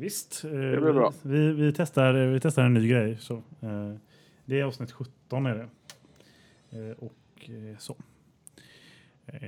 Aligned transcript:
visst. 0.00 0.44
Eh, 0.44 0.50
Det 0.50 0.80
blir 0.80 0.92
bra. 0.92 1.12
Vi, 1.22 1.52
vi, 1.52 1.72
testar, 1.72 2.12
vi 2.12 2.40
testar 2.40 2.62
en 2.64 2.74
ny 2.74 2.88
grej. 2.88 3.16
Så, 3.20 3.34
eh, 3.34 3.94
det 4.44 4.60
är 4.60 4.64
avsnitt 4.64 4.92
17 4.92 5.46
är 5.46 5.54
det. 5.54 5.68
Eh, 6.78 6.96
och 6.98 7.50
eh, 7.50 7.78
så. 7.78 7.96
Eh, 9.26 9.40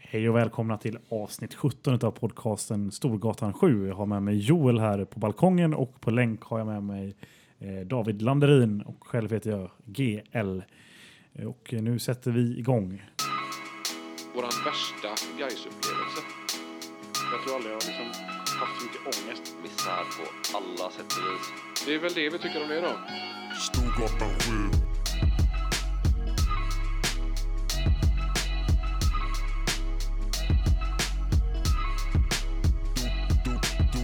hej 0.00 0.28
och 0.28 0.36
välkomna 0.36 0.78
till 0.78 0.98
avsnitt 1.08 1.54
17 1.54 1.94
av 2.06 2.10
podcasten 2.10 2.90
Storgatan 2.92 3.52
7. 3.52 3.88
Jag 3.88 3.94
har 3.94 4.06
med 4.06 4.22
mig 4.22 4.36
Joel 4.38 4.78
här 4.78 5.04
på 5.04 5.20
balkongen 5.20 5.74
och 5.74 6.00
på 6.00 6.10
länk 6.10 6.42
har 6.42 6.58
jag 6.58 6.66
med 6.66 6.82
mig 6.82 7.16
eh, 7.58 7.86
David 7.86 8.22
Landerin 8.22 8.80
och 8.80 9.06
själv 9.06 9.32
heter 9.32 9.50
jag 9.50 9.70
GL. 9.84 10.60
Eh, 11.34 11.46
Och 11.46 11.74
eh, 11.74 11.82
nu 11.82 11.98
sätter 11.98 12.30
vi 12.30 12.58
igång. 12.58 13.02
Våran 14.34 14.50
värsta 14.64 15.08
Gais-upplevelse. 15.38 16.20
Jag 17.32 17.42
tror 17.44 17.54
aldrig 17.56 17.72
jag 17.72 17.82
liksom 17.86 18.45
haft 18.56 18.80
så 18.80 18.86
mycket 18.86 19.00
ångest. 19.04 19.54
misär 19.62 20.04
på 20.16 20.56
alla 20.56 20.90
sätt 20.90 21.12
och 21.16 21.24
vis. 21.26 21.46
Det 21.86 21.94
är 21.94 21.98
väl 21.98 22.12
det 22.14 22.30
vi 22.30 22.38
tycker 22.38 22.62
om 22.62 22.68
det 22.68 22.80
då. 22.80 22.92
Storgatan 23.60 24.30
7. 24.40 24.86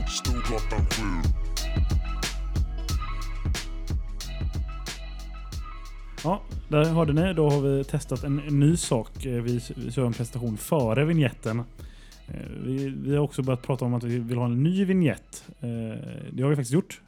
Storgatan 0.09 0.87
7. 0.91 1.03
Ja, 6.25 6.42
där 6.69 6.84
hörde 6.84 7.12
ni. 7.12 7.34
Då 7.34 7.50
har 7.50 7.61
vi 7.61 7.84
testat 7.84 8.25
en, 8.25 8.37
ny 8.37 8.77
sak. 8.77 9.25
Eh, 9.27 9.42
Vi, 9.42 9.61
vi 9.77 9.92
kör 9.92 10.06
en 10.06 10.12
presentation 10.12 10.56
före 10.56 11.05
vignetten. 11.05 11.62
Eh, 12.32 12.38
Vi, 12.64 12.88
vi 12.96 13.16
har 13.16 13.22
också 13.24 13.42
börjat 13.42 13.62
prata 13.62 13.84
om 13.84 13.95
att 13.95 14.04
vi 14.04 14.18
vill 14.18 14.38
ha 14.38 14.45
en 14.45 14.62
ny 14.62 14.84
vignett. 14.84 15.45
Eh, 15.60 15.68
Det 16.32 16.42
har 16.42 16.50
vi 16.50 16.56
faktiskt 16.56 16.74
gjort. 16.74 17.00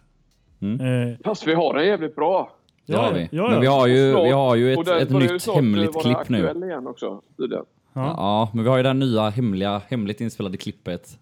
Mm. 0.61 1.09
Eh, 1.11 1.17
Fast 1.25 1.47
vi 1.47 1.55
har 1.55 1.75
den 1.75 1.87
jävligt 1.87 2.15
bra. 2.17 2.53
Det 2.87 2.97
har 2.97 3.13
vi. 3.13 3.29
Ja, 3.33 3.49
Men 3.51 3.61
vi 3.61 3.67
ja. 3.67 3.73
har 3.73 3.87
ju, 3.87 4.07
vi 4.25 4.31
har 4.31 4.55
ju 4.57 4.73
ett, 4.73 4.89
ett 4.89 5.11
nytt 5.11 5.47
hemligt 5.55 5.95
vara 5.95 6.03
klipp 6.25 6.29
nu. 6.29 6.67
igen 6.67 6.87
också. 6.87 7.23
Ja. 7.37 7.65
Ja, 7.93 8.51
men 8.55 8.65
vi 8.65 8.71
har 8.71 8.77
ju 8.77 8.83
det 8.83 8.89
här 8.89 8.95
nya 8.95 9.29
hemliga, 9.29 9.83
hemligt 9.89 10.21
inspelade 10.21 10.57
klippet 10.57 11.19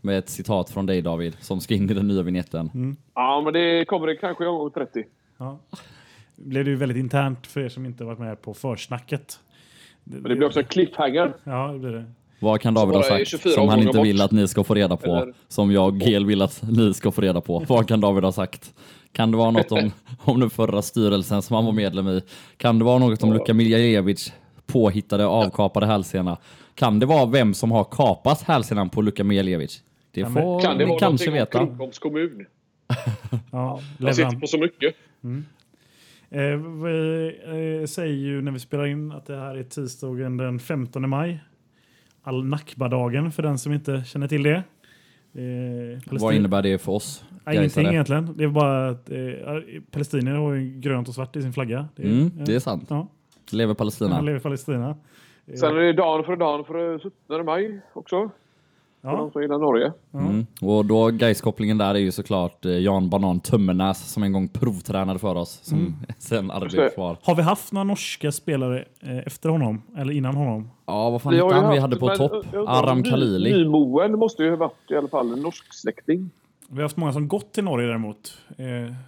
med 0.00 0.18
ett 0.18 0.28
citat 0.28 0.70
från 0.70 0.86
dig 0.86 1.02
David 1.02 1.36
som 1.40 1.60
ska 1.60 1.74
in 1.74 1.90
i 1.90 1.94
den 1.94 2.08
nya 2.08 2.22
vignetten. 2.22 2.70
Mm. 2.74 2.96
Ja, 3.14 3.40
men 3.44 3.52
det 3.52 3.84
kommer 3.84 4.06
det 4.06 4.16
kanske 4.16 4.44
i 4.44 4.46
omgång 4.46 4.70
30. 4.70 5.04
Ja. 5.38 5.58
blev 6.36 6.64
det 6.64 6.70
ju 6.70 6.76
väldigt 6.76 6.98
internt 6.98 7.46
för 7.46 7.60
er 7.60 7.68
som 7.68 7.86
inte 7.86 8.04
varit 8.04 8.18
med 8.18 8.42
på 8.42 8.54
försnacket. 8.54 9.40
Men 10.04 10.22
det 10.22 10.34
blir 10.36 10.44
också 10.46 10.60
en 10.60 10.66
cliffhanger. 10.66 11.32
Ja, 11.44 11.72
det 11.72 11.78
blir 11.78 11.90
det. 11.92 12.04
Vad 12.38 12.60
kan 12.60 12.74
David 12.74 12.96
ha 12.96 13.02
sagt 13.02 13.28
24 13.28 13.52
som 13.52 13.68
han 13.68 13.78
inte 13.80 13.96
bort. 13.98 14.06
vill 14.06 14.20
att 14.20 14.30
ni 14.30 14.48
ska 14.48 14.64
få 14.64 14.74
reda 14.74 14.96
på? 14.96 15.16
Eller- 15.16 15.34
Som 15.48 15.72
jag 15.72 15.88
och 15.88 15.96
Gel 16.08 16.26
vill 16.26 16.42
att 16.42 16.62
ni 16.70 16.94
ska 16.94 17.10
få 17.12 17.20
reda 17.20 17.40
på. 17.40 17.64
Vad 17.68 17.88
kan 17.88 18.00
David 18.00 18.24
ha 18.24 18.32
sagt? 18.32 18.74
Kan 19.12 19.30
det 19.30 19.36
vara 19.36 19.50
något 19.50 19.72
om, 19.72 19.90
om 20.24 20.40
den 20.40 20.50
förra 20.50 20.82
styrelsen 20.82 21.42
som 21.42 21.56
han 21.56 21.64
var 21.64 21.72
medlem 21.72 22.08
i? 22.08 22.22
Kan 22.56 22.78
det 22.78 22.84
vara 22.84 22.98
något 22.98 23.22
om 23.22 23.32
Luka 23.32 23.54
Miljajevic 23.54 24.32
påhittade 24.66 25.26
avkapade 25.26 25.86
hälsena? 25.86 26.36
Kan 26.74 26.98
det 26.98 27.06
vara 27.06 27.26
vem 27.26 27.54
som 27.54 27.70
har 27.70 27.84
kapat 27.84 28.42
hälsenan 28.42 28.90
på 28.90 29.02
Luka 29.02 29.24
Miljajevic? 29.24 29.82
Det 30.12 30.22
Kan 30.22 30.34
det- 30.34 30.40
får 30.42 30.60
Kan 30.60 30.78
det 30.78 30.84
ni 30.84 30.90
vara 30.90 30.98
kanske 30.98 31.30
veta. 31.30 31.60
om 31.60 31.66
Krokoms 31.68 31.98
kommun? 31.98 32.46
Ja, 33.52 33.80
Jag 33.98 34.16
sitter 34.16 34.40
på 34.40 34.46
så 34.46 34.58
mycket. 34.58 34.94
Eh, 36.30 36.40
vi 36.84 37.80
eh, 37.82 37.86
säger 37.86 38.14
ju 38.14 38.42
när 38.42 38.52
vi 38.52 38.58
spelar 38.58 38.86
in 38.86 39.12
att 39.12 39.26
det 39.26 39.36
här 39.36 39.54
är 39.56 39.62
tisdagen 39.62 40.36
den 40.36 40.58
15 40.58 41.08
maj. 41.08 41.40
Al 42.28 42.44
Nakba-dagen 42.44 43.32
för 43.32 43.42
den 43.42 43.58
som 43.58 43.72
inte 43.72 44.02
känner 44.06 44.28
till 44.28 44.42
det. 44.42 44.62
Eh, 45.34 46.00
Vad 46.20 46.34
innebär 46.34 46.62
det 46.62 46.78
för 46.78 46.92
oss? 46.92 47.24
Nej, 47.46 47.56
ingenting 47.56 47.86
egentligen. 47.86 48.34
Det 48.36 48.44
är 48.44 48.48
bara 48.48 48.88
att 48.88 49.10
eh, 49.10 49.18
palestinier 49.90 50.34
har 50.34 50.54
ju 50.54 50.80
grönt 50.80 51.08
och 51.08 51.14
svart 51.14 51.36
i 51.36 51.42
sin 51.42 51.52
flagga. 51.52 51.88
Det 51.96 52.02
är, 52.02 52.06
Mm, 52.06 52.30
ja. 52.38 52.44
det 52.44 52.54
är 52.54 52.58
sant. 52.60 52.86
Ja, 52.88 53.08
Lever 53.52 53.74
Palestina. 53.74 54.14
han 54.14 54.24
lever 54.26 54.40
Palestina. 54.40 54.96
Sen 55.60 55.76
är 55.76 55.80
det 55.80 55.92
dagen 55.92 56.24
för 56.24 56.36
dagen 56.36 56.64
för 56.64 56.98
17 56.98 57.44
maj 57.44 57.80
också. 57.92 58.30
För 59.02 59.16
de 59.16 59.30
som 59.30 59.42
gillar 59.42 59.58
Norge. 59.58 59.92
Mm. 60.14 60.46
Och 60.60 60.84
då 60.86 61.10
Gais-kopplingen 61.10 61.78
där 61.78 61.94
är 61.94 61.98
ju 61.98 62.12
såklart 62.12 62.64
eh, 62.64 62.72
Jan 62.72 63.10
Banan 63.10 63.40
Tummenäs 63.40 64.12
som 64.12 64.22
en 64.22 64.32
gång 64.32 64.48
provtränade 64.48 65.18
för 65.18 65.34
oss. 65.34 65.60
Som 65.62 65.78
Mm. 65.78 65.94
sen 66.18 66.50
aldrig 66.50 66.72
blev 66.72 66.84
det. 66.84 66.90
kvar. 66.90 67.16
har 67.22 67.34
vi 67.34 67.42
haft 67.42 67.72
några 67.72 67.84
norska 67.84 68.32
spelare 68.32 68.84
eh, 69.00 69.18
efter 69.18 69.48
honom? 69.48 69.82
Eller 69.96 70.12
innan 70.12 70.34
honom? 70.36 70.70
Ja, 70.86 71.10
vad 71.10 71.22
fan 71.22 71.32
Vi 71.32 71.38
hette 71.42 71.54
han 71.54 71.62
vi 71.64 71.68
haft- 71.68 71.80
hade 71.80 71.96
på 71.96 72.06
men, 72.06 72.18
topp? 72.18 72.46
jag 72.52 72.68
Aram 72.68 73.02
Khalili. 73.04 73.52
Nymoen 73.52 74.18
måste 74.18 74.42
ju 74.42 74.50
ha 74.50 74.56
varit 74.56 74.90
i 74.90 74.94
alla 74.96 75.08
fall 75.08 75.32
en 75.32 75.40
norsk 75.42 75.74
släkting. 75.74 76.30
Vi 76.70 76.76
har 76.76 76.82
haft 76.82 76.96
många 76.96 77.12
som 77.12 77.28
gått 77.28 77.52
till 77.52 77.64
Norge 77.64 77.86
däremot. 77.88 78.34
Eh, 78.56 78.66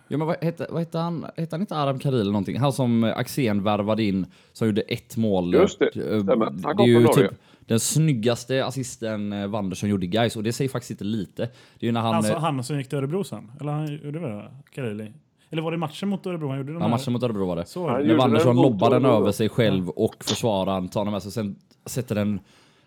Ja, 0.09 0.19
men 0.19 0.27
vad 0.27 0.37
hette, 0.45 0.67
vad 0.71 0.79
hette 0.81 0.99
han? 0.99 1.27
Hette 1.37 1.55
han 1.57 1.61
inte 1.61 1.77
Aram 1.77 1.99
Khalili 1.99 2.21
eller 2.21 2.33
någonting? 2.33 2.59
Han 2.59 2.73
som 2.73 3.05
eh, 3.05 3.17
Axén 3.19 3.63
värvade 3.63 4.03
in, 4.03 4.27
som 4.53 4.67
gjorde 4.67 4.81
ett 4.81 5.17
mål. 5.17 5.55
Just 5.55 5.79
det, 5.79 5.91
stämmer. 5.93 6.45
Han 6.45 6.57
Det 6.57 6.63
kom 6.63 6.81
är 6.81 6.87
ju 6.87 6.95
från 6.95 7.03
Norge. 7.05 7.29
typ 7.29 7.39
den 7.71 7.81
snyggaste 7.81 8.65
assisten 8.65 9.33
eh, 9.33 9.47
Wanderson 9.47 9.89
gjorde 9.89 10.07
i 10.07 10.09
Gais 10.09 10.37
och 10.37 10.43
det 10.43 10.53
säger 10.53 10.69
faktiskt 10.69 10.91
inte 10.91 11.05
lite. 11.05 11.49
Det 11.79 11.89
är 11.89 11.93
när 11.93 12.01
han... 12.01 12.15
alltså 12.15 12.33
eh, 12.33 12.39
han 12.39 12.65
som 12.65 12.79
gick 12.79 12.89
till 12.89 12.99
Örebro 12.99 13.25
sen? 13.25 13.53
Eller 13.61 13.73
han 13.73 13.99
gjorde 14.05 14.19
väl 14.19 14.31
det? 14.31 14.51
Kareli? 14.75 15.13
Eller 15.51 15.63
var 15.63 15.71
det 15.71 15.77
matchen 15.77 16.09
mot 16.09 16.27
Örebro 16.27 16.49
han 16.49 16.59
gjorde? 16.59 16.73
De 16.73 16.75
Ja, 16.77 16.83
här? 16.83 16.89
matchen 16.89 17.13
mot 17.13 17.23
Örebro 17.23 17.47
var 17.47 17.57
det. 17.57 17.67
Så 17.67 17.89
Han. 17.89 18.07
När 18.07 18.15
Wanderson 18.15 18.57
lobbar 18.57 18.91
den 18.91 19.05
över 19.05 19.33
sig 19.33 19.49
själv 19.49 19.89
och 19.89 20.25
försvararen 20.25 20.89
tar 20.89 21.05
den 21.05 21.13
med 21.13 21.23
sig 21.23 21.29
och 21.29 21.33
sen 21.33 21.57
sätter 21.87 22.15
den 22.15 22.41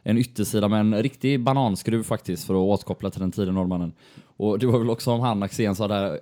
en 0.03 0.17
yttersida 0.17 0.67
med 0.67 0.79
en 0.79 1.03
riktig 1.03 1.43
bananskruv 1.43 2.03
faktiskt 2.03 2.47
för 2.47 2.53
att 2.53 2.57
återkoppla 2.57 3.09
till 3.09 3.19
den 3.21 3.31
tidigare 3.31 3.53
norrmannen. 3.55 3.93
Och 4.37 4.59
det 4.59 4.65
var 4.65 4.79
väl 4.79 4.89
också 4.89 5.11
om 5.11 5.19
han 5.19 5.43
Axén 5.43 5.75
sa 5.75 5.87
det 5.87 5.93
här 5.93 6.19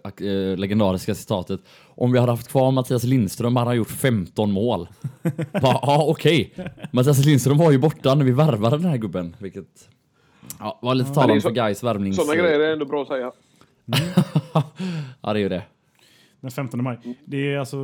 äh, 0.52 0.58
legendariska 0.58 1.16
citatet. 1.16 1.62
Om 1.88 2.12
vi 2.12 2.20
hade 2.20 2.32
haft 2.32 2.48
kvar 2.48 2.72
Mattias 2.72 3.04
Lindström 3.04 3.56
hade 3.56 3.70
han 3.70 3.78
gjort 3.78 3.90
15 3.92 4.52
mål. 4.52 4.88
Bara, 5.52 5.80
Ja, 5.82 6.06
okej. 6.08 6.54
Mattias 6.92 7.26
Lindström 7.26 7.58
var 7.58 7.72
ju 7.72 7.78
borta 7.78 8.16
när 8.16 8.26
vi 8.26 8.32
värvade 8.32 8.78
den 8.78 8.86
här 8.86 8.98
gubben. 8.98 9.36
Vilket 9.40 9.90
ja, 10.60 10.80
var 10.82 10.96
lite 10.96 11.14
talande 11.14 11.42
så- 11.42 11.50
för 11.50 11.56
Gais 11.56 11.84
värvnings... 11.84 12.16
Sådana 12.16 12.36
grejer 12.36 12.60
är 12.60 12.74
ändå 12.74 12.86
bra 12.86 13.02
att 13.02 13.08
säga. 13.08 13.32
Ja, 15.22 15.34
det 15.34 15.40
är 15.40 15.44
ju 15.44 15.50
det. 15.50 15.64
Den 16.42 16.52
15 16.52 16.84
maj. 16.84 17.00
Det 17.26 17.54
är 17.54 17.58
alltså 17.60 17.78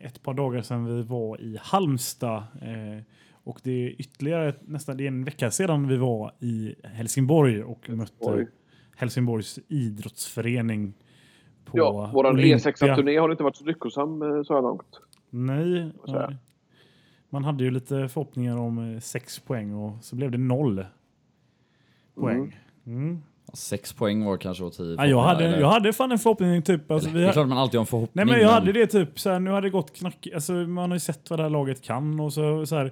eh, 0.00 0.06
ett 0.06 0.22
par 0.22 0.34
dagar 0.34 0.62
sedan 0.62 0.96
vi 0.96 1.02
var 1.02 1.40
i 1.40 1.58
Halmstad. 1.62 2.36
Eh, 2.62 3.02
och 3.44 3.60
det 3.62 3.70
är 3.86 4.00
ytterligare 4.00 4.54
nästan 4.60 4.96
det 4.96 5.04
är 5.04 5.08
en 5.08 5.24
vecka 5.24 5.50
sedan 5.50 5.88
vi 5.88 5.96
var 5.96 6.34
i 6.40 6.74
Helsingborg 6.84 7.62
och 7.62 7.88
mötte 7.88 8.12
Oj. 8.20 8.46
Helsingborgs 9.00 9.58
idrottsförening. 9.68 10.94
På 11.64 11.78
Ja, 11.78 12.10
våran 12.14 12.34
Olympia. 12.34 12.56
E6-turné 12.56 13.18
har 13.20 13.30
inte 13.30 13.42
varit 13.42 13.56
så 13.56 13.64
lyckosam 13.64 14.22
eh, 14.22 14.42
så 14.42 14.54
här 14.54 14.62
långt. 14.62 15.00
Nej. 15.30 15.92
nej. 16.06 16.36
Man 17.30 17.44
hade 17.44 17.64
ju 17.64 17.70
lite 17.70 18.08
förhoppningar 18.08 18.56
om 18.56 18.94
eh, 18.94 19.00
sex 19.00 19.38
poäng 19.38 19.74
och 19.74 20.04
så 20.04 20.16
blev 20.16 20.30
det 20.30 20.38
noll 20.38 20.84
poäng. 22.14 22.58
Mm. 22.86 23.22
Sex 23.52 23.92
poäng 23.92 24.24
var 24.24 24.36
kanske 24.36 24.64
åt 24.64 24.76
tid. 24.76 24.94
Ja, 24.98 25.06
jag, 25.06 25.22
hade, 25.22 25.44
Eller- 25.44 25.60
jag 25.60 25.68
hade 25.68 25.92
fan 25.92 26.12
en 26.12 26.18
förhoppning 26.18 26.62
typ. 26.62 26.90
Alltså, 26.90 27.10
vi 27.10 27.20
det 27.20 27.28
är 27.28 27.32
klart 27.32 27.48
man 27.48 27.58
alltid 27.58 27.78
har 27.78 27.82
en 27.82 27.86
förhoppning. 27.86 28.26
Nej 28.26 28.34
men 28.34 28.42
jag 28.44 28.52
hade 28.52 28.72
det 28.72 28.86
typ 28.86 29.20
så 29.20 29.30
här, 29.30 29.40
nu 29.40 29.50
hade 29.50 29.66
det 29.66 29.70
gått 29.70 29.96
knack, 29.96 30.28
alltså 30.34 30.52
man 30.52 30.90
har 30.90 30.96
ju 30.96 31.00
sett 31.00 31.30
vad 31.30 31.38
det 31.38 31.42
här 31.42 31.50
laget 31.50 31.82
kan 31.82 32.20
och 32.20 32.32
så, 32.32 32.66
så 32.66 32.76
här 32.76 32.84
eh, 32.84 32.90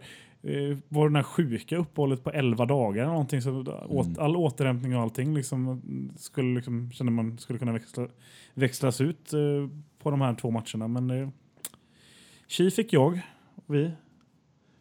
var 0.88 1.02
det 1.02 1.08
den 1.08 1.16
här 1.16 1.22
sjuka 1.22 1.76
uppehållet 1.76 2.24
på 2.24 2.30
11 2.30 2.66
dagar 2.66 3.02
eller 3.02 3.12
någonting 3.12 3.42
så 3.42 3.64
åt, 3.88 4.18
all 4.18 4.36
återhämtning 4.36 4.96
och 4.96 5.02
allting 5.02 5.34
liksom 5.34 5.82
skulle 6.16 6.54
liksom 6.54 6.90
kände 6.90 7.12
man 7.12 7.38
skulle 7.38 7.58
kunna 7.58 7.72
växla, 7.72 8.06
växlas 8.54 9.00
ut 9.00 9.32
eh, 9.32 9.40
på 10.02 10.10
de 10.10 10.20
här 10.20 10.34
två 10.34 10.50
matcherna 10.50 10.88
men 10.88 11.10
eh, 11.10 11.28
Chi 12.48 12.70
fick 12.70 12.92
jag 12.92 13.20
och 13.54 13.74
vi. 13.74 13.90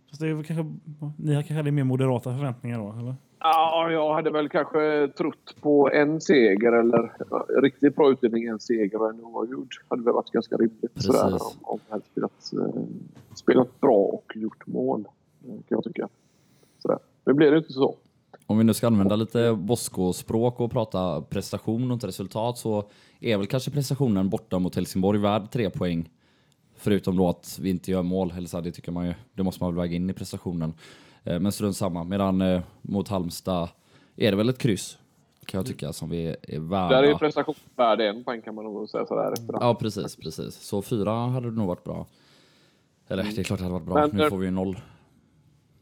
Fast 0.10 0.22
det 0.22 0.44
kanske, 0.48 0.76
ni 1.18 1.36
har 1.36 1.42
kanske 1.42 1.54
hade 1.54 1.72
mer 1.72 1.84
moderata 1.84 2.38
förväntningar 2.38 2.80
då 2.80 2.96
eller? 3.00 3.16
Ja, 3.40 3.92
jag 3.92 4.14
hade 4.14 4.32
väl 4.32 4.50
kanske 4.50 5.08
trott 5.18 5.56
på 5.62 5.90
en 5.94 6.22
seger 6.22 6.72
eller 6.72 7.12
ja, 7.30 7.46
riktigt 7.62 7.96
bra 7.96 8.12
utdelning 8.12 8.46
en 8.46 8.60
seger 8.60 9.02
och 9.02 9.10
en 9.10 9.24
oavgjord. 9.24 9.76
hade 9.88 10.04
väl 10.04 10.14
varit 10.14 10.32
ganska 10.32 10.56
rimligt. 10.56 10.94
Precis. 10.94 11.06
Sådär, 11.06 11.34
om, 11.34 11.52
om 11.62 11.80
vi 11.86 11.92
hade 11.92 12.04
spelat, 12.06 12.54
eh, 12.54 12.84
spelat 13.34 13.80
bra 13.80 13.98
och 13.98 14.32
gjort 14.36 14.68
mål. 14.68 15.08
Kan 15.48 15.64
jag 15.68 15.84
tycka. 15.84 16.08
Sådär. 16.82 17.00
Nu 17.26 17.34
blev 17.34 17.52
det 17.52 17.58
inte 17.58 17.74
så. 17.74 17.96
Om 18.46 18.58
vi 18.58 18.64
nu 18.64 18.74
ska 18.74 18.88
använda 18.88 19.16
lite 19.16 19.54
Bosko-språk 19.54 20.60
och 20.60 20.72
prata 20.72 21.22
prestation 21.22 21.92
och 21.92 21.96
inte 21.96 22.08
resultat 22.08 22.58
så 22.58 22.90
är 23.20 23.38
väl 23.38 23.48
kanske 23.48 23.72
prestationen 23.72 24.30
borta 24.30 24.60
mot 24.60 24.76
Helsingborg 24.76 25.20
värd 25.20 25.52
tre 25.52 25.70
poäng. 25.70 26.10
Förutom 26.76 27.18
då 27.18 27.30
att 27.30 27.60
vi 27.62 27.70
inte 27.70 27.92
gör 27.92 28.04
mål, 28.04 28.34
eller 28.38 28.48
så 28.48 28.62
det 28.62 28.72
tycker 28.72 28.92
man 28.92 29.06
ju, 29.06 29.14
det 29.34 29.44
måste 29.44 29.64
man 29.64 29.76
väl 29.76 29.82
väga 29.82 29.96
in 29.96 30.10
i 30.10 30.14
prestationen. 30.14 30.74
Eh, 31.24 31.40
Men 31.40 31.52
strunt 31.52 31.78
samma. 31.78 32.04
Medan 32.04 32.42
eh, 32.42 32.62
mot 32.82 33.08
Halmstad 33.08 33.70
är 34.16 34.32
det 34.32 34.38
väl 34.38 34.50
ett 34.50 34.58
kryss, 34.58 34.98
kan 35.46 35.58
jag 35.58 35.66
tycka, 35.66 35.94
som 35.94 36.10
vi 36.10 36.36
är 36.42 36.60
värda. 36.60 37.02
Där 37.02 37.04
är 37.04 37.16
prestation 37.16 37.56
värd 37.76 38.02
en 38.02 38.24
poäng 38.24 38.42
kan 38.42 38.56
man 38.56 38.66
nog 38.66 38.90
säga 38.90 39.06
sådär 39.06 39.32
efterhand. 39.32 39.64
Ja, 39.64 39.76
precis, 39.76 40.16
precis. 40.16 40.56
Så 40.56 40.82
fyra 40.82 41.12
hade 41.12 41.50
det 41.50 41.56
nog 41.56 41.68
varit 41.68 41.84
bra. 41.84 42.06
Eller 43.08 43.24
det 43.24 43.38
är 43.38 43.44
klart 43.44 43.60
det 43.60 43.66
hade 43.66 43.74
varit 43.74 43.86
bra, 43.86 43.96
Men, 43.96 44.10
nu 44.18 44.24
eh, 44.24 44.30
får 44.30 44.38
vi 44.38 44.46
ju 44.46 44.52
noll. 44.52 44.80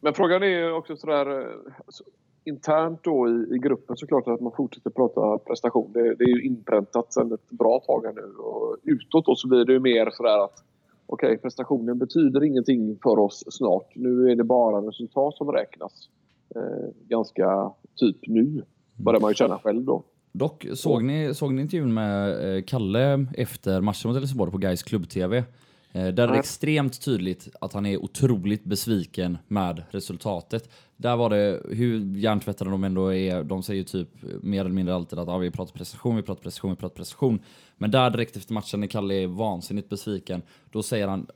Men 0.05 0.13
frågan 0.13 0.43
är 0.43 0.47
ju 0.47 0.71
också 0.71 0.97
sådär... 0.97 1.39
eh, 1.39 1.73
så- 1.87 2.03
internt 2.47 2.99
då 3.03 3.29
i, 3.29 3.55
i 3.55 3.57
gruppen 3.59 3.97
såklart 3.97 4.27
att 4.27 4.41
man 4.41 4.51
fortsätter 4.57 4.89
prata 4.89 5.37
prestation. 5.37 5.91
Det, 5.93 6.15
det 6.15 6.23
är 6.23 6.27
ju 6.27 6.43
inpräntat 6.43 7.13
sedan 7.13 7.31
ett 7.31 7.49
bra 7.49 7.79
tag 7.79 8.05
här 8.05 8.13
nu. 8.13 8.33
Och 8.37 8.77
utåt 8.83 9.25
då 9.25 9.35
så 9.35 9.47
blir 9.47 9.65
det 9.65 9.73
ju 9.73 9.79
mer 9.79 10.09
sådär 10.11 10.43
att 10.43 10.63
okej, 11.05 11.37
prestationen 11.37 11.97
betyder 11.97 12.43
ingenting 12.43 12.97
för 13.03 13.19
oss 13.19 13.43
snart. 13.49 13.91
Nu 13.95 14.31
är 14.31 14.35
det 14.35 14.43
bara 14.43 14.87
resultat 14.87 15.35
som 15.37 15.51
räknas. 15.51 16.09
Eh, 16.55 16.89
ganska 17.07 17.71
typ 17.95 18.17
nu, 18.27 18.63
börjar 18.95 19.19
man 19.21 19.31
ju 19.31 19.35
känna 19.35 19.59
själv 19.59 19.83
då. 19.83 20.03
Dock, 20.31 20.65
såg 20.73 21.03
ni, 21.03 21.33
såg 21.33 21.53
ni 21.53 21.61
intervjun 21.61 21.93
med 21.93 22.55
eh, 22.55 22.63
Kalle 22.63 23.25
efter 23.37 23.81
matchen 23.81 24.09
mot 24.09 24.17
Helsingborg 24.17 24.51
på 24.51 24.57
Gais 24.57 24.83
klubb-tv? 24.83 25.43
Eh, 25.95 26.07
Där 26.07 26.27
är 26.27 26.31
det 26.31 26.39
extremt 26.39 27.01
tydligt 27.01 27.47
att 27.61 27.73
han 27.73 27.85
är 27.85 28.03
otroligt 28.03 28.63
besviken 28.63 29.37
med 29.47 29.83
resultatet. 29.91 30.69
Där 30.97 31.15
var 31.15 31.29
det, 31.29 31.61
hur 31.69 32.17
hjärntvättade 32.17 32.71
de 32.71 32.83
ändå 32.83 33.13
är, 33.13 33.43
de 33.43 33.63
säger 33.63 33.83
typ 33.83 34.09
mer 34.41 34.59
eller 34.59 34.75
mindre 34.75 34.95
alltid 34.95 35.19
att 35.19 35.27
ah, 35.27 35.37
vi 35.37 35.51
pratar 35.51 35.73
prestation, 35.73 36.15
vi 36.15 36.21
pratar 36.21 36.41
prestation, 36.41 36.71
vi 36.71 36.77
pratar 36.77 36.95
prestation. 36.95 37.39
Men 37.77 37.91
där 37.91 38.09
direkt 38.09 38.37
efter 38.37 38.53
matchen 38.53 38.79
när 38.79 38.87
Kalle 38.87 39.13
är 39.13 39.27
vansinnigt 39.27 39.89
besviken, 39.89 40.41
då 40.71 40.83
säger 40.83 41.07
han, 41.07 41.27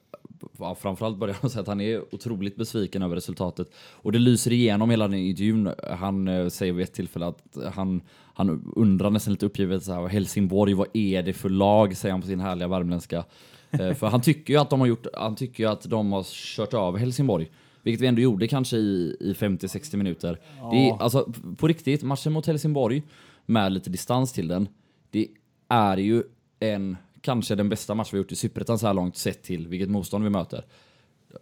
ja, 0.58 0.76
framförallt 0.76 1.18
börjar 1.18 1.36
han 1.42 1.50
säga 1.50 1.62
att 1.62 1.68
han 1.68 1.82
är 1.82 2.16
otroligt 2.16 2.56
besviken 2.56 3.02
över 3.02 3.16
resultatet. 3.16 3.72
Och 3.92 4.12
det 4.12 4.20
lyser 4.20 4.52
igenom 4.52 4.90
hela 4.90 5.08
den 5.08 5.20
intervjun. 5.20 5.74
Han 6.00 6.28
eh, 6.28 6.48
säger 6.48 6.74
vid 6.74 6.84
ett 6.84 6.94
tillfälle 6.94 7.26
att 7.26 7.58
han, 7.74 8.02
han 8.34 8.74
undrar 8.76 9.10
nästan 9.10 9.34
lite 9.34 9.46
uppgivet 9.46 9.84
så 9.84 9.94
här, 9.94 10.08
Helsingborg, 10.08 10.74
vad 10.74 10.88
är 10.94 11.24
det 11.24 11.34
för 11.34 11.50
lag? 11.50 11.98
Säger 11.98 12.12
han 12.12 12.22
på 12.22 12.28
sin 12.28 12.40
härliga 12.40 12.68
värmländska. 12.68 13.26
Eh, 13.72 13.94
för 13.94 14.08
han 14.08 14.22
tycker 14.22 14.54
ju 14.54 14.60
att 14.60 14.70
de 14.70 14.80
har 14.80 14.88
gjort, 14.88 15.08
han 15.14 15.36
tycker 15.36 15.64
ju 15.64 15.70
att 15.70 15.90
de 15.90 16.12
har 16.12 16.24
kört 16.24 16.74
över 16.74 17.00
Helsingborg. 17.00 17.52
Vilket 17.84 18.02
vi 18.02 18.08
ändå 18.08 18.22
gjorde 18.22 18.48
kanske 18.48 18.78
i, 18.78 19.18
i 19.20 19.34
50-60 19.34 19.98
minuter. 19.98 20.40
Det 20.72 20.90
är, 20.90 21.02
alltså, 21.02 21.32
på 21.58 21.68
riktigt, 21.68 22.04
matchen 22.04 22.34
mot 22.34 22.48
Helsingborg, 22.48 23.04
med 23.46 23.72
lite 23.72 23.90
distans 23.90 24.34
till 24.34 24.48
den, 24.48 24.68
det 25.12 25.28
är 25.68 25.98
ju 25.98 26.24
en, 26.60 26.98
kanske 27.22 27.56
den 27.56 27.70
bästa 27.70 27.96
match 27.96 28.14
vi 28.14 28.18
har 28.18 28.24
gjort 28.24 28.32
i 28.32 28.36
Superettan 28.36 28.80
så 28.80 28.88
här 28.88 28.94
långt 28.94 29.18
sett 29.18 29.44
till 29.44 29.68
vilket 29.68 29.90
motstånd 29.90 30.24
vi 30.24 30.30
möter. 30.30 30.66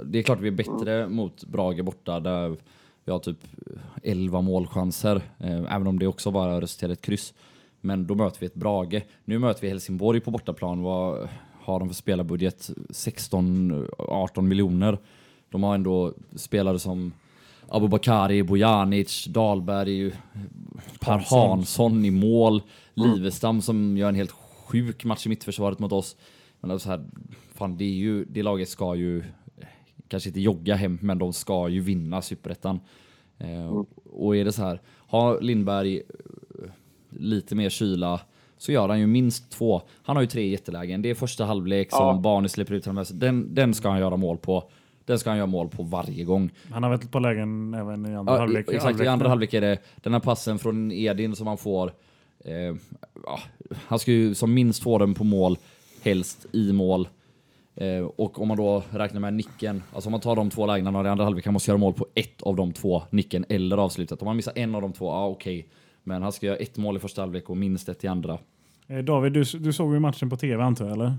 Det 0.06 0.19
är 0.19 0.24
klart 0.24 0.39
vi 0.39 0.47
är 0.47 0.51
bättre 0.51 1.07
mot 1.09 1.44
Brage 1.44 1.83
borta 1.83 2.19
där 2.19 2.57
vi 3.06 3.12
har 3.12 3.19
typ 3.19 3.39
11 4.03 4.41
målchanser, 4.41 5.21
eh, 5.39 5.75
även 5.75 5.88
om 5.88 6.00
det 6.00 6.07
också 6.07 6.31
bara 6.31 6.62
resulterar 6.62 6.89
i 6.89 6.94
ett 6.94 7.01
kryss. 7.01 7.33
Men 7.81 8.07
då 8.07 8.15
möter 8.15 8.39
vi 8.39 8.45
ett 8.45 8.53
Brage. 8.53 9.01
Nu 9.25 9.39
möter 9.39 9.62
vi 9.62 9.69
Helsingborg 9.69 10.19
på 10.19 10.31
bortaplan. 10.31 10.81
Vad 10.81 11.29
har 11.67 11.79
de 11.79 11.89
för 11.89 11.95
spelarbudget? 11.95 12.69
16-18 12.89 14.41
miljoner. 14.41 14.97
De 15.49 15.63
har 15.63 15.75
ändå 15.75 16.13
spelare 16.35 16.79
som 16.79 17.13
Abubakari, 17.67 18.43
Bojanic, 18.43 19.25
Dahlberg, 19.25 20.11
Per 20.99 21.17
Hansson. 21.29 22.05
I 22.05 22.11
mål, 22.11 22.61
Livestam 22.93 23.61
som 23.61 23.97
gör 23.97 24.09
en 24.09 24.15
helt 24.15 24.31
sjuk 24.65 25.05
match 25.05 25.25
i 25.25 25.29
mittförsvaret 25.29 25.79
mot 25.79 25.91
oss. 25.91 26.15
Men 26.59 26.71
alltså 26.71 26.89
här, 26.89 27.05
fan, 27.53 27.77
det, 27.77 27.85
är 27.85 27.95
ju, 27.95 28.25
det 28.25 28.43
laget 28.43 28.69
ska 28.69 28.95
ju 28.95 29.23
kanske 30.07 30.29
inte 30.29 30.41
jogga 30.41 30.75
hem, 30.75 30.99
men 31.01 31.17
de 31.17 31.33
ska 31.33 31.69
ju 31.69 31.79
vinna 31.79 32.21
superettan. 32.21 32.79
Eh, 33.37 33.83
Och 34.03 34.35
är 34.35 34.45
det 34.45 34.51
så 34.51 34.61
här, 34.61 34.81
har 34.87 35.41
Lindberg 35.41 36.01
lite 37.09 37.55
mer 37.55 37.69
kyla 37.69 38.21
så 38.57 38.71
gör 38.71 38.89
han 38.89 39.00
ju 39.00 39.07
minst 39.07 39.51
två. 39.51 39.81
Han 40.04 40.15
har 40.15 40.24
ju 40.24 40.27
tre 40.27 40.48
jättelägen. 40.48 41.01
Det 41.01 41.09
är 41.09 41.15
första 41.15 41.45
halvlek 41.45 41.92
som 41.92 42.06
Ja. 42.06 42.19
Barney 42.24 42.50
släpper 42.50 42.74
ut 42.74 42.86
honom. 42.86 43.06
Den, 43.13 43.56
den 43.56 43.74
ska 43.74 43.89
han 43.89 44.00
göra 44.00 44.18
mål 44.18 44.38
på. 44.38 44.69
Den 45.06 45.19
ska 45.19 45.30
han 45.30 45.38
göra 45.38 45.48
mål 45.48 45.69
på 45.69 45.83
varje 45.83 46.24
gång. 46.24 46.50
Han 46.71 46.83
har 46.83 46.89
väl 46.89 47.00
par 47.00 47.19
lägen 47.19 47.74
även 47.74 48.06
i 48.06 48.15
andra 48.15 48.33
Ja, 48.33 48.39
halvlek. 48.39 48.69
exakt, 48.71 49.01
i 49.01 49.07
andra 49.07 49.30
halvlek 49.30 49.54
är 49.54 49.62
det 49.62 49.77
den 49.95 50.13
här 50.13 50.19
passen 50.19 50.59
från 50.59 50.92
Edin 50.92 51.36
som 51.36 51.48
han 51.48 51.57
får. 51.57 51.92
Eh, 52.45 52.75
ja, 53.25 53.39
han 53.88 54.00
ska 54.00 54.12
ju 54.12 54.36
som 54.36 54.54
minst 54.54 54.83
få 54.83 54.98
den 54.98 55.13
på 55.13 55.24
mål, 55.24 55.57
helst 56.01 56.45
i 56.51 56.74
mål. 56.74 57.07
Eh, 57.75 58.00
och 58.15 58.42
om 58.42 58.48
man 58.48 58.57
då 58.57 58.83
räknar 58.89 59.19
med 59.19 59.33
nicken, 59.33 59.83
alltså 59.94 60.07
om 60.07 60.12
man 60.12 60.21
tar 60.21 60.36
de 60.36 60.50
två 60.50 60.65
lägena 60.65 61.03
i 61.06 61.07
andra 61.07 61.24
halvlek, 61.24 61.45
han 61.45 61.53
måste 61.53 61.71
göra 61.71 61.77
mål 61.77 61.94
på 61.94 62.07
ett 62.15 62.42
av 62.42 62.56
de 62.56 62.74
två, 62.74 63.03
nicken 63.10 63.45
eller 63.50 63.77
avslutet. 63.77 64.21
Om 64.21 64.25
man 64.25 64.36
missar 64.36 64.53
en 64.56 64.75
av 64.75 64.81
de 64.81 64.94
två, 64.94 65.06
ja 65.06 65.27
okej. 65.27 65.68
Men 66.07 66.21
han 66.21 66.31
ska 66.31 66.45
göra 66.45 66.57
ett 66.57 66.77
mål 66.77 66.98
i 66.98 67.00
första 67.00 67.21
halvlek 67.21 67.50
och 67.50 67.57
minst 67.57 67.89
ett 67.89 68.04
i 68.04 68.07
andra. 68.07 68.38
Eh, 68.88 68.98
David, 68.98 69.33
du, 69.33 69.44
du 69.44 69.74
såg 69.74 69.94
ju 69.94 70.00
matchen 70.00 70.30
på 70.30 70.38
tv 70.38 70.63
antar 70.63 70.86
jag, 70.86 70.94
eller? 70.94 71.13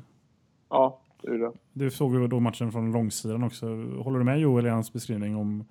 Ja, 0.69 1.01
det 1.23 1.29
är 1.29 1.39
det. 1.39 1.53
Du 1.73 1.91
såg 1.91 2.15
ju 2.15 2.27
då 2.27 2.41
matchen 2.41 2.73
från 2.73 2.93
långsidan 2.93 3.45
också. 3.45 3.67
Håller 4.03 4.19
du 4.19 4.25
med 4.25 4.41
Joel 4.41 4.67
i 4.67 4.69
hans 4.69 4.93
beskrivning 4.93 5.37
om... 5.37 5.65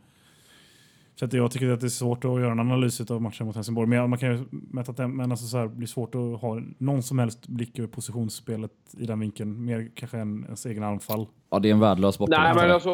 För 1.19 1.25
att 1.25 1.33
jag 1.33 1.51
tycker 1.51 1.69
att 1.69 1.81
det 1.81 1.87
är 1.87 1.89
svårt 1.89 2.25
att 2.25 2.39
göra 2.41 2.51
en 2.51 2.59
analys 2.59 3.11
av 3.11 3.21
matchen 3.21 3.47
mot 3.47 3.55
Helsingborg. 3.55 3.87
Men 3.87 4.09
man 4.09 4.19
kan 4.19 4.31
ju 4.31 4.45
mäta 4.51 4.91
att 4.91 4.97
det 4.97 5.07
men 5.07 5.31
alltså 5.31 5.45
så 5.45 5.57
här, 5.57 5.63
det 5.63 5.75
blir 5.75 5.87
svårt 5.87 6.15
att 6.15 6.41
ha 6.41 6.61
någon 6.77 7.03
som 7.03 7.19
helst 7.19 7.47
blick 7.47 7.79
över 7.79 7.87
positionsspelet 7.89 8.71
i 8.97 9.05
den 9.05 9.19
vinkeln. 9.19 9.65
Mer 9.65 9.91
kanske 9.95 10.17
än 10.17 10.43
ens 10.43 10.65
egen 10.65 10.83
anfall. 10.83 11.27
Ja, 11.49 11.59
det 11.59 11.69
är 11.69 11.73
en 11.73 11.79
värdelös 11.79 12.17
borta. 12.17 12.41
Nej, 12.41 12.55
men 12.55 12.71
alltså 12.71 12.91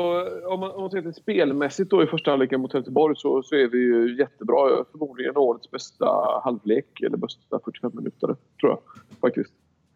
om 0.48 0.60
man, 0.60 0.72
om 0.72 0.82
man 0.82 0.90
ser 0.90 1.02
till 1.02 1.14
spelmässigt 1.14 1.90
då 1.90 2.04
i 2.04 2.08
första 2.08 2.32
halvleken 2.32 2.62
mot 2.62 2.74
Helsingborg 2.74 3.16
så, 3.18 3.44
så 3.44 3.56
är 3.56 3.68
vi 3.68 3.78
ju 3.78 4.18
jättebra. 4.20 4.86
Förmodligen 4.92 5.38
årets 5.38 5.72
bästa 5.72 6.06
halvlek, 6.44 7.02
eller 7.02 7.18
bästa 7.18 7.60
45 7.66 7.92
minuter, 7.94 8.36
tror 8.60 8.72
jag 8.72 8.80
faktiskt. 9.22 9.54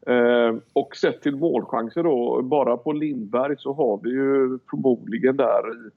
Eh, 0.07 0.55
och 0.73 0.95
sett 0.95 1.21
till 1.21 1.35
målchanser 1.35 2.03
då, 2.03 2.41
bara 2.41 2.77
på 2.77 2.91
Lindberg 2.93 3.55
så 3.57 3.73
har 3.73 3.99
vi 4.03 4.09
ju 4.09 4.59
förmodligen 4.69 5.37
där 5.37 5.87
i 5.87 5.89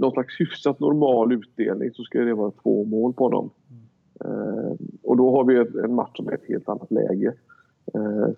någon 0.00 0.12
slags 0.12 0.40
hyfsat 0.40 0.80
normal 0.80 1.32
utdelning 1.32 1.90
så 1.94 2.02
ska 2.02 2.18
det 2.18 2.34
vara 2.34 2.50
två 2.62 2.84
mål 2.84 3.12
på 3.12 3.28
dem. 3.28 3.50
Eh, 4.24 4.72
och 5.02 5.16
då 5.16 5.36
har 5.36 5.44
vi 5.44 5.82
en 5.84 5.94
match 5.94 6.16
som 6.16 6.28
är 6.28 6.32
ett 6.32 6.48
helt 6.48 6.68
annat 6.68 6.90
läge. 6.90 7.34
Eh, 7.94 8.28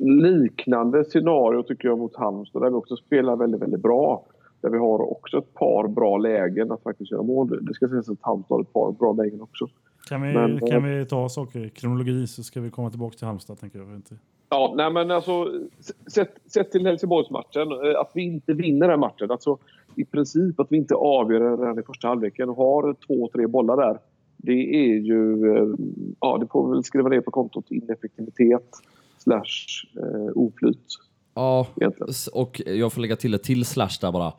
liknande 0.00 1.04
scenario 1.04 1.62
tycker 1.62 1.88
jag 1.88 1.98
mot 1.98 2.16
Halmstad 2.16 2.62
där 2.62 2.70
vi 2.70 2.74
också 2.74 2.96
spelar 2.96 3.36
väldigt, 3.36 3.62
väldigt 3.62 3.82
bra. 3.82 4.26
Där 4.60 4.70
vi 4.70 4.78
har 4.78 5.10
också 5.10 5.38
ett 5.38 5.54
par 5.54 5.88
bra 5.88 6.18
lägen 6.18 6.72
att 6.72 6.82
faktiskt 6.82 7.10
göra 7.10 7.22
mål. 7.22 7.64
Det 7.66 7.74
ska 7.74 7.88
sägas 7.88 8.08
att 8.08 8.18
Halmstad 8.20 8.54
har 8.54 8.62
ett 8.62 8.72
par 8.72 8.92
bra 8.92 9.12
lägen 9.12 9.40
också. 9.40 9.68
Kan 10.08 10.22
vi, 10.22 10.34
Men, 10.34 10.60
kan 10.60 10.84
vi 10.84 11.06
ta 11.06 11.28
saker 11.28 11.64
i 11.64 11.70
kronologi 11.70 12.26
så 12.26 12.42
ska 12.42 12.60
vi 12.60 12.70
komma 12.70 12.90
tillbaka 12.90 13.16
till 13.16 13.26
Halmstad 13.26 13.58
tänker 13.58 13.78
jag. 13.78 13.94
Inte. 13.94 14.14
Ja, 14.52 14.74
nej 14.76 14.92
men 14.92 15.10
alltså 15.10 15.52
sett, 16.06 16.30
sett 16.46 16.70
till 16.70 16.86
Helsingborgsmatchen, 16.86 17.72
eh, 17.72 18.00
att 18.00 18.10
vi 18.14 18.22
inte 18.22 18.52
vinner 18.52 18.88
den 18.88 19.00
matchen. 19.00 19.30
Alltså 19.30 19.58
i 19.96 20.04
princip 20.04 20.60
att 20.60 20.66
vi 20.70 20.76
inte 20.76 20.94
avgör 20.94 21.56
redan 21.58 21.78
i 21.78 21.82
första 21.82 22.08
halvleken 22.08 22.48
och 22.48 22.56
har 22.56 22.96
två, 23.06 23.30
tre 23.32 23.46
bollar 23.46 23.76
där. 23.76 23.98
Det 24.36 24.52
är 24.52 24.94
ju, 24.98 25.50
eh, 25.56 25.66
ja 26.20 26.38
det 26.38 26.46
får 26.52 26.66
vi 26.68 26.74
väl 26.74 26.84
skriva 26.84 27.08
ner 27.08 27.20
på 27.20 27.30
kontot 27.30 27.70
ineffektivitet 27.70 28.70
slash 29.18 29.42
eh, 29.96 30.32
oflyt 30.34 30.86
Ja, 31.34 31.66
egentligen. 31.76 32.14
och 32.32 32.62
jag 32.66 32.92
får 32.92 33.00
lägga 33.00 33.16
till 33.16 33.34
ett 33.34 33.42
till 33.42 33.64
slash 33.64 33.90
där 34.00 34.12
bara. 34.12 34.32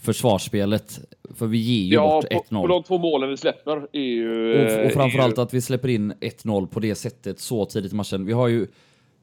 Försvarsspelet. 0.00 1.00
För 1.34 1.46
vi 1.46 1.58
ger 1.58 1.84
ju 1.84 1.94
Ja, 1.94 2.20
bort 2.22 2.30
på, 2.48 2.54
1-0. 2.54 2.60
på 2.62 2.66
de 2.66 2.82
två 2.82 2.98
målen 2.98 3.30
vi 3.30 3.36
släpper 3.36 3.86
är 3.92 4.00
ju... 4.00 4.52
Och, 4.64 4.70
eh, 4.70 4.86
och 4.86 4.92
framförallt 4.92 5.34
är 5.38 5.40
ju, 5.40 5.42
att 5.42 5.54
vi 5.54 5.60
släpper 5.60 5.88
in 5.88 6.12
1-0 6.12 6.66
på 6.66 6.80
det 6.80 6.94
sättet 6.94 7.38
så 7.40 7.64
tidigt 7.64 7.92
i 7.92 7.96
matchen. 7.96 8.26
Vi 8.26 8.32
har 8.32 8.48
ju, 8.48 8.66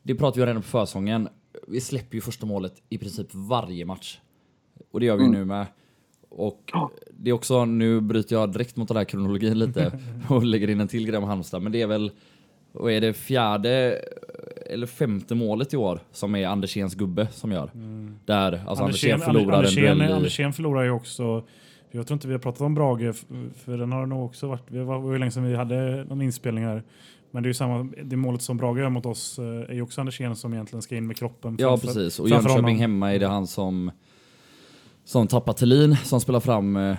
det 0.03 0.15
pratade 0.15 0.39
vi 0.45 0.49
redan 0.49 0.61
på 0.61 0.67
försången, 0.67 1.27
vi 1.67 1.81
släpper 1.81 2.15
ju 2.15 2.21
första 2.21 2.45
målet 2.45 2.73
i 2.89 2.97
princip 2.97 3.27
varje 3.31 3.85
match. 3.85 4.19
Och 4.95 4.99
det 5.01 5.05
gör 5.05 5.17
vi 5.17 5.23
ju 5.23 5.29
nu 5.29 5.45
med. 5.45 5.65
Och 6.29 6.71
det 7.09 7.29
är 7.29 7.33
också, 7.33 7.65
nu 7.65 8.01
bryter 8.01 8.35
jag 8.35 8.51
direkt 8.51 8.75
mot 8.75 8.87
den 8.87 8.97
här 8.97 9.03
kronologin 9.03 9.59
lite 9.59 9.99
och 10.29 10.43
lägger 10.43 10.69
in 10.69 10.79
en 10.81 10.87
till 10.87 11.07
grej 11.07 11.19
med 11.19 11.29
Halmstad, 11.29 11.61
men 11.61 11.71
det 11.71 11.81
är 11.81 11.87
väl, 11.87 12.11
och 12.73 12.91
är 12.91 13.01
det 13.01 13.13
fjärde 13.13 14.01
eller 14.65 14.87
femte 14.87 15.35
målet 15.35 15.73
i 15.73 15.77
år 15.77 15.99
som 16.11 16.35
är 16.35 16.47
Anderséns 16.47 16.95
gubbe 16.95 17.27
som 17.31 17.51
gör? 17.51 17.71
Där, 18.25 18.63
alltså 18.67 18.83
Andersén 18.83 19.19
förlorar 19.19 19.63
en 19.63 19.75
duell. 19.75 20.13
Andersén 20.13 20.53
förlorar 20.53 20.83
ju 20.83 20.91
också... 20.91 21.43
Jag 21.91 22.07
tror 22.07 22.15
inte 22.15 22.27
vi 22.27 22.33
har 22.33 22.39
pratat 22.39 22.61
om 22.61 22.75
Brage, 22.75 23.15
för 23.55 23.77
den 23.77 23.91
har 23.91 24.05
nog 24.05 24.25
också 24.25 24.47
varit... 24.47 24.63
Det 24.67 24.83
var 24.83 25.11
ju 25.11 25.17
länge 25.19 25.31
sedan 25.31 25.43
vi 25.43 25.55
hade 25.55 26.03
någon 26.03 26.21
inspelning 26.21 26.63
här. 26.63 26.83
Men 27.31 27.43
det 27.43 27.47
är 27.47 27.49
ju 27.49 27.53
samma, 27.53 27.89
det 28.03 28.15
målet 28.15 28.41
som 28.41 28.57
Brage 28.57 28.79
gör 28.79 28.89
mot 28.89 29.05
oss 29.05 29.39
eh, 29.39 29.45
är 29.45 29.73
ju 29.73 29.81
också 29.81 30.01
Andersén 30.01 30.35
som 30.35 30.53
egentligen 30.53 30.81
ska 30.81 30.95
in 30.95 31.07
med 31.07 31.17
kroppen. 31.17 31.57
Ja, 31.59 31.69
framför- 31.69 31.87
precis. 31.87 32.19
Och 32.19 32.29
Jönköping 32.29 32.55
honom. 32.55 32.75
hemma 32.77 33.13
är 33.13 33.19
det 33.19 33.27
han 33.27 33.47
som 33.47 33.91
som 35.05 35.27
tappar 35.27 35.53
Thelin 35.53 35.95
som 35.95 36.21
spelar 36.21 36.39
fram 36.39 36.75
eh, 36.75 36.95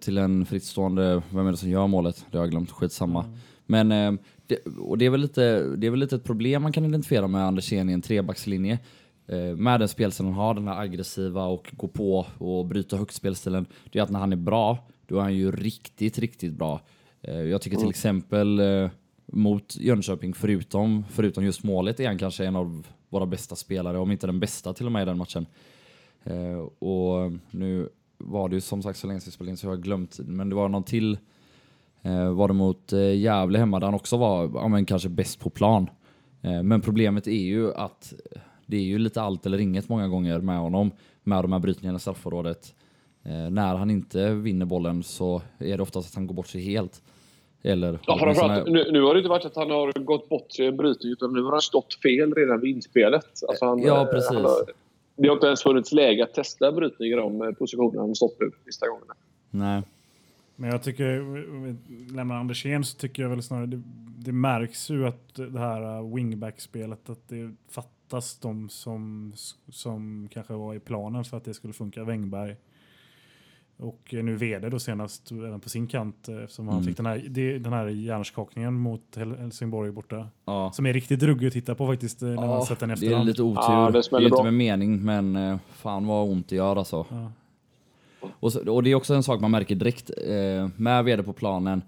till 0.00 0.18
en 0.18 0.46
frittstående, 0.46 1.22
vem 1.30 1.46
är 1.46 1.50
det 1.50 1.56
som 1.56 1.70
gör 1.70 1.86
målet? 1.86 2.26
Det 2.30 2.38
har 2.38 2.44
jag 2.44 2.50
glömt, 2.50 2.70
skitsamma. 2.70 3.24
Men 3.66 3.92
eh, 3.92 4.12
det, 4.46 4.58
och 4.78 4.98
det 4.98 5.06
är, 5.06 5.10
väl 5.10 5.20
lite, 5.20 5.62
det 5.76 5.86
är 5.86 5.90
väl 5.90 6.00
lite 6.00 6.16
ett 6.16 6.24
problem 6.24 6.62
man 6.62 6.72
kan 6.72 6.84
identifiera 6.84 7.26
med 7.26 7.46
Andersén 7.46 7.90
i 7.90 7.92
en 7.92 8.02
trebackslinje. 8.02 8.78
Eh, 9.28 9.56
med 9.56 9.80
den 9.80 9.88
spelstilen 9.88 10.32
han 10.32 10.42
har, 10.42 10.54
den 10.54 10.68
här 10.68 10.80
aggressiva 10.80 11.44
och 11.46 11.70
gå 11.72 11.88
på 11.88 12.26
och 12.38 12.66
bryta 12.66 12.96
högt 12.96 13.14
spelstilen. 13.14 13.66
Det 13.90 13.98
är 13.98 14.02
att 14.02 14.10
när 14.10 14.20
han 14.20 14.32
är 14.32 14.36
bra, 14.36 14.78
då 15.06 15.18
är 15.18 15.22
han 15.22 15.34
ju 15.34 15.52
riktigt, 15.52 16.18
riktigt 16.18 16.52
bra. 16.52 16.80
Eh, 17.22 17.40
jag 17.40 17.62
tycker 17.62 17.76
till 17.76 17.90
exempel 17.90 18.60
eh, 18.60 18.90
mot 19.26 19.76
Jönköping, 19.76 20.34
förutom, 20.34 21.04
förutom 21.10 21.44
just 21.44 21.64
målet, 21.64 22.00
är 22.00 22.06
han 22.06 22.18
kanske 22.18 22.44
en 22.44 22.56
av 22.56 22.86
våra 23.08 23.26
bästa 23.26 23.56
spelare, 23.56 23.98
om 23.98 24.12
inte 24.12 24.26
den 24.26 24.40
bästa 24.40 24.72
till 24.72 24.86
och 24.86 24.92
med 24.92 25.02
i 25.02 25.06
den 25.06 25.18
matchen. 25.18 25.46
Eh, 26.26 26.88
och 26.88 27.32
nu 27.50 27.88
var 28.18 28.48
det 28.48 28.54
ju 28.54 28.60
som 28.60 28.82
sagt 28.82 28.98
så 28.98 29.06
länge 29.06 29.20
sedan 29.20 29.26
vi 29.30 29.32
spelade 29.32 29.50
in 29.50 29.56
så 29.56 29.66
jag 29.66 29.70
har 29.70 29.76
glömt, 29.76 30.18
men 30.18 30.48
det 30.48 30.54
var 30.54 30.68
någon 30.68 30.84
till 30.84 31.18
Eh, 32.06 32.30
var 32.30 32.48
det 32.48 32.54
mot 32.54 32.92
eh, 32.92 33.16
Gävle 33.16 33.58
hemma 33.58 33.80
där 33.80 33.86
han 33.86 33.94
också 33.94 34.16
var 34.16 34.50
ja, 34.54 34.68
men 34.68 34.84
kanske 34.84 35.08
bäst 35.08 35.40
på 35.40 35.50
plan. 35.50 35.90
Eh, 36.42 36.62
men 36.62 36.80
problemet 36.80 37.26
är 37.26 37.30
ju 37.30 37.74
att 37.74 38.14
det 38.66 38.76
är 38.76 38.82
ju 38.82 38.98
lite 38.98 39.22
allt 39.22 39.46
eller 39.46 39.58
inget 39.58 39.88
många 39.88 40.08
gånger 40.08 40.38
med 40.40 40.58
honom 40.58 40.90
med 41.22 41.44
de 41.44 41.52
här 41.52 41.58
brytningarna 41.58 41.96
i 41.96 42.00
straffområdet. 42.00 42.74
Eh, 43.24 43.50
när 43.50 43.76
han 43.76 43.90
inte 43.90 44.30
vinner 44.30 44.66
bollen 44.66 45.02
så 45.02 45.42
är 45.58 45.76
det 45.76 45.82
oftast 45.82 46.08
att 46.08 46.14
han 46.14 46.26
går 46.26 46.34
bort 46.34 46.46
sig 46.46 46.60
helt. 46.60 47.02
Eller 47.62 47.98
Ja, 48.06 48.18
framförallt, 48.18 48.68
nu, 48.68 48.92
nu 48.92 49.02
har 49.02 49.14
det 49.14 49.18
inte 49.18 49.30
varit 49.30 49.44
att 49.44 49.56
han 49.56 49.70
har 49.70 50.04
gått 50.04 50.28
bort 50.28 50.52
sig 50.52 50.64
i 50.64 50.68
en 50.68 50.76
brytning 50.76 51.12
utan 51.12 51.32
nu 51.32 51.42
har 51.42 51.52
han 51.52 51.60
stått 51.60 51.94
fel 51.94 52.34
redan 52.34 52.60
vid 52.60 52.76
inspelet. 52.76 53.26
Alltså 53.48 53.64
han, 53.64 53.82
Ja, 53.82 54.02
eh, 54.02 54.06
precis. 54.06 54.30
Han 54.30 54.44
har, 54.44 54.85
det 55.16 55.28
har 55.28 55.34
inte 55.34 55.46
ens 55.46 55.62
funnits 55.62 55.92
läge 55.92 56.24
att 56.24 56.34
testa 56.34 56.72
brytning 56.72 57.08
i 57.08 57.14
de 57.14 57.42
eh, 57.42 57.50
positionerna 57.50 58.00
han 58.00 58.10
har 58.10 58.14
stått 58.14 58.40
nu 58.40 58.50
sista 58.64 58.88
gångerna. 58.88 59.14
Nej. 59.50 59.82
Men 60.56 60.70
jag 60.70 60.82
tycker, 60.82 61.20
om 61.50 61.62
vi 61.62 61.76
lämnar 62.14 62.36
Andersén 62.36 62.84
så 62.84 62.96
tycker 62.96 63.22
jag 63.22 63.30
väl 63.30 63.42
snarare 63.42 63.66
det, 63.66 63.82
det 64.18 64.32
märks 64.32 64.90
ju 64.90 65.06
att 65.06 65.34
det 65.34 65.58
här 65.58 66.00
uh, 66.00 66.14
wingback-spelet 66.14 67.10
att 67.10 67.28
det 67.28 67.54
fattas 67.68 68.38
de 68.38 68.68
som, 68.68 69.32
som 69.68 70.28
kanske 70.32 70.54
var 70.54 70.74
i 70.74 70.80
planen 70.80 71.24
för 71.24 71.36
att 71.36 71.44
det 71.44 71.54
skulle 71.54 71.72
funka. 71.72 72.04
Wengberg 72.04 72.56
och 73.78 74.08
nu 74.22 74.36
vd 74.36 74.68
då 74.68 74.78
senast 74.78 75.32
även 75.32 75.60
på 75.60 75.68
sin 75.68 75.86
kant 75.86 76.28
eh, 76.28 76.36
eftersom 76.42 76.68
han 76.68 76.76
Mm. 76.76 76.86
fick 76.86 76.96
den 76.96 77.06
här, 77.06 77.18
den 77.58 77.72
här 77.72 77.86
hjärnskakningen 77.86 78.74
mot 78.74 79.16
Hel- 79.16 79.36
Helsingborg 79.38 79.90
borta. 79.90 80.28
Ja. 80.44 80.72
Som 80.74 80.86
är 80.86 80.92
riktigt 80.92 81.22
ruggig 81.22 81.46
att 81.46 81.52
titta 81.52 81.74
på 81.74 81.86
faktiskt 81.86 82.22
eh, 82.22 82.28
när 82.28 82.36
man 82.36 82.48
Ja, 82.48 82.66
sett 82.66 82.78
den 82.78 82.90
i 82.90 82.94
det 82.94 83.00
är 83.00 83.04
efterhand. 83.04 83.26
lite 83.26 83.42
otur. 83.42 83.62
Ja, 83.62 83.90
det 83.90 84.02
det, 84.10 84.16
är 84.16 84.20
inte 84.20 84.42
med 84.42 84.54
mening, 84.54 85.04
men 85.04 85.36
eh, 85.36 85.58
fan 85.72 86.06
vad 86.06 86.28
ont 86.28 86.48
det 86.48 86.56
gör 86.56 86.76
alltså. 86.76 87.06
Ja. 87.10 87.32
Och, 88.40 88.52
så, 88.52 88.70
och 88.74 88.82
det 88.82 88.90
är 88.90 88.94
också 88.94 89.14
en 89.14 89.22
sak 89.22 89.40
man 89.40 89.50
märker 89.50 89.74
direkt 89.74 90.10
eh, 90.10 90.68
med 90.76 91.04
vd 91.04 91.22
på 91.22 91.32
planen. 91.32 91.82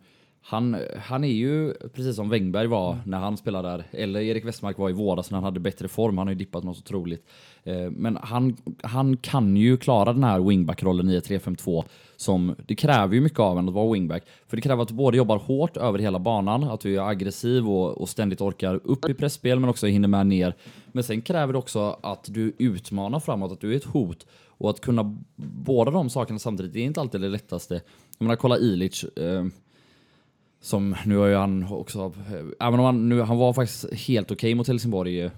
Han, 0.50 0.76
han 1.02 1.24
är 1.24 1.28
ju, 1.28 1.74
precis 1.74 2.16
som 2.16 2.28
Wengberg 2.28 2.66
var 2.66 2.98
när 3.06 3.18
han 3.18 3.36
spelade 3.36 3.68
där, 3.68 3.84
eller 3.90 4.20
Erik 4.20 4.44
Westmark 4.44 4.78
var 4.78 4.90
i 4.90 4.92
våras 4.92 5.30
när 5.30 5.36
han 5.36 5.44
hade 5.44 5.60
bättre 5.60 5.88
form. 5.88 6.18
Han 6.18 6.26
har 6.26 6.32
ju 6.32 6.38
dippat 6.38 6.64
något 6.64 6.78
otroligt. 6.78 7.26
Eh, 7.64 7.90
men 7.90 8.18
han, 8.22 8.56
han 8.82 9.16
kan 9.16 9.56
ju 9.56 9.76
klara 9.76 10.12
den 10.12 10.24
här 10.24 10.40
wingback-rollen 10.40 11.08
i 11.08 11.18
3-5-2. 11.18 11.84
Som, 12.16 12.54
det 12.66 12.74
kräver 12.74 13.14
ju 13.14 13.20
mycket 13.20 13.38
av 13.38 13.58
en 13.58 13.68
att 13.68 13.74
vara 13.74 13.92
wingback. 13.92 14.22
För 14.46 14.56
det 14.56 14.62
kräver 14.62 14.82
att 14.82 14.88
du 14.88 14.94
både 14.94 15.16
jobbar 15.16 15.38
hårt 15.38 15.76
över 15.76 15.98
hela 15.98 16.18
banan, 16.18 16.64
att 16.64 16.80
du 16.80 16.96
är 16.96 17.08
aggressiv 17.08 17.68
och, 17.68 18.00
och 18.00 18.08
ständigt 18.08 18.40
orkar 18.40 18.80
upp 18.84 19.08
i 19.08 19.14
pressspel 19.14 19.60
men 19.60 19.70
också 19.70 19.86
hinner 19.86 20.08
med 20.08 20.26
ner. 20.26 20.54
Men 20.92 21.04
sen 21.04 21.22
kräver 21.22 21.52
det 21.52 21.58
också 21.58 21.98
att 22.02 22.24
du 22.28 22.52
utmanar 22.58 23.20
framåt, 23.20 23.52
att 23.52 23.60
du 23.60 23.72
är 23.72 23.76
ett 23.76 23.84
hot. 23.84 24.26
Och 24.46 24.70
att 24.70 24.80
kunna 24.80 25.16
båda 25.36 25.90
de 25.90 26.10
sakerna 26.10 26.38
samtidigt, 26.38 26.72
det 26.72 26.80
är 26.80 26.84
inte 26.84 27.00
alltid 27.00 27.20
det 27.20 27.28
lättaste. 27.28 27.74
Jag 28.18 28.24
menar, 28.24 28.36
kolla 28.36 28.58
Ilic. 28.58 29.04
Eh, 29.04 29.44
som 30.60 30.96
nu 31.06 31.16
har 31.16 31.26
ju 31.26 31.34
han 31.34 31.66
också, 31.72 32.12
eh, 32.30 32.66
även 32.68 32.80
om 32.80 32.86
han, 32.86 33.08
nu, 33.08 33.20
han 33.20 33.36
var 33.36 33.52
faktiskt 33.52 33.92
helt 33.92 34.30
okej 34.30 34.54
mot 34.54 34.68
Helsingborg. 34.68 35.30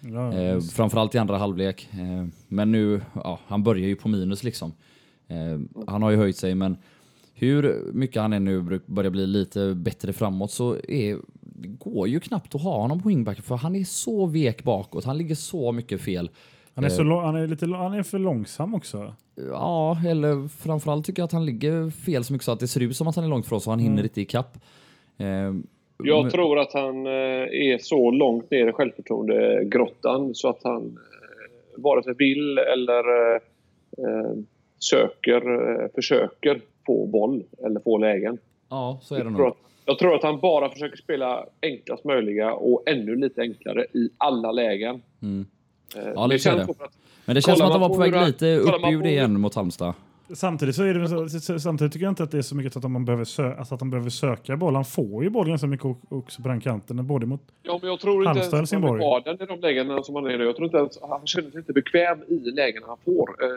Ja, 0.00 0.32
Eh, 0.32 0.60
framförallt 0.60 1.14
i 1.14 1.18
andra 1.18 1.38
halvlek. 1.38 1.88
Eh, 1.92 2.26
men 2.48 2.72
nu, 2.72 3.00
ja, 3.14 3.38
han 3.46 3.62
börjar 3.62 3.86
ju 3.86 3.96
på 3.96 4.08
minus 4.08 4.44
liksom. 4.44 4.72
Eh, 5.28 5.84
han 5.86 6.02
har 6.02 6.10
ju 6.10 6.16
höjt 6.16 6.36
sig, 6.36 6.54
men 6.54 6.76
hur 7.34 7.90
mycket 7.92 8.22
han 8.22 8.32
är 8.32 8.40
nu 8.40 8.80
börjar 8.86 9.10
bli 9.10 9.26
lite 9.26 9.74
bättre 9.74 10.12
framåt 10.12 10.50
så 10.50 10.76
är, 10.88 11.18
det 11.40 11.68
går 11.68 12.08
ju 12.08 12.20
knappt 12.20 12.54
att 12.54 12.62
ha 12.62 12.80
honom 12.80 13.02
på 13.02 13.08
wingback 13.08 13.40
för 13.40 13.56
han 13.56 13.76
är 13.76 13.84
så 13.84 14.26
vek 14.26 14.64
bakåt. 14.64 15.04
Han 15.04 15.18
ligger 15.18 15.34
så 15.34 15.72
mycket 15.72 16.00
fel. 16.00 16.30
Han, 16.78 16.84
är 16.84 16.88
eh, 16.88 16.96
så 16.96 17.02
lång, 17.02 17.22
han, 17.24 17.36
är 17.36 17.46
lite, 17.46 17.66
han 17.66 17.94
är 17.94 18.02
för 18.02 18.18
långsam 18.18 18.74
också. 18.74 19.14
Ja, 19.50 19.98
eller 20.06 20.48
framförallt 20.48 21.06
tycker 21.06 21.20
jag 21.22 21.24
att 21.26 21.32
han 21.32 21.46
ligger 21.46 21.90
fel 21.90 22.24
så 22.24 22.32
mycket 22.32 22.44
så 22.44 22.52
att 22.52 22.60
det 22.60 22.68
ser 22.68 22.80
ut 22.82 22.96
som 22.96 23.08
att 23.08 23.16
han 23.16 23.24
är 23.24 23.28
långt 23.28 23.46
från 23.46 23.60
så 23.60 23.70
han 23.70 23.78
hinner 23.78 24.02
inte 24.02 24.20
ikapp. 24.20 24.56
Eh, 25.18 25.26
Jag 26.04 26.22
men- 26.22 26.30
tror 26.30 26.58
att 26.58 26.72
han 26.72 27.06
eh, 27.06 27.12
är 27.12 27.78
så 27.78 28.10
långt 28.10 28.50
ner 28.50 28.66
i 28.68 28.72
självförtroendegrottan 28.72 30.34
så 30.34 30.48
att 30.48 30.60
han 30.64 30.82
eh, 30.86 31.82
vare 31.82 32.02
sig 32.02 32.14
vill 32.18 32.58
eller 32.58 33.32
eh, 33.34 33.40
eh, 33.98 34.32
söker, 34.78 35.70
eh, 35.82 35.88
försöker 35.94 36.60
få 36.86 37.06
boll 37.06 37.44
eller 37.66 37.80
få 37.80 37.98
lägen. 37.98 38.38
Ja, 38.68 38.98
så 39.02 39.14
är 39.14 39.18
det 39.18 39.24
Jag 39.24 39.32
tror, 39.36 39.44
nog. 39.44 39.48
att, 39.52 39.58
jag 39.84 39.98
tror 39.98 40.14
att 40.14 40.22
han 40.22 40.40
bara 40.40 40.68
försöker 40.70 40.96
spela 40.96 41.46
enklast 41.62 42.04
möjliga 42.04 42.52
och 42.54 42.82
ännu 42.88 43.16
lite 43.16 43.40
enklare 43.40 43.86
i 43.92 44.10
alla 44.18 44.52
lägen. 44.52 45.02
Mm. 45.22 45.46
Eh, 45.96 46.02
Ja, 46.14 46.26
det 46.26 46.34
är 46.34 46.38
känns 46.38 46.66
det. 46.78 46.84
att 46.84 46.92
Men 47.24 47.34
det 47.34 47.42
känns 47.42 47.58
som 47.58 47.66
att 47.66 47.72
de 47.72 47.80
var 47.80 47.88
på 47.88 47.94
på 47.94 48.00
väg 48.00 48.10
hur 48.12 48.18
han- 48.18 48.26
lite 48.26 48.56
upp 48.56 48.74
ur 48.92 49.02
det 49.02 49.10
igen 49.10 49.40
mot 49.40 49.54
Halmstad. 49.54 49.94
Samtidigt 50.34 50.74
så 50.76 50.82
är 50.82 50.94
det 50.94 51.60
samtidigt 51.60 51.92
tycker 51.92 52.04
jag 52.06 52.10
inte 52.10 52.22
att 52.22 52.30
det 52.30 52.38
är 52.38 52.42
så 52.42 52.56
mycket 52.56 52.76
att 52.76 52.90
man 52.90 53.04
behöver, 53.04 53.24
sö, 53.24 53.54
alltså 53.54 53.74
att 53.74 53.78
de 53.80 53.90
behöver 53.90 54.10
söka 54.10 54.56
boll. 54.56 54.74
Han 54.74 54.84
får 54.84 55.24
ju 55.24 55.30
boll 55.30 55.48
ganska 55.48 55.66
mycket 55.66 55.86
också 56.08 56.42
på 56.42 56.48
den 56.48 56.60
kanten. 56.60 57.06
Både 57.06 57.26
mot, 57.26 57.40
Ja, 57.62 57.78
men 57.82 57.90
jag 57.90 58.00
tror 58.00 58.14
inte 58.16 58.28
Halmstad, 58.28 58.36
ens 58.36 58.46
att 58.48 58.52
han 58.52 58.60
Helsingborg. 58.60 58.98
vill 58.98 59.02
ha 59.08 59.20
den 59.20 59.42
i 59.42 59.46
de 59.46 59.60
lägena 59.60 60.02
som 60.02 60.14
han 60.14 60.26
är 60.26 60.38
nu. 60.38 60.44
Jag 60.44 60.56
tror 60.56 60.64
inte 60.66 60.76
ens, 60.78 60.98
han 61.10 61.26
känner 61.26 61.50
sig 61.50 61.58
inte 61.58 61.72
bekväm 61.72 62.18
i 62.28 62.34
lägena 62.50 62.86
han 62.86 62.96
får. 63.04 63.28
Eh, 63.44 63.48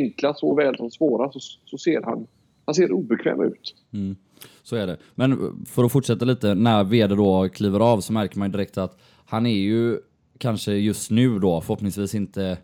enkla 0.00 0.34
såväl 0.34 0.76
som 0.76 0.90
svåra 0.90 1.32
så, 1.32 1.38
så 1.64 1.78
ser 1.78 2.02
han, 2.02 2.26
han 2.64 2.74
ser 2.74 2.92
obekväm 2.92 3.40
ut. 3.42 3.74
Mm. 3.92 4.16
Så 4.62 4.76
är 4.76 4.86
det. 4.86 4.96
Men 5.14 5.56
för 5.66 5.84
att 5.84 5.92
fortsätta 5.92 6.24
lite, 6.24 6.54
när 6.54 6.84
vd 6.84 7.14
då 7.14 7.48
kliver 7.48 7.80
av 7.80 8.00
så 8.00 8.12
märker 8.12 8.38
man 8.38 8.48
ju 8.48 8.52
direkt 8.52 8.78
att 8.78 8.98
han 9.26 9.46
är 9.46 9.50
ju 9.58 9.98
kanske 10.38 10.72
just 10.72 11.10
nu 11.10 11.38
då, 11.38 11.60
förhoppningsvis 11.60 12.14
inte 12.14 12.58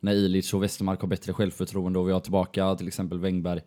när 0.00 0.12
Ilic 0.12 0.54
och 0.54 0.62
Westermark 0.62 1.00
har 1.00 1.08
bättre 1.08 1.32
självförtroende 1.32 1.98
och 1.98 2.08
vi 2.08 2.12
har 2.12 2.20
tillbaka 2.20 2.74
till 2.74 2.88
exempel 2.88 3.18
Wengberg. 3.18 3.60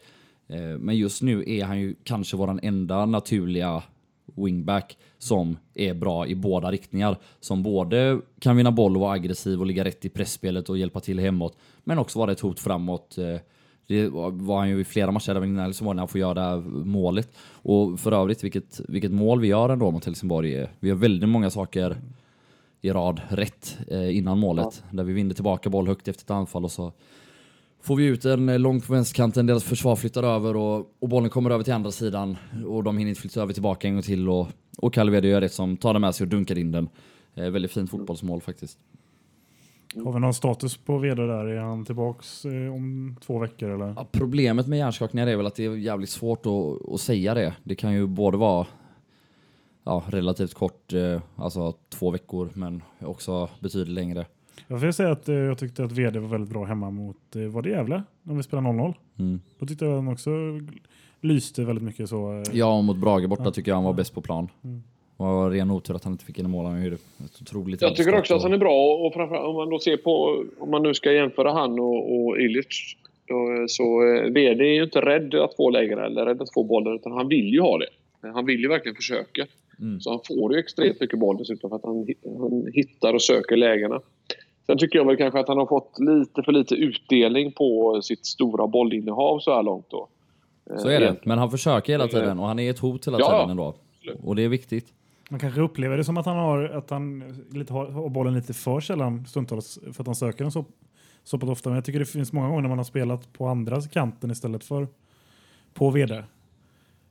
Eh, 0.47 0.77
men 0.79 0.97
just 0.97 1.21
nu 1.21 1.43
är 1.47 1.65
han 1.65 1.79
ju 1.79 1.95
kanske 2.03 2.37
våran 2.37 2.59
enda 2.63 3.05
naturliga 3.05 3.83
wingback 4.35 4.97
som 5.17 5.57
är 5.73 5.93
bra 5.93 6.27
i 6.27 6.35
båda 6.35 6.71
riktningar. 6.71 7.17
Som 7.39 7.63
både 7.63 8.19
kan 8.39 8.57
vinna 8.57 8.71
boll 8.71 8.95
och 8.95 9.01
vara 9.01 9.13
aggressiv 9.13 9.59
och 9.59 9.65
ligga 9.65 9.83
rätt 9.83 10.05
i 10.05 10.09
pressspelet 10.09 10.69
och 10.69 10.77
hjälpa 10.77 10.99
till 10.99 11.19
hemåt. 11.19 11.57
Men 11.83 11.99
också 11.99 12.19
vara 12.19 12.31
ett 12.31 12.39
hot 12.39 12.59
framåt. 12.59 13.17
Eh, 13.17 13.39
det 13.87 14.09
var 14.09 14.59
han 14.59 14.69
ju 14.69 14.79
i 14.79 14.83
flera 14.83 15.11
matcher 15.11 15.35
även 15.35 15.49
innan 15.49 15.65
Helsingborg 15.65 15.95
när 15.95 16.01
han 16.01 16.07
får 16.07 16.21
göra 16.21 16.33
det 16.33 16.41
här 16.41 16.57
målet. 16.85 17.35
Och 17.51 17.99
för 17.99 18.11
övrigt, 18.11 18.43
vilket, 18.43 18.81
vilket 18.87 19.11
mål 19.11 19.39
vi 19.39 19.47
gör 19.47 19.69
ändå 19.69 19.91
mot 19.91 20.05
Helsingborg. 20.05 20.55
Eh, 20.55 20.69
vi 20.79 20.89
har 20.89 20.97
väldigt 20.97 21.29
många 21.29 21.49
saker 21.49 21.97
i 22.85 22.91
rad 22.91 23.21
rätt 23.29 23.77
eh, 23.87 24.17
innan 24.17 24.39
målet. 24.39 24.83
Där 24.91 25.03
vi 25.03 25.13
vinner 25.13 25.33
tillbaka 25.33 25.69
boll 25.69 25.87
högt 25.87 26.07
efter 26.07 26.23
ett 26.23 26.31
anfall 26.31 26.63
och 26.63 26.71
så 26.71 26.93
får 27.81 27.95
vi 27.95 28.05
ut 28.05 28.25
en 28.25 28.49
eh, 28.49 28.59
långt 28.59 28.87
på 28.87 28.93
vänsterkanten, 28.93 29.45
deras 29.45 29.63
försvar 29.63 29.95
flyttar 29.95 30.23
över 30.23 30.55
och, 30.55 30.95
och 30.99 31.09
bollen 31.09 31.29
kommer 31.29 31.49
över 31.49 31.63
till 31.63 31.73
andra 31.73 31.91
sidan 31.91 32.37
och 32.67 32.83
de 32.83 32.97
hinner 32.97 33.09
inte 33.09 33.21
flytta 33.21 33.41
över 33.41 33.53
tillbaka 33.53 33.87
en 33.87 33.93
gång 33.93 34.03
till 34.03 34.29
och, 34.29 34.47
och 34.77 34.93
Calvedo 34.93 35.27
gör 35.27 35.41
rätt 35.41 35.53
som 35.53 35.77
tar 35.77 35.93
den 35.93 36.01
med 36.01 36.15
sig 36.15 36.25
och 36.25 36.29
dunkar 36.29 36.57
in 36.57 36.71
den. 36.71 36.89
Eh, 37.35 37.49
väldigt 37.49 37.71
fint 37.71 37.89
fotbollsmål 37.89 38.41
faktiskt. 38.41 38.77
har 40.03 40.13
vi 40.13 40.19
någon 40.19 40.33
status 40.33 40.77
på 40.77 40.97
vd 40.97 41.21
där? 41.21 41.45
Är 41.45 41.61
han 41.61 41.85
tillbaks 41.85 42.45
eh, 42.45 42.73
om 42.73 43.15
två 43.25 43.39
veckor 43.39 43.69
eller? 43.69 43.93
Ja, 43.97 44.07
problemet 44.11 44.67
med 44.67 44.79
hjärnskakningar 44.79 45.27
är 45.27 45.35
väl 45.35 45.45
att 45.45 45.55
det 45.55 45.65
är 45.65 45.75
jävligt 45.75 46.09
svårt 46.09 46.45
att, 46.45 46.93
att 46.93 47.01
säga 47.01 47.33
det. 47.33 47.55
Det 47.63 47.75
kan 47.75 47.93
ju 47.93 48.07
både 48.07 48.37
vara 48.37 48.67
ja, 49.85 50.03
relativt 50.07 50.53
kort, 50.53 50.93
eh, 50.93 51.21
alltså 51.35 51.73
två 51.89 52.11
veckor, 52.11 52.49
men 52.53 52.83
också 52.99 53.49
betydligt 53.59 53.95
längre. 53.95 54.25
Jag 54.67 54.81
får 54.81 54.91
säga 54.91 55.11
att 55.11 55.29
eh, 55.29 55.35
jag 55.35 55.57
tyckte 55.57 55.83
att 55.83 55.91
vd 55.91 56.19
var 56.19 56.27
väldigt 56.27 56.49
bra 56.49 56.63
hemma 56.63 56.89
mot, 56.89 57.35
eh, 57.35 57.41
var 57.41 57.61
det 57.61 57.69
Gävle? 57.69 58.03
När 58.23 58.35
vi 58.35 58.43
spelade 58.43 58.67
0-0. 58.67 58.93
Mm. 59.19 59.39
Då 59.59 59.65
tyckte 59.65 59.85
jag 59.85 59.95
han 59.95 60.07
också 60.07 60.29
lyste 61.21 61.63
väldigt 61.65 61.83
mycket 61.83 62.09
så. 62.09 62.43
Ja, 62.53 62.77
och 62.77 62.83
mot 62.83 62.97
Brage 62.97 63.29
borta 63.29 63.43
Ja. 63.45 63.51
tycker 63.51 63.71
jag 63.71 63.75
han 63.75 63.83
var 63.83 63.93
bäst 63.93 64.13
på 64.13 64.21
plan. 64.21 64.47
Mm. 64.63 64.83
Det 65.17 65.23
var 65.23 65.49
ren 65.51 65.71
otur 65.71 65.95
att 65.95 66.03
han 66.03 66.13
inte 66.13 66.25
fick 66.25 66.39
in 66.39 66.45
i 66.45 66.49
mål. 66.49 66.65
Han 66.65 66.83
gjorde 66.83 66.95
ett 66.95 67.41
otroligt 67.41 67.81
Jag 67.81 67.95
tycker 67.95 68.15
också 68.19 68.35
att 68.35 68.43
han 68.43 68.53
är 68.53 68.57
bra 68.57 68.95
och 68.95 69.13
framförallt 69.13 69.45
om 69.47 69.55
man 69.55 69.69
då 69.69 69.79
ser 69.79 69.97
på, 69.97 70.43
om 70.59 70.71
man 70.71 70.83
nu 70.83 70.93
ska 70.93 71.11
jämföra 71.11 71.51
han 71.51 71.79
och, 71.79 72.25
och 72.25 72.37
Illich. 72.39 72.97
Då, 73.27 73.65
så 73.67 73.99
VD 74.33 74.63
är 74.63 74.73
ju 74.73 74.83
inte 74.83 75.01
rädd 75.01 75.35
att 75.35 75.55
få 75.55 75.69
lägen 75.69 75.99
eller 75.99 76.25
rädd 76.25 76.41
att 76.41 76.53
få 76.53 76.63
bollen 76.63 76.95
utan 76.95 77.11
han 77.11 77.27
vill 77.27 77.53
ju 77.53 77.61
ha 77.61 77.77
det. 77.77 77.87
Han 78.33 78.45
vill 78.45 78.59
ju 78.59 78.67
verkligen 78.67 78.95
försöka. 78.95 79.45
Mm. 79.79 79.99
Så 80.01 80.09
han 80.09 80.19
får 80.27 80.53
ju 80.53 80.59
extremt 80.59 80.99
mycket 81.01 81.19
boll 81.19 81.37
dessutom 81.37 81.69
för 81.69 81.77
att 81.77 81.83
han, 81.85 82.07
han 82.39 82.67
hittar 82.73 83.13
och 83.13 83.21
söker 83.21 83.57
lägena. 83.57 84.01
Sen 84.65 84.77
tycker 84.77 84.99
jag 84.99 85.05
väl 85.05 85.17
kanske 85.17 85.39
att 85.39 85.47
han 85.47 85.57
har 85.57 85.65
fått 85.65 85.99
lite 85.99 86.43
för 86.43 86.51
lite 86.51 86.75
utdelning 86.75 87.51
på 87.51 87.99
sitt 88.01 88.25
stora 88.25 88.67
bollinnehav 88.67 89.39
så 89.39 89.55
här 89.55 89.63
långt 89.63 89.85
då. 89.89 90.07
Eh, 90.69 90.77
Så 90.77 90.87
är 90.87 90.99
det, 90.99 91.05
egentligen. 91.05 91.29
men 91.29 91.37
han 91.37 91.51
försöker 91.51 91.93
hela 91.93 92.03
Eh, 92.03 92.09
tiden 92.09 92.39
och 92.39 92.47
han 92.47 92.59
är 92.59 92.69
ett 92.69 92.79
hot 92.79 93.07
hela 93.07 93.19
ja, 93.19 93.25
ja. 93.31 93.37
tiden 93.37 93.49
ändå. 93.49 93.75
Och 94.23 94.35
det 94.35 94.43
är 94.43 94.49
viktigt. 94.49 94.93
Man 95.29 95.39
kanske 95.39 95.61
upplever 95.61 95.97
det 95.97 96.03
som 96.03 96.17
att 96.17 96.25
han 96.25 96.37
har, 96.37 96.63
att 96.63 96.89
han 96.89 97.23
lite 97.51 97.73
har, 97.73 97.85
har 97.85 98.09
bollen 98.09 98.33
lite 98.33 98.53
för 98.53 98.79
sällan 98.79 99.25
stundtals 99.25 99.79
för 99.93 100.03
att 100.03 100.07
han 100.07 100.15
söker 100.15 100.43
den 100.43 100.51
så, 100.51 100.65
så 101.23 101.39
pass 101.39 101.49
ofta. 101.49 101.69
Men 101.69 101.75
jag 101.75 101.85
tycker 101.85 101.99
det 101.99 102.05
finns 102.05 102.33
många 102.33 102.47
gånger 102.47 102.61
när 102.61 102.69
man 102.69 102.77
har 102.77 102.85
spelat 102.85 103.33
på 103.33 103.47
andra 103.47 103.81
kanten 103.81 104.31
istället 104.31 104.63
för 104.63 104.87
på 105.73 105.89
vd. 105.89 106.23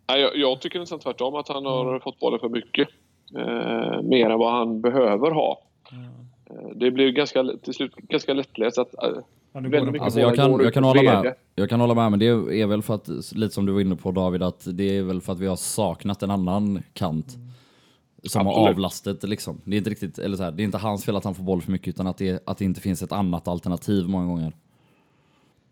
Nej, 0.09 0.21
jag, 0.21 0.37
jag 0.37 0.61
tycker 0.61 0.79
nästan 0.79 0.99
tvärtom 0.99 1.35
att 1.35 1.49
han 1.49 1.65
har 1.67 1.99
fått 1.99 2.21
bollen 2.21 2.41
för 2.41 2.49
mycket. 2.49 2.89
Eh, 3.37 4.03
mer 4.03 4.31
än 4.31 4.39
vad 4.39 4.53
han 4.53 4.81
behöver 4.81 5.31
ha. 5.31 5.63
Eh, 6.51 6.77
det 6.77 6.91
blir 6.91 7.11
ganska, 7.11 7.45
till 7.63 7.75
slut 7.75 7.95
ganska 7.95 8.35
lättläst 8.35 8.79
att, 8.79 8.95
eh. 8.95 9.11
Alltså 10.01 10.21
jag 10.21 10.35
kan, 10.35 10.61
jag 10.61 10.75
kan 10.75 10.85
hålla 10.85 11.03
med. 11.03 11.35
Jag 11.55 11.69
kan 11.69 11.81
hålla 11.81 11.95
med, 11.95 12.11
men 12.11 12.19
det 12.19 12.27
är 12.27 12.67
väl 12.67 12.83
för 12.83 12.95
att, 12.95 13.09
lite 13.33 13.55
som 13.55 13.67
du 13.67 13.73
var 13.73 13.81
inne 13.81 13.97
på 13.97 14.11
David, 14.11 14.43
att 14.43 14.67
det 14.73 14.99
är 14.99 15.03
väl 15.03 15.21
för 15.21 15.33
att 15.33 15.41
vi 15.41 15.47
har 15.47 15.57
saknat 15.57 16.23
en 16.23 16.31
annan 16.31 16.83
kant. 16.93 17.37
Som 18.23 18.47
har 18.47 18.53
Absolut. 18.53 18.71
avlastat 18.71 19.23
liksom. 19.23 19.61
Det 19.65 19.77
är 19.77 19.79
inte 19.79 19.91
riktigt, 19.91 20.19
eller 20.19 20.37
så 20.37 20.43
här, 20.43 20.51
det 20.51 20.63
är 20.63 20.65
inte 20.65 20.79
hans 20.79 21.05
fel 21.05 21.17
att 21.17 21.25
han 21.25 21.35
får 21.35 21.45
boll 21.45 21.63
för 21.63 21.73
mycket, 21.73 21.89
utan 21.89 22.07
att 22.07 22.19
det, 22.19 22.43
att 22.47 22.59
det 22.59 22.65
inte 22.65 22.81
finns 22.81 23.03
ett 23.03 23.13
annat 23.13 23.49
alternativ 23.49 24.09
många 24.09 24.27
gånger. 24.27 24.53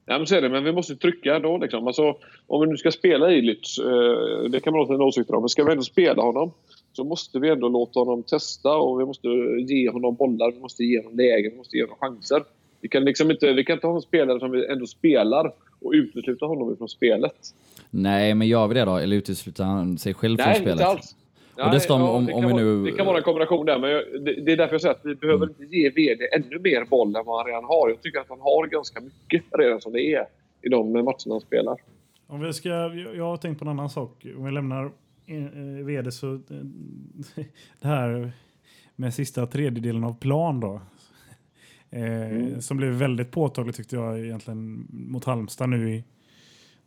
Ja, 0.07 0.19
men 0.19 0.27
så 0.27 0.35
är 0.35 0.43
det. 0.43 0.49
Men 0.49 0.65
vi 0.65 0.73
måste 0.73 0.97
trycka 0.97 1.37
ändå. 1.37 1.59
Liksom. 1.59 1.87
Alltså, 1.87 2.17
om 2.47 2.61
vi 2.61 2.67
nu 2.67 2.77
ska 2.77 2.91
spela 2.91 3.33
Illich, 3.33 3.79
eh, 3.79 4.51
det 4.51 4.61
kan 4.61 4.73
man 4.73 4.81
ha 4.81 4.87
sina 4.87 5.05
åsikter 5.05 5.35
om, 5.35 5.43
men 5.43 5.49
ska 5.49 5.65
vi 5.65 5.73
ändå 5.73 5.83
spela 5.83 6.23
honom 6.23 6.53
så 6.93 7.05
måste 7.05 7.39
vi 7.39 7.49
ändå 7.49 7.69
låta 7.69 8.01
honom 8.01 8.23
testa 8.23 8.77
och 8.77 9.01
vi 9.01 9.05
måste 9.05 9.29
ge 9.69 9.91
honom 9.91 10.15
bollar, 10.15 10.53
vi 10.53 10.61
måste 10.61 10.85
ge 10.85 10.99
honom 10.99 11.17
lägen, 11.17 11.51
vi 11.51 11.57
måste 11.57 11.77
ge 11.77 11.83
honom 11.83 11.97
chanser. 12.01 12.43
Vi 12.81 12.89
kan, 12.89 13.05
liksom 13.05 13.31
inte, 13.31 13.53
vi 13.53 13.65
kan 13.65 13.75
inte 13.75 13.87
ha 13.87 13.95
en 13.95 14.03
spelare 14.03 14.39
som 14.39 14.51
vi 14.51 14.67
ändå 14.67 14.87
spelar 14.87 15.53
och 15.81 15.93
utesluta 15.93 16.47
honom 16.47 16.77
från 16.77 16.89
spelet. 16.89 17.35
Nej, 17.91 18.35
men 18.35 18.49
gör 18.49 18.69
vi 18.69 18.75
det 18.75 18.85
då? 18.85 18.97
Eller 18.97 19.17
utesluter 19.17 19.65
han 19.65 19.99
sig 19.99 20.15
själv 20.15 20.37
från 20.37 20.47
Nej, 20.47 20.57
spelet? 20.57 20.73
inte 20.73 20.87
alls. 20.87 21.17
Och 21.57 21.71
det 21.71 21.81
står 21.81 21.95
om- 21.97 22.03
om- 22.09 22.27
det 22.27 22.33
om 22.33 22.41
kan 22.41 22.49
vi 22.49 22.55
vara- 22.55 22.65
nu- 22.65 22.85
Det 22.85 22.93
kan 22.93 23.07
vara 23.07 23.17
en 23.19 23.23
kombination 23.23 23.67
där, 23.67 23.79
men 23.79 23.91
jag, 23.91 24.03
det, 24.25 24.41
det 24.41 24.53
är 24.53 24.57
därför 24.57 24.75
jag 24.75 24.81
säger 24.81 24.95
att 24.95 25.01
vi 25.05 25.15
behöver 25.15 25.47
inte 25.49 25.65
ge 25.77 25.91
VD 25.91 26.29
ännu 26.35 26.59
mer 26.59 26.85
boll 26.85 27.17
än 27.17 27.25
vad 27.27 27.37
han 27.39 27.47
redan 27.47 27.65
har. 27.65 27.89
Jag 27.89 28.03
tycker 28.03 28.21
att 28.21 28.29
han 28.29 28.41
har 28.41 28.67
ganska 28.67 29.01
mycket 29.01 29.43
redan 29.59 29.81
som 29.81 29.93
det 29.93 30.01
är 30.15 30.25
i 30.63 30.69
de 30.69 30.93
matcherna 30.93 31.15
han 31.27 31.41
spelar. 31.41 31.77
Om 32.27 32.41
vi 32.41 32.53
ska, 32.53 32.69
jag 33.15 33.25
har 33.25 33.37
tänkt 33.37 33.59
på 33.59 33.65
en 33.65 33.69
annan 33.69 33.91
sak. 33.91 34.27
Om 34.37 34.45
vi 34.45 34.51
lämnar 34.51 34.85
eh, 35.27 35.85
vd 35.87 36.13
så... 36.13 36.35
Eh, 36.35 36.41
det 37.81 37.89
här 37.89 38.33
med 38.97 39.15
sista 39.15 39.47
tredjedelen 39.47 40.05
av 40.05 40.19
plan 40.21 40.61
då. 40.61 40.81
Eh, 41.91 42.59
Som 42.59 42.77
blev 42.77 42.91
väldigt 42.93 43.31
påtagligt 43.31 43.77
tyckte 43.77 43.97
jag 43.97 44.21
egentligen 44.25 44.87
mot 44.91 45.25
Halmstad 45.25 45.69
nu 45.69 45.91
i... 45.95 46.05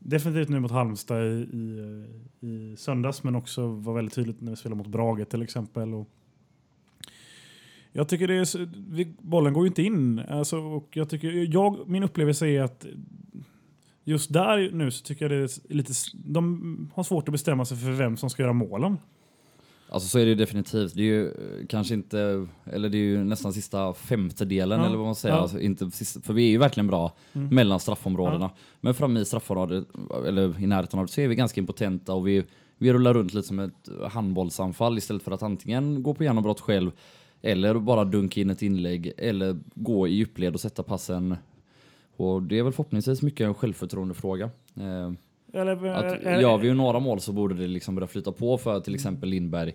Definitivt 0.07 0.49
nu 0.49 0.59
mot 0.59 0.71
Halmstad 0.71 1.23
i, 1.27 1.47
i, 1.53 2.47
i 2.47 2.75
söndags 2.77 3.23
men 3.23 3.35
också 3.35 3.67
var 3.67 3.93
väldigt 3.93 4.13
tydligt 4.13 4.41
när 4.41 4.51
vi 4.51 4.55
spelade 4.55 4.77
mot 4.77 4.87
Brage 4.87 5.29
till 5.29 5.41
exempel. 5.41 5.93
Och 5.93 6.09
jag 7.91 8.09
tycker 8.09 8.27
det 8.27 8.33
är, 8.33 8.69
vi, 8.91 9.15
bollen 9.19 9.53
går 9.53 9.63
ju 9.63 9.67
inte 9.67 9.83
in. 9.83 10.19
Alltså, 10.19 10.57
och 10.57 10.89
jag 10.93 11.09
tycker, 11.09 11.53
jag, 11.53 11.89
min 11.89 12.03
upplevelse 12.03 12.47
är 12.47 12.61
att 12.61 12.85
just 14.03 14.33
där 14.33 14.71
nu 14.71 14.91
så 14.91 15.05
tycker 15.05 15.29
jag 15.29 15.31
det 15.31 15.43
är 15.43 15.73
lite... 15.73 15.93
De 16.13 16.91
har 16.93 17.03
svårt 17.03 17.27
att 17.27 17.31
bestämma 17.31 17.65
sig 17.65 17.77
för 17.77 17.91
vem 17.91 18.17
som 18.17 18.29
ska 18.29 18.41
göra 18.41 18.53
målen. 18.53 18.97
Alltså 19.89 20.09
så 20.09 20.19
är 20.19 20.23
det 20.23 20.29
ju 20.29 20.35
definitivt. 20.35 20.93
Det 20.95 21.01
är 21.01 21.05
ju 21.05 21.27
eh, 21.27 21.65
kanske 21.69 21.93
inte, 21.93 22.47
eller 22.65 22.89
det 22.89 22.97
är 22.97 23.03
ju 23.03 23.23
nästan 23.23 23.53
sista 23.53 23.93
femtedelen 23.93 24.79
Ja. 24.79 24.85
eller 24.85 24.97
vad 24.97 25.05
man 25.05 25.15
säger. 25.15 25.35
Ja. 25.35 25.41
Alltså, 25.41 25.59
inte 25.59 25.89
för 26.23 26.33
vi 26.33 26.45
är 26.47 26.49
ju 26.51 26.57
verkligen 26.57 26.87
bra 26.87 27.15
Mm. 27.33 27.55
mellan 27.55 27.79
straffområdena. 27.79 28.49
Men 28.81 28.93
framme 28.93 29.19
i 29.19 29.25
straffområdet, 29.25 29.87
eller 30.27 30.63
i 30.63 30.67
närheten 30.67 30.99
av 30.99 31.05
det, 31.05 31.11
så 31.11 31.21
är 31.21 31.27
vi 31.27 31.35
ganska 31.35 31.61
impotenta 31.61 32.13
och 32.13 32.27
vi, 32.27 32.43
vi 32.77 32.93
rullar 32.93 33.13
runt 33.13 33.33
lite 33.33 33.47
som 33.47 33.59
ett 33.59 33.89
handbollsanfall 34.11 34.97
istället 34.97 35.23
för 35.23 35.31
att 35.31 35.43
antingen 35.43 36.03
gå 36.03 36.13
på 36.13 36.23
genombrott 36.23 36.59
själv 36.61 36.91
eller 37.41 37.73
bara 37.79 38.05
dunka 38.05 38.41
in 38.41 38.49
ett 38.49 38.61
inlägg 38.61 39.11
eller 39.17 39.59
gå 39.75 40.07
i 40.07 40.11
djupled 40.13 40.53
och 40.53 40.59
sätta 40.59 40.83
passen. 40.83 41.35
Och 42.17 42.43
det 42.43 42.59
är 42.59 42.63
väl 42.63 42.73
förhoppningsvis 42.73 43.21
mycket 43.21 43.45
en 43.47 43.53
självförtroendefråga. 43.53 44.49
Eh, 44.75 45.11
Eller, 45.55 45.87
att 45.87 46.25
eh, 46.25 46.41
gör 46.41 46.57
vi 46.57 46.67
ju 46.67 46.73
några 46.73 46.99
mål 46.99 47.19
så 47.19 47.33
borde 47.33 47.55
det 47.55 47.67
liksom 47.67 47.95
börja 47.95 48.07
flyta 48.07 48.31
på 48.31 48.57
för 48.57 48.79
till 48.79 48.95
exempel 48.95 49.29
Lindberg. 49.29 49.73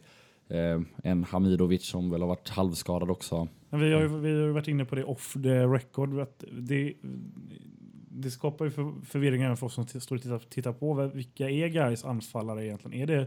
Eh, 0.49 0.80
en 1.04 1.25
Hamidovic 1.25 1.87
som 1.87 2.10
väl 2.10 2.20
har 2.20 2.28
varit 2.28 2.49
halvskadad 2.49 3.10
också. 3.10 3.49
Men 3.70 3.80
Vi 3.80 3.92
har, 3.92 4.00
ju, 4.00 4.08
vi 4.08 4.42
har 4.42 4.49
varit 4.49 4.68
inne 4.68 4.84
på 4.84 4.94
det 4.94 5.04
off 5.04 5.32
the 5.32 5.64
record. 5.66 6.18
Att 6.18 6.44
det, 6.52 6.94
det 8.08 8.30
skapar 8.30 8.64
ju 8.64 8.70
för, 8.70 8.92
förvirring 9.06 9.42
även 9.42 9.56
för 9.56 9.66
oss 9.66 9.75
som 9.75 9.87
står 9.87 10.16
och 10.16 10.22
tittar, 10.22 10.38
tittar 10.38 10.72
på. 10.72 11.10
Vilka 11.14 11.50
är 11.50 11.68
guys 11.68 12.04
anfallare 12.04 12.66
egentligen? 12.66 13.02
Är 13.02 13.06
det 13.06 13.26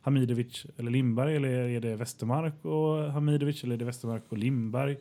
Hamidovic 0.00 0.66
eller 0.76 0.90
Lindberg 0.90 1.36
eller 1.36 1.48
är 1.48 1.80
det 1.80 1.96
Westermark 1.96 2.64
och 2.64 3.12
Hamidovic 3.12 3.64
eller 3.64 3.74
är 3.74 3.78
det 3.78 3.84
Westermark 3.84 4.22
och 4.28 4.38
Lindberg? 4.38 4.96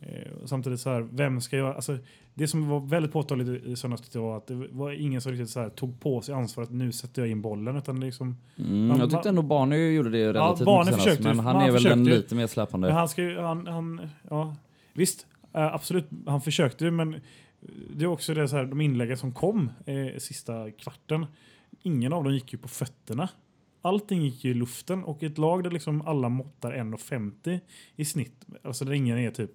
Eh, 0.00 0.32
samtidigt 0.46 0.80
så 0.80 0.90
här, 0.90 1.08
vem 1.12 1.40
ska 1.40 1.56
göra... 1.56 1.74
Alltså, 1.74 1.98
det 2.34 2.48
som 2.48 2.68
var 2.68 2.80
väldigt 2.80 3.12
påtagligt 3.12 3.48
i- 3.64 3.70
i 3.70 3.76
söndags 3.76 4.02
tyckte 4.02 4.18
jag 4.18 4.22
var 4.22 4.36
att 4.36 4.46
det 4.46 4.54
var 4.70 4.90
ingen 4.92 5.20
som 5.20 5.32
riktigt 5.32 5.50
så 5.50 5.60
här, 5.60 5.68
tog 5.68 6.00
på 6.00 6.20
sig 6.20 6.34
ansvaret 6.34 6.70
nu 6.70 6.92
sätter 6.92 7.22
jag 7.22 7.30
in 7.30 7.42
bollen. 7.42 7.76
Utan 7.76 8.00
liksom, 8.00 8.36
Mm, 8.58 8.86
Man- 8.86 8.98
jag 8.98 9.10
tyckte 9.10 9.28
ändå 9.28 9.42
Barney 9.42 9.92
gjorde 9.92 10.10
det 10.10 10.32
relativt 10.32 10.64
Barney 10.66 10.90
mycket 10.92 11.02
senast, 11.04 11.36
men 11.36 11.38
han 11.46 11.56
han 11.56 11.64
är 11.68 11.70
väl 11.72 11.82
den 11.82 12.04
lite 12.04 12.34
mer 12.34 12.46
släpande. 12.46 12.88
Men 12.88 12.96
han 12.96 13.08
ska 13.08 13.22
ju, 13.22 13.38
han, 13.38 13.66
han, 13.66 14.08
ja, 14.30 14.56
visst, 14.92 15.26
eh, 15.54 15.74
absolut, 15.74 16.08
han 16.26 16.40
försökte 16.40 16.84
ju, 16.84 16.90
men 16.90 17.16
det 17.96 18.04
är 18.04 18.08
också 18.08 18.34
det 18.34 18.48
så 18.48 18.56
här, 18.56 18.64
de 18.64 18.80
inläggen 18.80 19.16
som 19.16 19.32
kom 19.32 19.70
eh, 19.86 20.18
sista 20.18 20.70
kvarten, 20.70 21.26
ingen 21.82 22.12
av 22.12 22.24
dem 22.24 22.34
gick 22.34 22.52
ju 22.52 22.58
på 22.58 22.68
fötterna. 22.68 23.28
Allting 23.82 24.22
gick 24.22 24.44
ju 24.44 24.50
i 24.50 24.54
luften 24.54 25.04
och 25.04 25.22
ett 25.22 25.38
lag 25.38 25.64
där 25.64 25.70
liksom 25.70 26.02
alla 26.02 26.28
måttar 26.28 26.72
1,50 26.72 27.60
i 27.96 28.04
snitt, 28.04 28.46
alltså 28.64 28.84
där 28.84 28.92
ingen 28.92 29.18
är 29.18 29.30
typ, 29.30 29.50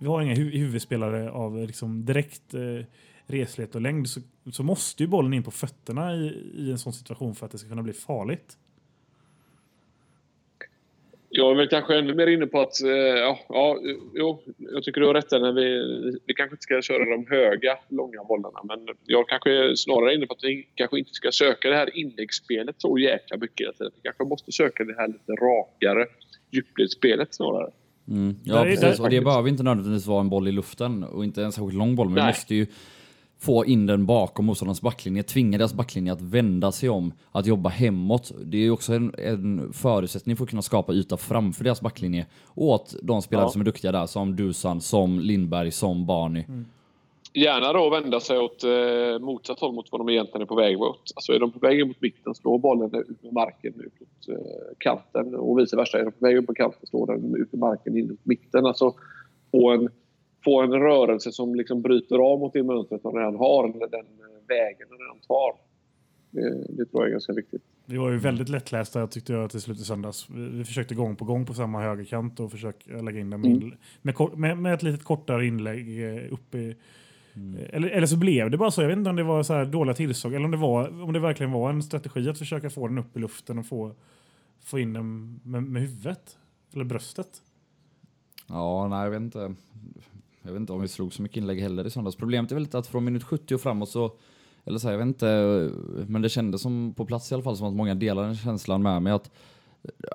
vi 0.00 0.06
har 0.06 0.22
inga 0.22 0.34
hu 0.34 0.50
huvudspelare 0.50 1.30
av 1.30 1.66
liksom 1.66 2.04
direkt 2.04 2.54
eh, 2.54 2.84
reslighet 3.26 3.74
och 3.74 3.80
längd, 3.80 4.08
så, 4.08 4.20
så 4.52 4.62
måste 4.62 5.02
ju 5.02 5.06
bollen 5.06 5.34
in 5.34 5.42
på 5.42 5.50
fötterna 5.50 6.14
i, 6.14 6.52
i 6.54 6.70
en 6.70 6.78
sån 6.78 6.92
situation 6.92 7.34
för 7.34 7.46
att 7.46 7.52
det 7.52 7.58
ska 7.58 7.68
kunna 7.68 7.82
bli 7.82 7.92
farligt. 7.92 8.56
Jag 11.32 11.50
är 11.50 11.54
väl 11.54 11.68
kanske 11.68 11.98
ännu 11.98 12.14
mer 12.14 12.26
inne 12.26 12.46
på 12.46 12.60
att... 12.60 12.82
eh, 12.82 12.90
Ja, 12.90 13.38
ja, 13.48 13.78
jo, 14.14 14.42
jag 14.58 14.82
tycker 14.82 15.00
du 15.00 15.06
har 15.06 15.14
rätt 15.14 15.30
där. 15.30 15.40
När 15.40 15.52
vi, 15.52 15.82
vi 16.26 16.34
kanske 16.34 16.54
inte 16.54 16.62
ska 16.62 16.82
köra 16.82 17.04
de 17.10 17.26
höga, 17.26 17.78
långa 17.88 18.24
bollarna. 18.24 18.60
Men 18.64 18.88
jag 19.04 19.28
kanske 19.28 19.50
är 19.50 19.74
snarare 19.74 20.14
inne 20.14 20.26
på 20.26 20.34
att 20.34 20.44
vi 20.44 20.68
kanske 20.74 20.98
inte 20.98 21.12
ska 21.12 21.32
söka 21.32 21.70
det 21.70 21.76
här 21.76 21.96
inläggsspelet 21.96 22.74
så 22.78 22.98
jäkla 22.98 23.36
mycket. 23.36 23.68
Vi 23.78 24.00
kanske 24.02 24.24
måste 24.24 24.52
söka 24.52 24.84
det 24.84 24.94
här 24.96 25.08
lite 25.08 25.32
rakare 25.32 26.06
djupledsspelet 26.50 27.34
snarare. 27.34 27.70
Mm. 28.10 28.36
Ja, 28.44 28.54
Där 28.54 28.60
är- 28.60 28.64
precis. 28.76 28.96
där- 28.98 29.04
och 29.04 29.10
det 29.10 29.20
behöver 29.20 29.48
inte 29.48 29.62
nödvändigtvis 29.62 30.06
vara 30.06 30.20
en 30.20 30.28
boll 30.30 30.48
i 30.48 30.52
luften 30.52 31.04
och 31.04 31.24
inte 31.24 31.44
en 31.44 31.52
särskilt 31.52 31.74
lång 31.74 31.96
boll, 31.96 32.06
men 32.06 32.14
vi 32.14 32.20
Nej. 32.20 32.30
måste 32.30 32.54
ju 32.54 32.66
få 33.38 33.66
in 33.66 33.86
den 33.86 34.06
bakom 34.06 34.44
motståndarens 34.46 34.80
backlinje, 34.82 35.22
tvinga 35.22 35.58
deras 35.58 35.74
backlinje 35.74 36.12
att 36.12 36.20
vända 36.22 36.72
sig 36.72 36.88
om, 36.88 37.12
att 37.32 37.46
jobba 37.46 37.68
hemåt. 37.68 38.32
Det 38.44 38.56
är 38.56 38.62
ju 38.62 38.70
också 38.70 38.94
en, 38.94 39.14
en 39.18 39.72
förutsättning 39.72 40.36
för 40.36 40.44
att 40.44 40.50
kunna 40.50 40.62
skapa 40.62 40.92
yta 40.92 41.16
framför 41.16 41.64
deras 41.64 41.80
backlinje 41.80 42.26
åt 42.54 42.94
de 43.02 43.22
spelare 43.22 43.46
Ja. 43.46 43.50
som 43.50 43.60
är 43.60 43.64
duktiga 43.64 43.92
där, 43.92 44.06
som 44.06 44.36
Dusan, 44.36 44.80
som 44.80 45.20
Lindberg, 45.20 45.70
som 45.70 46.06
Barney. 46.06 46.44
Gärna 47.32 47.72
då 47.72 47.90
vända 47.90 48.20
sig 48.20 48.38
åt 48.38 48.64
eh, 48.64 49.18
motsatt 49.20 49.60
håll 49.60 49.74
mot 49.74 49.88
vad 49.92 50.00
de 50.00 50.08
egentligen 50.08 50.42
är 50.42 50.46
på 50.46 50.54
väg 50.54 50.78
mot. 50.78 51.00
Alltså 51.14 51.32
är 51.32 51.38
de 51.38 51.52
på 51.52 51.58
väg 51.58 51.86
mot 51.86 52.00
mitten 52.00 52.34
slår 52.34 52.58
bollen 52.58 52.94
ut 52.94 53.22
med 53.22 53.32
marken 53.32 53.74
ut 53.80 54.00
mot 54.00 54.28
eh, 54.28 54.44
kanten 54.78 55.34
och 55.34 55.58
vice 55.58 55.76
versa. 55.76 55.98
Är 55.98 56.04
de 56.04 56.12
på 56.12 56.26
väg 56.26 56.36
upp 56.36 56.46
på 56.46 56.54
kanten 56.54 56.86
slår 56.86 57.06
den 57.06 57.36
ut 57.36 57.52
med 57.52 57.60
marken 57.60 57.96
in 57.96 58.08
mot 58.08 58.24
mitten. 58.26 58.66
Alltså 58.66 58.94
få 59.50 59.70
en, 59.70 59.88
få 60.44 60.62
en 60.62 60.72
rörelse 60.72 61.32
som 61.32 61.54
liksom 61.54 61.82
bryter 61.82 62.18
av 62.18 62.38
mot 62.38 62.52
det 62.52 62.62
mönstret 62.62 63.02
de 63.02 63.16
redan 63.16 63.36
har 63.36 63.64
eller 63.64 63.88
den 63.88 64.00
eh, 64.00 64.48
vägen 64.48 64.88
de 64.88 64.94
redan 65.04 65.18
tar. 65.28 65.54
Det, 66.30 66.66
det 66.76 66.84
tror 66.84 67.02
jag 67.02 67.06
är 67.06 67.12
ganska 67.12 67.32
viktigt. 67.32 67.62
Vi 67.86 67.96
var 67.96 68.10
ju 68.10 68.18
väldigt 68.18 68.48
lättlästa 68.48 69.06
tyckte 69.06 69.32
jag 69.32 69.50
till 69.50 69.60
slut 69.60 69.78
i 69.78 69.84
söndags. 69.84 70.30
Vi, 70.30 70.48
vi 70.48 70.64
försökte 70.64 70.94
gång 70.94 71.16
på 71.16 71.24
gång 71.24 71.46
på 71.46 71.54
samma 71.54 71.80
högerkant 71.80 72.40
och 72.40 72.50
försöka 72.50 72.92
lägga 73.02 73.20
in 73.20 73.30
den 73.30 73.40
med, 73.40 73.50
Mm. 73.50 73.72
med, 74.02 74.38
med, 74.38 74.58
med 74.58 74.74
ett 74.74 74.82
litet 74.82 75.04
kortare 75.04 75.46
inlägg 75.46 76.04
eh, 76.04 76.32
upp 76.32 76.54
i... 76.54 76.76
Eller, 77.70 77.88
eller 77.88 78.06
så 78.06 78.16
blev 78.16 78.50
det 78.50 78.56
bara 78.56 78.70
så. 78.70 78.82
Jag 78.82 78.88
vet 78.88 78.98
inte 78.98 79.10
om 79.10 79.16
det 79.16 79.22
var 79.22 79.42
så 79.42 79.52
här 79.52 79.64
dåliga 79.64 79.94
tillslag 79.94 80.34
eller 80.34 80.44
om 80.44 80.50
det, 80.50 80.56
var, 80.56 81.02
om 81.02 81.12
det 81.12 81.20
verkligen 81.20 81.52
var 81.52 81.70
en 81.70 81.82
strategi 81.82 82.28
att 82.28 82.38
försöka 82.38 82.70
få 82.70 82.88
den 82.88 82.98
upp 82.98 83.16
i 83.16 83.20
luften 83.20 83.58
och 83.58 83.66
få, 83.66 83.94
få 84.60 84.78
in 84.78 84.92
den 84.92 85.40
med, 85.42 85.62
med 85.62 85.82
huvudet. 85.82 86.38
Eller 86.74 86.84
bröstet. 86.84 87.42
Ja, 88.46 88.88
nej, 88.88 89.04
jag 89.04 89.10
vet 89.10 89.20
inte. 89.20 89.54
Jag 90.42 90.52
vet 90.52 90.60
inte 90.60 90.72
om 90.72 90.80
vi 90.80 90.88
slog 90.88 91.12
så 91.12 91.22
mycket 91.22 91.36
inlägg 91.36 91.60
heller 91.60 91.86
i 91.86 91.90
söndags. 91.90 92.16
Problemet 92.16 92.50
är 92.50 92.56
väl 92.56 92.62
lite 92.62 92.78
att 92.78 92.86
från 92.86 93.04
minut 93.04 93.24
70 93.24 93.54
och 93.54 93.60
framåt 93.60 93.88
så, 93.88 94.12
eller 94.64 94.78
så 94.78 94.88
här, 94.88 94.92
jag 94.92 94.98
vet 94.98 95.06
inte, 95.06 95.70
men 96.06 96.22
det 96.22 96.28
kändes 96.28 96.62
som 96.62 96.94
på 96.96 97.06
plats 97.06 97.32
i 97.32 97.34
alla 97.34 97.42
fall 97.42 97.56
som 97.56 97.66
att 97.66 97.74
många 97.74 97.94
delar 97.94 98.22
den 98.22 98.36
känslan 98.36 98.82
med 98.82 99.02
mig 99.02 99.12
att 99.12 99.30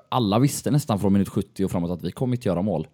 alla 0.08 0.38
visste 0.38 0.70
nästan 0.70 0.98
från 0.98 1.12
minut 1.12 1.28
70 1.28 1.64
och 1.64 1.70
framåt 1.70 1.90
att 1.90 2.02
vi 2.02 2.12
kommer 2.12 2.36
inte 2.36 2.48
göra 2.48 2.62
mål. 2.62 2.86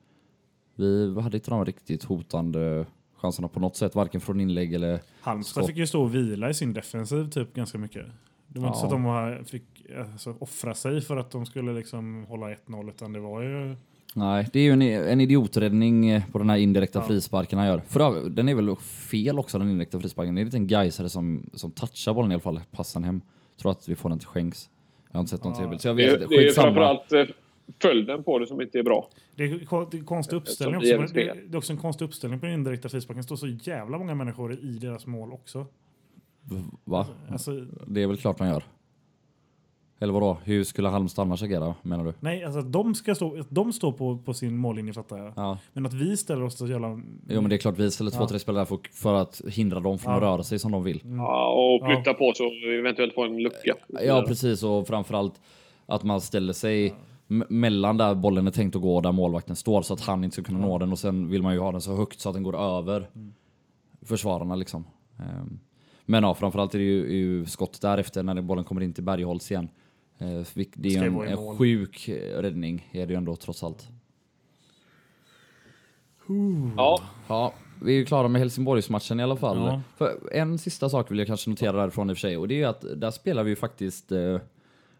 Vi 0.75 1.21
hade 1.21 1.37
inte 1.37 1.51
de 1.51 1.65
riktigt 1.65 2.05
hotande 2.05 2.87
chanserna 3.23 3.49
på 3.49 3.61
något 3.61 3.77
sätt, 3.77 3.95
varken 3.95 4.21
från 4.21 4.41
inlägg 4.41 4.75
eller... 4.75 5.01
Halmstad 5.21 5.65
Så. 5.65 5.69
fick 5.69 5.77
ju 5.77 5.87
stå 5.87 6.03
och 6.03 6.15
vila 6.15 6.51
i 6.51 6.55
sin 6.55 6.73
defensiv 6.73 7.31
typ 7.31 7.55
ganska 7.55 7.79
mycket. 7.79 8.07
Det 8.49 8.61
var 8.61 8.67
inte 8.69 8.79
så 8.79 8.85
Ja. 8.91 8.97
att 9.29 9.39
de 9.39 9.45
fick 9.45 9.63
alltså, 10.13 10.35
offra 10.39 10.75
sig 10.75 11.01
för 11.01 11.17
att 11.17 11.31
de 11.31 11.47
skulle 11.47 11.73
liksom 11.73 12.25
hålla 12.29 12.47
1-0 12.51 12.89
utan 12.89 13.13
det 13.13 13.21
var 13.21 13.43
ju... 13.43 13.77
Nej, 14.15 14.49
det 14.53 14.59
är 14.61 14.63
ju 14.63 14.71
en, 14.73 14.83
en 14.83 15.21
idioträddning 15.21 16.09
eh, 16.11 16.23
på 16.33 16.39
den 16.39 16.51
här 16.51 16.57
indirekta 16.57 16.99
Ja. 16.99 17.05
frisparken 17.07 17.59
han 17.59 17.69
gör. 17.69 17.83
För 17.89 18.29
den 18.31 18.49
är 18.49 18.55
väl 18.55 18.77
fel 18.77 19.39
också, 19.39 19.59
den 19.59 19.71
indirekta 19.71 20.01
frisparken. 20.01 20.35
Det 20.35 20.39
är 20.41 20.43
en 20.43 20.47
liten 20.47 20.67
gaisare 20.67 21.09
som, 21.09 21.51
som 21.55 21.71
touchar 21.71 22.15
bollen 22.15 22.31
i 22.31 22.35
alla 22.35 22.41
fall, 22.43 22.61
passar 22.71 23.01
hem. 23.01 23.21
Tror 23.61 23.73
att 23.73 23.89
vi 23.89 23.95
får 23.95 24.09
den 24.09 24.19
till 24.19 24.29
skänks. 24.29 24.71
Jag 25.11 25.17
har 25.17 25.21
inte 25.21 25.31
sett 25.31 25.45
någon 25.45 25.53
Ja. 25.53 25.59
tv-bild, 25.59 25.81
så 25.81 25.89
jag 25.89 25.97
Det, 25.97 26.03
vet 26.07 26.19
är- 26.19 26.23
inte. 26.23 26.35
det 26.37 26.49
är 26.49 26.53
framförallt, 26.53 27.13
eh, 27.13 27.25
följden 27.83 28.23
på 28.25 28.39
det 28.39 28.47
som 28.47 28.61
inte 28.61 28.79
är 28.79 28.83
bra. 28.83 29.09
Det 29.37 29.45
är, 29.45 29.91
det 29.91 29.97
är 29.99 30.05
konstig 30.05 30.37
uppställning 30.37 30.77
också. 30.77 30.97
men 30.99 31.07
Det, 31.13 31.35
det 31.49 31.55
är 31.55 31.59
också 31.59 31.73
en 31.73 31.79
konstig 31.79 32.05
uppställning 32.05 32.41
på 32.41 32.47
den 32.47 32.55
indirekta 32.55 32.89
frisparken. 32.89 33.17
Det 33.21 33.25
står 33.27 33.37
så 33.37 33.47
jävla 33.47 33.99
många 33.99 34.15
människor 34.15 34.53
i 34.53 34.79
deras 34.81 35.07
mål 35.07 35.33
också. 35.33 35.67
Va? 36.85 37.07
Alltså, 37.31 37.51
Det 37.87 38.03
är 38.03 38.07
väl 38.07 38.17
klart 38.17 38.39
man 38.39 38.49
gör. 38.49 38.65
Eller 40.01 40.13
vadå? 40.13 40.37
Hur 40.45 40.65
skulle 40.65 40.89
Halmstad 40.89 41.23
annars 41.27 41.43
agera, 41.43 41.75
menar 41.83 42.05
du? 42.05 42.13
nej, 42.21 42.45
alltså 42.45 42.59
att 42.61 42.73
de 42.73 42.95
ska 42.95 43.15
stå, 43.15 43.41
att 43.41 43.47
de 43.51 43.73
står 43.73 43.93
på, 43.93 44.19
på 44.19 44.35
sin 44.35 44.57
mållinje 44.57 44.93
fattar 44.93 45.19
jag. 45.19 45.33
Ja. 45.37 45.59
Men 45.73 45.87
att 45.87 45.93
vi 45.95 46.17
ställer 46.17 46.43
oss 46.43 46.59
så 46.59 46.67
jävla... 46.67 46.89
Jo 47.29 47.41
men 47.41 47.49
det 47.51 47.57
är 47.57 47.59
klart 47.59 47.79
vi 47.79 47.91
ställer 47.91 48.11
två, 48.11 48.21
Ja. 48.23 48.29
tre 48.29 48.39
spelare 48.39 48.67
för, 48.67 48.79
för 48.93 49.15
att 49.15 49.43
hindra 49.49 49.81
dem 49.81 49.99
från 49.99 50.13
att 50.15 50.23
Ja. 50.23 50.29
röra 50.29 50.43
sig 50.43 50.59
som 50.59 50.73
de 50.73 50.85
vill. 50.85 51.01
Ja, 51.05 51.53
och 51.53 51.87
flytta 51.87 52.15
på 52.15 52.33
så 52.35 52.51
vi 52.51 52.79
eventuellt 52.79 53.15
får 53.15 53.27
en 53.27 53.37
lucka. 53.43 53.75
Ja 53.89 54.25
precis 54.29 54.63
och 54.63 54.87
framförallt 54.87 55.41
att 55.87 56.03
man 56.05 56.21
ställer 56.21 56.53
sig 56.53 56.95
mellan 57.49 57.97
där 57.97 58.15
bollen 58.15 58.47
är 58.47 58.51
tänkt 58.51 58.77
att 58.77 58.83
gå 58.83 58.97
och 58.97 59.03
där 59.03 59.13
målvakten 59.13 59.57
står 59.57 59.83
så 59.83 59.95
att 59.95 60.01
han 60.01 60.25
inte 60.25 60.35
ska 60.35 60.43
kunna 60.43 60.59
nå 60.59 60.79
den 60.79 60.93
och 60.93 60.99
sen 60.99 61.29
vill 61.29 61.43
man 61.43 61.55
ju 61.55 61.61
ha 61.61 61.73
den 61.73 61.81
så 61.81 61.97
högt 61.97 62.21
så 62.21 62.29
att 62.29 62.35
den 62.35 62.43
går 62.43 62.57
över 62.61 63.11
försvararna 64.03 64.55
liksom. 64.57 64.85
Ehm, 65.19 65.59
Men 66.05 66.23
ja, 66.25 66.35
framförallt 66.35 66.75
är 66.75 66.79
det 66.79 66.85
ju, 66.85 67.05
är 67.07 67.17
ju 67.17 67.47
skott 67.47 67.81
därefter 67.81 68.23
när 68.23 68.43
bollen 68.43 68.65
kommer 68.65 68.81
in 68.81 68.93
till 68.93 69.05
Bergholtz 69.05 69.51
igen. 69.51 69.69
Eh, 70.19 70.27
vilk- 70.27 70.73
Det 70.75 70.89
är 70.89 70.93
ju 70.93 70.99
en, 71.07 71.29
en 71.29 71.57
sjuk 71.59 72.09
räddning 72.37 72.89
är 72.93 73.07
det 73.07 73.13
ju 73.13 73.17
ändå 73.17 73.37
trots 73.37 73.65
allt. 73.65 73.89
Ja, 76.77 77.01
Ja, 77.29 77.55
vi 77.83 77.93
är 77.93 77.97
ju 77.97 78.05
klara 78.05 78.29
med 78.29 78.39
Helsingborgsmatchen 78.41 79.21
i 79.21 79.23
alla 79.23 79.37
fall. 79.37 79.57
Ja. 79.57 79.81
För 79.97 80.33
en 80.33 80.59
sista 80.59 80.89
sak 80.89 81.11
vill 81.11 81.19
jag 81.19 81.27
kanske 81.27 81.51
notera 81.51 81.73
därifrån 81.73 82.11
i 82.11 82.13
och 82.13 82.17
för 82.17 82.21
sig 82.21 82.37
och 82.37 82.49
det 82.49 82.55
är 82.55 82.59
ju 82.59 82.65
att 82.65 82.85
där 83.01 83.11
spelar 83.11 83.43
vi 83.45 83.51
ju 83.51 83.57
faktiskt 83.57 84.13
eh, 84.13 84.39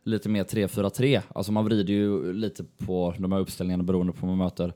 lite 0.05 0.29
mer 0.29 0.45
3-4-3. 0.45 1.23
Alltså 1.35 1.53
man 1.53 1.65
vrider 1.65 1.93
ju 1.93 2.33
lite 2.33 2.65
på 2.65 3.15
de 3.19 3.33
här 3.33 3.39
uppställningarna 3.39 3.83
beroende 3.83 4.13
på 4.13 4.27
vad 4.27 4.37
man 4.37 4.47
möter. 4.47 4.73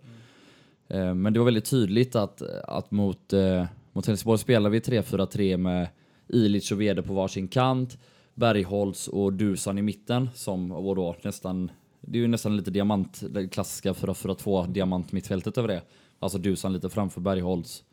Eh, 0.88 1.14
men 1.14 1.32
det 1.32 1.38
var 1.38 1.44
väldigt 1.44 1.70
tydligt 1.70 2.16
att, 2.16 2.42
att 2.64 2.90
mot, 2.90 3.32
eh, 3.32 3.64
mot 3.92 4.06
Helsingborg 4.06 4.38
spelar 4.38 4.70
vi 4.70 4.80
3-4-3 4.80 5.56
med 5.56 5.88
Ilic 6.28 6.72
och 6.72 6.80
Vede 6.80 7.02
på 7.02 7.14
varsin 7.14 7.48
kant, 7.48 7.98
Bergholtz 8.34 9.08
och 9.08 9.32
Dusan 9.32 9.78
i 9.78 9.82
mitten 9.82 10.28
som 10.34 10.68
var 10.68 10.94
då 10.94 11.16
nästan 11.22 11.70
det 12.00 12.18
är 12.18 12.22
ju 12.22 12.28
nästan 12.28 12.56
lite 12.56 12.70
diamant, 12.70 13.22
det 13.30 13.48
klassiska 13.48 13.92
4-4-2 13.92 14.72
diamant 14.72 15.12
mittfältet 15.12 15.58
över 15.58 15.68
det. 15.68 15.82
Alltså 16.18 16.38
Dusan 16.38 16.72
lite 16.72 16.88
framför 16.88 17.20
Bergholtz. 17.20 17.84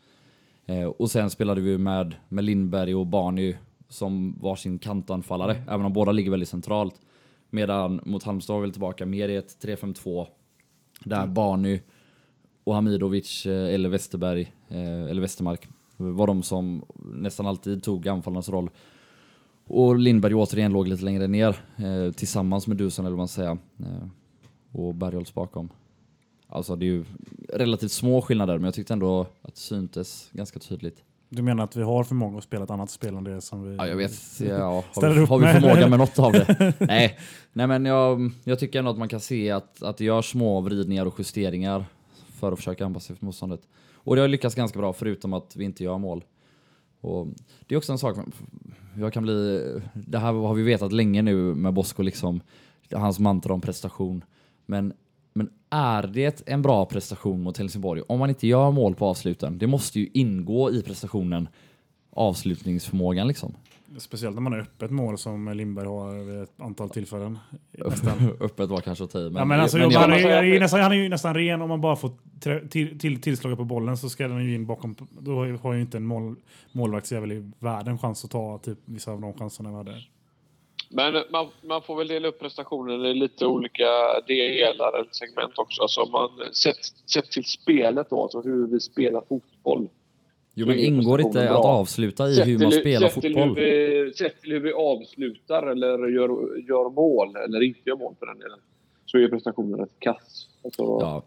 Eh, 0.65 0.83
och 0.83 1.11
sen 1.11 1.29
spelade 1.29 1.61
vi 1.61 1.77
med, 1.77 2.15
med 2.29 2.43
Lindberg 2.43 2.95
och 2.95 3.07
Barny 3.07 3.55
som 3.89 4.39
varsin 4.41 4.79
kantanfallare, 4.79 5.63
även 5.69 5.85
om 5.85 5.93
båda 5.93 6.11
ligger 6.11 6.31
väldigt 6.31 6.49
centralt. 6.49 6.95
Medan 7.53 7.99
mot 8.05 8.23
Halmstad 8.23 8.55
var 8.55 8.65
vi 8.65 8.71
tillbaka 8.71 9.05
mer 9.05 9.29
i 9.29 9.35
ett 9.35 9.57
3-5-2 9.61 10.27
där 11.03 11.27
Barny 11.27 11.79
och 12.63 12.75
Hamidovic 12.75 13.45
eh, 13.45 13.73
eller 13.73 13.89
Westerberg 13.89 14.53
eh, 14.69 15.03
eller 15.03 15.21
Westermark 15.21 15.67
var 15.97 16.27
de 16.27 16.43
som 16.43 16.85
nästan 16.95 17.47
alltid 17.47 17.83
tog 17.83 18.07
anfallarnas 18.07 18.49
roll. 18.49 18.69
Och 19.65 19.95
Lindberg 19.99 20.33
återigen 20.33 20.71
låg 20.71 20.87
lite 20.87 21.05
längre 21.05 21.27
ner 21.27 21.57
eh, 21.77 22.11
tillsammans 22.11 22.67
med 22.67 22.77
Dusan 22.77 23.05
eller 23.05 23.15
vad 23.15 23.17
man 23.17 23.27
säga. 23.27 23.57
Eh, 23.79 24.07
och 24.71 24.95
Bergholtz 24.95 25.33
bakom. 25.33 25.69
Alltså 26.47 26.75
det 26.75 26.85
är 26.85 26.91
ju 26.91 27.05
relativt 27.49 27.91
små 27.91 28.21
skillnader 28.21 28.57
men 28.57 28.65
jag 28.65 28.73
tyckte 28.73 28.93
ändå 28.93 29.21
att 29.41 29.55
det 29.55 29.61
syntes 29.61 30.29
ganska 30.31 30.59
tydligt. 30.59 31.03
Du 31.35 31.41
menar 31.41 31.63
att 31.63 31.75
vi 31.75 31.83
har 31.83 32.03
förmåga 32.03 32.37
att 32.37 32.43
spela 32.43 32.63
ett 32.63 32.69
annat 32.69 32.89
spel 32.89 33.15
än 33.15 33.23
det 33.23 33.41
som 33.41 33.69
vi... 33.69 33.75
Ja, 33.75 33.87
jag 33.87 33.95
vet. 33.95 34.11
Ja, 34.39 34.83
har, 34.95 35.09
vi, 35.09 35.25
har 35.25 35.39
vi 35.39 35.47
förmåga 35.47 35.87
med 35.87 35.99
något 35.99 36.19
av 36.19 36.31
det? 36.31 36.73
Nej, 36.79 37.19
Nej 37.53 37.67
men 37.67 37.85
jag, 37.85 38.31
jag 38.43 38.59
tycker 38.59 38.79
ändå 38.79 38.91
att 38.91 38.97
man 38.97 39.09
kan 39.09 39.19
se 39.19 39.51
att, 39.51 39.83
att 39.83 39.97
det 39.97 40.05
görs 40.05 40.31
små 40.31 40.61
vridningar 40.61 41.05
och 41.05 41.15
justeringar 41.17 41.85
för 42.39 42.51
att 42.51 42.59
försöka 42.59 42.85
anpassa 42.85 43.07
sig 43.07 43.13
efter 43.13 43.25
motståndet. 43.25 43.61
Och 43.93 44.15
det 44.15 44.21
har 44.21 44.27
lyckats 44.27 44.55
ganska 44.55 44.79
bra 44.79 44.93
förutom 44.93 45.33
att 45.33 45.55
vi 45.55 45.63
inte 45.65 45.83
gör 45.83 45.97
mål. 45.97 46.23
Och 47.01 47.27
det 47.67 47.75
är 47.75 47.77
också 47.77 47.91
en 47.91 47.97
sak, 47.97 48.17
jag 48.97 49.13
kan 49.13 49.23
bli, 49.23 49.61
det 49.93 50.19
här 50.19 50.33
har 50.33 50.53
vi 50.53 50.63
vetat 50.63 50.91
länge 50.91 51.21
nu 51.21 51.35
med 51.35 51.73
Bosko, 51.73 52.03
liksom, 52.03 52.41
hans 52.91 53.19
mantra 53.19 53.53
om 53.53 53.61
prestation. 53.61 54.23
Men, 54.65 54.93
men 55.33 55.49
är 55.69 56.07
det 56.07 56.43
en 56.45 56.61
bra 56.61 56.85
prestation 56.85 57.41
mot 57.41 57.57
Helsingborg 57.57 58.01
om 58.07 58.19
man 58.19 58.29
inte 58.29 58.47
gör 58.47 58.71
mål 58.71 58.95
på 58.95 59.05
avsluten? 59.05 59.57
Det 59.57 59.67
måste 59.67 59.99
ju 59.99 60.09
ingå 60.13 60.71
i 60.71 60.81
prestationen, 60.81 61.47
avslutningsförmågan 62.11 63.27
liksom. 63.27 63.53
Speciellt 63.97 64.35
när 64.35 64.41
man 64.41 64.53
har 64.53 64.59
öppet 64.59 64.91
mål 64.91 65.17
som 65.17 65.53
Lindberg 65.57 65.87
har 65.87 66.23
vid 66.23 66.41
ett 66.41 66.61
antal 66.61 66.89
tillfällen. 66.89 67.39
Öppet 68.39 68.69
var 68.69 68.81
kanske 68.81 69.03
att 69.03 69.11
ta 69.11 69.19
i, 69.19 69.23
men, 69.23 69.35
ja, 69.35 69.45
men 69.45 69.59
alltså, 69.59 69.77
men 69.77 69.95
han, 69.95 70.13
är, 70.13 70.27
är 70.27 70.53
att- 70.53 70.61
nästan, 70.61 70.79
han 70.79 70.91
är 70.91 70.95
ju 70.95 71.09
nästan 71.09 71.33
ren 71.33 71.61
om 71.61 71.69
man 71.69 71.81
bara 71.81 71.95
får 71.95 72.11
till, 72.69 72.99
till, 72.99 73.21
tillslaget 73.21 73.57
på 73.57 73.63
bollen 73.65 73.97
så 73.97 74.09
ska 74.09 74.27
den 74.27 74.45
ju 74.45 74.55
in 74.55 74.65
bakom. 74.65 74.95
Då 75.19 75.57
har 75.61 75.73
ju 75.73 75.81
inte 75.81 75.97
en 75.97 76.05
mål, 76.05 76.35
målvaktsjävel 76.71 77.31
i 77.31 77.51
världen 77.59 77.97
chans 77.97 78.25
att 78.25 78.31
ta 78.31 78.57
typ, 78.57 78.77
vissa 78.85 79.11
av 79.11 79.21
de 79.21 79.33
chanserna 79.33 79.69
vi 79.69 79.75
hade. 79.75 80.01
Men 80.95 81.23
man, 81.31 81.47
man 81.61 81.81
får 81.81 81.95
väl 81.95 82.07
dela 82.07 82.27
upp 82.27 82.39
prestationen 82.39 83.05
i 83.05 83.13
lite 83.13 83.45
olika 83.45 83.85
delar 84.27 84.97
eller 84.99 85.09
segment 85.11 85.53
också. 85.57 85.81
Alltså 85.81 86.05
man, 86.05 86.29
sett, 86.53 86.75
sett 87.05 87.31
till 87.31 87.43
spelet 87.45 88.09
då, 88.09 88.21
alltså 88.23 88.41
hur 88.41 88.67
vi 88.67 88.79
spelar 88.79 89.21
fotboll. 89.29 89.87
jo, 90.53 90.67
men 90.67 90.79
ingår 90.79 91.21
inte 91.21 91.49
att 91.49 91.65
avsluta 91.65 92.29
i 92.29 92.41
hur 92.43 92.59
man 92.59 92.71
spelar 92.71 93.07
sett 93.09 93.13
fotboll? 93.23 93.55
Vi, 93.55 94.13
sett 94.15 94.41
till 94.41 94.51
hur 94.51 94.59
vi 94.59 94.73
avslutar 94.73 95.67
eller 95.67 96.07
gör, 96.07 96.57
gör 96.69 96.89
mål, 96.89 97.35
eller 97.35 97.61
inte 97.63 97.79
gör 97.89 97.95
mål 97.95 98.15
för 98.19 98.25
den 98.25 98.39
delen, 98.39 98.59
så 99.05 99.17
är 99.17 99.27
prestationen 99.27 99.79
rätt 99.79 99.99
kass. 99.99 100.47
Alltså, 100.63 100.83
Ja. 100.83 101.21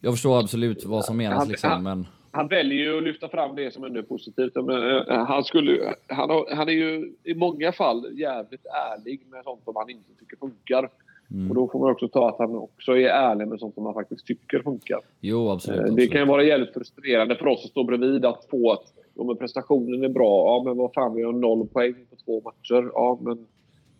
Jag 0.00 0.12
förstår 0.12 0.38
absolut 0.40 0.84
vad 0.84 1.04
som 1.04 1.16
menas, 1.16 1.38
Han- 1.38 1.48
liksom, 1.48 1.70
han- 1.70 1.82
men 1.82 2.06
Han 2.34 2.48
väljer 2.48 2.78
ju 2.84 2.96
att 2.98 3.02
lyfta 3.02 3.28
fram 3.28 3.56
det 3.56 3.74
som 3.74 3.84
ändå 3.84 3.98
är 3.98 4.02
positivt. 4.02 4.54
Men, 4.54 4.96
eh, 5.08 5.24
han, 5.24 5.44
skulle, 5.44 5.94
han, 6.06 6.30
har, 6.30 6.54
han 6.54 6.68
är 6.68 6.72
ju 6.72 7.12
i 7.24 7.34
många 7.34 7.72
fall 7.72 8.18
jävligt 8.18 8.66
ärlig 8.66 9.20
med 9.30 9.44
sånt 9.44 9.64
som 9.64 9.76
han 9.76 9.90
inte 9.90 10.08
tycker 10.20 10.36
funkar. 10.36 10.88
Mm. 11.30 11.48
Och 11.50 11.54
då 11.54 11.68
får 11.68 11.78
man 11.78 11.90
också 11.90 12.08
ta 12.08 12.28
att 12.28 12.38
han 12.38 12.54
också 12.56 12.92
är 12.96 13.08
ärlig 13.08 13.48
med 13.48 13.58
sånt 13.60 13.74
som 13.74 13.84
han 13.84 13.94
faktiskt 13.94 14.26
tycker 14.26 14.58
funkar. 14.58 15.00
jo, 15.20 15.48
absolut. 15.50 15.78
Eh, 15.78 15.84
Det 15.84 15.90
absolut. 15.90 16.10
kan 16.10 16.20
ju 16.20 16.26
vara 16.26 16.42
jävligt 16.42 16.72
frustrerande 16.74 17.36
för 17.36 17.46
oss 17.46 17.64
att 17.64 17.70
stå 17.70 17.84
bredvid 17.84 18.24
att 18.24 18.44
få 18.50 18.72
att 18.72 18.92
jo, 19.14 19.24
men 19.24 19.36
prestationen 19.36 20.04
är 20.04 20.08
bra. 20.08 20.46
Ja, 20.46 20.62
men 20.64 20.76
vad 20.76 20.92
fan, 20.92 21.14
vi 21.14 21.22
har 21.22 21.32
noll 21.32 21.66
poäng 21.66 21.94
på 22.10 22.16
två 22.24 22.40
matcher. 22.44 22.90
Ja, 22.94 23.18
men 23.22 23.46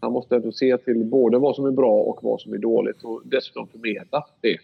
han 0.00 0.12
måste 0.12 0.36
ändå 0.36 0.52
se 0.52 0.76
till 0.76 1.04
både 1.04 1.38
vad 1.38 1.56
som 1.56 1.66
är 1.66 1.70
bra 1.70 1.92
och 1.92 2.18
vad 2.22 2.40
som 2.40 2.52
är 2.52 2.58
dåligt 2.58 3.02
och 3.02 3.22
dessutom 3.24 3.68
förmedla 3.68 4.24
det. 4.40 4.56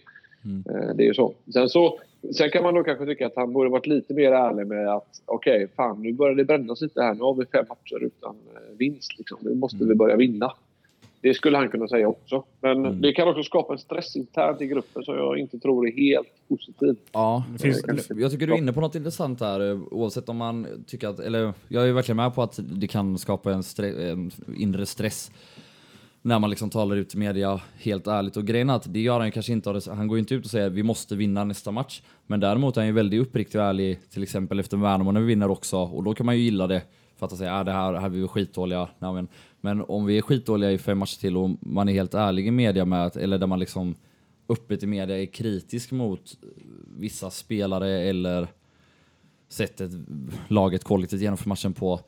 Mm. 0.44 0.64
Eh, 0.70 0.94
Det 0.96 1.02
är 1.02 1.06
ju 1.06 1.14
så. 1.14 1.34
Sen, 1.52 1.68
så. 1.68 1.98
Sen 2.34 2.50
kan 2.50 2.62
man 2.62 2.74
då 2.74 2.82
kanske 2.84 3.06
tycka 3.06 3.26
att 3.26 3.36
han 3.36 3.52
borde 3.52 3.70
varit 3.70 3.86
lite 3.86 4.14
mer 4.14 4.32
ärlig 4.32 4.66
med 4.66 4.88
att 4.88 5.22
okej, 5.24 5.68
fan 5.76 6.02
nu 6.02 6.12
börjar 6.12 6.34
det 6.34 6.44
brännas 6.44 6.80
lite 6.80 7.02
här. 7.02 7.14
Nu 7.14 7.20
har 7.20 7.34
vi 7.34 7.46
fem 7.46 7.64
matcher 7.68 8.04
utan 8.04 8.30
eh, 8.54 8.76
vinst. 8.78 9.18
Liksom. 9.18 9.38
Nu 9.40 9.54
måste 9.54 9.76
Mm. 9.76 9.88
vi 9.88 9.94
börja 9.94 10.16
vinna. 10.16 10.52
Det 11.22 11.34
skulle 11.34 11.56
han 11.56 11.68
kunna 11.68 11.88
säga 11.88 12.08
också. 12.08 12.42
Men 12.60 12.78
Mm. 12.86 13.00
det 13.00 13.12
kan 13.12 13.28
också 13.28 13.42
skapa 13.42 13.72
en 13.72 13.78
stress 13.78 14.16
internt 14.16 14.60
i 14.60 14.66
gruppen 14.66 15.02
som 15.02 15.14
jag 15.16 15.38
inte 15.38 15.58
tror 15.58 15.88
är 15.88 15.92
helt 15.92 16.28
positiv. 16.48 16.96
Ja, 17.12 17.44
finns- 17.58 18.10
jag 18.16 18.30
tycker 18.30 18.46
du 18.46 18.52
är 18.52 18.58
inne 18.58 18.72
på 18.72 18.80
något 18.80 18.94
intressant 18.94 19.38
där. 19.38 19.70
eh, 19.70 19.78
Oavsett 19.90 20.28
om 20.28 20.36
man 20.36 20.66
tycker 20.86 21.08
att, 21.08 21.20
eller 21.20 21.52
jag 21.68 21.88
är 21.88 21.92
verkligen 21.92 22.16
med 22.16 22.34
på 22.34 22.42
att 22.42 22.58
det 22.62 22.86
kan 22.86 23.18
skapa 23.18 23.52
en, 23.52 23.60
stre- 23.62 24.10
en 24.12 24.30
inre 24.56 24.86
stress 24.86 25.30
när 26.22 26.38
man 26.38 26.50
liksom 26.50 26.70
talar 26.70 26.96
ut 26.96 27.14
i 27.14 27.18
media 27.18 27.60
helt 27.78 28.06
ärligt. 28.06 28.36
Och 28.36 28.44
grejen 28.44 28.70
är 28.70 28.74
att 28.76 28.92
det 28.92 29.00
gör 29.00 29.18
han 29.18 29.26
ju 29.28 29.32
kanske 29.32 29.52
inte. 29.52 29.70
av 29.70 29.74
det- 29.74 29.90
Han 29.94 30.08
går 30.08 30.16
ju 30.18 30.20
inte 30.20 30.34
ut 30.34 30.44
och 30.44 30.50
säger 30.50 30.70
vi 30.70 30.82
måste 30.82 31.16
vinna 31.16 31.44
nästa 31.44 31.70
match. 31.70 32.02
Men 32.26 32.40
däremot 32.40 32.76
är 32.76 32.80
han 32.80 32.86
ju 32.88 32.92
väldigt 32.92 33.20
uppriktig 33.20 33.60
och 33.60 33.66
ärlig, 33.66 33.98
till 34.10 34.22
exempel 34.22 34.60
efter 34.60 34.76
Värnamo 34.76 35.12
när 35.12 35.20
vi 35.20 35.26
vinner 35.26 35.50
också. 35.50 35.76
Och 35.78 36.04
då 36.04 36.14
kan 36.14 36.26
man 36.26 36.36
ju 36.36 36.42
gilla 36.42 36.66
det. 36.66 36.82
För 37.16 37.26
att 37.26 37.36
säga, 37.36 37.54
att 37.54 37.66
det 37.66 37.72
här, 37.72 37.92
här 37.94 38.04
är 38.06 38.08
vi 38.08 38.28
skitdåliga. 38.28 38.88
Nej, 38.98 39.12
men, 39.12 39.28
men 39.60 39.80
om 39.88 40.04
vi 40.06 40.18
är 40.18 40.22
skitdåliga 40.22 40.72
i 40.72 40.78
fem 40.78 40.98
matcher 40.98 41.20
till 41.20 41.36
och 41.36 41.50
man 41.60 41.88
är 41.88 41.92
helt 41.92 42.14
ärlig 42.14 42.46
i 42.46 42.50
media 42.50 42.84
med 42.84 43.06
att, 43.06 43.16
eller 43.16 43.38
där 43.38 43.46
man 43.46 43.58
liksom 43.58 43.94
öppet 44.48 44.82
i 44.82 44.86
media 44.86 45.18
är 45.22 45.26
kritisk 45.26 45.90
mot 45.92 46.36
vissa 46.98 47.30
spelare 47.30 47.88
eller 48.00 48.48
sättet 49.48 49.90
laget 50.48 50.84
kollektivt 50.84 51.20
genomför 51.20 51.48
matchen 51.48 51.72
på. 51.72 52.00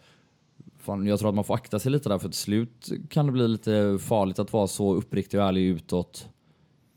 Fan, 0.83 1.07
jag 1.07 1.18
tror 1.18 1.29
att 1.29 1.35
man 1.35 1.45
får 1.45 1.55
akta 1.55 1.79
sig 1.79 1.92
lite 1.92 2.09
där 2.09 2.18
för 2.18 2.29
till 2.29 2.38
slut 2.38 2.88
kan 3.11 3.27
det 3.27 3.33
bli 3.33 3.49
lite 3.49 3.99
farligt 4.01 4.38
att 4.38 4.53
vara 4.53 4.66
så 4.66 4.95
uppriktig 4.95 5.40
och 5.40 5.47
ärlig 5.47 5.62
utåt. 5.62 6.29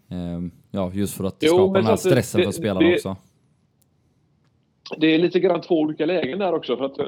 Ehm, 0.10 0.52
ja, 0.72 0.92
just 0.94 1.14
för 1.18 1.24
att 1.24 1.40
det 1.40 1.46
Jo, 1.46 1.54
skapar 1.54 1.66
men 1.66 1.74
den 1.74 1.86
här 1.86 1.96
samtidigt, 1.96 2.26
stressen 2.26 2.40
för 2.42 2.46
det- 2.48 2.54
spelarna 2.54 2.80
det- 2.88 2.96
också. 2.96 3.16
Det 4.98 5.08
är 5.08 5.20
lite 5.20 5.40
grann 5.40 5.62
två 5.62 5.76
olika 5.80 6.06
lägen 6.06 6.40
där 6.40 6.54
också. 6.54 6.78
För 6.78 6.86
att, 6.86 7.00
eh, 7.00 7.06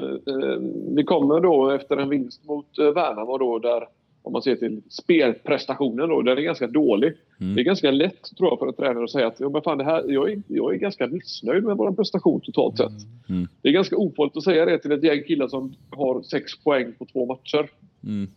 vi 0.96 1.04
kommer 1.04 1.40
då 1.40 1.70
efter 1.70 1.96
en 1.96 2.08
vinst 2.08 2.44
mot 2.44 2.78
eh, 2.78 2.84
Värnamo 2.90 3.38
då 3.38 3.58
där, 3.58 3.88
om 4.22 4.32
man 4.32 4.42
ser 4.42 4.56
till 4.56 4.82
spelprestationen 4.88 6.08
då, 6.08 6.22
den 6.22 6.38
är 6.38 6.42
ganska 6.42 6.66
dålig. 6.66 7.12
Mm. 7.40 7.54
Det 7.54 7.60
är 7.60 7.64
ganska 7.64 7.90
lätt 7.90 8.36
tror 8.36 8.50
jag 8.50 8.58
för 8.58 8.66
en 8.66 8.72
tränare 8.74 9.04
att 9.04 9.10
säga 9.10 9.26
att 9.26 9.40
ja, 9.40 9.48
men 9.48 9.62
fan, 9.62 9.78
det 9.78 9.84
här, 9.84 10.04
jag, 10.08 10.32
är, 10.32 10.42
jag 10.46 10.74
är 10.74 10.78
ganska 10.78 11.06
missnöjd 11.06 11.64
med 11.64 11.76
vår 11.76 11.92
prestation 11.92 12.40
totalt 12.40 12.76
sett. 12.76 13.28
Mm. 13.28 13.48
Det 13.62 13.68
är 13.68 13.72
ganska 13.72 13.96
ofarligt 13.96 14.36
att 14.36 14.44
säga 14.44 14.64
det 14.64 14.78
till 14.78 14.92
ett 14.92 15.04
gäng 15.04 15.22
killar 15.22 15.48
som 15.48 15.74
har 15.90 16.22
sex 16.22 16.64
poäng 16.64 16.92
på 16.98 17.06
två 17.06 17.26
matcher. 17.26 17.70
Mm. 18.04 18.28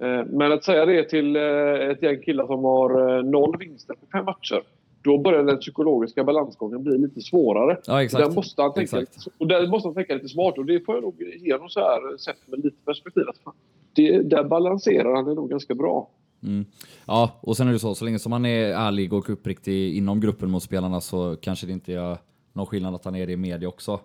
Eh, 0.00 0.26
Men 0.26 0.52
att 0.52 0.64
säga 0.64 0.86
det 0.86 1.04
till 1.04 1.36
eh, 1.36 1.42
ett 1.90 2.02
gäng 2.02 2.20
killar 2.22 2.46
som 2.46 2.64
har 2.64 3.18
eh, 3.18 3.24
noll 3.24 3.56
vinster 3.58 3.94
på 3.94 4.06
fem 4.12 4.24
matcher. 4.24 4.62
Då 5.02 5.18
börjar 5.18 5.44
den 5.44 5.58
psykologiska 5.58 6.24
balansgången 6.24 6.82
bli 6.82 6.98
lite 6.98 7.20
svårare. 7.20 7.78
Ja, 7.86 8.02
exakt. 8.02 8.24
Där 8.24 8.34
måste 8.34 8.62
han 8.62 8.74
tänka, 8.74 9.00
Exakt. 9.00 9.26
och 9.38 9.46
där 9.46 9.66
måste 9.66 9.88
han 9.88 9.94
tänka 9.94 10.14
lite 10.14 10.28
smart. 10.28 10.58
Och 10.58 10.66
det 10.66 10.80
får 10.80 10.94
jag 10.94 11.02
nog 11.02 11.22
ge 11.40 11.52
honom 11.52 11.68
så 11.68 11.80
här 11.80 12.16
sett 12.16 12.36
med 12.46 12.64
lite 12.64 12.76
perspektiv. 12.84 13.28
Att 13.28 13.38
fan, 13.38 13.54
det, 13.92 14.22
där 14.22 14.44
balanserar 14.44 15.14
han 15.14 15.24
det 15.24 15.34
nog 15.34 15.50
ganska 15.50 15.74
bra. 15.74 16.10
Mm. 16.42 16.64
Ja, 17.06 17.38
och 17.40 17.56
sen 17.56 17.68
är 17.68 17.72
det 17.72 17.78
så, 17.78 17.94
så 17.94 18.04
länge 18.04 18.18
som 18.18 18.32
han 18.32 18.46
är 18.46 18.68
ärlig 18.68 19.12
och 19.12 19.30
uppriktig 19.30 19.96
inom 19.96 20.20
gruppen 20.20 20.50
mot 20.50 20.62
spelarna 20.62 21.00
så 21.00 21.36
kanske 21.36 21.66
det 21.66 21.72
inte 21.72 21.92
gör 21.92 22.18
någon 22.52 22.66
skillnad 22.66 22.94
att 22.94 23.04
han 23.04 23.16
är 23.16 23.26
det 23.26 23.32
i 23.32 23.36
media 23.36 23.68
också. 23.68 24.00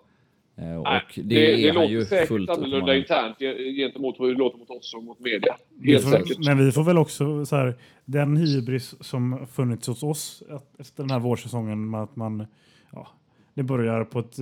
Eh, 0.56 0.76
och 0.76 0.84
Nej, 0.84 1.02
det, 1.14 1.22
det, 1.22 1.34
det 1.34 1.68
är 1.68 1.72
han 1.72 1.82
låter 1.82 1.92
ju 1.94 2.04
säkert 2.04 2.28
fullt 2.28 2.50
annorlunda 2.50 2.96
internt 2.96 3.40
ge- 3.40 3.72
gentemot 3.72 4.20
hur 4.20 4.28
det 4.28 4.38
låter 4.38 4.58
mot 4.58 4.70
oss 4.70 4.94
och 4.94 5.04
mot 5.04 5.20
media. 5.20 5.56
Helt 5.84 6.04
får, 6.04 6.10
säkert. 6.10 6.46
men 6.46 6.66
vi 6.66 6.72
får 6.72 6.84
väl 6.84 6.98
också 6.98 7.46
så 7.46 7.56
här, 7.56 7.74
den 8.04 8.36
hybris 8.36 8.94
som 9.00 9.46
funnits 9.46 9.86
hos 9.86 10.02
oss 10.02 10.42
efter 10.78 11.02
den 11.02 11.10
här 11.10 11.18
vårsäsongen 11.20 11.90
med 11.90 12.02
att 12.02 12.16
man 12.16 12.46
ja, 12.92 13.08
det 13.54 13.62
börjar 13.62 14.04
på 14.04 14.18
ett 14.18 14.36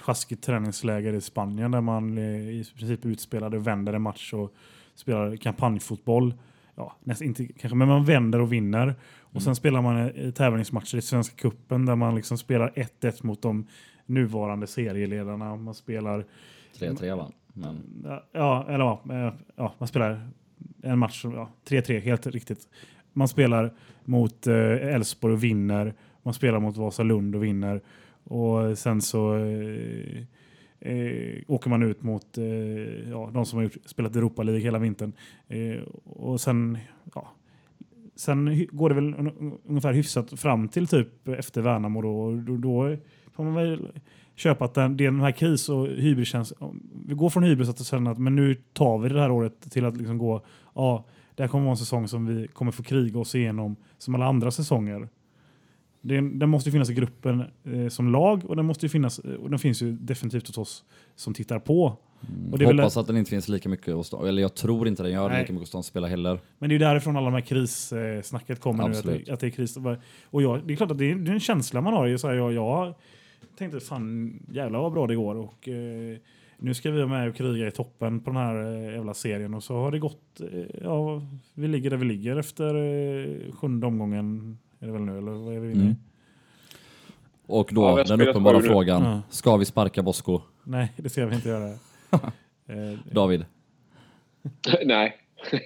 sjaskigt 0.00 0.44
träningsläger 0.44 1.12
i 1.12 1.20
Spanien 1.20 1.70
där 1.70 1.80
man 1.80 2.18
i 2.18 2.64
princip 2.78 3.04
utspelade 3.06 3.56
och 3.56 3.66
vänder 3.66 3.92
en 3.92 4.02
match 4.02 4.32
och 4.32 4.54
spelar 4.98 5.36
kampanjfotboll. 5.36 6.34
Ja, 6.74 6.96
nästan 7.04 7.28
inte 7.28 7.46
kanske, 7.46 7.76
men 7.76 7.88
man 7.88 8.04
vänder 8.04 8.40
och 8.40 8.52
vinner. 8.52 8.94
Och 9.20 9.42
sen 9.42 9.56
spelar 9.56 9.82
man 9.82 10.10
eh, 10.10 10.30
tävlingsmatcher 10.30 10.98
i 10.98 11.02
Svenska 11.02 11.36
Kuppen 11.36 11.86
där 11.86 11.96
man 11.96 12.14
liksom 12.14 12.38
spelar 12.38 12.72
1-1 13.00 13.26
mot 13.26 13.42
de 13.42 13.66
nuvarande 14.06 14.66
serieledarna. 14.66 15.56
Man 15.56 15.74
spelar 15.74 16.24
3-3 16.78 17.16
va? 17.16 17.30
Men, 17.52 17.82
Ja, 18.32 18.64
eller 18.68 18.84
ja, 18.84 19.02
eh, 19.10 19.34
ja, 19.56 19.74
man 19.78 19.88
spelar 19.88 20.28
en 20.82 20.98
match, 20.98 21.24
ja, 21.24 21.50
3-3, 21.68 22.00
helt 22.00 22.26
riktigt. 22.26 22.68
Man 23.12 23.28
spelar 23.28 23.74
mot 24.04 24.46
eh, 24.46 24.94
Elfsborg 24.94 25.34
och 25.34 25.44
vinner. 25.44 25.94
Man 26.22 26.34
spelar 26.34 26.60
mot 26.60 26.76
Vasalund 26.76 27.34
och 27.34 27.44
vinner. 27.44 27.80
Och 28.24 28.78
sen 28.78 29.02
så 29.02 29.36
eh, 29.36 30.24
eh, 30.80 31.42
åker 31.46 31.70
man 31.70 31.82
ut 31.82 32.02
mot 32.02 32.38
eh, 32.38 32.44
ja, 33.10 33.30
de 33.34 33.46
som 33.46 33.56
har 33.56 33.64
gjort, 33.64 33.76
spelat 33.84 34.16
Europa 34.16 34.42
League 34.42 34.62
hela 34.62 34.78
vintern. 34.78 35.12
Eh, 35.48 35.82
och 36.04 36.40
sen, 36.40 36.78
ja, 37.14 37.28
sen 38.16 38.66
går 38.72 38.88
det 38.88 38.94
väl 38.94 39.14
un- 39.14 39.58
ungefär 39.66 39.92
hyfsat 39.92 40.40
fram 40.40 40.68
till 40.68 40.86
typ 40.86 41.28
efter 41.28 41.62
Värnamo 41.62 42.02
då. 42.02 42.36
Då, 42.36 42.56
då 42.56 42.96
får 43.32 43.44
man 43.44 43.54
väl 43.54 43.88
köpa 44.36 44.64
att 44.64 44.74
den, 44.74 44.96
det 44.96 45.04
är 45.06 45.10
den 45.10 45.20
här 45.20 45.32
kris 45.32 45.68
och 45.68 45.86
hybris 45.86 46.52
vi 47.06 47.14
går 47.14 47.30
från 47.30 47.42
hybris 47.42 47.68
att 47.68 47.86
känna 47.86 48.10
att 48.10 48.18
men 48.18 48.36
nu 48.36 48.54
tar 48.72 48.98
vi 48.98 49.08
det 49.08 49.20
här 49.20 49.30
året 49.30 49.70
till 49.70 49.84
att 49.84 49.96
liksom 49.96 50.18
gå, 50.18 50.42
ja, 50.74 51.04
det 51.34 51.42
här 51.42 51.48
kommer 51.48 51.64
vara 51.64 51.72
en 51.72 51.76
säsong 51.76 52.08
som 52.08 52.26
vi 52.26 52.48
kommer 52.48 52.72
få 52.72 52.82
kriga 52.82 53.18
oss 53.18 53.34
igenom 53.34 53.76
som 53.98 54.14
alla 54.14 54.26
andra 54.26 54.50
säsonger. 54.50 55.08
Det, 56.00 56.20
den 56.38 56.48
måste 56.48 56.70
finnas 56.70 56.90
i 56.90 56.94
gruppen 56.94 57.44
eh, 57.64 57.88
som 57.88 58.12
lag 58.12 58.44
och 58.44 58.56
den 58.56 58.64
måste 58.66 58.86
ju 58.86 58.90
finnas, 58.90 59.18
och 59.18 59.50
den 59.50 59.58
finns 59.58 59.82
ju 59.82 59.92
definitivt 59.92 60.46
hos 60.46 60.58
oss 60.58 60.84
som 61.16 61.34
tittar 61.34 61.58
på. 61.58 61.96
Och 62.52 62.58
det 62.58 62.64
är 62.64 62.66
väl- 62.66 62.78
hoppas 62.78 62.96
att 62.96 63.06
den 63.06 63.16
inte 63.16 63.30
finns 63.30 63.48
lika 63.48 63.68
mycket 63.68 63.94
hos 63.94 64.10
dem. 64.10 64.26
Eller 64.26 64.42
jag 64.42 64.54
tror 64.54 64.88
inte 64.88 65.02
den 65.02 65.12
gör 65.12 65.28
Nej. 65.28 65.40
lika 65.40 65.52
mycket 65.52 65.62
hos 65.62 65.70
de 65.70 65.82
spelar 65.82 66.08
heller. 66.08 66.40
Men 66.58 66.68
det 66.68 66.72
är 66.72 66.74
ju 66.74 66.84
därifrån 66.84 67.16
alla 67.16 67.24
de 67.30 67.34
här 67.34 67.40
krissnacket 67.40 68.60
kommer 68.60 68.84
nu. 68.84 68.90
Att 68.90 68.96
Absolut. 68.98 69.26
det, 69.26 69.32
att 69.32 69.40
det 69.40 69.46
är 69.46 69.50
kris. 69.50 69.78
Och 70.24 70.42
jag, 70.42 70.66
det 70.66 70.72
är 70.72 70.76
klart 70.76 70.90
att 70.90 70.98
det 70.98 71.10
är, 71.10 71.14
det 71.14 71.30
är 71.30 71.34
en 71.34 71.40
känsla 71.40 71.80
man 71.80 71.92
har. 71.92 72.06
ju 72.06 72.18
Så 72.18 72.28
här, 72.28 72.34
jag, 72.34 72.52
jag 72.52 72.94
tänkte 73.58 73.80
fan 73.80 74.38
jävlar 74.52 74.80
vad 74.80 74.92
bra 74.92 75.06
det 75.06 75.14
går. 75.14 75.34
Och, 75.36 75.68
eh, 75.68 76.16
nu 76.58 76.74
ska 76.74 76.90
vi 76.90 76.96
vara 76.96 77.08
med 77.08 77.28
och 77.28 77.36
kriga 77.36 77.66
i 77.68 77.70
toppen 77.70 78.20
på 78.20 78.30
den 78.30 78.36
här 78.36 78.74
eh, 78.86 78.92
jävla 78.94 79.14
serien. 79.14 79.54
Och 79.54 79.62
så 79.64 79.74
har 79.74 79.90
det 79.90 79.98
gått. 79.98 80.40
Eh, 80.40 80.62
ja, 80.82 81.22
vi 81.54 81.68
ligger 81.68 81.90
där 81.90 81.96
vi 81.96 82.04
ligger 82.06 82.36
efter 82.36 82.74
eh, 82.74 83.52
sjunde 83.52 83.86
omgången. 83.86 84.58
Är 84.80 84.86
det 84.86 84.92
väl 84.92 85.02
nu? 85.02 85.18
Eller 85.18 85.30
vad 85.32 85.54
är 85.54 85.60
vi 85.60 85.72
inne 85.72 85.80
i? 85.80 85.84
Mm. 85.84 85.96
Och 87.46 87.70
då 87.72 87.82
Ja, 87.82 88.04
den 88.04 88.28
uppenbara 88.28 88.60
frågan. 88.60 89.02
Ja. 89.04 89.20
Ska 89.30 89.56
vi 89.56 89.64
sparka 89.64 90.02
Bosko? 90.02 90.40
Nej, 90.64 90.92
det 90.96 91.08
ska 91.08 91.26
vi 91.26 91.34
inte 91.34 91.48
göra. 91.48 91.68
eh, 92.66 92.98
David? 93.12 93.44
Nej. 94.84 95.16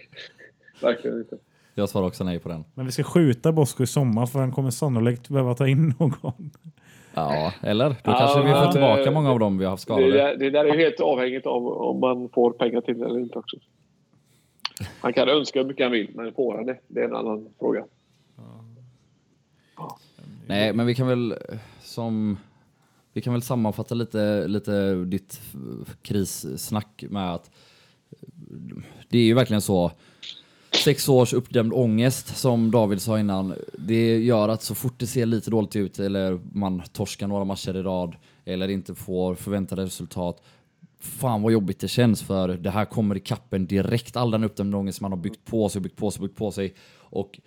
Verkligen 0.82 1.18
inte. 1.18 1.36
Jag 1.74 1.88
svarar 1.88 2.06
också 2.06 2.24
nej 2.24 2.38
på 2.38 2.48
den. 2.48 2.64
men 2.74 2.86
vi 2.86 2.92
ska 2.92 3.02
skjuta 3.02 3.52
Bosko 3.52 3.82
i 3.82 3.86
sommar 3.86 4.26
för 4.26 4.38
han 4.38 4.52
kommer 4.52 4.70
sannolikt 4.70 5.28
behöva 5.28 5.54
ta 5.54 5.68
in 5.68 5.94
någon. 5.98 6.50
Ja, 7.14 7.52
eller? 7.60 7.88
Då 7.88 7.94
Ja, 8.04 8.18
kanske 8.18 8.42
vi 8.42 8.50
får 8.52 8.72
tillbaka 8.72 9.02
eh, 9.04 9.12
många 9.12 9.30
av 9.30 9.38
dem 9.38 9.58
vi 9.58 9.64
har 9.64 9.70
haft 9.70 9.86
Det, 9.86 9.92
skadade. 9.94 10.12
där- 10.12 10.36
det 10.36 10.50
där 10.50 10.64
är 10.64 10.74
ju 10.74 10.80
helt 10.80 11.00
avhängigt 11.00 11.46
av 11.46 11.66
om 11.66 12.00
man 12.00 12.28
får 12.28 12.50
pengar 12.52 12.80
till 12.80 12.98
det 12.98 13.04
eller 13.06 13.20
inte 13.20 13.38
också. 13.38 13.56
Han 15.00 15.12
kan 15.12 15.28
önska 15.28 15.58
hur 15.58 15.66
mycket 15.66 15.84
han 15.84 15.92
vill, 15.92 16.10
men 16.14 16.32
får 16.34 16.54
han 16.56 16.66
det? 16.66 16.78
Det 16.88 17.00
är 17.00 17.04
en 17.04 17.16
annan 17.16 17.48
fråga. 17.58 17.84
Nej, 20.46 20.72
men 20.72 20.86
vi 20.86 20.94
kan 20.94 21.06
väl 21.06 21.34
som 21.82 22.38
vi 23.12 23.20
kan 23.20 23.32
väl 23.32 23.42
sammanfatta 23.42 23.94
lite, 23.94 24.48
lite 24.48 24.94
ditt 24.94 25.40
krissnack 26.02 27.04
med 27.08 27.34
att 27.34 27.50
det 29.08 29.18
är 29.18 29.22
ju 29.22 29.34
verkligen 29.34 29.62
så 29.62 29.92
sex 30.84 31.08
års 31.08 31.32
uppdämd 31.32 31.72
ångest 31.72 32.36
som 32.36 32.70
David 32.70 33.02
sa 33.02 33.20
innan. 33.20 33.54
Det 33.78 34.18
gör 34.18 34.48
att 34.48 34.62
så 34.62 34.74
fort 34.74 34.94
det 34.98 35.06
ser 35.06 35.26
lite 35.26 35.50
dåligt 35.50 35.76
ut 35.76 35.98
eller 35.98 36.40
man 36.52 36.82
torskar 36.92 37.26
några 37.26 37.44
matcher 37.44 37.76
i 37.76 37.82
rad 37.82 38.16
eller 38.44 38.68
inte 38.68 38.94
får 38.94 39.34
förväntade 39.34 39.84
resultat. 39.84 40.42
Fan 41.00 41.42
vad 41.42 41.52
jobbigt 41.52 41.80
det 41.80 41.88
känns 41.88 42.22
för 42.22 42.48
det 42.48 42.70
här 42.70 42.84
kommer 42.84 43.16
i 43.16 43.20
kappen 43.20 43.66
direkt. 43.66 44.16
All 44.16 44.30
den 44.30 44.44
uppdämda 44.44 44.78
ångest 44.78 45.00
man 45.00 45.12
har 45.12 45.18
byggt 45.18 45.44
på 45.44 45.68
sig, 45.68 45.80
byggt 45.80 45.96
på 45.96 46.10
sig, 46.10 46.22
byggt 46.22 46.36
på 46.36 46.50
sig. 46.50 46.74
Och 46.98 47.40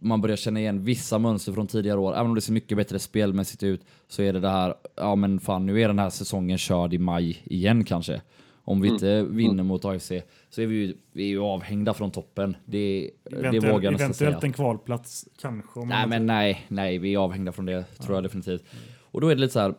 man 0.00 0.20
börjar 0.20 0.36
känna 0.36 0.60
igen 0.60 0.84
vissa 0.84 1.18
mönster 1.18 1.52
från 1.52 1.66
tidigare 1.66 1.98
år. 1.98 2.14
Även 2.14 2.26
om 2.26 2.34
det 2.34 2.40
ser 2.40 2.52
mycket 2.52 2.76
bättre 2.76 2.98
spelmässigt 2.98 3.62
ut 3.62 3.84
så 4.08 4.22
är 4.22 4.32
det 4.32 4.40
det 4.40 4.48
här, 4.48 4.74
ja 4.96 5.16
men 5.16 5.40
fan 5.40 5.66
nu 5.66 5.80
är 5.80 5.88
den 5.88 5.98
här 5.98 6.10
säsongen 6.10 6.58
körd 6.58 6.94
i 6.94 6.98
maj 6.98 7.42
igen 7.44 7.84
kanske. 7.84 8.20
Om 8.64 8.80
vi 8.80 8.88
inte 8.88 9.22
vinner 9.22 9.62
mot 9.62 9.84
AFC 9.84 10.12
så 10.50 10.62
är 10.62 10.66
vi 10.66 10.74
ju, 10.74 10.96
vi 11.12 11.22
är 11.22 11.28
ju 11.28 11.40
avhängda 11.40 11.94
från 11.94 12.10
toppen. 12.10 12.56
Det, 12.64 13.10
det 13.24 13.60
vågar 13.60 13.82
jag 13.82 13.92
nästan 13.92 14.14
säga. 14.14 14.28
eventuellt 14.28 14.44
en 14.44 14.52
kvalplats 14.52 15.28
kanske. 15.40 15.80
Nej 15.80 16.06
men 16.06 16.26
nej, 16.26 16.66
nej, 16.68 16.98
vi 16.98 17.14
är 17.14 17.18
avhängda 17.18 17.52
från 17.52 17.66
det 17.66 17.84
tror 17.84 18.16
jag 18.16 18.24
definitivt. 18.24 18.64
Och 19.00 19.20
då 19.20 19.28
är 19.28 19.34
det 19.34 19.40
lite 19.40 19.52
så 19.52 19.60
här, 19.60 19.74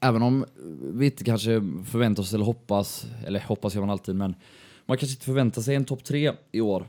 även 0.00 0.22
om 0.22 0.44
vi 0.94 1.04
inte 1.04 1.24
kanske 1.24 1.62
förväntar 1.90 2.22
oss 2.22 2.34
eller 2.34 2.44
hoppas, 2.44 3.06
eller 3.26 3.40
hoppas 3.40 3.74
gör 3.74 3.80
man 3.80 3.90
alltid, 3.90 4.14
men 4.14 4.34
man 4.86 4.98
kanske 4.98 5.14
inte 5.14 5.24
förväntar 5.24 5.62
sig 5.62 5.74
en 5.74 5.84
topp 5.84 6.04
tre 6.04 6.32
i 6.52 6.60
år. 6.60 6.86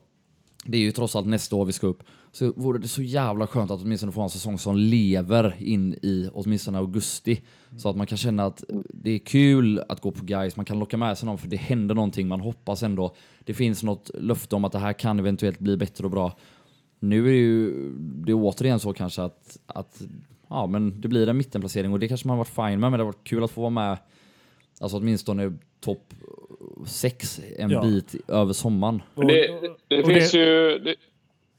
Det 0.65 0.77
är 0.77 0.81
ju 0.81 0.91
trots 0.91 1.15
allt 1.15 1.27
nästa 1.27 1.55
år 1.55 1.65
vi 1.65 1.71
ska 1.71 1.87
upp. 1.87 2.03
Så 2.35 2.53
vore 2.55 2.79
det 2.79 2.87
så 2.87 3.01
jävla 3.01 3.47
skönt 3.47 3.71
att 3.71 3.81
åtminstone 3.81 4.11
få 4.11 4.21
en 4.21 4.29
säsong 4.29 4.57
som 4.59 4.75
lever 4.77 5.55
in 5.59 5.93
i 5.93 6.29
åtminstone 6.33 6.77
augusti. 6.77 7.41
Så 7.77 7.89
att 7.89 7.95
man 7.95 8.07
kan 8.07 8.17
känna 8.17 8.45
att 8.45 8.63
det 8.93 9.11
är 9.11 9.19
kul 9.19 9.79
att 9.89 10.01
gå 10.01 10.11
på 10.11 10.25
guys. 10.25 10.55
man 10.55 10.65
kan 10.65 10.79
locka 10.79 10.97
med 10.97 11.17
sig 11.17 11.25
någon 11.25 11.37
för 11.37 11.47
det 11.47 11.55
händer 11.57 11.95
någonting, 11.95 12.27
man 12.27 12.39
hoppas 12.41 12.83
ändå. 12.83 13.15
Det 13.43 13.53
finns 13.53 13.83
något 13.83 14.11
löfte 14.13 14.55
om 14.55 14.65
att 14.65 14.71
det 14.71 14.79
här 14.79 14.93
kan 14.93 15.19
eventuellt 15.19 15.59
bli 15.59 15.77
bättre 15.77 16.05
och 16.05 16.11
bra. 16.11 16.37
Nu 16.99 17.19
är 17.27 17.31
det 17.31 17.37
ju 17.37 17.89
det 17.99 18.31
är 18.31 18.35
återigen 18.35 18.79
så 18.79 18.93
kanske 18.93 19.21
att, 19.23 19.57
att 19.65 20.01
ja, 20.49 20.67
men 20.67 21.01
det 21.01 21.07
blir 21.07 21.29
en 21.29 21.37
mittenplacering 21.37 21.93
och 21.93 21.99
det 21.99 22.07
kanske 22.07 22.27
man 22.27 22.37
har 22.37 22.45
varit 22.45 22.55
fine 22.71 22.79
med, 22.79 22.91
men 22.91 22.91
det 22.91 22.97
har 22.97 23.05
varit 23.05 23.23
kul 23.23 23.43
att 23.43 23.51
få 23.51 23.61
vara 23.61 23.69
med 23.69 23.97
alltså 24.79 24.97
åtminstone 24.97 25.53
topp 25.79 26.13
sex 26.85 27.41
en 27.57 27.69
Ja. 27.69 27.81
bit 27.81 28.15
över 28.27 28.53
sommaren. 28.53 29.01
Det, 29.15 29.47
det 29.87 30.01
och 30.03 30.07
finns 30.07 30.31
det- 30.31 30.37
ju... 30.37 30.79
Det, 30.79 30.95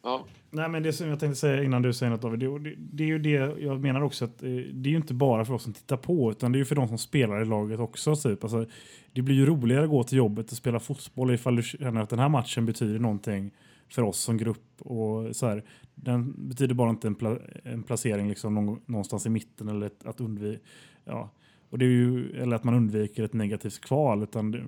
ja. 0.02 0.24
Nej, 0.54 0.68
men 0.68 0.82
det 0.82 0.92
som 0.92 1.08
jag 1.08 1.20
tänkte 1.20 1.40
säga 1.40 1.62
innan 1.62 1.82
du 1.82 1.92
säger 1.92 2.10
något 2.10 2.22
David, 2.22 2.40
det, 2.40 2.58
det, 2.58 2.74
det 2.78 3.02
är 3.02 3.06
ju 3.06 3.18
det 3.18 3.60
jag 3.60 3.80
menar 3.80 4.02
också 4.02 4.24
att 4.24 4.42
eh, 4.42 4.48
det 4.48 4.88
är 4.88 4.90
ju 4.90 4.96
inte 4.96 5.14
bara 5.14 5.44
för 5.44 5.54
oss 5.54 5.62
som 5.62 5.72
tittar 5.72 5.96
på 5.96 6.30
utan 6.30 6.52
det 6.52 6.56
är 6.56 6.58
ju 6.58 6.64
för 6.64 6.74
de 6.74 6.88
som 6.88 6.98
spelar 6.98 7.42
i 7.42 7.44
laget 7.44 7.80
också. 7.80 8.16
Typ. 8.16 8.44
Alltså, 8.44 8.66
det 9.12 9.22
blir 9.22 9.34
ju 9.34 9.46
roligare 9.46 9.84
att 9.84 9.90
gå 9.90 10.04
till 10.04 10.18
jobbet 10.18 10.50
och 10.50 10.56
spela 10.56 10.80
fotboll 10.80 11.34
ifall 11.34 11.56
du 11.56 11.62
känner 11.62 12.00
att 12.00 12.10
den 12.10 12.18
här 12.18 12.28
matchen 12.28 12.66
betyder 12.66 12.98
någonting 12.98 13.50
för 13.88 14.02
oss 14.02 14.18
som 14.18 14.36
grupp. 14.36 14.80
Och 14.80 15.36
så 15.36 15.46
här, 15.46 15.64
den 15.94 16.48
betyder 16.48 16.74
bara 16.74 16.90
inte 16.90 17.06
en, 17.06 17.14
pla, 17.14 17.38
en 17.64 17.82
placering 17.82 18.28
liksom 18.28 18.54
någon, 18.54 18.80
någonstans 18.86 19.26
i 19.26 19.30
mitten 19.30 19.68
eller 19.68 19.86
ett, 19.86 20.06
att 20.06 20.20
undvika 20.20 20.60
ja. 21.04 21.30
Och 21.70 21.78
det 21.78 21.84
är 21.84 21.90
ju, 21.90 22.42
eller 22.42 22.56
att 22.56 22.64
man 22.64 22.74
undviker 22.74 23.22
ett 23.22 23.32
negativt 23.32 23.80
kval. 23.80 24.22
Utan 24.22 24.50
det, 24.50 24.64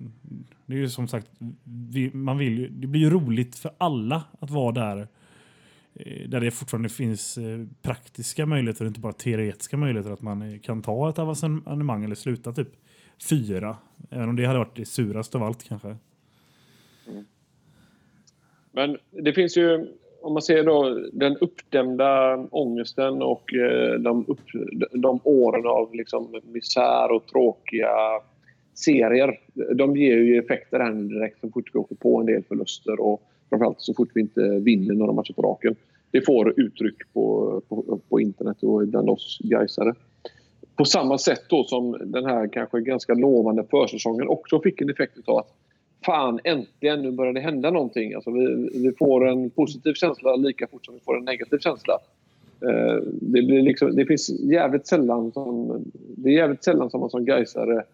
det 0.67 0.75
är 0.75 0.79
ju 0.79 0.89
som 0.89 1.09
sagt, 1.09 1.31
vi, 1.65 2.11
man 2.15 2.39
vill 2.39 2.59
ju, 2.59 2.69
det 2.69 2.87
blir 2.87 3.01
ju 3.01 3.11
roligt 3.11 3.57
för 3.57 3.71
alla 3.79 4.25
att 4.41 4.51
vara 4.51 4.73
där 4.73 4.97
eh, 5.01 5.07
Eh, 6.01 6.29
där 6.29 6.41
det 6.41 6.51
fortfarande 6.51 6.89
finns 6.89 7.39
eh, 7.39 7.65
praktiska 7.83 8.47
möjligheter 8.47 8.85
och 8.85 8.89
inte 8.89 9.01
bara 9.01 9.13
teoretiska 9.13 9.77
möjligheter 9.77 10.11
att 10.11 10.23
man 10.23 10.43
eh, 10.43 10.59
kan 10.59 10.83
ta 10.83 11.11
ett 11.11 11.19
avancemang 11.19 12.05
eller 12.05 12.15
sluta 12.15 12.53
typ 12.53 12.69
fyra. 13.31 13.77
Även 14.11 14.29
om 14.29 14.37
det 14.37 14.45
hade 14.45 14.59
varit 14.59 14.77
det 14.77 14.85
suraste 14.85 15.37
av 15.37 15.43
allt 15.43 15.65
kanske. 15.65 15.97
Men 18.73 18.99
det 19.11 19.33
finns 19.33 19.57
ju, 19.57 19.87
om 20.23 20.33
man 20.33 20.43
ser 20.43 20.65
då 20.65 21.09
den 21.13 21.37
uppdämda 21.37 22.37
ångesten 22.37 23.23
och 23.23 23.45
de, 23.99 24.25
upp, 24.29 24.41
de 24.93 25.21
åren 25.25 25.67
av 25.67 25.95
liksom 25.95 26.41
misär 26.45 27.13
och 27.13 27.27
tråkiga 27.27 27.89
serier. 28.75 29.41
De 29.75 29.97
ger 29.97 30.17
ju 30.17 30.39
effekter 30.39 30.81
här 30.81 30.93
direkt 30.93 31.41
som 31.41 31.53
fort 31.53 31.77
åker 31.77 31.95
på 31.95 32.21
en 32.21 32.27
del 32.27 32.43
förluster 32.43 33.01
och 33.01 33.23
Framförallt 33.49 33.81
så 33.81 33.95
fort 33.95 34.09
vi 34.15 34.21
inte 34.21 34.41
vinner 34.41 34.95
några 34.95 35.13
matcher 35.13 35.33
på 35.33 35.43
raken. 35.43 35.77
Det 36.11 36.21
får 36.21 36.61
uttryck 36.61 37.13
på, 37.13 37.63
på, 37.69 38.01
på 38.09 38.21
internet 38.21 38.63
och 38.63 38.89
bland 38.89 39.11
oss 39.11 39.39
Gaisare. 39.45 39.95
På 40.77 40.85
samma 40.85 41.19
sätt 41.19 41.43
då 41.49 41.65
som 41.65 41.97
den 42.05 42.25
här 42.25 42.49
kanske 42.49 42.81
ganska 42.81 43.15
lovande 43.15 43.65
försäsongen 43.71 44.29
också 44.29 44.61
fick 44.61 44.81
en 44.81 44.91
effekt 44.91 45.29
av 45.29 45.37
att 45.37 45.55
fan 46.05 46.41
äntligen 46.45 47.03
nu 47.03 47.11
börjar 47.11 47.33
det 47.33 47.41
hända 47.41 47.71
någonting. 47.71 48.15
Alltså 48.15 48.31
vi, 48.31 48.71
vi 48.75 48.93
får 48.99 49.29
en 49.29 49.51
positiv 49.51 49.95
känsla 49.95 50.37
lika 50.37 50.67
fort 50.67 50.87
som 50.87 50.95
vi 50.95 51.01
får 51.01 51.19
en 51.19 51.25
negativ 51.25 51.59
känsla. 51.59 51.95
Eh, 52.61 53.03
det, 53.13 53.43
blir 53.43 53.63
liksom, 53.63 53.97
det 53.97 54.07
finns 54.07 54.31
jävligt 54.41 54.87
sällan 54.87 55.33
som, 55.33 55.85
det 56.17 56.29
är 56.29 56.35
jävligt 56.35 56.65
sällan 56.65 56.91
som 56.91 57.01
man 57.01 57.11
som 57.11 57.25
Gaisare 57.25 57.85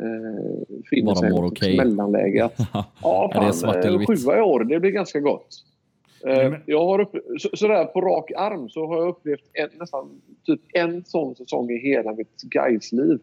eh, 0.00 0.78
finner 0.90 1.14
Bara 1.30 1.50
sig 1.50 1.70
ett 1.70 1.76
mellanläge. 1.76 2.44
Att, 2.44 2.58
Ja, 3.02 3.30
Är 3.34 3.38
det 3.40 3.44
fan, 3.44 3.54
svart 3.54 3.76
eller 3.76 3.92
eh, 3.94 3.98
vitt? 3.98 4.08
sjua 4.24 4.38
i 4.38 4.40
år, 4.40 4.64
det 4.64 4.80
blir 4.80 4.90
ganska 4.90 5.20
gott. 5.20 5.48
Eh, 6.26 6.52
Jag 6.66 6.84
har 6.86 7.00
upp, 7.00 7.12
så, 7.38 7.48
sådär 7.56 7.84
på 7.84 8.00
rak 8.00 8.30
arm 8.36 8.68
så 8.68 8.86
har 8.86 8.96
jag 8.96 9.08
upplevt 9.08 9.44
en, 9.52 9.68
nästan 9.78 10.08
typ 10.46 10.60
en 10.74 11.04
sån 11.04 11.34
säsong 11.34 11.70
i 11.70 11.78
hela 11.78 12.12
mitt 12.12 12.42
Gais-liv. 12.42 13.18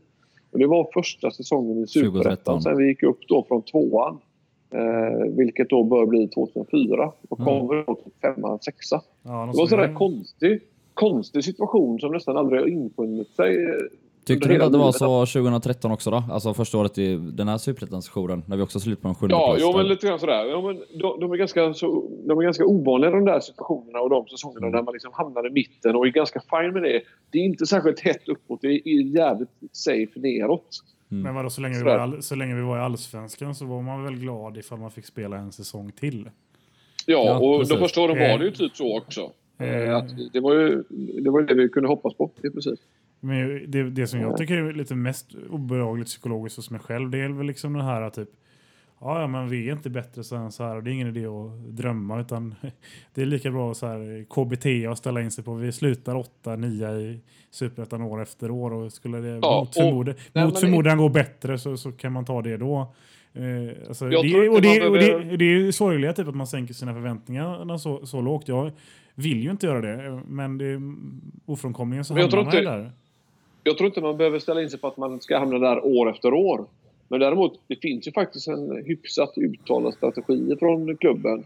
Och 0.51 0.59
det 0.59 0.67
var 0.67 0.89
första 0.93 1.31
säsongen 1.31 1.77
i 1.77 1.85
2013. 1.87 2.13
Superettan 2.21 2.61
sen 2.61 2.77
vi 2.77 2.87
gick 2.87 3.03
upp 3.03 3.19
då 3.27 3.45
från 3.47 3.61
tvåan. 3.61 4.17
Eh, 4.71 5.27
vilket 5.37 5.69
då 5.69 5.83
bör 5.83 6.05
bli 6.05 6.27
2004. 6.27 7.11
Och 7.29 7.39
Mm. 7.39 7.45
kommer 7.59 7.83
då 7.87 7.95
till 7.95 8.11
femman, 8.21 8.59
sexa. 8.61 9.01
Ja, 9.23 9.29
Det 9.31 9.35
var 9.35 9.53
sånt 9.53 9.69
sådär 9.69 9.87
där. 9.87 9.93
konstig, 9.93 10.59
konstig 10.93 11.43
situation 11.43 11.99
som 11.99 12.11
nästan 12.11 12.37
aldrig 12.37 12.61
har 12.61 12.67
infunnit 12.67 13.29
sig. 13.35 13.57
Eh, 14.29 14.35
Tyckte 14.35 14.47
du 14.47 14.53
inte 14.53 14.65
att 14.65 14.71
det 14.71 14.77
var 14.77 14.91
så 14.91 15.25
2013 15.25 15.91
också 15.91 16.11
då? 16.11 16.23
Alltså 16.31 16.53
första 16.53 16.77
året 16.77 16.97
i 16.97 17.15
den 17.15 17.47
här 17.47 17.57
superettan-sessionen, 17.57 18.43
när 18.45 18.57
vi 18.57 18.63
också 18.63 18.79
slut 18.79 19.01
på 19.01 19.07
en 19.07 19.15
sjunde 19.15 19.35
Ja, 19.35 19.45
plats 19.47 19.61
jo, 19.61 19.77
men 19.77 19.87
lite 19.87 20.07
grann 20.07 20.19
sådär. 20.19 20.45
Ja, 20.45 20.61
men 20.61 20.75
de, 20.99 21.19
de, 21.19 21.31
är 21.31 21.35
ganska 21.35 21.73
så, 21.73 22.09
de 22.27 22.39
är 22.39 22.43
ganska 22.43 22.65
ovanliga 22.65 23.11
de 23.11 23.25
där 23.25 23.39
situationerna 23.39 23.99
och 23.99 24.09
de 24.09 24.27
säsongerna 24.27 24.69
där 24.77 24.83
man 24.83 24.93
liksom 24.93 25.11
hamnar 25.13 25.47
i 25.47 25.51
mitten 25.51 25.95
och 25.95 26.07
är 26.07 26.11
ganska 26.11 26.39
fine 26.39 26.73
med 26.73 26.83
det. 26.83 27.01
Det 27.31 27.37
är 27.39 27.43
inte 27.43 27.65
särskilt 27.65 27.99
hett 27.99 28.27
uppåt, 28.29 28.61
det 28.61 28.67
är 28.67 29.01
jävligt 29.15 29.49
safe 29.71 30.19
neråt. 30.19 30.67
Men 31.09 31.35
vadå, 31.35 31.49
så 31.49 31.61
länge, 31.61 31.77
vi 31.77 31.83
var, 31.83 31.97
all- 31.97 32.21
så 32.23 32.35
länge 32.35 32.55
vi 32.55 32.61
var 32.61 32.77
i 32.77 32.81
Allsvenskan 32.81 33.55
så 33.55 33.65
var 33.65 33.81
man 33.81 34.03
väl 34.03 34.15
glad 34.15 34.57
ifall 34.57 34.79
man 34.79 34.91
fick 34.91 35.05
spela 35.05 35.37
en 35.37 35.51
säsong 35.51 35.91
till. 35.99 36.29
Ja, 37.05 37.23
Ja, 37.25 37.37
och 37.39 37.59
precis. 37.59 37.73
de 37.75 37.79
första 37.79 38.01
åren 38.01 38.17
Eh. 38.17 38.31
var 38.31 38.39
det 38.39 38.45
ju 38.45 38.51
typ 38.51 38.75
så 38.75 38.97
också. 38.97 39.31
Eh. 39.59 39.75
Eh, 39.75 39.97
Att 39.97 40.05
det, 40.33 40.39
var 40.39 40.53
ju, 40.53 40.83
det 41.23 41.29
var 41.29 41.41
det 41.41 41.53
vi 41.53 41.69
kunde 41.69 41.89
hoppas 41.89 42.13
på 42.13 42.31
i 42.43 42.49
princip. 42.49 42.79
Men 43.27 43.71
det, 43.71 43.83
det 43.89 44.07
som 44.07 44.19
jag 44.19 44.31
Ja. 44.31 44.37
tycker 44.37 44.57
är 44.57 44.73
lite 44.73 44.95
mest 44.95 45.35
obehagligt 45.49 46.07
psykologiskt 46.07 46.55
hos 46.57 46.71
mig 46.71 46.79
själv, 46.79 47.09
det 47.09 47.17
är 47.19 47.29
väl 47.29 47.47
liksom 47.47 47.73
den 47.73 47.85
här 47.85 48.09
typ 48.09 48.29
Ja, 49.01 49.27
men 49.27 49.49
vi 49.49 49.69
är 49.69 49.73
inte 49.73 49.89
bättre 49.89 50.37
än 50.37 50.51
så 50.51 50.63
här 50.63 50.75
och 50.75 50.83
det 50.83 50.89
är 50.89 50.93
ingen 50.93 51.07
idé 51.07 51.25
att 51.25 51.75
drömma 51.77 52.19
utan 52.21 52.55
det 53.13 53.21
är 53.21 53.25
lika 53.25 53.51
bra 53.51 53.73
så 53.73 53.87
här 53.87 54.23
KBT 54.29 54.65
att 54.91 54.97
ställa 54.97 55.21
in 55.21 55.31
sig 55.31 55.43
på. 55.43 55.53
Vi 55.53 55.71
slutar 55.71 56.15
8-9 56.43 56.99
i 56.99 57.19
Superettan 57.51 58.01
år 58.01 58.21
efter 58.21 58.51
år 58.51 58.73
och 58.73 58.93
skulle 58.93 59.17
det 59.17 59.27
Ja, 59.41 59.59
mot, 59.59 59.67
och- 59.67 59.73
förmodan, 59.73 60.15
nej, 60.33 60.45
mot 60.45 60.59
förmodan 60.59 60.97
gå 60.97 61.09
bättre 61.09 61.57
så, 61.59 61.77
så 61.77 61.91
kan 61.91 62.11
man 62.11 62.25
ta 62.25 62.41
det 62.41 62.57
då. 62.57 62.93
Eh, 63.33 63.87
alltså, 63.87 64.05
det, 64.09 64.15
inte 64.15 64.49
och, 64.49 64.61
det, 64.61 64.87
och 64.87 64.97
det, 64.97 65.37
det 65.37 65.45
är 65.45 65.71
sorgliga 65.71 66.13
typ 66.13 66.27
att 66.27 66.35
man 66.35 66.47
sänker 66.47 66.73
sina 66.73 66.93
förväntningar 66.93 67.77
så, 67.77 68.05
så 68.05 68.21
lågt. 68.21 68.47
Jag 68.47 68.71
vill 69.15 69.43
ju 69.43 69.51
inte 69.51 69.65
göra 69.65 69.81
det 69.81 70.21
men 70.27 70.57
det 70.57 70.65
är 70.65 70.81
ofrånkomligen 71.45 72.05
så 72.05 72.13
Men 72.13 72.21
jag 72.23 72.31
hamnar 72.31 72.53
man 72.53 72.63
där. 72.63 72.91
Jag 73.67 73.77
tror 73.77 73.87
inte 73.87 74.01
man 74.01 74.17
behöver 74.17 74.39
ställa 74.39 74.61
in 74.61 74.69
sig 74.69 74.79
på 74.79 74.87
att 74.87 74.97
man 74.97 75.21
ska 75.21 75.37
hamna 75.39 75.59
där 75.59 75.85
år 75.85 76.09
efter 76.09 76.33
år. 76.33 76.65
Men 77.07 77.19
däremot, 77.19 77.59
det 77.67 77.75
finns 77.75 78.07
ju 78.07 78.11
faktiskt 78.11 78.47
en 78.47 78.83
hyfsat 78.85 79.33
uttalad 79.37 79.93
strategi 79.93 80.55
från 80.59 80.97
klubben 80.97 81.43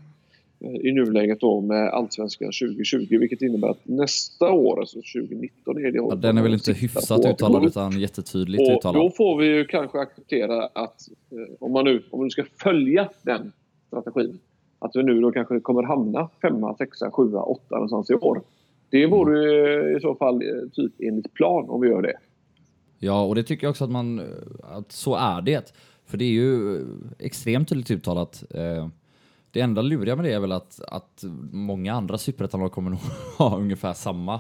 eh, 0.60 0.75
i 0.75 0.91
nuläget 0.91 1.39
då 1.39 1.62
med 1.62 1.89
Allsvenskan 1.89 2.47
2020. 2.47 3.17
Vilket 3.17 3.41
innebär 3.41 3.69
att 3.69 3.81
nästa 3.84 4.51
år, 4.51 4.79
alltså 4.79 4.95
2019, 4.95 5.77
är 5.77 5.91
det 5.91 5.97
Ja, 5.97 6.15
den 6.15 6.38
är 6.38 6.41
väl 6.43 6.53
inte 6.53 6.73
hyfsat 6.73 7.25
uttalad 7.25 7.65
utan 7.65 7.99
jättetydligt 7.99 8.62
Och 8.62 8.67
då 8.67 8.77
uttalad. 8.77 9.15
får 9.15 9.38
vi 9.38 9.45
ju 9.45 9.65
kanske 9.65 9.99
acceptera 9.99 10.65
att 10.65 11.10
eh, 11.31 11.38
om 11.60 11.71
man, 11.71 11.86
nu, 11.86 12.03
om 12.10 12.19
man 12.19 12.25
nu 12.25 12.29
ska 12.29 12.43
följa 12.63 13.10
den 13.21 13.51
strategin, 13.88 14.39
att 14.79 14.91
vi 14.95 15.03
nu 15.03 15.21
då 15.21 15.31
kanske 15.31 15.60
kommer 15.60 15.84
hamna 15.84 16.29
femma, 16.41 16.75
sexa, 16.75 17.12
sjua, 17.12 17.41
åtta 17.41 17.75
någonstans 17.75 18.10
i 18.10 18.13
år. 18.13 18.41
Det 18.91 19.06
vore 19.06 19.39
ju 19.54 19.97
i 19.97 20.01
så 20.01 20.15
fall 20.15 20.36
eh, 20.41 20.69
typ 20.73 20.91
enligt 20.99 21.34
plan 21.34 21.69
om 21.69 21.82
vi 21.82 21.88
gör 21.89 22.01
det. 22.01 22.13
Ja, 22.99 23.21
och 23.25 23.36
det 23.36 23.43
tycker 23.43 23.67
jag 23.67 23.71
också 23.71 23.84
att 23.84 23.91
man, 23.91 24.21
att 24.63 24.91
så 24.91 25.15
är 25.15 25.41
det. 25.41 25.73
För 26.06 26.17
det 26.17 26.25
är 26.25 26.30
ju 26.32 26.75
eh, 26.80 26.86
extremt 27.19 27.69
tydligt 27.69 27.91
uttalat. 27.91 28.43
Eh, 28.49 28.88
Det 29.51 29.62
enda 29.62 29.82
luriga 29.82 30.15
med 30.15 30.25
det 30.25 30.32
är 30.34 30.39
väl 30.39 30.51
att, 30.51 30.80
att 30.88 31.23
många 31.51 31.93
andra 31.93 32.17
superettanlag 32.17 32.71
kommer 32.71 32.89
nog 32.89 32.99
ha 33.38 33.58
ungefär 33.58 33.93
samma 33.93 34.39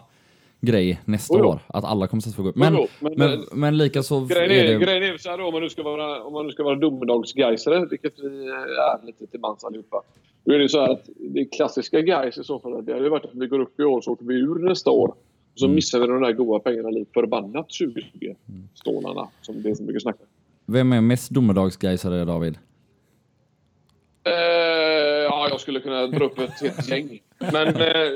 grej 0.61 1.01
nästa 1.05 1.33
Oh, 1.33 1.47
år. 1.47 1.59
Att 1.67 1.83
alla 1.85 2.07
kommer 2.07 2.27
att 2.27 2.35
få 2.35 2.43
gå 2.43 2.49
upp. 2.49 2.55
Men, 2.55 2.73
Jo, 2.75 2.87
jo, 2.99 3.09
men- 3.17 3.29
men, 3.29 3.43
men 3.53 3.77
lika 3.77 4.03
så 4.03 4.25
Grejen 4.25 4.51
är 4.51 4.55
är, 4.73 4.79
det... 4.79 4.85
grejen 4.85 5.03
är 5.13 5.17
så 5.17 5.29
här 5.29 5.37
då, 5.37 5.45
om 5.45 5.53
man 5.53 5.61
nu 5.61 5.69
ska 5.69 5.83
vara, 5.83 6.23
om 6.23 6.33
man 6.33 6.45
nu 6.45 6.51
ska 6.51 6.63
vara 6.63 6.75
domedagsgaisare, 6.75 7.85
vilket 7.85 8.19
vi 8.19 8.47
är 8.47 9.05
lite 9.05 9.27
till 9.27 9.39
mans 9.39 9.63
allihopa. 9.63 10.01
Då 10.43 10.53
är 10.53 10.59
det 10.59 10.69
så 10.69 10.79
här 10.81 10.89
att 10.89 11.09
det 11.19 11.45
klassiska 11.45 12.01
Gais 12.01 12.37
i 12.37 12.43
så 12.43 12.59
fall, 12.59 12.85
det 12.85 12.91
hade 12.93 13.03
ju 13.03 13.09
varit 13.09 13.25
att 13.25 13.31
vi 13.35 13.47
går 13.47 13.59
upp 13.59 13.79
i 13.79 13.83
år 13.83 14.01
så 14.01 14.11
åker 14.11 14.25
vi 14.25 14.35
ur 14.35 14.55
nästa 14.59 14.91
år. 14.91 15.07
Och 15.07 15.59
så 15.59 15.65
Mm. 15.65 15.75
missar 15.75 15.99
vi 15.99 16.07
de 16.07 16.21
där 16.21 16.31
goda 16.33 16.59
pengarna 16.59 16.89
likt 16.89 17.13
förbannat 17.13 17.69
2020. 17.69 18.35
Stålarna, 18.73 19.27
som 19.41 19.61
det 19.63 19.69
är 19.69 19.75
så 19.75 19.83
mycket 19.83 20.01
snack. 20.01 20.15
Vem 20.65 20.93
är 20.93 21.01
mest 21.01 21.29
domedagsgaisare 21.31 22.25
David? 22.25 22.57
Eh, 24.23 24.33
ja, 25.23 25.47
jag 25.49 25.59
skulle 25.59 25.79
kunna 25.79 26.07
dra 26.07 26.25
upp 26.25 26.39
ett 26.39 26.61
helt 26.61 26.89
gäng. 26.89 27.19
Men 27.51 27.67
eh, 27.67 28.11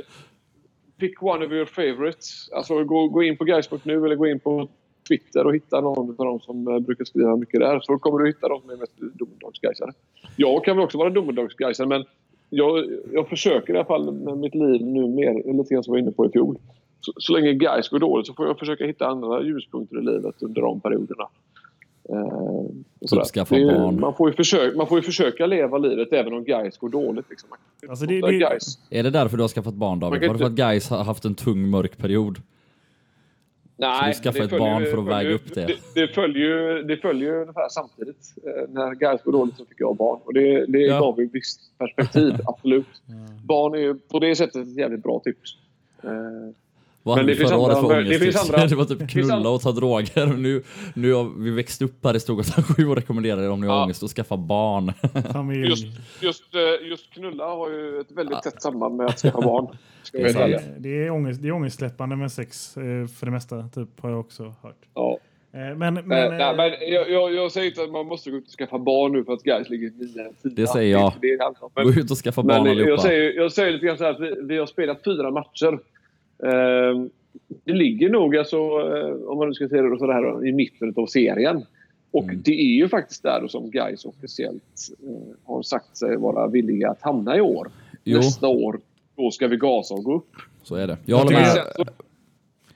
pick 1.00 1.24
one 1.24 1.46
of 1.46 1.52
your 1.52 1.66
favorites. 1.66 2.50
Alltså 2.52 2.84
gå, 2.84 3.08
gå 3.08 3.24
in 3.24 3.38
på 3.38 3.44
Gais.nu 3.44 4.06
eller 4.06 4.16
gå 4.16 4.28
in 4.28 4.40
på 4.40 4.68
Twitter 5.08 5.46
och 5.48 5.56
hitta 5.56 5.82
någon 5.82 6.10
av 6.18 6.26
de 6.26 6.40
som 6.40 6.68
eh, 6.68 6.80
brukar 6.80 7.06
skriva 7.06 7.36
mycket 7.36 7.60
där. 7.60 7.80
Så 7.80 7.98
kommer 7.98 8.20
du 8.20 8.28
hitta 8.28 8.48
de 8.48 8.62
som 8.62 8.70
är 8.70 8.78
mest 8.78 8.94
domedagsgaisare. 8.98 9.92
Jag 10.36 10.64
kan 10.64 10.78
väl 10.78 10.86
också 10.86 10.98
vara 10.98 11.10
domedagsgaisare 11.10 11.88
men 11.88 12.06
jag, 12.50 12.86
jag 13.12 13.30
försöker 13.30 13.74
i 13.74 13.78
alla 13.78 13.86
fall 13.86 14.14
med 14.14 14.38
mitt 14.38 14.56
liv 14.56 14.82
nu 14.82 15.08
mer, 15.08 15.58
lite 15.58 15.74
grann 15.74 15.84
som 15.84 15.92
jag 15.92 15.92
var 15.92 15.98
inne 15.98 16.12
på 16.12 16.26
i 16.26 16.30
fjol. 16.30 16.58
Så, 17.02 17.14
så 17.18 17.34
länge 17.34 17.54
Gais 17.54 17.90
går 17.90 18.00
dåligt 18.00 18.28
så 18.28 18.34
får 18.34 18.48
jag 18.48 18.60
försöka 18.60 18.86
hitta 18.86 19.08
andra 19.08 19.44
ljuspunkter 19.44 19.98
i 19.98 20.02
livet 20.02 20.44
under 20.44 20.62
de 20.62 20.80
perioderna. 20.80 21.28
Eh, 22.10 22.66
är. 23.70 23.92
Man 23.92 24.14
får, 24.16 24.30
ju 24.30 24.36
försöka, 24.36 24.78
man 24.78 24.88
får 24.88 24.98
ju 24.98 25.02
försöka 25.02 25.46
leva 25.46 25.78
livet 25.78 26.14
även 26.14 26.34
om 26.34 26.44
Gais 26.44 26.78
går 26.78 26.90
dåligt. 26.90 27.26
Liksom. 27.30 27.50
Alltså, 27.90 28.06
det- 28.06 28.22
det-. 28.22 28.60
Är 28.90 29.04
det 29.04 29.10
därför 29.10 29.38
du 29.38 29.44
har 29.44 29.48
skaffat 29.48 29.74
barn 29.74 30.00
David? 30.00 30.22
Var 30.22 30.34
det 30.34 30.40
för 30.40 30.46
att 30.46 30.52
Gais 30.52 30.90
har 30.90 31.04
haft 31.04 31.26
en 31.26 31.36
tung 31.36 31.70
mörk 31.70 31.98
period? 31.98 32.38
Nej, 33.78 34.14
Så 34.14 34.20
du 34.20 34.24
skaffar 34.24 34.40
det 34.40 34.56
ett 34.56 34.60
barn 34.62 34.84
ju- 34.84 34.92
för 34.92 34.98
att 34.98 35.08
väga 35.08 35.30
upp 35.30 35.54
det? 35.54 35.66
Det, 35.66 35.78
det, 36.02 36.08
följer, 36.08 36.48
ju- 36.48 36.84
det 36.84 36.98
följer 36.98 37.34
ungefär 37.34 37.70
samtidigt. 37.70 38.34
Eh, 38.46 38.70
När 38.74 38.92
Gais 38.94 39.24
går 39.24 39.32
dåligt 39.32 39.58
så 39.58 39.66
fick 39.66 39.80
jag 39.82 39.96
barn. 39.96 40.20
Och 40.26 40.34
det, 40.34 40.66
det 40.66 40.80
Ja. 40.80 41.00
gav 41.00 41.20
ju 41.20 41.30
visst 41.34 41.78
perspektiv, 41.78 42.34
absolut. 42.46 42.86
Barn 43.44 43.74
är 43.74 43.80
ju 43.80 43.96
på 43.96 44.20
det 44.20 44.36
sättet 44.36 44.56
ett 44.56 44.78
jävligt 44.78 45.04
bra 45.04 45.20
tips. 45.24 45.58
Eh, 47.06 47.10
Vad 47.10 47.18
Men 47.18 47.26
det 47.26 47.36
förra 47.36 47.58
året 47.58 47.78
andra- 47.78 47.90
för 47.96 48.02
det 48.04 48.20
finns 48.20 48.50
andra- 48.50 48.68
Det 48.68 48.76
var 48.76 48.86
typ 48.86 49.10
knulla 49.10 49.50
och 49.50 49.62
ta 49.62 49.72
droger. 49.72 50.26
Nu, 50.38 50.64
nu 50.96 51.14
har 51.14 51.44
vi 51.44 51.50
växt 51.52 51.82
upp 51.82 52.06
här 52.06 52.16
i 52.16 52.20
Storgatan 52.20 52.64
7 52.64 52.88
och 52.88 52.96
rekommenderar 52.96 53.42
er 53.44 53.50
om 53.50 53.62
ni 53.62 53.68
har 53.68 53.76
Ja. 53.76 53.84
ångest 53.84 54.04
att 54.04 54.10
skaffa 54.10 54.38
barn. 54.38 54.92
Familj. 55.34 55.70
Just, 55.70 55.86
just, 56.22 56.56
eh, 56.56 56.88
just 56.90 57.14
knulla 57.14 57.46
har 57.48 57.70
ju 57.70 58.00
ett 58.00 58.12
väldigt 58.12 58.42
tätt 58.42 58.62
samband 58.62 58.96
med 58.96 59.06
att 59.06 59.20
skaffa 59.20 59.42
barn. 59.42 59.78
Ska 60.04 60.18
Det 60.24 60.30
är. 60.30 60.62
Det 60.80 60.90
är, 61.06 61.10
ångest, 61.12 61.42
det 61.42 61.48
är 61.48 61.52
ångestsläppande 61.52 62.16
med 62.16 62.32
sex 62.32 62.78
eh, 62.78 62.84
för 63.08 63.26
det 63.26 63.32
mesta, 63.32 63.68
typ, 63.76 63.90
har 64.02 64.10
jag 64.10 64.20
också 64.20 64.44
hört. 64.64 64.76
Ja. 64.94 65.18
Eh, 65.54 65.60
men, 65.60 65.78
men, 65.78 65.94
Men, 65.94 66.04
nej, 66.08 66.50
eh, 66.50 66.56
men 66.58 66.72
jag, 66.94 67.10
jag, 67.12 67.34
jag 67.34 67.52
säger 67.52 67.68
inte 67.68 67.84
att 67.84 67.92
man 67.92 68.06
måste 68.06 68.32
gå 68.32 68.38
ut 68.38 68.46
och 68.46 68.52
skaffa 68.60 68.78
barn 68.80 69.12
nu 69.12 69.24
för 69.24 69.34
att 69.34 69.44
Gais 69.44 69.70
ligger 69.70 69.92
9 69.98 70.30
Det 70.56 70.68
säger 70.68 70.92
jag. 71.00 71.14
Det, 71.22 71.28
är 71.28 71.44
allt. 71.44 71.58
Men, 71.76 71.86
Gå 71.86 71.92
ut 71.92 72.12
och 72.12 72.18
skaffa 72.18 72.44
barn 72.44 72.64
Men 72.64 72.72
allihopa. 72.72 72.90
jag 72.90 73.02
säger, 73.02 73.34
jag 73.34 73.52
säger 73.52 73.72
lite 73.74 73.86
grann 73.86 73.98
så 73.98 74.04
här 74.04 74.12
att 74.12 74.20
vi, 74.20 74.36
vi 74.44 74.58
har 74.58 74.66
spelat 74.66 75.04
fyra 75.06 75.32
matcher. 75.32 75.80
Ehm, 76.44 77.10
det 77.64 77.74
ligger 77.74 78.10
nog, 78.10 78.38
alltså, 78.38 78.58
eh, 78.58 79.30
om 79.30 79.38
man 79.38 79.48
nu 79.48 79.54
ska 79.54 79.68
säga 79.70 79.82
det 79.82 79.98
så 80.00 80.12
här, 80.12 80.48
i 80.48 80.52
mitten 80.52 80.94
av 80.98 81.06
serien. 81.06 81.66
Och 82.12 82.24
Mm. 82.24 82.42
det 82.46 82.52
är 82.62 82.76
ju 82.78 82.88
faktiskt 82.90 83.24
där 83.24 83.42
då 83.42 83.48
som 83.48 83.72
Gais 83.72 84.06
officiellt 84.06 84.90
eh, 85.04 85.36
har 85.44 85.62
sagt 85.62 85.98
sig 85.98 86.18
vara 86.18 86.48
villiga 86.48 86.90
att 86.90 87.02
hamna 87.02 87.38
i 87.38 87.42
år. 87.42 87.68
Jo. 88.04 88.18
Nästa 88.18 88.48
år, 88.48 88.80
då 89.18 89.32
ska 89.32 89.48
vi 89.48 89.58
gasa 89.58 89.94
och 89.94 90.04
gå 90.04 90.16
upp. 90.16 90.36
Så 90.64 90.76
är 90.76 90.88
det. 90.88 90.98
Jag 91.06 91.18
håller 91.18 91.32
med. 91.32 91.58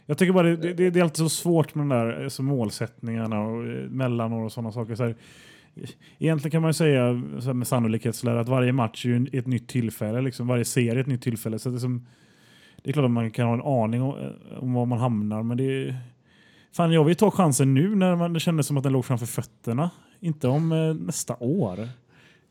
jag- 0.05 0.17
tycker 0.17 0.33
bara 0.33 0.47
det, 0.47 0.73
det, 0.73 0.89
det, 0.89 0.99
är 0.99 1.03
alltid 1.03 1.17
så 1.17 1.29
svårt 1.29 1.75
med 1.75 1.81
de 1.81 1.89
där 1.89 2.23
alltså, 2.23 2.43
målsättningarna 2.43 3.41
och 3.41 3.63
mellanår 3.91 4.43
och 4.45 4.51
sådana 4.51 4.71
saker. 4.71 4.95
Så 4.95 5.03
här, 5.03 5.15
egentligen 6.19 6.51
kan 6.51 6.61
man 6.61 6.69
ju 6.69 6.73
säga 6.73 7.21
så 7.39 7.45
här, 7.45 7.53
med 7.53 7.67
sannolikhetslära 7.67 8.39
att 8.39 8.49
varje 8.49 8.71
match 8.71 9.05
är 9.05 9.09
ju 9.09 9.27
ett 9.39 9.47
nytt 9.47 9.67
tillfälle. 9.67 10.21
Liksom, 10.21 10.47
varje 10.47 10.65
serie 10.65 10.91
är 10.91 10.95
ett 10.95 11.07
nytt 11.07 11.21
tillfälle. 11.21 11.59
Så 11.59 11.69
det, 11.69 11.75
är 11.75 11.79
som, 11.79 12.07
det 12.89 12.91
är 12.91 12.93
klart 12.93 13.05
att 13.05 13.11
man 13.11 13.31
kan 13.31 13.47
ha 13.47 13.53
en 13.53 13.61
aning 13.61 14.01
om, 14.01 14.15
om 14.59 14.73
var 14.73 14.85
man 14.85 14.99
hamnar. 14.99 15.43
Men 15.43 15.57
det 15.57 15.63
är, 15.63 15.95
fan, 16.75 16.91
jag 16.91 17.03
vill 17.03 17.15
ta 17.15 17.31
chansen 17.31 17.73
nu 17.73 17.95
när 17.95 18.15
man, 18.15 18.33
det 18.33 18.39
kändes 18.39 18.67
som 18.67 18.77
att 18.77 18.83
den 18.83 18.93
låg 18.93 19.05
framför 19.05 19.25
fötterna. 19.25 19.89
Inte 20.19 20.47
om 20.47 20.71
eh, 20.71 20.93
nästa 20.93 21.35
år. 21.39 21.79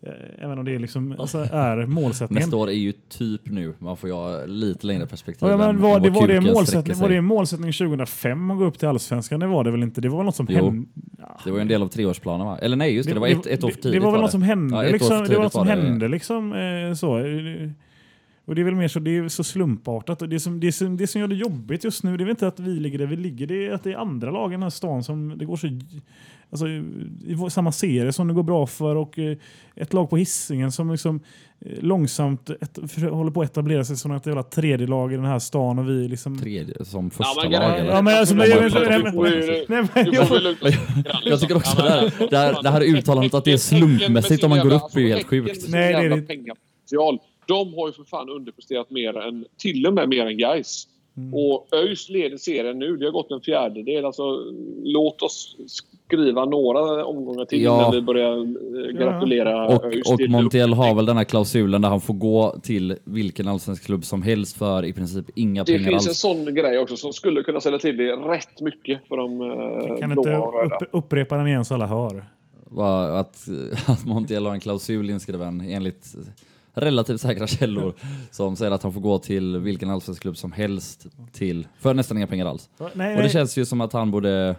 Eh, 0.02 0.12
Även 0.38 0.58
om 0.58 0.64
det 0.64 0.78
liksom, 0.78 1.14
alltså, 1.18 1.38
är 1.38 1.86
målsättningen. 1.86 2.42
Nästa 2.42 2.56
år 2.56 2.68
är 2.68 2.72
ju 2.72 2.92
typ 2.92 3.40
nu. 3.44 3.74
Man 3.78 3.96
får 3.96 4.08
ju 4.08 4.14
ha 4.14 4.46
lite 4.46 4.86
längre 4.86 5.06
perspektiv. 5.06 5.48
Ja, 5.48 5.56
men 5.56 5.80
var, 5.80 6.00
det, 6.00 6.10
var, 6.10 6.28
det 6.28 6.40
målsättning, 6.40 6.96
var 6.98 7.08
det 7.08 7.20
målsättning 7.20 7.72
2005 7.72 8.50
att 8.50 8.58
gå 8.58 8.64
upp 8.64 8.78
till 8.78 8.88
Allsvenskan? 8.88 9.40
Det 9.40 9.46
var 9.46 9.64
det 9.64 9.70
väl 9.70 9.82
inte? 9.82 10.00
Det 10.00 10.08
var 10.08 10.18
väl 10.18 10.26
något 10.26 10.36
som 10.36 10.46
Jo. 10.50 10.64
hände? 10.64 10.88
Ja. 11.18 11.40
Det 11.44 11.50
var 11.50 11.58
ju 11.58 11.62
en 11.62 11.68
del 11.68 11.82
av 11.82 11.88
treårsplanen 11.88 12.46
va? 12.46 12.58
Eller 12.58 12.76
nej, 12.76 12.94
just 12.94 13.08
det. 13.08 13.14
Det, 13.14 13.20
var 13.20 13.28
ett, 13.28 13.46
ett 13.46 13.64
år 13.64 13.68
för 13.68 13.76
det, 13.76 13.82
tidigt. 13.82 14.00
det 14.00 14.04
var 14.04 14.12
väl 14.12 14.20
något 14.20 14.30
som 14.30 14.40
det. 14.40 14.46
hände. 14.46 14.76
Ja, 14.84 14.92
liksom, 14.92 15.24
det 15.24 15.34
var 15.34 15.42
något 15.42 15.52
som 15.52 15.66
det. 15.66 15.72
hände 15.72 16.08
liksom. 16.08 16.52
Eh, 16.52 16.94
så. 16.94 17.18
Och 18.48 18.54
det 18.54 18.60
är 18.60 18.64
väl 18.64 18.74
mer 18.74 18.88
så, 18.88 18.98
det 18.98 19.16
är 19.16 19.28
så 19.28 19.44
slumpartat. 19.44 20.22
Och 20.22 20.28
det, 20.28 20.40
som, 20.40 20.60
det, 20.60 20.72
som, 20.72 20.96
det 20.96 21.06
som 21.06 21.20
gör 21.20 21.28
det 21.28 21.34
jobbigt 21.34 21.84
just 21.84 22.02
nu, 22.02 22.16
det 22.16 22.22
är 22.22 22.24
väl 22.24 22.30
inte 22.30 22.48
att 22.48 22.60
vi 22.60 22.70
ligger 22.70 22.98
där 22.98 23.06
vi 23.06 23.16
ligger, 23.16 23.46
det 23.46 23.66
är 23.66 23.72
att 23.72 23.84
det 23.84 23.92
är 23.92 23.96
andra 23.96 24.30
lag 24.30 24.50
i 24.50 24.54
den 24.54 24.62
här 24.62 24.70
stan 24.70 25.04
som 25.04 25.38
det 25.38 25.44
går 25.44 25.56
så... 25.56 25.68
Alltså, 26.50 26.68
i 26.68 27.50
samma 27.50 27.72
serie 27.72 28.12
som 28.12 28.28
det 28.28 28.34
går 28.34 28.42
bra 28.42 28.66
för 28.66 28.96
och 28.96 29.18
eh, 29.18 29.36
ett 29.76 29.92
lag 29.92 30.10
på 30.10 30.16
hissingen 30.16 30.72
som 30.72 30.90
liksom 30.90 31.20
eh, 31.60 31.82
långsamt 31.82 32.50
ett, 32.50 32.78
för, 32.92 33.00
håller 33.10 33.30
på 33.30 33.42
att 33.42 33.50
etablera 33.50 33.84
sig 33.84 33.96
som 33.96 34.12
ett 34.12 34.26
jävla 34.26 34.42
tredje 34.42 34.86
lag 34.86 35.12
i 35.12 35.16
den 35.16 35.24
här 35.24 35.38
stan 35.38 35.78
och 35.78 35.88
vi 35.88 36.08
liksom... 36.08 36.38
Tredje, 36.38 36.84
som 36.84 37.10
första 37.10 37.42
men 37.42 37.52
lag 37.52 37.78
eller? 37.78 37.92
Ja, 37.92 38.02
men 38.02 38.16
alltså, 38.16 38.34
men, 38.34 38.48
nej, 38.48 38.60
men, 38.60 39.14
nej, 39.68 39.88
men, 39.94 40.12
jag, 41.24 41.40
tycker 41.40 41.56
också 41.56 41.76
det 41.76 41.90
här, 41.90 42.28
det 42.30 42.36
här, 42.36 42.62
det 42.62 42.70
här 42.70 42.80
uttalandet 42.80 43.34
att 43.34 43.44
det 43.44 43.52
är 43.52 43.56
slumpmässigt 43.56 44.44
om 44.44 44.50
man 44.50 44.68
går 44.68 44.74
upp 44.74 44.96
är 44.96 45.00
ju 45.00 45.08
helt 45.08 45.26
sjukt. 45.26 45.68
Nej, 45.68 45.92
det 45.92 45.98
är 45.98 46.10
det-. 46.10 47.27
De 47.48 47.74
har 47.74 47.86
ju 47.86 47.92
för 47.92 48.04
fan 48.04 48.28
underpresterat 48.28 48.90
mer 48.90 49.18
än, 49.18 49.44
till 49.58 49.86
och 49.86 49.94
med 49.94 50.08
mer 50.08 50.26
än 50.26 50.38
Gais. 50.38 50.88
Mm. 51.16 51.34
Och 51.34 51.68
ÖIS 51.72 52.08
leder 52.08 52.36
serien 52.36 52.78
nu. 52.78 52.96
Det 52.96 53.04
har 53.04 53.12
gått 53.12 53.30
en 53.30 53.40
fjärdedel. 53.40 54.04
Alltså, 54.04 54.22
låt 54.84 55.22
oss 55.22 55.56
skriva 55.66 56.44
några 56.44 57.04
omgångar 57.04 57.44
till 57.44 57.62
Ja. 57.62 57.78
innan 57.78 57.92
vi 57.92 58.00
börjar 58.02 58.36
eh, 58.38 58.92
gratulera 58.98 59.66
Och, 59.66 59.84
ÖIS 59.84 60.10
och 60.10 60.20
Montiel 60.28 60.72
har 60.74 60.94
väl 60.94 61.06
den 61.06 61.16
här 61.16 61.24
klausulen 61.24 61.82
där 61.82 61.88
han 61.88 62.00
får 62.00 62.14
gå 62.14 62.56
till 62.62 62.96
vilken 63.04 63.48
allsvensk 63.48 63.84
klubb 63.84 64.04
som 64.04 64.22
helst 64.22 64.56
för 64.56 64.84
i 64.84 64.92
princip 64.92 65.24
inga 65.34 65.64
Det 65.64 65.72
pengar 65.72 65.90
finns 65.90 66.06
en 66.06 66.10
alls. 66.10 66.18
sån 66.18 66.54
grej 66.54 66.78
också 66.78 66.96
som 66.96 67.12
skulle 67.12 67.42
kunna 67.42 67.60
ställa 67.60 67.78
till 67.78 67.96
det 67.96 68.12
rätt 68.12 68.60
mycket 68.60 69.08
för 69.08 69.16
de 69.16 69.40
eh, 69.40 69.98
kan 69.98 70.12
inte 70.12 70.36
upp, 70.36 70.88
upprepa 70.92 71.36
den 71.36 71.46
igen 71.46 71.64
så 71.64 71.74
alla 71.74 71.86
hör. 71.86 72.24
Att, 73.20 73.48
att 73.86 74.06
Montiel 74.06 74.46
har 74.46 74.52
en 74.52 74.60
klausul 74.60 75.10
inskriven 75.10 75.60
enligt 75.60 76.14
relativt 76.74 77.20
säkra 77.20 77.46
källor 77.46 77.94
som 78.30 78.56
säger 78.56 78.72
att 78.72 78.82
han 78.82 78.92
får 78.92 79.00
gå 79.00 79.18
till 79.18 79.56
vilken 79.58 79.90
allsvensk 79.90 80.22
klubb 80.22 80.36
som 80.36 80.52
helst 80.52 81.06
till 81.32 81.68
för 81.78 81.94
nästan 81.94 82.16
inga 82.16 82.26
pengar 82.26 82.46
alls. 82.46 82.70
Nej, 82.78 82.88
Och 82.88 82.96
nej. 82.96 83.22
det 83.22 83.28
känns 83.28 83.56
ju 83.58 83.64
som 83.64 83.80
att 83.80 83.92
han 83.92 84.10
borde... 84.10 84.56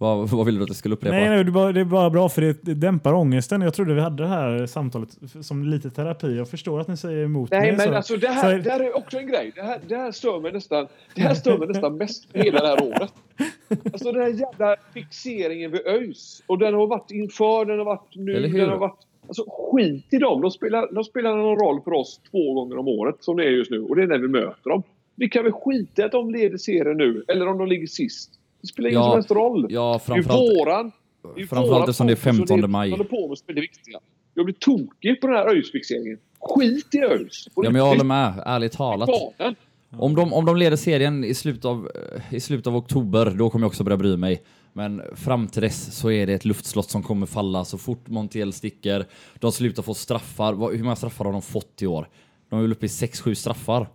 Vad, 0.00 0.28
vad 0.28 0.46
vill 0.46 0.56
du 0.56 0.62
att 0.62 0.68
jag 0.68 0.76
skulle 0.76 0.94
upprepa? 0.94 1.16
Nej, 1.16 1.28
nej 1.28 1.44
det, 1.44 1.50
är 1.50 1.52
bara, 1.52 1.72
det 1.72 1.80
är 1.80 1.84
bara 1.84 2.10
bra 2.10 2.28
för 2.28 2.42
det, 2.42 2.74
dämpar 2.74 3.12
ångesten. 3.12 3.60
Jag 3.60 3.74
trodde 3.74 3.94
vi 3.94 4.00
hade 4.00 4.22
det 4.22 4.28
här 4.28 4.66
samtalet 4.66 5.08
som 5.40 5.64
lite 5.64 5.90
terapi. 5.90 6.36
Jag 6.36 6.48
förstår 6.48 6.80
att 6.80 6.88
ni 6.88 6.96
säger 6.96 7.24
emot 7.24 7.50
Nej, 7.50 7.60
mig. 7.60 7.76
men 7.76 7.86
så. 7.86 7.94
alltså 7.94 8.16
det 8.16 8.28
här, 8.28 8.58
det 8.58 8.70
här 8.70 8.80
är 8.80 8.96
också 8.96 9.18
en 9.18 9.26
grej. 9.26 9.52
Det 9.54 9.62
här, 9.62 9.80
det 9.88 9.96
här 9.96 10.12
stör 10.12 10.40
mig 10.40 10.52
nästan, 10.52 10.86
det 11.14 11.22
här 11.22 11.34
stör 11.34 11.58
mig 11.58 11.68
nästan 11.68 11.96
mest 11.96 12.26
hela 12.32 12.60
det 12.60 12.68
här 12.68 12.82
året. 12.82 13.12
Alltså 13.92 14.12
den 14.12 14.22
här 14.22 14.28
jävla 14.28 14.76
fixeringen 14.94 15.70
vid 15.70 15.86
ÖIS. 15.86 16.42
Och 16.46 16.58
den 16.58 16.74
har 16.74 16.86
varit 16.86 17.10
inför, 17.10 17.64
den 17.64 17.78
har 17.78 17.84
varit 17.84 18.16
nu, 18.16 18.48
den 18.48 18.68
har 18.68 18.78
varit... 18.78 19.07
Alltså 19.28 19.44
skit 19.48 20.06
i 20.10 20.18
dem. 20.18 20.40
De 20.40 20.50
spelar, 20.50 20.94
de 20.94 21.04
spelar 21.04 21.36
någon 21.36 21.58
roll 21.58 21.80
för 21.84 21.92
oss 21.92 22.20
två 22.30 22.54
gånger 22.54 22.78
om 22.78 22.88
året 22.88 23.16
som 23.20 23.36
det 23.36 23.44
är 23.44 23.50
just 23.50 23.70
nu. 23.70 23.80
Och 23.80 23.96
det 23.96 24.02
är 24.02 24.06
när 24.06 24.18
vi 24.18 24.28
möter 24.28 24.70
dem. 24.70 24.82
Vi 25.14 25.28
kan 25.28 25.44
väl 25.44 25.52
skita 25.52 26.02
i 26.02 26.04
att 26.04 26.12
de 26.12 26.30
leder 26.30 26.58
serien 26.58 26.96
nu, 26.96 27.24
eller 27.28 27.48
om 27.48 27.58
de 27.58 27.68
ligger 27.68 27.86
sist. 27.86 28.30
Det 28.60 28.66
spelar 28.66 28.90
ingen 28.90 29.00
Ja, 29.00 29.06
som 29.06 29.14
helst 29.14 29.30
roll. 29.30 29.66
Ja, 29.70 30.00
det 30.06 30.12
är 30.12 30.22
framförallt... 30.22 30.58
våran... 30.58 30.92
det 31.36 31.42
är 31.42 31.46
framförallt 31.46 31.88
eftersom 31.88 32.06
det 32.06 32.12
är 32.12 32.16
fokus 32.16 32.40
och 32.40 32.48
15 32.48 32.70
maj. 32.70 32.90
håller 32.90 33.04
på 33.04 33.28
med 33.28 33.38
som 33.38 33.44
är 33.48 33.54
det 33.54 33.60
viktiga. 33.60 33.98
Jag 34.34 34.44
blir 34.44 34.54
tokig 34.54 35.20
på 35.20 35.26
den 35.26 35.36
här 35.36 35.46
ÖIS-fixeringen. 35.48 36.18
Skit 36.40 36.94
i 36.94 36.98
ÖIS! 36.98 37.48
Ja, 37.54 37.62
men 37.62 37.74
jag 37.74 37.86
håller 37.86 38.04
med, 38.04 38.42
ärligt 38.46 38.72
talat. 38.72 39.10
Om 39.98 40.14
de, 40.14 40.32
om 40.32 40.44
de 40.44 40.56
leder 40.56 40.76
serien 40.76 41.24
i 41.24 41.34
slutet, 41.34 41.64
av, 41.64 41.90
eh, 41.94 42.34
i 42.34 42.40
slutet 42.40 42.66
av 42.66 42.76
oktober, 42.76 43.34
då 43.38 43.50
kommer 43.50 43.64
jag 43.64 43.68
också 43.68 43.84
börja 43.84 43.96
bry 43.96 44.16
mig. 44.16 44.42
Men 44.78 45.02
fram 45.16 45.48
till 45.48 45.62
dess 45.62 45.98
så 46.00 46.10
är 46.10 46.26
det 46.26 46.32
ett 46.32 46.44
luftslott 46.44 46.90
som 46.90 47.02
kommer 47.02 47.26
falla 47.26 47.64
så 47.64 47.78
fort 47.78 48.08
Montiel 48.08 48.52
sticker. 48.52 49.04
De 49.40 49.52
slutar 49.52 49.82
få 49.82 49.94
straffar. 49.94 50.76
Hur 50.76 50.82
många 50.84 50.96
straffar 50.96 51.24
har 51.24 51.32
de 51.32 51.42
fått 51.42 51.82
i 51.82 51.86
år? 51.86 52.08
De 52.50 52.58
är 52.58 52.62
väl 52.62 52.72
uppe 52.72 52.86
i 52.86 52.88
6-7 52.88 53.34
straffar. 53.34 53.86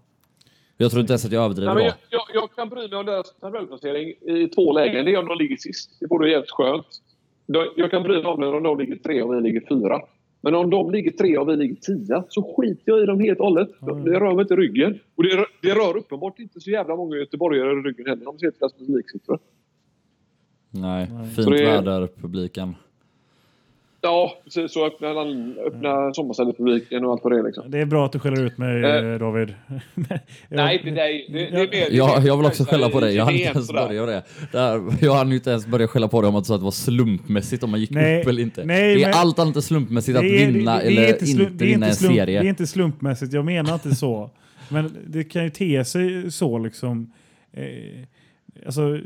Jag 0.78 0.92
tror 0.92 1.02
inte 1.02 1.14
ens 1.14 1.26
att 1.26 1.32
jag 1.32 1.44
överdriver 1.46 1.76
då. 1.76 1.82
jag, 1.82 1.94
jag, 2.10 2.22
jag 2.34 2.52
kan 2.56 2.70
bry 2.70 2.88
mig 2.88 2.98
om 2.98 3.06
deras 3.06 3.36
tabellplacering 3.42 4.08
i 4.10 4.48
två 4.56 4.72
lägen. 4.74 5.06
Det 5.06 5.14
är 5.14 5.20
om 5.20 5.28
de 5.28 5.38
ligger 5.38 5.58
sist. 5.58 5.98
Det 6.00 6.08
vore 6.10 6.32
jävligt 6.32 6.52
skönt. 6.52 6.86
Jag 7.76 7.92
kan 7.92 8.04
bry 8.04 8.14
mig 8.14 8.26
om 8.26 8.42
det 8.42 8.48
om 8.48 8.64
de 8.64 8.80
ligger 8.80 8.96
tre 8.96 9.22
och 9.22 9.34
vi 9.34 9.42
ligger 9.42 9.64
fyra. 9.70 10.02
Men 10.42 10.56
om 10.56 10.70
de 10.70 10.92
ligger 10.92 11.12
tre 11.12 11.38
och 11.38 11.50
vi 11.50 11.56
ligger 11.56 11.76
tia 11.76 12.24
så 12.30 12.56
skiter 12.58 12.84
jag 12.92 13.04
i 13.04 13.06
dem 13.06 13.20
helt 13.20 13.40
och 13.40 13.46
hållet. 13.46 13.70
Mm. 13.82 14.04
Det 14.04 14.20
rör 14.20 14.34
mig 14.36 14.42
inte 14.42 14.54
i 14.54 14.58
ryggen. 14.58 15.00
Och 15.16 15.24
det, 15.24 15.30
rör- 15.38 15.52
det 15.62 15.74
rör 15.76 15.98
uppenbart 15.98 16.40
inte 16.40 16.60
så 16.62 16.70
jävla 16.72 16.96
många 16.96 17.16
göteborgare 17.18 17.72
i 17.72 17.76
ryggen 17.76 18.06
heller. 18.06 18.26
De 18.26 18.40
ser 18.40 18.52
till 18.52 18.60
deras 18.60 18.74
publiksiffror. 18.74 19.40
Nej, 20.74 21.08
Nej. 21.12 21.28
fint 21.36 21.50
det 21.52 21.60
är- 21.64 21.82
väder, 21.82 22.08
publiken. 22.22 22.76
Ja, 24.06 24.38
precis. 24.44 24.72
Så 24.74 24.86
öppna, 24.88 25.14
land- 25.14 25.58
öppna 25.58 26.14
sommarstället-publiken 26.14 27.06
och 27.06 27.12
allt 27.12 27.24
vad 27.24 27.34
det 27.34 27.40
är. 27.40 27.44
Liksom. 27.44 27.72
Det 27.72 27.80
är 27.80 27.86
bra 27.86 28.06
att 28.06 28.12
du 28.12 28.20
skäller 28.20 28.44
ut 28.46 28.58
mig, 28.58 28.84
Eh. 28.84 29.20
David. 29.20 29.54
Nej, 30.50 30.78
inte 30.78 30.90
dig. 30.92 31.30
Det, 31.34 31.40
det 31.40 31.58
är 31.58 31.90
mer... 31.92 31.98
Ja, 31.98 32.22
jag 32.26 32.38
vill 32.38 32.46
också 32.46 32.64
skälla 32.66 32.90
på 32.90 33.00
dig. 33.00 33.16
Jag 33.16 33.26
hann 33.26 33.34
inte 33.34 33.46
ens 33.50 33.72
börja 33.72 34.06
det. 34.06 34.24
Där, 34.52 34.82
jag 35.02 35.14
hann 35.14 35.34
inte 35.34 35.50
ens 35.50 35.68
börja 35.68 35.88
skälla 35.88 36.08
på 36.08 36.22
dig 36.22 36.28
om 36.30 36.36
att 36.36 36.44
du 36.44 36.48
sa 36.48 36.56
att 36.56 36.62
det 36.62 36.66
var 36.66 36.72
slumpmässigt 36.72 37.64
om 37.64 37.72
man 37.72 37.80
gick 37.80 37.90
Nej, 37.90 38.22
upp 38.22 38.28
eller 38.28 38.42
inte. 38.42 38.66
nej, 38.66 38.96
det 38.96 39.04
är 39.04 39.08
men- 39.08 39.20
allt 39.20 39.40
annat 39.40 39.56
än 39.56 39.62
slumpmässigt 39.62 40.18
att 40.18 40.24
Det 40.24 40.44
är- 40.44 40.52
vinna 40.52 40.78
det- 40.78 40.82
det 40.84 40.88
är 40.88 40.92
eller 40.92 41.08
inte 41.14 41.26
slump- 41.26 41.62
är 41.62 41.66
vinna 41.66 41.86
en 41.86 41.92
slump- 41.94 42.16
serie. 42.16 42.40
Det 42.42 42.46
är 42.48 42.50
inte 42.50 42.68
slumpmässigt, 42.68 43.34
jag 43.34 43.46
menar 43.46 43.74
inte 43.74 43.96
så. 43.96 44.30
Men 44.70 44.98
det 45.08 45.24
kan 45.24 45.44
ju 45.44 45.50
te 45.50 45.86
sig 45.86 46.32
så 46.32 46.58
liksom. 46.58 47.12
Eh, 47.54 47.64
alltså, 48.66 49.00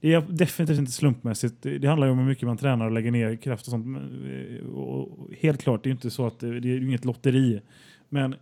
det 0.00 0.14
är 0.14 0.20
definitivt 0.20 0.78
inte 0.78 0.92
slumpmässigt. 0.92 1.54
Det, 1.62 1.84
handlar 1.84 2.06
ju 2.06 2.12
om 2.12 2.18
hur 2.18 2.26
mycket 2.26 2.46
man 2.46 2.56
tränar 2.56 2.86
och 2.86 2.92
lägger 2.92 3.10
ner 3.10 3.36
kraft 3.36 3.66
och 3.66 3.70
sånt. 3.70 3.86
Eh, 3.86 4.66
och, 4.66 5.28
helt 5.40 5.62
klart, 5.62 5.82
det 5.82 5.86
är 5.86 5.90
ju 5.90 5.94
inte 5.94 6.10
så 6.10 6.26
att 6.26 6.40
det, 6.40 6.46
är 6.48 6.82
inget 6.82 7.04
lotteri. 7.04 7.60
Men 8.08 8.34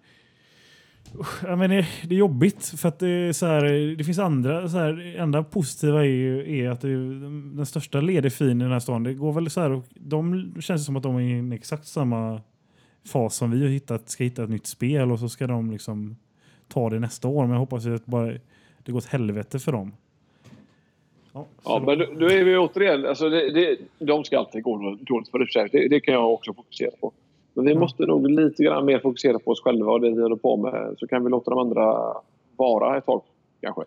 Ja, 1.43 1.57
men 1.57 1.71
det, 1.71 1.87
det 2.03 2.15
är 2.15 2.19
jobbigt 2.19 2.67
för 2.67 2.89
att 2.89 2.99
det, 2.99 3.09
är 3.09 3.33
så 3.33 3.47
här, 3.47 3.97
det 3.97 4.05
finns 4.05 4.19
andra, 4.19 4.69
så 4.69 4.79
här, 4.79 5.17
enda 5.17 5.43
positiva 5.43 6.01
är, 6.01 6.09
ju, 6.09 6.59
är 6.59 6.71
att 6.71 6.81
det, 6.81 6.89
är 6.89 7.57
den 7.57 7.67
största 7.67 8.01
ledig 8.01 8.33
fin 8.33 8.61
i 8.61 8.65
den 8.65 8.73
här 8.73 8.81
stan, 8.81 9.03
det 9.03 9.15
går 9.15 9.33
väl 9.33 9.51
så 9.51 9.61
här, 9.61 9.71
och 9.71 9.85
de 9.95 10.53
känns 10.61 10.87
som 10.87 10.97
att 10.97 11.03
de 11.03 11.17
är 11.17 11.21
i 11.21 11.39
en 11.39 11.53
exakt 11.53 11.87
samma 11.87 12.41
fas 13.07 13.35
som 13.35 13.51
vi 13.51 13.63
har 13.63 13.69
hittat, 13.69 14.09
ska 14.09 14.25
hitta 14.25 14.45
ett 14.45 14.51
nytt 14.51 14.67
spel 14.67 15.13
och 15.13 15.19
så 15.19 15.29
ska 15.29 15.47
de 15.47 15.71
liksom 15.71 16.17
ta 16.69 16.91
det 16.91 16.99
nästa 16.99 17.29
år. 17.29 17.43
Men 17.43 17.51
jag 17.51 17.59
hoppas 17.59 17.87
ju 17.87 17.95
att 17.95 18.07
bara, 18.07 18.27
det 18.83 18.93
går 18.93 18.99
åt 18.99 19.07
helvete 19.07 19.59
för 19.59 19.73
dem. 19.73 19.93
Ja, 21.65 21.83
men 21.87 21.99
då, 21.99 22.27
är 22.27 22.45
vi 22.45 22.57
återigen... 22.57 23.07
Alltså 23.07 23.29
det, 23.29 23.51
det, 23.51 23.79
de 23.99 24.25
ska 24.25 24.39
alltid 24.39 24.63
gå 24.63 24.97
dåligt 25.01 25.31
för 25.31 25.39
det, 25.39 25.69
det, 25.73 25.89
det 25.89 26.01
kan 26.01 26.15
jag 26.15 26.33
också 26.33 26.55
fokusera 26.55 26.91
på. 27.01 27.13
Men 27.55 27.67
vi 27.67 27.75
måste 27.75 28.07
nog 28.07 28.31
lite 28.31 28.63
grann 28.63 28.85
mer 28.85 28.99
fokusera 28.99 29.39
på 29.39 29.51
oss 29.51 29.63
själva 29.63 29.93
och 29.93 30.01
det 30.01 30.11
vi 30.11 30.23
håller 30.23 30.37
på 30.37 30.57
med. 30.57 30.95
Så 30.99 31.07
kan 31.07 31.25
vi 31.25 31.31
låta 31.31 31.51
de 31.51 31.59
andra 31.59 32.15
vara 32.57 32.99
ett 32.99 33.07
tag, 33.07 33.23
kanske. 33.61 33.83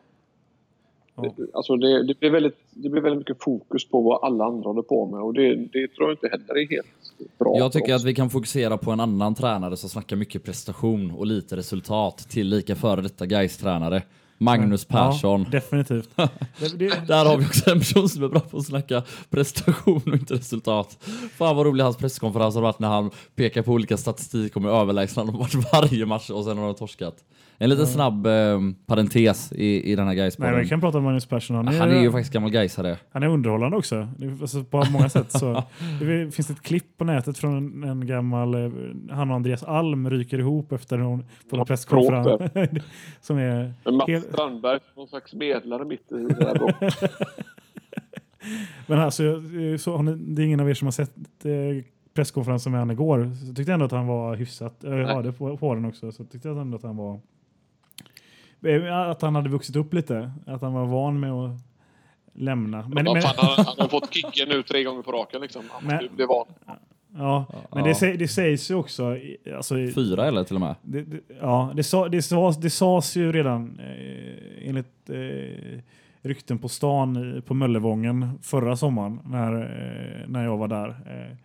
Ja. 1.15 1.33
Det, 1.37 1.45
alltså 1.53 1.75
det, 1.75 2.07
det, 2.07 2.19
blir 2.19 2.29
väldigt, 2.29 2.57
det 2.69 2.89
blir 2.89 3.01
väldigt 3.01 3.19
mycket 3.19 3.43
fokus 3.43 3.89
på 3.89 4.01
vad 4.01 4.23
alla 4.23 4.45
andra 4.45 4.69
håller 4.69 4.81
på 4.81 5.05
med. 5.05 5.21
Och 5.21 5.33
det, 5.33 5.55
det 5.55 5.87
tror 5.87 6.09
jag 6.09 6.11
inte 6.11 6.27
heller 6.27 6.57
är 6.57 6.69
helt 6.69 7.37
bra. 7.37 7.57
Jag 7.57 7.71
tycker 7.71 7.93
att 7.93 8.03
vi 8.03 8.15
kan 8.15 8.29
fokusera 8.29 8.77
på 8.77 8.91
en 8.91 8.99
annan 8.99 9.35
tränare 9.35 9.77
som 9.77 9.89
snackar 9.89 10.15
mycket 10.15 10.43
prestation 10.43 11.11
och 11.11 11.25
lite 11.25 11.55
resultat 11.55 12.17
till 12.17 12.47
lika 12.47 12.75
före 12.75 13.01
detta 13.01 13.25
guys 13.25 13.57
tränare 13.57 14.03
Magnus 14.41 14.85
Persson. 14.85 15.41
Ja, 15.41 15.49
definitivt. 15.51 16.09
det, 16.15 16.77
det, 16.77 17.07
Där 17.07 17.25
har 17.25 17.37
vi 17.37 17.45
också 17.45 17.71
en 17.71 17.79
person 17.79 18.09
som 18.09 18.23
är 18.23 18.27
bra 18.27 18.39
på 18.39 18.57
att 18.57 18.65
snacka 18.65 19.03
prestation 19.29 20.01
och 20.05 20.13
inte 20.13 20.33
resultat. 20.33 20.97
Fan 21.37 21.55
vad 21.55 21.65
rolig 21.65 21.83
hans 21.83 21.97
presskonferens 21.97 22.55
har 22.55 22.61
varit 22.61 22.79
när 22.79 22.87
han 22.87 23.11
pekar 23.35 23.61
på 23.61 23.71
olika 23.71 23.97
statistik 23.97 24.57
om 24.57 24.65
hur 24.65 24.71
överlägsna 24.71 25.23
de 25.25 25.37
varit 25.37 25.73
varje 25.73 26.05
match 26.05 26.29
och 26.29 26.43
sen 26.43 26.57
har 26.57 26.65
de 26.65 26.75
torskat. 26.75 27.15
En 27.63 27.69
liten 27.69 27.87
snabb 27.87 28.27
eh, 28.27 28.59
parentes 28.85 29.51
i, 29.51 29.91
i 29.91 29.95
den 29.95 30.07
här 30.07 30.15
nej, 30.15 30.23
Gais-podden. 30.29 30.59
vi 30.59 30.67
kan 30.67 30.81
prata 30.81 30.97
om 30.97 31.03
Magnus 31.03 31.25
Persson. 31.25 31.55
Han 31.55 31.67
är, 31.67 31.79
Han 31.79 31.91
är 31.91 32.01
ju 32.01 32.11
faktiskt 32.11 32.33
gammal 32.33 32.51
Gaisare. 32.51 32.97
han 33.11 33.23
är 33.23 33.27
underhållande 33.27 33.77
också. 33.77 34.07
Alltså, 34.41 34.63
på 34.63 34.83
många 34.91 35.09
sätt. 35.09 35.31
Så, 35.31 35.63
det 35.99 36.35
finns 36.35 36.49
ett 36.49 36.61
klipp 36.61 36.97
på 36.97 37.03
nätet 37.03 37.37
från 37.37 37.57
en, 37.57 37.89
en 37.89 38.07
gammal... 38.07 38.53
eh, 38.65 38.71
Han 39.09 39.29
och 39.29 39.35
Andreas 39.35 39.63
Alm 39.63 40.09
ryker 40.09 40.39
ihop 40.39 40.71
efter 40.71 40.97
någon, 40.97 41.25
på 41.49 41.57
en 41.57 41.65
presskonferens. 41.65 42.51
som 43.21 43.37
är... 43.37 43.73
Men 43.85 43.95
Mats 43.95 44.07
helt- 44.09 44.25
Strandberg, 44.33 44.79
någon 44.95 45.07
slags 45.07 45.33
medlare 45.33 45.85
mitt 45.85 46.11
i 46.11 46.15
det. 46.15 46.53
Då. 46.59 46.69
Men 48.87 48.99
alltså, 48.99 49.23
eh, 49.23 49.77
så, 49.77 49.95
har 49.97 50.03
ni, 50.03 50.15
det 50.15 50.41
är 50.41 50.45
ingen 50.45 50.59
av 50.59 50.69
er 50.69 50.73
som 50.73 50.85
har 50.85 50.91
sett 50.91 51.15
eh, 51.45 51.83
presskonferensen 52.13 52.71
med 52.71 52.81
han 52.81 52.91
igår. 52.91 53.31
Så 53.41 53.47
jag 53.47 53.55
tyckte 53.55 53.73
ändå 53.73 53.85
att 53.85 53.91
han 53.91 54.07
var 54.07 54.35
hyfsat. 54.35 54.75
Jag 54.79 54.91
Nej. 54.91 55.05
hörde 55.05 55.31
på, 55.31 55.57
på 55.57 55.75
den 55.75 55.85
också. 55.85 56.11
Så 56.11 56.23
tyckte 56.23 56.47
jag 56.47 56.57
ändå 56.57 56.77
att 56.77 56.83
han 56.83 56.97
var... 56.97 57.19
eh, 58.65 58.93
Att 59.09 59.21
han 59.21 59.35
hade 59.35 59.49
vuxit 59.49 59.75
upp 59.75 59.93
lite. 59.93 60.31
Att 60.47 60.61
han 60.61 60.73
var 60.73 60.85
van 60.85 61.19
med 61.19 61.31
att 61.31 61.51
lämna. 62.33 62.77
Men, 62.81 62.89
Men, 62.89 63.13
men, 63.13 63.21
fan, 63.21 63.33
han, 63.37 63.65
han 63.65 63.75
har 63.77 63.87
fått 63.87 64.13
kicken 64.13 64.49
nu 64.49 64.63
tre 64.63 64.83
gånger 64.83 65.01
på 65.01 65.11
raken. 65.11 65.41
Liksom. 65.41 65.63
Han 65.71 65.85
Men- 65.87 66.15
bli 66.15 66.25
van. 66.25 66.45
Ja, 67.17 67.45
men 67.71 67.85
Ja. 67.85 67.93
Det, 68.01 68.13
det 68.17 68.27
sägs 68.27 68.71
ju 68.71 68.75
också... 68.75 69.17
Alltså, 69.55 69.75
Fyra 69.95 70.25
eller 70.27 70.43
till 70.43 70.55
och 70.55 70.61
med. 70.61 70.75
det, 70.81 71.01
det, 71.01 71.19
ja, 71.41 71.71
det, 71.75 71.83
sa, 71.83 72.09
det, 72.09 72.21
sas, 72.21 72.57
det 72.57 72.69
sas 72.69 73.15
ju 73.17 73.31
redan 73.31 73.79
eh, 73.79 74.69
enligt 74.69 75.09
eh, 75.09 75.79
rykten 76.21 76.57
på 76.59 76.69
stan 76.69 77.41
på 77.47 77.53
Möllevången 77.53 78.39
förra 78.41 78.75
sommaren 78.77 79.19
när, 79.25 79.53
eh, 79.61 80.27
när 80.29 80.43
jag 80.43 80.57
var 80.57 80.67
där. 80.67 80.87
Eh, 80.89 81.37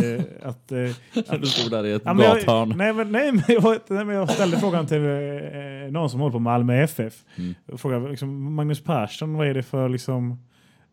eh, 0.00 0.24
att, 0.48 0.72
eh, 0.72 1.38
Du 1.40 1.46
stod 1.46 1.70
där 1.70 1.86
i 1.86 1.92
ett 1.92 2.02
Ja, 2.04 2.12
gathörn. 2.14 2.74
nej, 2.76 2.92
men, 2.92 3.12
nej, 3.12 3.32
men 3.32 3.42
jag, 3.48 3.78
nej, 3.88 4.04
men 4.04 4.16
jag 4.16 4.30
ställde 4.30 4.58
frågan 4.58 4.86
till 4.86 5.04
eh, 5.04 5.90
någon 5.90 6.10
som 6.10 6.20
håller 6.20 6.32
på 6.32 6.38
med 6.38 6.52
Malmö 6.52 6.82
FF. 6.82 7.14
Mm. 7.36 7.54
Frågade 7.78 8.08
liksom, 8.08 8.54
Magnus 8.54 8.84
Persson, 8.84 9.34
vad 9.34 9.46
är 9.46 9.54
det 9.54 9.62
för 9.62 9.88
liksom, 9.88 10.38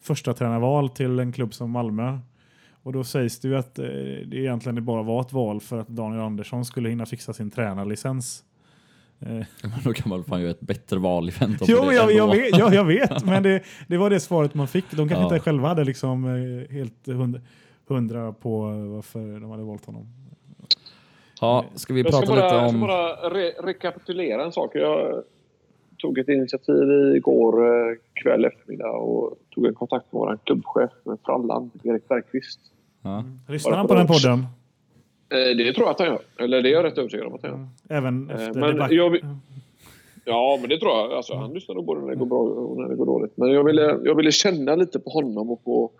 första 0.01 0.33
tränarval 0.33 0.89
till 0.89 1.19
en 1.19 1.31
klubb 1.31 1.53
som 1.53 1.71
Malmö? 1.71 2.19
Och 2.83 2.93
då 2.93 3.03
sägs 3.03 3.39
det 3.39 3.47
ju 3.47 3.57
att 3.57 3.79
eh, 3.79 3.85
det 4.25 4.35
egentligen 4.37 4.85
bara 4.85 5.03
var 5.03 5.21
ett 5.21 5.33
val 5.33 5.59
för 5.61 5.77
att 5.79 5.87
Daniel 5.87 6.21
Andersson 6.21 6.65
skulle 6.65 6.89
hinna 6.89 7.05
fixa 7.05 7.33
sin 7.33 7.51
tränarlicens. 7.51 8.43
Eh, 9.19 9.27
Men 9.61 9.71
då 9.83 9.93
kan 9.93 10.09
man 10.09 10.23
fan 10.23 10.41
göra 10.41 10.51
ett 10.51 10.59
bättre 10.61 10.99
val 10.99 11.29
i 11.29 11.31
väntan 11.39 11.67
jo, 11.71 11.91
jag, 11.91 12.11
jag, 12.13 12.27
vet, 12.35 12.57
ja, 12.57 12.73
jag 12.73 12.85
vet, 12.85 13.23
men 13.25 13.43
det, 13.43 13.63
det 13.87 13.97
var 13.97 14.09
det 14.09 14.19
svaret 14.19 14.53
man 14.53 14.67
fick. 14.67 14.85
De 14.91 15.09
kanske 15.09 15.15
Ja. 15.15 15.23
inte 15.23 15.39
själva 15.39 15.67
hade 15.67 15.83
liksom, 15.83 16.23
helt 16.69 17.07
hundra, 17.07 17.41
hundra 17.93 18.31
på 18.33 18.59
varför 18.95 19.39
de 19.39 19.51
hade 19.51 19.63
valt 19.63 19.85
honom. 19.85 20.05
Ja, 21.41 21.65
ska 21.75 21.93
vi 21.93 22.01
Jag 22.01 22.13
ska 22.13 22.19
prata 22.21 22.33
bara, 22.35 22.43
lite 22.45 22.55
jag 22.55 22.69
ska 22.69 22.75
om... 22.75 22.81
bara 22.81 23.29
re 23.29 23.51
rekapitulera 23.63 24.43
en 24.45 24.51
sak. 24.51 24.71
Jag 24.75 25.23
tog 25.97 26.17
ett 26.17 26.29
initiativ 26.29 27.15
igår 27.15 27.65
eh, 27.67 27.95
kväll 28.13 28.45
eftermiddag 28.45 28.91
och 28.91 29.35
tog 29.49 29.65
en 29.65 29.73
kontakt 29.73 30.05
med 30.13 30.19
vår 30.19 30.37
klubbchef 30.43 30.91
med 31.03 31.17
Frallan, 31.25 31.71
Erik 31.83 32.07
Bergqvist. 32.07 32.59
Ja. 33.01 33.23
Lyssnar 33.47 33.77
han 33.77 33.87
på 33.87 33.93
den 33.93 34.07
podden? 34.07 34.39
Eh, 35.29 35.57
Det 35.57 35.73
tror 35.73 35.85
jag 35.87 35.91
att 35.91 35.99
han 35.99 36.07
gör. 36.07 36.19
Eller 36.39 36.61
det 36.61 36.69
är 36.69 36.73
jag 36.73 36.83
rätt 36.83 36.97
övertygad 36.97 37.27
om 37.27 37.33
att 37.33 37.41
han 37.43 37.51
gör. 37.51 37.97
Även 37.97 38.29
Eh, 38.29 38.35
efter 38.35 38.59
men 38.59 38.71
debatt- 38.75 38.91
jag 38.91 39.09
vill- 39.09 39.25
Ja, 40.25 40.57
men 40.61 40.69
det 40.69 40.77
tror 40.79 40.91
jag. 40.91 41.11
Alltså, 41.13 41.33
han 41.35 41.53
lyssnar 41.53 41.75
nog 41.75 41.85
både 41.85 42.01
när 42.01 42.07
det 42.09 42.15
går 42.15 42.25
bra 42.25 42.39
och 42.39 42.77
när 42.81 42.89
det 42.89 42.95
går 42.95 43.05
dåligt. 43.05 43.37
Men 43.37 43.51
jag 43.51 43.63
ville, 43.63 43.99
jag 44.03 44.15
ville 44.15 44.31
känna 44.31 44.75
lite 44.75 44.99
på 44.99 45.09
honom 45.09 45.49
och 45.49 45.63
på, 45.63 45.91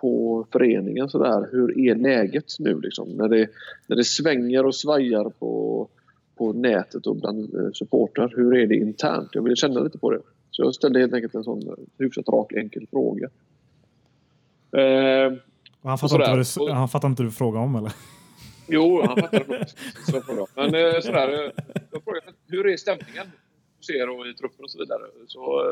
på 0.00 0.46
föreningen. 0.52 1.08
Sådär. 1.08 1.48
Hur 1.52 1.88
är 1.88 1.94
läget 1.94 2.44
nu? 2.58 2.80
Liksom? 2.80 3.08
När, 3.08 3.28
det, 3.28 3.48
när 3.86 3.96
det 3.96 4.04
svänger 4.04 4.66
och 4.66 4.74
svajar 4.74 5.30
på, 5.38 5.88
på 6.38 6.52
nätet 6.52 7.06
och 7.06 7.16
bland 7.16 7.54
eh, 7.54 7.70
supportrar. 7.72 8.32
Hur 8.36 8.56
är 8.56 8.66
det 8.66 8.76
internt? 8.76 9.28
Jag 9.32 9.42
ville 9.42 9.56
känna 9.56 9.80
lite 9.80 9.98
på 9.98 10.10
det. 10.10 10.20
Så 10.50 10.62
jag 10.62 10.74
ställde 10.74 11.00
helt 11.00 11.14
enkelt 11.14 11.34
en 11.34 11.44
sån 11.44 11.88
hyfsat 11.98 12.28
rak, 12.28 12.52
enkel 12.52 12.86
fråga. 12.90 13.28
Eh, 14.76 15.32
han 15.82 15.98
fattar, 15.98 16.16
inte 16.16 16.58
vad 16.58 16.68
du, 16.68 16.72
han 16.72 16.88
fattar 16.88 17.08
inte 17.08 17.22
du 17.22 17.30
frågar 17.30 17.60
om 17.60 17.76
eller? 17.76 17.92
Jo, 18.68 19.02
han 19.06 19.16
fattade 19.16 19.44
det. 19.44 19.66
Så 20.10 20.22
jag. 20.26 20.48
Men 20.54 20.94
eh, 20.94 21.00
sådär, 21.00 21.28
eh, 21.28 21.50
jag 21.90 22.04
frågade 22.04 22.26
hur 22.46 22.66
är 22.66 22.76
stämningen 22.76 23.26
hos 23.76 23.90
er 23.90 24.08
och 24.08 24.26
i 24.26 24.34
truppen 24.34 24.64
och 24.64 24.70
så 24.70 24.78
vidare. 24.78 25.02
Så 25.26 25.62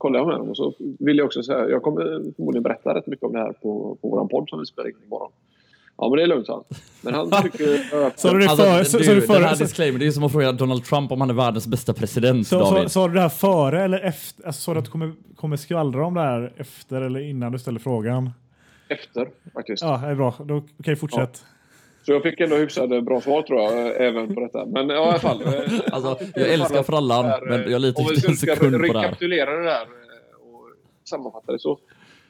kollade 0.00 0.18
jag 0.18 0.26
med 0.26 0.36
honom 0.36 0.50
och 0.50 0.56
så 0.56 0.74
vill 0.98 1.18
jag 1.18 1.26
också 1.26 1.42
säga, 1.42 1.68
jag 1.68 1.82
kommer 1.82 2.02
förmodligen 2.36 2.62
berätta 2.62 2.94
rätt 2.94 3.06
mycket 3.06 3.24
om 3.24 3.32
det 3.32 3.38
här 3.38 3.52
på, 3.52 3.98
på 4.02 4.08
vår 4.08 4.28
podd 4.28 4.48
som 4.48 4.58
vi 4.58 4.66
spelar 4.66 4.88
in 4.88 4.96
imorgon. 5.06 5.32
Ja, 5.96 6.08
men 6.08 6.16
det 6.16 6.22
är 6.22 6.26
lugnt, 6.26 6.46
sa 6.46 6.54
han. 6.54 6.78
Men 7.00 7.14
han 7.14 7.30
tycker... 7.42 8.18
Sa 8.18 8.32
du 8.32 8.38
det 8.38 8.48
Alltså, 8.48 8.64
före? 8.64 8.84
Så, 8.84 8.98
du, 8.98 9.04
så, 9.04 9.10
du 9.10 9.20
den 9.20 9.28
här 9.30 9.48
före 9.48 9.64
disclaimer, 9.64 9.98
det 9.98 10.06
är 10.06 10.10
som 10.10 10.24
att 10.24 10.32
fråga 10.32 10.52
Donald 10.52 10.84
Trump 10.84 11.12
om 11.12 11.20
han 11.20 11.30
är 11.30 11.34
världens 11.34 11.66
bästa 11.66 11.92
president, 11.94 12.46
så, 12.46 12.64
så, 12.64 12.74
David. 12.74 12.90
sa 12.90 13.08
du 13.08 13.14
det 13.14 13.20
här 13.20 13.28
före 13.28 13.82
eller 13.82 14.00
efter? 14.00 14.46
Alltså, 14.46 14.62
sa 14.62 14.72
du 14.72 14.78
att 14.78 14.84
du 14.84 14.90
kommer, 14.90 15.12
kommer 15.36 15.56
skvallra 15.56 16.06
om 16.06 16.14
det 16.14 16.20
här 16.20 16.52
efter 16.56 17.00
eller 17.00 17.20
innan 17.20 17.52
du 17.52 17.58
ställer 17.58 17.80
frågan? 17.80 18.30
Efter, 18.88 19.28
faktiskt. 19.54 19.82
Ja, 19.82 20.00
det 20.02 20.06
är 20.06 20.14
bra. 20.14 20.34
Då, 20.44 20.62
okej, 20.78 20.96
fortsätt. 20.96 21.44
Så 22.02 22.12
jag 22.12 22.22
fick 22.22 22.40
ändå 22.40 22.56
hyfsat 22.56 23.04
bra 23.04 23.20
svar, 23.20 23.42
tror 23.42 23.60
jag, 23.60 23.86
eh, 23.86 24.06
även 24.08 24.34
på 24.34 24.40
detta. 24.40 24.66
Men 24.66 24.88
ja, 24.88 24.94
i 25.06 25.08
alla 25.08 25.18
fall. 25.18 25.42
eh, 25.42 25.80
Alltså, 25.92 26.24
jag 26.34 26.48
älskar 26.52 26.82
Frallan, 26.82 27.24
där, 27.24 27.40
men 27.46 27.70
jag 27.70 27.80
litar 27.80 28.02
inte 28.14 28.28
en 28.28 28.36
sekund 28.36 28.72
på 28.72 28.78
det 28.78 28.92
här. 28.92 29.02
rekapitulera 29.02 29.50
det 29.58 29.64
där 29.64 29.80
eh, 29.82 30.46
och 30.54 30.68
sammanfatta 31.04 31.52
det 31.52 31.58
så, 31.58 31.78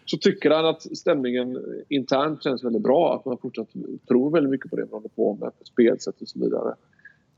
så 0.04 0.16
tycker 0.16 0.50
han 0.50 0.66
att 0.66 0.82
stämningen 0.98 1.58
internt 1.88 2.42
känns 2.42 2.64
väldigt 2.64 2.82
bra. 2.82 3.14
Att 3.16 3.24
man 3.24 3.38
fortsatt 3.38 3.68
tror 4.08 4.30
väldigt 4.30 4.50
mycket 4.50 4.70
på 4.70 4.76
det 4.76 4.82
man 4.82 4.90
håller 4.92 5.08
på 5.08 5.34
med, 5.40 5.58
på 5.58 5.64
spelsätt 5.64 6.20
och 6.20 6.28
så 6.28 6.38
vidare. 6.38 6.74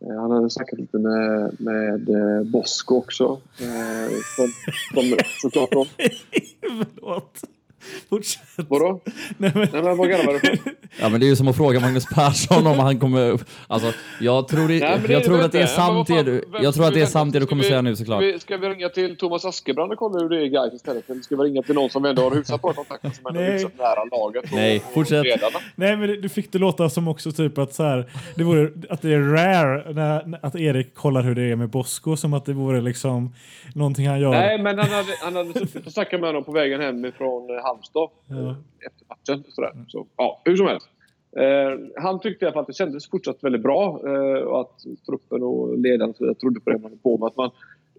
Eh, 0.01 0.21
Han 0.21 0.31
hade 0.31 0.51
snackat 0.51 0.79
lite 0.79 0.99
med, 0.99 1.57
med 1.61 2.09
eh, 2.09 2.43
Bosko 2.45 2.97
också. 2.97 3.41
eh, 3.61 4.13
Som, 4.37 4.49
som 4.95 5.17
såklart 5.43 5.71
då. 5.73 5.87
Förlåt. 6.95 7.41
Fortsätt. 8.11 8.43
Vadå? 8.57 9.01
Nej, 9.39 9.51
men, 9.55 9.69
Nej 9.73 9.83
men 9.83 9.97
vad 9.97 10.09
garvar 10.09 10.33
du 10.33 10.57
på? 10.57 10.71
Ja 11.01 11.09
men 11.09 11.21
det 11.21 11.27
är 11.27 11.29
ju 11.29 11.37
som 11.37 11.49
att 11.49 11.57
fråga 11.57 11.81
Magnus 11.81 12.07
Persson 12.15 12.67
om 12.67 12.79
han 12.79 12.99
kommer... 13.01 13.39
Alltså, 13.67 13.93
jag 14.21 14.49
tror, 14.49 14.69
det, 14.69 14.79
Nej, 14.81 14.99
det 15.07 15.13
jag 15.13 15.25
tror 15.25 15.41
att 15.41 15.53
det 15.53 15.61
är 15.63 15.67
sant 15.67 16.07
det 16.09 16.23
du... 16.23 16.45
Jag 16.63 16.75
tror 16.75 16.87
att 16.87 16.95
det 16.95 17.01
är 17.01 17.05
vi 17.05 17.11
sant 17.11 17.33
det 17.33 17.39
du 17.39 17.47
kommer 17.47 17.63
vi- 17.63 17.69
säga 17.69 17.83
nu 17.83 17.97
såklart. 17.97 18.19
Ska 18.23 18.27
vi, 18.33 18.39
ska 18.41 18.57
vi 18.57 18.69
ringa 18.69 18.89
till 18.89 19.17
Thomas 19.17 19.45
Askebrand 19.45 19.93
och 19.93 19.99
kolla 19.99 20.19
hur 20.23 20.29
det 20.29 20.37
är 20.37 20.41
i 20.41 20.49
Gais 20.49 20.75
istället? 20.75 21.11
Eller 21.11 21.21
ska 21.23 21.37
vi 21.37 21.43
ringa 21.43 21.63
till 21.63 21.75
någon 21.75 21.91
som 21.91 22.05
ändå 22.05 22.23
har 22.23 22.31
hyfsat 22.37 22.63
bra 22.63 22.73
kontakt 22.73 23.17
som 23.17 23.27
ändå 23.27 23.41
är 23.41 23.53
hyfsat 23.53 23.73
nära 23.79 24.05
laget? 24.11 24.45
Och, 24.45 24.53
Nej, 24.53 24.83
fortsätt. 24.95 25.25
ledarna? 25.25 25.59
nej, 25.75 25.97
men 25.97 26.21
du 26.21 26.29
fick 26.29 26.53
det 26.53 26.59
låta 26.59 26.89
som 26.91 27.09
också 27.09 27.33
typ 27.33 27.59
att 27.59 27.75
så 27.75 27.83
här, 27.83 28.07
det 28.35 28.45
vore 28.45 28.71
att 28.91 29.03
det 29.03 29.13
är 29.15 29.21
rare 29.21 29.93
när, 29.93 30.39
att 30.47 30.55
Erik 30.57 30.95
kollar 30.95 31.23
hur 31.23 31.35
det 31.35 31.43
är 31.43 31.57
med 31.57 31.69
Bosko 31.69 32.17
som 32.17 32.35
att 32.35 32.45
det 32.45 32.53
vore 32.53 32.81
liksom 32.81 33.35
någonting 33.75 34.09
han 34.09 34.21
gör. 34.21 34.31
Nej, 34.31 34.59
men 34.59 34.79
han 34.79 34.89
hade, 34.91 35.13
han 35.23 35.37
hade 35.37 35.53
suttit 35.53 35.87
och 35.87 35.93
snackat 35.93 36.21
med 36.21 36.29
honom 36.29 36.45
på 36.45 36.53
vägen 36.53 36.81
hem 36.81 37.05
ifrån 37.05 37.51
eh, 37.51 37.65
Halmstad 37.73 38.11
Ja. 38.29 38.57
efter 38.87 39.07
matchen. 39.09 39.45
Sådär. 39.49 39.85
Så, 39.89 40.07
ja, 40.17 40.43
hur 40.45 40.57
som 40.57 40.67
helst. 40.67 40.89
Eh, 41.37 42.03
han 42.03 42.21
tyckte 42.21 42.45
i 42.45 42.47
alla 42.47 42.53
fall 42.53 42.61
att 42.61 42.67
det 42.67 42.73
kändes 42.73 43.11
fortsatt 43.11 43.45
väldigt 43.45 43.63
bra 43.63 44.01
eh, 44.07 44.43
och 44.43 44.61
att 44.61 44.85
truppen 45.07 45.43
och 45.43 45.79
ledarna 45.79 46.15
och 46.19 46.39
trodde 46.39 46.61
på 46.61 46.71
det 46.71 46.79
man 46.79 46.99
på 46.99 47.19
med. 47.19 47.27
Att 47.27 47.37
man, 47.37 47.51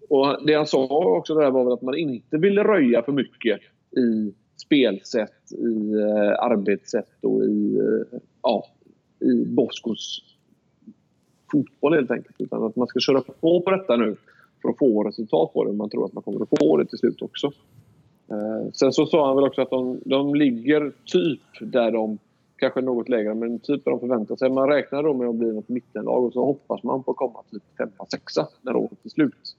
och 0.08 0.46
det 0.46 0.54
han 0.54 0.66
sa 0.66 0.86
också 1.18 1.34
där 1.34 1.50
var 1.50 1.64
väl 1.64 1.72
att 1.72 1.82
man 1.82 1.94
inte 1.94 2.36
ville 2.36 2.64
röja 2.64 3.02
för 3.02 3.12
mycket 3.12 3.60
i 3.96 4.34
spelsätt, 4.56 5.52
i 5.52 5.92
eh, 5.94 6.44
arbetssätt 6.44 7.24
och 7.24 7.44
i, 7.44 7.78
ja, 8.42 8.64
i 9.20 9.44
Boskos 9.46 10.20
fotboll 11.52 11.94
helt 11.94 12.10
enkelt. 12.10 12.36
Utan 12.38 12.64
att 12.64 12.76
man 12.76 12.86
ska 12.86 13.00
köra 13.00 13.20
på 13.20 13.60
på 13.60 13.70
detta 13.70 13.96
nu 13.96 14.16
för 14.62 14.68
att 14.68 14.78
få 14.78 15.04
resultat 15.04 15.52
på 15.52 15.64
det. 15.64 15.72
Man 15.72 15.90
tror 15.90 16.04
att 16.06 16.12
man 16.12 16.22
kommer 16.22 16.42
att 16.42 16.48
få 16.48 16.76
det 16.76 16.86
till 16.86 16.98
slut 16.98 17.22
också. 17.22 17.52
Eh, 18.30 18.70
sen 18.72 18.92
så 18.92 19.06
sa 19.06 19.26
han 19.26 19.36
väl 19.36 19.44
också 19.44 19.62
att 19.62 19.70
de, 19.70 20.00
de 20.04 20.34
ligger 20.34 20.92
typ 21.04 21.40
där 21.60 21.90
de, 21.90 22.18
kanske 22.56 22.80
något 22.80 23.08
lägre, 23.08 23.34
men 23.34 23.58
typ 23.58 23.84
där 23.84 23.90
de 23.90 24.00
förväntar 24.00 24.36
sig. 24.36 24.50
Man 24.50 24.68
räknar 24.68 25.02
då 25.02 25.14
med 25.14 25.28
att 25.28 25.34
bli 25.34 25.52
något 25.52 25.68
mittenlag 25.68 26.24
och 26.24 26.32
så 26.32 26.44
hoppas 26.44 26.82
man 26.82 27.02
på 27.02 27.10
att 27.10 27.16
komma 27.16 27.42
typ 27.50 27.62
femma, 27.78 28.06
sexa 28.10 28.48
när 28.62 28.76
året 28.76 28.98
är 29.04 29.08
slut. 29.08 29.56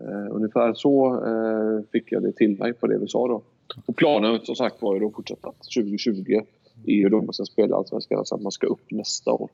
Eh, 0.00 0.26
ungefär 0.30 0.74
så 0.74 1.24
eh, 1.26 1.80
fick 1.92 2.12
jag 2.12 2.22
det 2.22 2.32
till 2.32 2.58
mig 2.58 2.72
på 2.72 2.86
det 2.86 2.98
vi 2.98 3.08
sa 3.08 3.28
då. 3.28 3.42
Och 3.86 3.96
planen 3.96 4.40
som 4.40 4.56
sagt 4.56 4.82
var 4.82 4.94
ju 4.94 5.00
då 5.00 5.10
fortsatt 5.10 5.44
att 5.44 5.62
2020 5.76 6.40
är 6.86 6.92
ju 6.92 7.08
då 7.08 7.22
man 7.22 7.32
ska 7.32 7.44
spela 7.44 7.76
Allsvenskan, 7.76 8.26
så 8.26 8.34
att 8.34 8.42
man 8.42 8.52
ska 8.52 8.66
upp 8.66 8.90
nästa 8.90 9.32
år. 9.32 9.50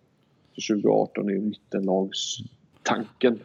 Så 0.55 0.75
2018 0.75 1.29
är 1.29 1.33
ju 1.33 1.41
mittenlagstanken. 1.41 3.39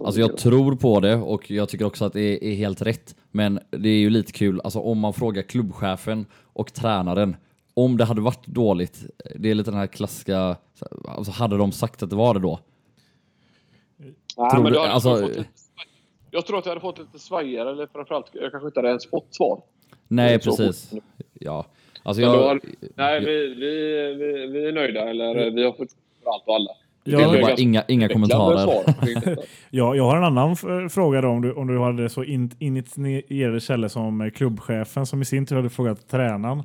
Alltså 0.00 0.20
jag 0.20 0.36
tror 0.36 0.76
på 0.76 1.00
det 1.00 1.14
och 1.16 1.50
jag 1.50 1.68
tycker 1.68 1.84
också 1.84 2.04
att 2.04 2.12
det 2.12 2.44
är 2.46 2.54
helt 2.54 2.82
rätt. 2.82 3.16
Men 3.30 3.60
det 3.70 3.88
är 3.88 3.98
ju 3.98 4.10
lite 4.10 4.32
kul, 4.32 4.60
alltså 4.64 4.78
om 4.80 4.98
man 4.98 5.12
frågar 5.14 5.42
klubbchefen 5.42 6.26
och 6.52 6.72
tränaren 6.72 7.36
om 7.74 7.96
det 7.96 8.04
hade 8.04 8.20
varit 8.20 8.46
dåligt, 8.46 9.04
det 9.36 9.50
är 9.50 9.54
lite 9.54 9.70
den 9.70 9.80
här 9.80 9.86
klassiska, 9.86 10.56
alltså 11.08 11.32
hade 11.32 11.56
de 11.56 11.72
sagt 11.72 12.02
att 12.02 12.10
det 12.10 12.16
var 12.16 12.34
det 12.34 12.40
då? 12.40 12.58
Nej, 14.38 14.50
Tror 14.50 14.62
men 14.62 14.72
du- 14.72 14.78
då 14.78 14.84
alltså- 14.84 15.26
lite- 15.26 15.44
Jag 16.30 16.46
tror 16.46 16.58
att 16.58 16.66
jag 16.66 16.70
hade 16.70 16.80
fått 16.80 16.98
lite 16.98 17.18
svajigare, 17.18 17.70
eller 17.70 17.86
framförallt, 17.86 18.26
jag 18.32 18.50
kanske 18.50 18.66
inte 18.66 18.78
hade 18.80 18.88
ens 18.88 19.10
fått 19.10 19.34
svar. 19.34 19.62
Nej, 20.08 20.38
precis. 20.38 20.92
Ja. 21.32 21.66
Alltså 22.02 22.22
då 22.22 22.28
jag, 22.28 22.48
hade- 22.48 22.60
Nej, 22.94 23.24
vi, 23.24 23.54
vi, 23.54 24.14
vi, 24.14 24.46
vi 24.46 24.68
är 24.68 24.72
nöjda, 24.72 25.10
eller 25.10 25.50
vi 25.50 25.64
har 25.64 25.72
fått 25.72 25.88
allt 26.24 26.42
och 26.46 26.54
alla. 26.54 26.70
Ja, 27.06 27.18
Det 27.32 27.38
är 27.38 27.42
bara 27.42 27.54
inga, 27.54 27.84
inga 27.88 28.08
kommentarer. 28.08 28.84
Ja, 29.70 29.94
jag 29.94 30.04
har 30.04 30.16
en 30.16 30.24
annan 30.24 30.56
fråga 30.90 31.20
då, 31.20 31.28
om 31.28 31.42
du, 31.42 31.52
om 31.52 31.66
du 31.66 31.78
hade 31.78 32.08
så 32.08 32.24
in, 32.24 32.50
initierade 32.58 33.60
källor 33.60 33.88
som 33.88 34.20
eh, 34.20 34.30
klubbchefen 34.30 35.06
som 35.06 35.22
i 35.22 35.24
sin 35.24 35.46
tur 35.46 35.56
hade 35.56 35.70
frågat 35.70 36.08
tränaren. 36.08 36.58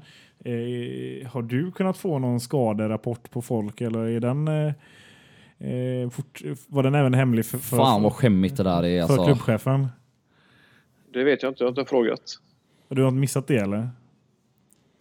Eh, 0.46 1.30
har 1.30 1.42
du 1.42 1.72
kunnat 1.72 1.98
få 1.98 2.20
någon 2.20 2.40
skaderapport 2.40 3.32
på 3.32 3.42
folk 3.42 3.82
eller 3.82 4.00
är 4.00 4.20
den 4.20 4.48
eh, 4.48 4.74
eh, 5.72 6.10
fort, 6.10 6.42
var 6.68 6.84
den 6.84 6.96
även 6.96 7.14
hemlig 7.14 7.46
för, 7.46 7.58
för, 7.58 7.78
Fan 7.78 8.04
vad 8.04 8.14
skämmigt 8.14 8.58
det 8.58 8.64
där 8.64 8.86
är 8.86 9.08
för 9.08 9.14
alltså. 9.14 9.26
klubbchefen? 9.26 9.88
Det 11.14 11.24
vet 11.24 11.44
jag 11.44 11.50
inte, 11.52 11.64
jag 11.64 11.72
har 11.72 11.80
inte 11.82 11.90
frågat. 11.90 12.22
Du 12.88 13.02
har 13.02 13.10
inte 13.10 13.20
missat 13.20 13.48
det 13.48 13.58
eller? 13.58 13.90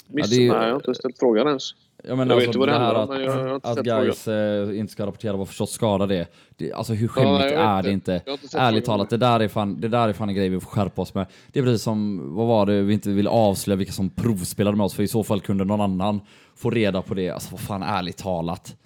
Miss, 0.07 0.33
Ja, 0.33 0.37
det 0.37 0.47
är 0.47 0.53
Nej, 0.53 0.63
jag 0.63 0.75
har 0.75 0.77
inte 0.77 0.95
ställt 0.95 1.19
frågan 1.19 1.47
ens. 1.47 1.75
Ja, 2.05 2.17
men 2.17 2.29
Jag 2.29 2.37
alltså, 2.37 2.37
vet 2.37 2.47
inte 2.47 2.59
vad 2.59 2.69
det 2.69 2.73
det 2.73 2.79
här 2.79 2.95
handlar 2.95 3.03
om, 3.03 3.11
att, 3.11 3.45
jag 3.47 3.55
inte 3.55 3.71
att 3.71 3.79
guys 3.79 4.29
eh, 4.29 4.79
inte 4.79 4.93
ska 4.93 5.07
rapportera 5.07 5.37
vad 5.37 5.49
förstås 5.49 5.71
skadade 5.71 6.15
det. 6.15 6.27
det. 6.57 6.73
Alltså 6.73 6.93
hur 6.93 7.09
skämmigt 7.09 7.41
jag 7.41 7.51
vet 7.51 7.59
är 7.59 7.83
det 7.83 7.91
inte. 7.91 8.13
inte? 8.13 8.23
Jag 8.25 8.33
har 8.33 8.37
inte 8.37 8.49
sett 8.49 8.61
Ärligt 8.61 8.85
talat, 8.85 9.11
det 9.11 9.17
där, 9.17 9.41
är 9.41 9.49
fan, 9.49 9.81
det 9.81 9.89
där 9.89 10.09
är 10.09 10.13
fan 10.13 10.29
en 10.29 10.35
grej 10.35 10.49
vi 10.49 10.61
får 10.61 10.71
skärpa 10.71 11.03
oss 11.03 11.15
med. 11.15 11.27
Det 11.53 11.59
är 11.59 11.65
precis 11.65 11.83
som, 11.83 12.23
vad 12.35 12.47
var 12.47 12.67
det, 12.67 12.83
vi 12.83 12.95
inte 12.95 13.11
ville 13.11 13.31
avslöja 13.31 13.77
vilka 13.77 13.93
som 13.93 14.11
provspelade 14.11 14.77
med 14.77 14.85
oss, 14.85 14.95
för 14.95 15.03
i 15.03 15.09
så 15.09 15.25
fall 15.25 15.41
kunde 15.41 15.65
någon 15.65 15.81
annan 15.81 16.21
få 16.57 16.71
reda 16.71 17.03
på 17.03 17.15
det. 17.15 17.31
Alltså 17.31 17.49
vad 17.51 17.61
fan, 17.61 17.83
ärligt 17.83 18.17
talat. 18.17 18.77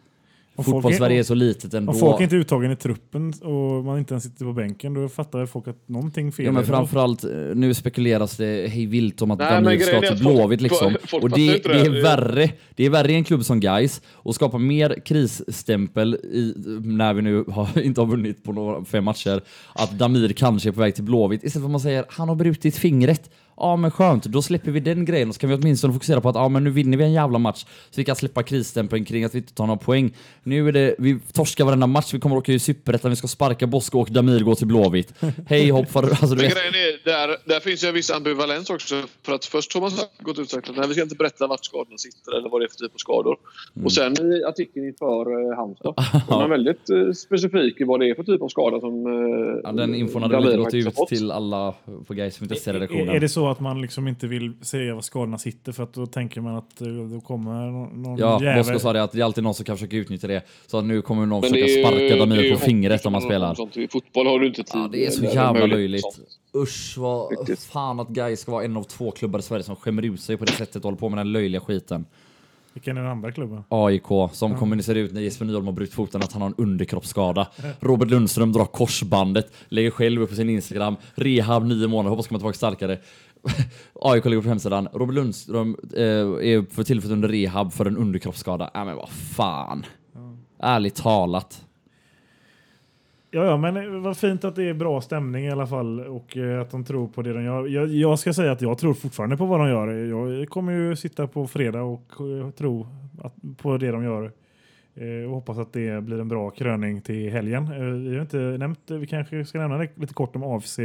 Fotbollssverige 0.63 1.19
är- 1.19 1.23
så 1.23 1.35
litet 1.35 1.75
ändå. 1.75 1.93
Om 1.93 1.99
folk 1.99 2.21
inte 2.21 2.37
är 2.37 2.39
uttagen 2.39 2.71
i 2.73 2.77
truppen 2.77 3.33
och 3.43 3.85
man 3.85 3.99
inte 3.99 4.15
ens 4.15 4.25
sitter 4.25 4.45
på 4.45 4.53
bänken, 4.53 4.95
då 4.95 5.09
fattar 5.09 5.47
folk 5.47 5.69
att 5.69 5.89
någonting 5.89 6.33
fel 6.33 6.47
Ja 6.47 6.53
men 6.53 6.65
framförallt, 6.65 7.25
eh, 7.25 7.31
nu 7.55 7.75
spekuleras 7.75 8.37
det 8.37 8.71
hej 8.71 8.87
vilt 8.87 9.23
om 9.23 9.31
att 9.31 9.39
Nej, 9.39 9.81
ska 9.81 10.01
till 10.01 10.19
Blåvitt 10.19 10.61
liksom. 10.61 10.97
och 11.23 11.31
det, 11.31 11.57
inte 11.57 11.69
det, 11.69 11.81
är 11.81 12.03
värre. 12.03 12.51
Det 12.75 12.87
är 12.87 12.91
värre 12.91 13.13
i 13.13 13.15
en 13.15 13.25
klubb 13.25 13.45
som 13.45 13.61
Guys 13.61 14.03
och 14.13 14.35
skapa 14.35 14.59
mer 14.59 15.01
krisstämpel 15.05 16.15
i, 16.15 16.55
när 16.83 17.15
vi 17.15 17.23
nu 17.23 17.45
har, 17.49 17.79
inte 17.83 18.01
har 18.01 18.07
vunnit 18.07 18.45
på 18.45 18.53
några, 18.53 18.85
fem 18.85 19.05
matcher. 19.05 19.43
Att 19.73 19.99
Damir 19.99 20.33
kanske 20.33 20.69
är 20.69 20.73
på 20.73 20.81
väg 20.81 20.95
till 20.95 21.05
Blåvitt. 21.05 21.45
Istället 21.45 21.63
för 21.63 21.69
att 21.69 21.71
man 21.71 21.81
säger 21.81 22.05
han 22.09 22.29
har 22.29 22.37
brutit 22.37 22.77
fingret. 22.77 23.31
Ja 23.57 23.77
men 23.77 23.91
skönt, 23.91 24.25
då 24.25 24.43
släpper 24.43 24.71
vi 24.71 24.81
den 24.81 25.05
grejen 25.05 25.29
och 25.29 25.35
så 25.35 25.41
kan 25.41 25.51
vi 25.51 25.57
åtminstone 25.57 25.93
fokusera 25.93 26.21
på 26.21 26.29
att 26.29 26.35
ja 26.35 26.49
men 26.49 26.65
nu 26.65 26.71
vinner 26.71 26.99
vi 26.99 27.05
en 27.05 27.13
jävla 27.13 27.39
match. 27.39 27.65
Så 27.91 28.01
vi 28.01 28.05
kan 28.05 28.17
släppa 28.17 28.43
krisstämpeln 28.43 29.05
kring 29.05 29.25
att 29.25 29.35
vi 29.35 29.39
inte 29.39 29.55
tar 29.55 29.67
några 29.67 29.79
poäng. 29.79 30.17
Nu 30.43 30.69
är 30.69 30.73
det, 30.73 30.95
vi 30.99 31.19
torskar 31.33 31.65
varenda 31.65 31.87
match, 31.87 32.15
vi 32.15 32.21
kommer 32.21 32.37
åka 32.37 32.53
i 32.53 32.59
superettan, 32.59 33.11
vi 33.11 33.17
ska 33.17 33.29
sparka 33.29 33.67
Bosko 33.67 34.01
och 34.01 34.09
Damir 34.11 34.41
går 34.41 34.55
till 34.55 34.67
Blåvitt. 34.67 35.15
Hej 35.47 35.71
hopp, 35.71 35.91
för, 35.91 36.03
alltså 36.03 36.27
Men 36.27 36.37
grejen 36.37 36.75
är, 36.75 37.05
där, 37.05 37.37
där 37.45 37.61
finns 37.61 37.85
ju 37.85 37.89
en 37.89 37.95
viss 37.95 38.11
ambivalens 38.11 38.71
också. 38.71 39.03
För 39.23 39.33
att 39.33 39.45
först 39.45 39.75
har 39.75 39.81
man 39.81 39.91
gått 40.21 40.39
ut 40.39 40.45
och 40.45 40.51
sagt 40.51 40.71
att 40.71 40.77
nej, 40.77 40.89
vi 40.89 40.95
ska 40.95 41.03
inte 41.03 41.17
berätta 41.17 41.47
vart 41.47 41.65
skadorna 41.65 41.99
sitter 41.99 42.39
eller 42.39 42.49
vad 42.49 42.61
det 42.61 42.65
är 42.65 42.69
för 42.69 42.77
typ 42.77 42.95
av 42.95 42.99
skador. 42.99 43.37
Mm. 43.77 43.87
Och 43.87 43.93
sen 43.93 44.33
i 44.33 44.45
artikeln 44.45 44.87
inför 44.87 45.51
eh, 45.51 45.57
Halmstad 45.57 45.95
var 46.29 46.39
man 46.39 46.51
väldigt 46.51 46.91
eh, 46.91 47.13
specifik 47.13 47.81
i 47.81 47.85
vad 47.85 48.01
det 48.01 48.11
är 48.11 48.15
för 48.15 48.23
typ 48.23 48.43
av 48.43 48.49
skada 48.49 48.81
som... 48.81 49.07
Eh, 49.07 49.45
Ja, 49.65 49.73
den 49.73 49.95
infon 49.95 50.23
hade 50.23 50.37
väl 50.37 50.57
gått 50.57 50.75
ut 50.75 50.97
till 51.09 51.31
alla 51.31 51.75
på 52.07 52.15
Gais.se-redaktionen. 52.15 53.09
Är, 53.09 53.15
är 53.15 53.21
det 53.21 53.29
så 53.29 53.44
att 53.51 53.61
man 53.61 53.81
liksom 53.83 54.09
inte 54.09 54.27
vill 54.27 54.53
säga 54.61 54.95
var 54.95 55.01
skadorna 55.03 55.39
sitter 55.39 55.73
för 55.73 55.83
att 55.83 55.93
då 55.93 56.07
tänker 56.07 56.41
man 56.41 56.57
att 56.57 56.81
eh, 56.81 56.89
då 56.89 57.21
kommer 57.21 57.71
någon, 57.71 58.17
Ja, 58.19 58.43
jävel... 58.43 58.59
Bosko 58.65 58.79
sa 58.79 58.93
det 58.93 59.03
att 59.03 59.13
det 59.13 59.21
är 59.21 59.25
alltid 59.25 59.45
någon 59.45 59.55
som 59.55 59.65
kan 59.65 59.77
försöka 59.77 59.97
utnyttja 59.97 60.27
det. 60.27 60.43
Så 60.67 60.79
att 60.79 60.85
nu 60.85 61.03
kommer 61.03 61.27
någon 61.27 61.41
Men 61.41 61.51
försöka 61.51 61.89
sparka 61.89 62.17
Damir 62.17 62.53
på 62.53 62.59
fingret 62.61 63.07
om 63.07 63.15
han 63.15 63.23
som 63.23 63.31
spelar. 63.31 63.55
Sånt. 63.55 63.77
I 63.77 63.89
fotboll 63.89 64.27
har 64.27 64.39
du 64.39 64.47
inte 64.47 64.63
tid. 64.63 64.81
Ja, 64.81 64.89
det 64.93 65.07
är 65.07 65.11
så 65.11 65.25
jävla 65.25 65.67
löjligt. 65.67 66.21
Usch, 66.57 66.95
vad 66.99 67.31
Riktigt. 67.31 67.65
fan 67.65 68.01
att 68.01 68.09
Gais 68.09 68.41
ska 68.41 68.53
vara 68.53 68.65
en 68.65 68.77
av 68.77 68.83
två 68.83 69.11
klubbar 69.11 69.39
i 69.39 69.43
Sverige 69.43 69.63
som 69.63 69.77
skämmer 69.77 70.03
ut 70.03 70.21
sig 70.21 70.37
på 70.37 70.45
det 70.45 70.53
sättet 70.53 70.77
och 70.77 70.83
håller 70.83 70.99
på 70.99 71.09
med 71.09 71.19
den 71.19 71.33
löjliga 71.33 71.61
skiten. 71.61 72.05
Vilken 72.75 72.97
är 72.97 73.03
den 73.03 73.11
andra 73.11 73.33
klubben? 73.33 73.65
AIK 73.69 74.33
som 74.33 74.55
kommunicerar 74.59 74.99
ut 74.99 75.13
när 75.13 75.21
Jesper 75.21 75.45
Nyholm 75.45 75.67
har 75.67 75.73
brutit 75.73 75.95
foten 75.95 76.23
att 76.23 76.33
han 76.33 76.43
har 76.43 76.49
en 76.49 76.55
underkroppsskada. 76.59 77.47
Robert 77.81 78.11
Lundström 78.11 78.53
drar 78.53 78.65
korsbandet, 78.65 79.53
lägger 79.69 79.91
själv 79.91 80.23
upp 80.23 80.31
på 80.31 80.37
sin 80.37 80.51
Instagram. 80.51 80.97
Rehab 81.15 81.67
nio 81.67 81.89
månader, 81.89 82.11
hoppas 82.11 82.27
komma 82.27 82.39
tillbaka 82.39 82.57
starkare. 82.57 82.99
AIK 84.01 84.25
lägger 84.25 84.43
på 84.43 84.49
hemsidan. 84.49 84.89
Robert 84.93 85.15
Lundström 85.15 85.77
eh, 85.97 86.03
är 86.03 86.75
för 86.75 86.83
tillfället 86.83 87.13
under 87.13 87.29
rehab 87.29 87.73
för 87.73 87.87
en 87.87 87.97
underkroppsskada. 87.97 88.71
Ja 88.75 88.85
men 88.85 88.97
vad 88.97 89.09
fan. 89.09 89.87
Ärligt 90.59 90.95
talat. 90.95 91.65
Ja, 93.31 93.45
ja, 93.45 93.57
men 93.57 93.77
eh, 93.77 94.01
vad 94.01 94.17
fint 94.17 94.45
att 94.45 94.57
det 94.57 94.69
är 94.69 94.75
bra 94.75 95.01
stämning 95.01 95.45
i 95.45 95.51
alla 95.51 95.67
fall 95.67 96.01
och 96.01 96.37
eh, 96.37 96.61
att 96.61 96.71
de 96.71 96.85
tror 96.85 97.09
på 97.09 97.23
det 97.23 97.33
de 97.33 97.45
gör. 97.45 97.67
Jag, 97.67 97.89
jag 97.89 98.19
ska 98.19 98.33
säga 98.33 98.53
att 98.53 98.61
jag 98.61 98.79
tror 98.79 98.95
fortfarande 98.95 99.37
på 99.37 99.47
vad 99.47 99.61
de 99.61 99.69
gör. 99.69 99.89
Jag 99.89 100.49
kommer 100.49 100.73
ju 100.73 100.97
sitta 100.97 101.27
på 101.27 101.47
fredag 101.47 101.83
och 101.83 102.13
eh, 102.21 102.51
tro 102.51 102.87
att, 103.23 103.35
på 103.57 103.77
det 103.77 103.91
de 103.91 104.05
gör. 104.05 104.33
Eh, 104.97 105.29
och 105.29 105.35
hoppas 105.35 105.59
att 105.59 105.73
det 105.73 106.05
blir 106.05 106.21
en 106.21 106.29
bra 106.29 106.51
kröning 106.51 107.01
till 107.01 107.31
helgen. 107.31 107.65
Eh, 107.65 108.11
vi 108.11 108.15
har 108.15 108.21
inte 108.21 108.37
nämnt, 108.37 108.91
vi 108.91 109.07
kanske 109.07 109.45
ska 109.45 109.59
nämna 109.59 109.87
lite 109.95 110.15
kort 110.15 110.37
om 110.37 110.43
AFC 110.43 110.79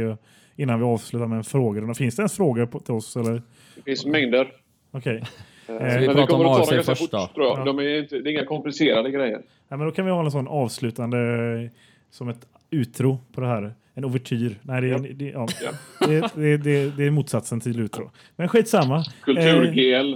innan 0.56 0.78
vi 0.78 0.84
avslutar 0.84 1.26
med 1.26 1.36
en 1.36 1.44
fråga. 1.44 1.94
Finns 1.94 2.16
det 2.16 2.20
ens 2.20 2.36
frågor 2.36 2.66
på, 2.66 2.80
till 2.80 2.94
oss? 2.94 3.16
Eller? 3.16 3.42
Det 3.74 3.82
finns 3.82 4.06
mängder. 4.06 4.52
Okej. 4.90 5.22
Eh, 5.66 5.74
vi 5.74 6.06
men 6.06 6.16
pratar 6.16 6.26
kommer 6.26 6.44
om 6.44 6.52
att 6.52 6.68
ta 6.68 6.76
AFC 6.76 6.86
först 6.86 7.02
fort, 7.02 7.10
då? 7.10 7.28
tror 7.34 7.46
jag. 7.46 7.58
Ja. 7.58 7.64
De 7.64 7.78
är 7.78 7.98
inte, 7.98 8.18
det 8.18 8.30
är 8.30 8.32
inga 8.32 8.44
komplicerade 8.44 9.10
grejer. 9.10 9.42
Ja, 9.68 9.76
men 9.76 9.86
då 9.86 9.92
kan 9.92 10.04
vi 10.04 10.10
ha 10.10 10.24
en 10.24 10.30
sån 10.30 10.48
avslutande 10.48 11.18
eh, 11.18 11.70
som 12.10 12.28
ett 12.28 12.46
utro 12.70 13.18
på 13.32 13.40
det 13.40 13.46
här. 13.46 13.74
En 14.00 14.04
ouvertyr. 14.04 14.58
Nej, 14.62 14.80
det 14.80 14.90
är, 14.90 14.98
det, 15.14 15.24
ja. 15.24 15.46
Ja. 15.64 16.06
det, 16.06 16.20
det, 16.34 16.56
det, 16.56 16.90
det 16.96 17.04
är 17.06 17.10
motsatsen 17.10 17.60
till 17.60 17.80
utro. 17.80 18.10
Men 18.36 18.48
skitsamma. 18.48 19.04
Kultur-GL. 19.24 20.14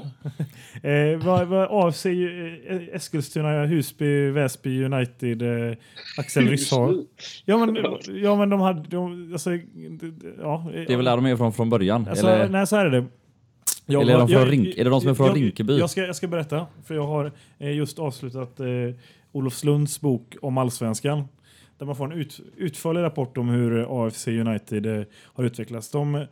Eh, 0.83 1.25
vad, 1.27 1.49
vad 1.49 1.69
AFC, 1.89 2.07
eh, 2.07 2.13
Eskilstuna, 2.93 3.65
Husby, 3.67 4.31
Väsby, 4.31 4.85
United, 4.85 5.43
eh, 5.43 5.77
Axel 6.19 6.49
Ryssar. 6.49 7.05
Ja 7.45 7.67
men, 7.67 7.77
ja, 8.23 8.37
men 8.37 8.49
de 8.49 8.61
hade... 8.61 8.89
De, 8.89 9.33
alltså, 9.33 9.51
ja, 10.41 10.67
Det 10.73 10.93
är 10.93 10.97
väl 10.97 11.05
där 11.05 11.17
de 11.17 11.27
är 11.27 11.37
från 11.37 11.53
från 11.53 11.71
början? 11.71 12.07
Alltså, 12.11 12.27
eller? 12.27 12.49
Nej, 12.49 12.67
så 12.67 12.77
här 12.77 12.87
är 12.87 12.91
det. 12.91 13.05
Jag 13.87 14.03
Eller 14.03 14.15
är 14.15 14.19
de 14.19 14.29
från 14.29 14.41
jag- 14.41 14.53
Rink- 14.53 14.75
är 14.81 14.85
det 14.85 14.91
de 14.91 15.01
som 15.01 15.11
är 15.11 15.15
från 15.15 15.27
jag, 15.27 15.37
Rinkeby? 15.37 15.79
Jag 15.79 15.91
ska, 15.91 16.01
jag 16.07 16.17
ska 16.17 16.27
berätta, 16.29 16.67
för 16.87 16.95
jag 16.95 17.07
har 17.07 17.33
eh, 17.59 17.77
just 17.77 17.99
avslutat 17.99 18.61
eh, 18.61 18.67
Olof 19.33 19.65
Lunds 19.65 20.01
bok 20.01 20.37
om 20.43 20.59
allsvenskan. 20.59 21.25
Där 21.79 21.87
man 21.87 21.97
får 21.97 22.05
en 22.05 22.13
ut, 22.13 22.41
utförlig 22.57 23.03
rapport 23.03 23.39
om 23.39 23.49
hur 23.49 23.81
eh, 23.81 23.87
AFC 23.91 24.29
United 24.29 24.87
eh, 24.87 25.05
har 25.35 25.45
utvecklats. 25.45 25.91
De, 25.91 26.15
eh, 26.15 26.25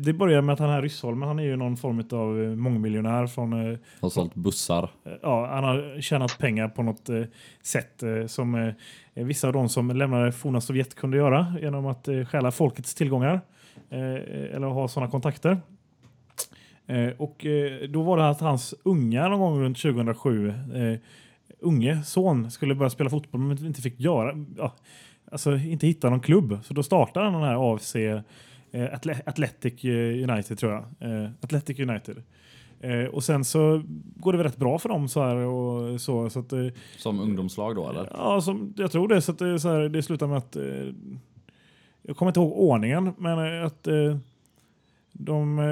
det 0.00 0.12
börjar 0.12 0.42
med 0.42 0.52
att 0.52 0.58
han 0.58 0.70
här 0.70 0.82
Ryssholmen, 0.82 1.28
han 1.28 1.38
är 1.38 1.42
ju 1.42 1.56
någon 1.56 1.76
form 1.76 2.04
av 2.10 2.42
eh, 2.42 2.50
mångmiljonär 2.50 3.26
från 3.26 3.72
eh, 3.72 3.78
Har 4.00 4.08
sålt 4.08 4.34
bussar. 4.34 4.90
ja, 5.22 5.46
han 5.46 5.64
har 5.64 6.00
tjänat 6.00 6.38
pengar 6.38 6.68
på 6.68 6.82
något 6.82 7.08
eh, 7.08 7.22
sätt 7.62 8.02
eh, 8.02 8.26
som 8.26 8.54
eh, 9.14 9.24
vissa 9.24 9.46
av 9.46 9.52
de 9.52 9.68
som 9.68 9.90
lämnade 9.90 10.32
forna 10.32 10.60
Sovjet 10.60 10.94
kunde 10.94 11.16
göra 11.16 11.54
genom 11.60 11.86
att 11.86 12.08
eh, 12.08 12.24
stjäla 12.24 12.50
folkets 12.50 12.94
tillgångar 12.94 13.40
eh, 13.90 14.54
eller 14.54 14.66
ha 14.66 14.88
sådana 14.88 15.10
kontakter. 15.10 15.60
Eh, 16.86 17.08
och 17.18 17.46
eh, 17.46 17.88
då 17.88 18.02
var 18.02 18.16
det 18.16 18.28
att 18.28 18.40
hans 18.40 18.74
unga 18.82 19.28
någon 19.28 19.40
gång 19.40 19.60
runt 19.60 19.82
2007 19.82 20.48
eh, 20.48 20.54
unge 21.62 22.02
son 22.04 22.50
skulle 22.50 22.74
börja 22.74 22.90
spela 22.90 23.10
fotboll 23.10 23.40
men 23.40 23.66
inte 23.66 23.82
fick 23.82 24.00
göra 24.00 24.44
ja, 24.56 24.74
alltså 25.32 25.56
inte 25.56 25.86
hitta 25.86 26.10
någon 26.10 26.20
klubb 26.20 26.58
så 26.62 26.74
då 26.74 26.82
startade 26.82 27.26
han 27.26 27.34
den 27.34 27.42
här 27.42 27.74
AFC 27.74 27.96
eh, 27.96 28.20
Athletic 29.26 29.84
eh, 29.84 30.30
United 30.30 30.58
tror 30.58 30.72
jag. 30.72 30.84
Eh, 31.10 31.30
Athletic 31.40 31.78
United. 31.78 32.22
Eh, 32.80 33.04
och 33.04 33.24
sen 33.24 33.44
så 33.44 33.82
går 34.16 34.32
det 34.32 34.38
väl 34.38 34.46
rätt 34.46 34.56
bra 34.56 34.78
för 34.78 34.88
dem 34.88 35.08
så 35.08 35.22
här 35.22 35.36
och 35.36 36.00
så. 36.00 36.30
så 36.30 36.38
att, 36.38 36.52
eh, 36.52 36.66
Som 36.96 37.20
ungdomslag 37.20 37.76
då 37.76 37.90
eller? 37.90 38.08
ja, 38.12 38.40
som, 38.40 38.74
jag 38.76 38.92
tror 38.92 39.08
det. 39.08 39.22
Så 39.22 39.32
att 39.32 39.38
det, 39.38 39.48
är 39.48 39.58
så 39.58 39.68
här, 39.68 39.88
det 39.88 40.02
slutar 40.02 40.26
med 40.26 40.38
att... 40.38 40.56
Eh, 40.56 40.62
jag 42.02 42.16
kommer 42.16 42.30
inte 42.30 42.40
ihåg 42.40 42.52
ordningen, 42.52 43.14
men 43.18 43.58
eh, 43.58 43.66
att 43.66 43.86
eh, 43.86 44.16
de 45.12 45.58
eh, 45.58 45.64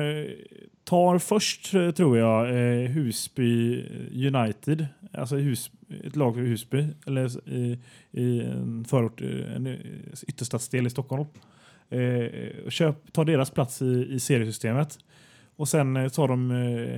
tar 0.88 1.18
först, 1.18 1.74
eh, 1.74 1.90
tror 1.90 2.18
jag, 2.18 2.48
eh, 2.48 2.88
Husby 2.90 3.82
United. 4.34 4.86
Alltså 5.12 5.36
Hus, 5.36 5.70
ett 6.04 6.16
lag 6.16 6.34
för 6.34 6.40
Husby. 6.42 6.86
Eller 7.06 7.48
i, 7.50 7.78
i 8.12 8.40
en 8.40 8.84
förort, 8.88 9.20
eh, 9.20 9.56
en 9.56 9.76
ytterstadsdel 10.28 10.86
i 10.86 10.90
Stockholm. 10.90 11.24
Eh, 11.90 12.68
köp, 12.68 13.12
tar 13.12 13.24
deras 13.24 13.50
plats 13.50 13.82
i, 13.82 14.06
i 14.10 14.20
seriesystemet. 14.20 14.98
Och 15.56 15.68
sen 15.68 16.10
tar 16.10 16.28
de 16.28 16.50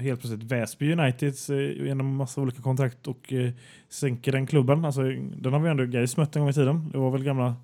helt 0.03 0.21
plötsligt 0.21 0.53
Väsby 0.53 0.93
Uniteds 0.93 1.51
eh, 1.51 1.87
genom 1.87 2.17
massa 2.17 2.41
olika 2.41 2.63
kontrakt 2.63 3.07
och 3.09 3.33
sänker 3.89 4.33
den 4.33 4.47
klubben. 4.47 4.85
Alltså, 4.85 5.03
den 5.37 5.53
har 5.53 5.61
vi 5.61 5.69
ändå 5.69 5.85
Gais 5.85 6.17
mött 6.17 6.37
en 6.37 6.43
gång 6.43 6.51
i 6.51 6.53
tiden. 6.53 6.91
Det 6.93 6.99
var 6.99 7.11
väl 7.11 7.25
gamla... 7.25 7.55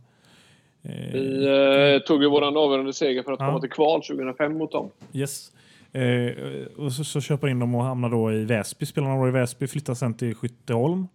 Eh, 0.83 1.13
Vi 1.13 1.47
eh, 1.95 2.07
tog 2.07 2.23
ju 2.23 2.29
våran 2.31 2.57
avgörande 2.57 2.93
seger 2.93 3.23
för 3.23 3.33
att 3.33 3.41
Ja. 3.41 3.47
komma 3.47 3.61
till 3.61 3.71
kval 3.71 4.03
2005 4.03 4.59
mot 4.59 4.73
dem. 4.73 4.91
Yes. 5.13 5.53
Eh, 6.01 6.67
och 6.77 6.93
så, 6.93 7.05
så 7.05 7.21
köper 7.21 7.49
in 7.49 7.59
dem 7.59 7.75
och 7.75 7.85
hamnar 7.85 8.11
då 8.11 8.33
i 8.33 8.45
Väsby. 8.45 8.87
Spelar 8.87 9.09
några 9.09 9.23
år 9.23 9.29
i 9.29 9.33
Väsby, 9.33 9.67
flyttar 9.67 9.95
sen 9.95 10.15
till 10.15 10.35
Skytteholm. 10.35 11.07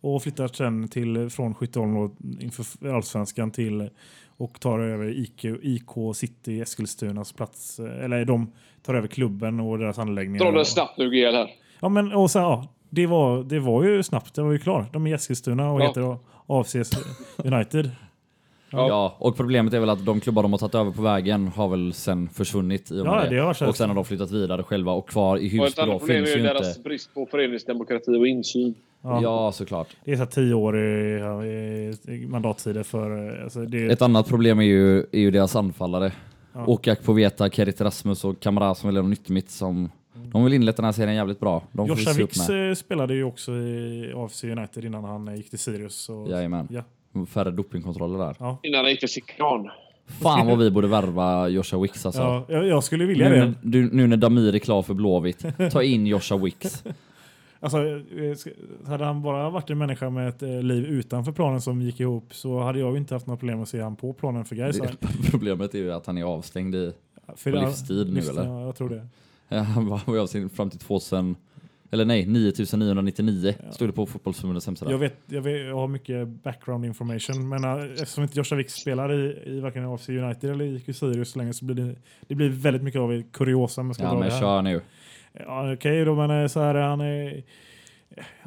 Och 0.00 0.22
flyttar 0.22 0.48
sen 0.48 0.88
till, 0.88 1.30
från 1.30 1.54
Skytteholm 1.54 1.94
då, 1.94 2.10
inför 2.40 2.88
allsvenskan 2.94 3.50
till 3.50 3.90
och 4.36 4.60
tar 4.60 4.78
över 4.78 5.18
IK, 5.18 5.44
IK 5.44 5.88
City 6.14 6.60
Eskilstunas 6.60 7.32
plats. 7.32 7.78
eh, 7.78 8.04
Eller 8.04 8.24
de 8.24 8.52
tar 8.82 8.94
över 8.94 9.08
klubben 9.08 9.60
och 9.60 9.78
deras 9.78 9.98
anläggningar. 9.98 10.44
Dra 10.44 10.58
det 10.58 10.64
snabbt 10.64 10.98
nu 10.98 11.10
GL 11.10 11.34
här. 11.34 11.50
Ja, 11.80 11.88
men 11.88 12.12
och 12.12 12.30
så, 12.30 12.38
ja, 12.38 12.68
det, 12.90 13.06
var, 13.06 13.42
det 13.44 13.58
var 13.60 13.84
ju 13.84 14.02
snabbt. 14.02 14.34
Det 14.34 14.42
var 14.42 14.52
ju 14.52 14.58
klart. 14.58 14.92
De 14.92 15.06
är 15.06 15.10
i 15.10 15.14
Eskilstuna 15.14 15.70
och 15.70 15.80
Ja. 15.80 15.86
heter 15.88 16.16
AFC 16.46 16.74
United. 17.44 17.90
Ja. 18.70 19.16
och 19.18 19.36
problemet 19.36 19.74
är 19.74 19.80
väl 19.80 19.90
att 19.90 20.04
de 20.04 20.20
klubbar 20.20 20.42
de 20.42 20.52
har 20.52 20.58
tagit 20.58 20.74
över 20.74 20.90
på 20.90 21.02
vägen 21.02 21.48
har 21.48 21.68
väl 21.68 21.92
sen 21.92 22.28
försvunnit 22.28 22.90
i 22.90 23.00
och 23.00 23.04
med 23.06 23.14
Ja, 23.14 23.24
det. 23.24 23.36
det 23.36 23.40
har. 23.42 23.68
Och 23.68 23.76
sen 23.76 23.88
har 23.88 23.94
de 23.96 24.04
flyttat 24.04 24.30
vidare 24.30 24.62
själva 24.62 24.92
och 24.92 25.08
kvar 25.08 25.36
i 25.36 25.48
Husby 25.48 25.82
då 25.86 25.98
finns 25.98 26.10
är 26.10 26.14
ju 26.14 26.20
inte... 26.40 26.52
deras 26.52 26.82
brist 26.82 27.14
på 27.14 27.26
föreningsdemokrati 27.30 28.10
och 28.18 28.26
insyn. 28.26 28.74
Ja. 29.02 29.22
Ja, 29.22 29.52
såklart. 29.52 29.88
Det 30.04 30.12
är 30.12 30.16
så 30.16 30.26
tio 30.26 30.54
år 30.54 30.78
i, 30.78 31.18
ja, 31.18 31.44
i, 31.44 31.94
i 32.08 32.26
mandattider 32.26 32.82
för... 32.82 33.38
Alltså 33.42 33.60
det, 33.60 33.86
Ett 33.86 34.02
annat 34.02 34.28
problem 34.28 34.58
är 34.58 34.64
ju, 34.64 34.98
är 34.98 35.18
ju 35.20 35.30
deras 35.30 35.56
anfallare. 35.56 36.12
Ja. 36.52 36.64
Okak 36.66 37.02
Poveta, 37.04 37.50
Kerit 37.50 37.80
Rasmus 37.80 38.24
och 38.24 38.40
Kamara 38.40 38.74
som 38.74 38.88
väl 38.88 38.96
är 38.96 39.02
något 39.02 39.10
nytt 39.10 39.28
mitt 39.28 39.50
som 39.50 39.90
De 40.32 40.44
vill 40.44 40.52
inlett 40.52 40.76
den 40.76 40.84
här 40.84 40.92
serien 40.92 41.14
jävligt 41.16 41.40
bra. 41.40 41.62
Joshua 41.72 42.28
med. 42.48 42.68
eh, 42.70 42.74
spelade 42.74 43.14
ju 43.14 43.24
också 43.24 43.52
i 43.52 44.12
AFC 44.16 44.44
United 44.44 44.84
innan 44.84 45.04
han 45.04 45.36
gick 45.36 45.50
till 45.50 45.58
Sirius. 45.58 46.08
Och, 46.08 46.28
Jajamän. 46.30 46.68
Ja. 46.70 46.82
Färre 47.28 47.50
dopingkontroller 47.50 48.18
där. 48.18 48.56
Innan 48.62 48.80
han 48.80 48.90
gick 48.90 49.00
till 49.00 49.08
Sikran. 49.08 49.70
Fan 50.08 50.46
vad 50.46 50.58
vi 50.58 50.70
borde 50.70 50.88
värva 50.88 51.48
Joshua 51.48 51.80
Wicks 51.80 52.06
alltså. 52.06 52.22
Ja, 52.22 52.44
jag, 52.48 52.66
jag 52.66 52.84
skulle 52.84 53.04
vilja 53.04 53.28
Nu, 53.28 53.34
det. 53.34 53.44
när, 53.44 53.54
du, 53.62 53.90
nu 53.92 54.06
när 54.06 54.16
Damir 54.16 54.54
är 54.54 54.58
klar 54.58 54.82
för 54.82 54.94
Blåvitt, 54.94 55.44
ta 55.72 55.82
in 55.82 56.06
Joshua 56.06 56.38
Wicks. 56.38 56.84
Alltså, 57.60 57.78
eh, 57.78 58.88
hade 58.88 59.04
han 59.04 59.22
bara 59.22 59.50
varit 59.50 59.70
en 59.70 59.78
människa 59.78 60.10
med 60.10 60.28
ett 60.28 60.42
eh, 60.42 60.62
liv 60.62 60.84
utanför 60.84 61.32
planen 61.32 61.60
som 61.60 61.82
gick 61.82 62.00
ihop 62.00 62.34
så 62.34 62.60
hade 62.60 62.78
jag 62.78 62.92
ju 62.92 62.98
inte 62.98 63.14
haft 63.14 63.26
några 63.26 63.38
problem 63.38 63.62
att 63.62 63.68
se 63.68 63.80
han 63.80 63.96
på 63.96 64.12
planen 64.12 64.44
för 64.44 64.56
Gais. 64.56 64.80
Problemet 65.30 65.74
är 65.74 65.78
ju 65.78 65.92
att 65.92 66.06
han 66.06 66.18
är 66.18 66.24
avstängd 66.24 66.74
i... 66.74 66.92
För 67.36 67.52
på 67.52 67.58
livstid 67.58 68.12
nu, 68.12 68.20
eller? 68.20 68.44
Ja, 68.44 68.64
jag 68.64 68.76
tror 68.76 68.88
det. 68.88 69.06
Han 69.56 69.86
var 69.86 70.00
var 70.06 70.18
avstängd 70.18 70.52
fram 70.52 70.70
till 70.70 70.78
2000... 70.78 71.36
Eller 71.90 72.04
nej, 72.04 72.26
9999 72.26 73.54
Ja. 73.66 73.72
stod 73.72 73.88
det 73.88 73.92
på 73.92 74.06
Fotbollsförbundets 74.06 74.66
hemsida. 74.66 74.90
Jag, 74.90 74.98
vet, 74.98 75.14
jag, 75.26 75.42
vet, 75.42 75.66
jag 75.66 75.74
har 75.76 75.88
mycket 75.88 76.28
background 76.28 76.84
information, 76.84 77.48
men 77.48 77.64
uh, 77.64 77.92
eftersom 77.92 78.22
inte 78.22 78.38
Joshua 78.38 78.56
Wicks 78.58 78.72
spelar 78.74 79.12
i, 79.12 79.42
i 79.46 79.60
varken 79.60 79.84
AFC 79.84 80.08
United 80.08 80.50
eller 80.50 80.64
i 80.64 80.92
Sirius 80.92 81.30
så 81.30 81.38
länge 81.38 81.52
så 81.52 81.64
blir 81.64 81.76
det, 81.84 81.94
det 82.26 82.34
blir 82.34 82.48
väldigt 82.48 82.82
mycket 82.82 83.00
av 83.00 83.22
kuriosa 83.32 83.94
ska 83.94 84.02
Ja 84.02 84.08
dra 84.10 84.18
men 84.18 84.28
det 84.28 84.34
här. 84.34 84.40
kör 84.40 84.62
nu. 84.62 84.80
Ja, 85.32 85.72
Okej 85.72 86.04
då, 86.04 86.14
men 86.14 86.30
eh, 86.42 86.46
så 86.48 86.60
här, 86.60 86.74
han 86.74 87.00
är... 87.00 87.42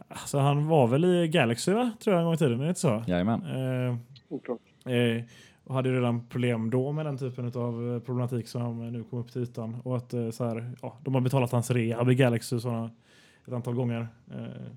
Alltså 0.07 0.37
han 0.37 0.67
var 0.67 0.87
väl 0.87 1.05
i 1.05 1.27
Galaxy 1.27 1.71
va? 1.73 1.91
Tror 2.03 2.13
jag 2.15 2.19
en 2.21 2.25
gång 2.25 2.33
i 2.33 2.37
tiden, 2.37 2.59
är 2.59 2.63
det 2.63 2.69
inte 2.69 2.79
så? 2.81 3.03
Jajamän. 3.07 3.41
Eh, 3.89 3.95
Oklart. 4.29 4.59
eh, 4.85 5.23
och 5.63 5.75
hade 5.75 5.89
ju 5.89 5.95
redan 5.95 6.27
problem 6.27 6.69
då 6.69 6.91
med 6.91 7.05
den 7.05 7.17
typen 7.17 7.45
av 7.45 7.99
problematik 8.05 8.47
som 8.47 8.91
nu 8.91 9.03
kom 9.03 9.19
upp 9.19 9.31
till 9.31 9.43
ytan. 9.43 9.77
Och 9.83 9.97
att 9.97 10.13
eh, 10.13 10.29
så 10.29 10.45
här, 10.45 10.71
ja, 10.81 10.97
de 11.03 11.13
har 11.13 11.21
betalat 11.21 11.51
hans 11.51 11.71
rehab 11.71 12.11
i 12.11 12.15
Galaxy 12.15 12.59
såna, 12.59 12.89
ett 13.47 13.53
antal 13.53 13.73
gånger. 13.75 14.07
Eh, 14.31 14.71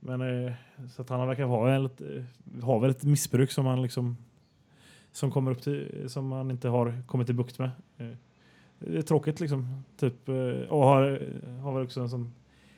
men 0.00 0.44
eh, 0.46 0.52
så 0.90 1.02
att 1.02 1.08
han 1.08 1.28
verkar 1.28 1.44
ha, 1.44 1.70
en, 1.70 1.82
lite- 1.82 2.24
ha 2.62 2.78
väl 2.78 2.90
ett 2.90 3.02
missbruk 3.04 3.50
som 3.52 3.66
han 3.66 3.82
liksom 3.82 4.16
som 5.12 5.30
kommer 5.30 5.50
upp 5.50 5.62
till, 5.62 6.04
som 6.08 6.32
han 6.32 6.50
inte 6.50 6.68
har 6.68 7.02
kommit 7.06 7.30
i 7.30 7.32
bukt 7.32 7.58
med. 7.58 7.70
Eh, 7.98 8.06
det 8.78 8.98
är 8.98 9.02
tråkigt 9.02 9.40
liksom. 9.40 9.82
Typ, 9.96 10.28
eh, 10.28 10.34
och 10.68 10.84
har, 10.84 11.22
har 11.62 11.72
väl 11.74 11.84
också 11.84 12.00
en 12.00 12.08
sån, 12.08 12.32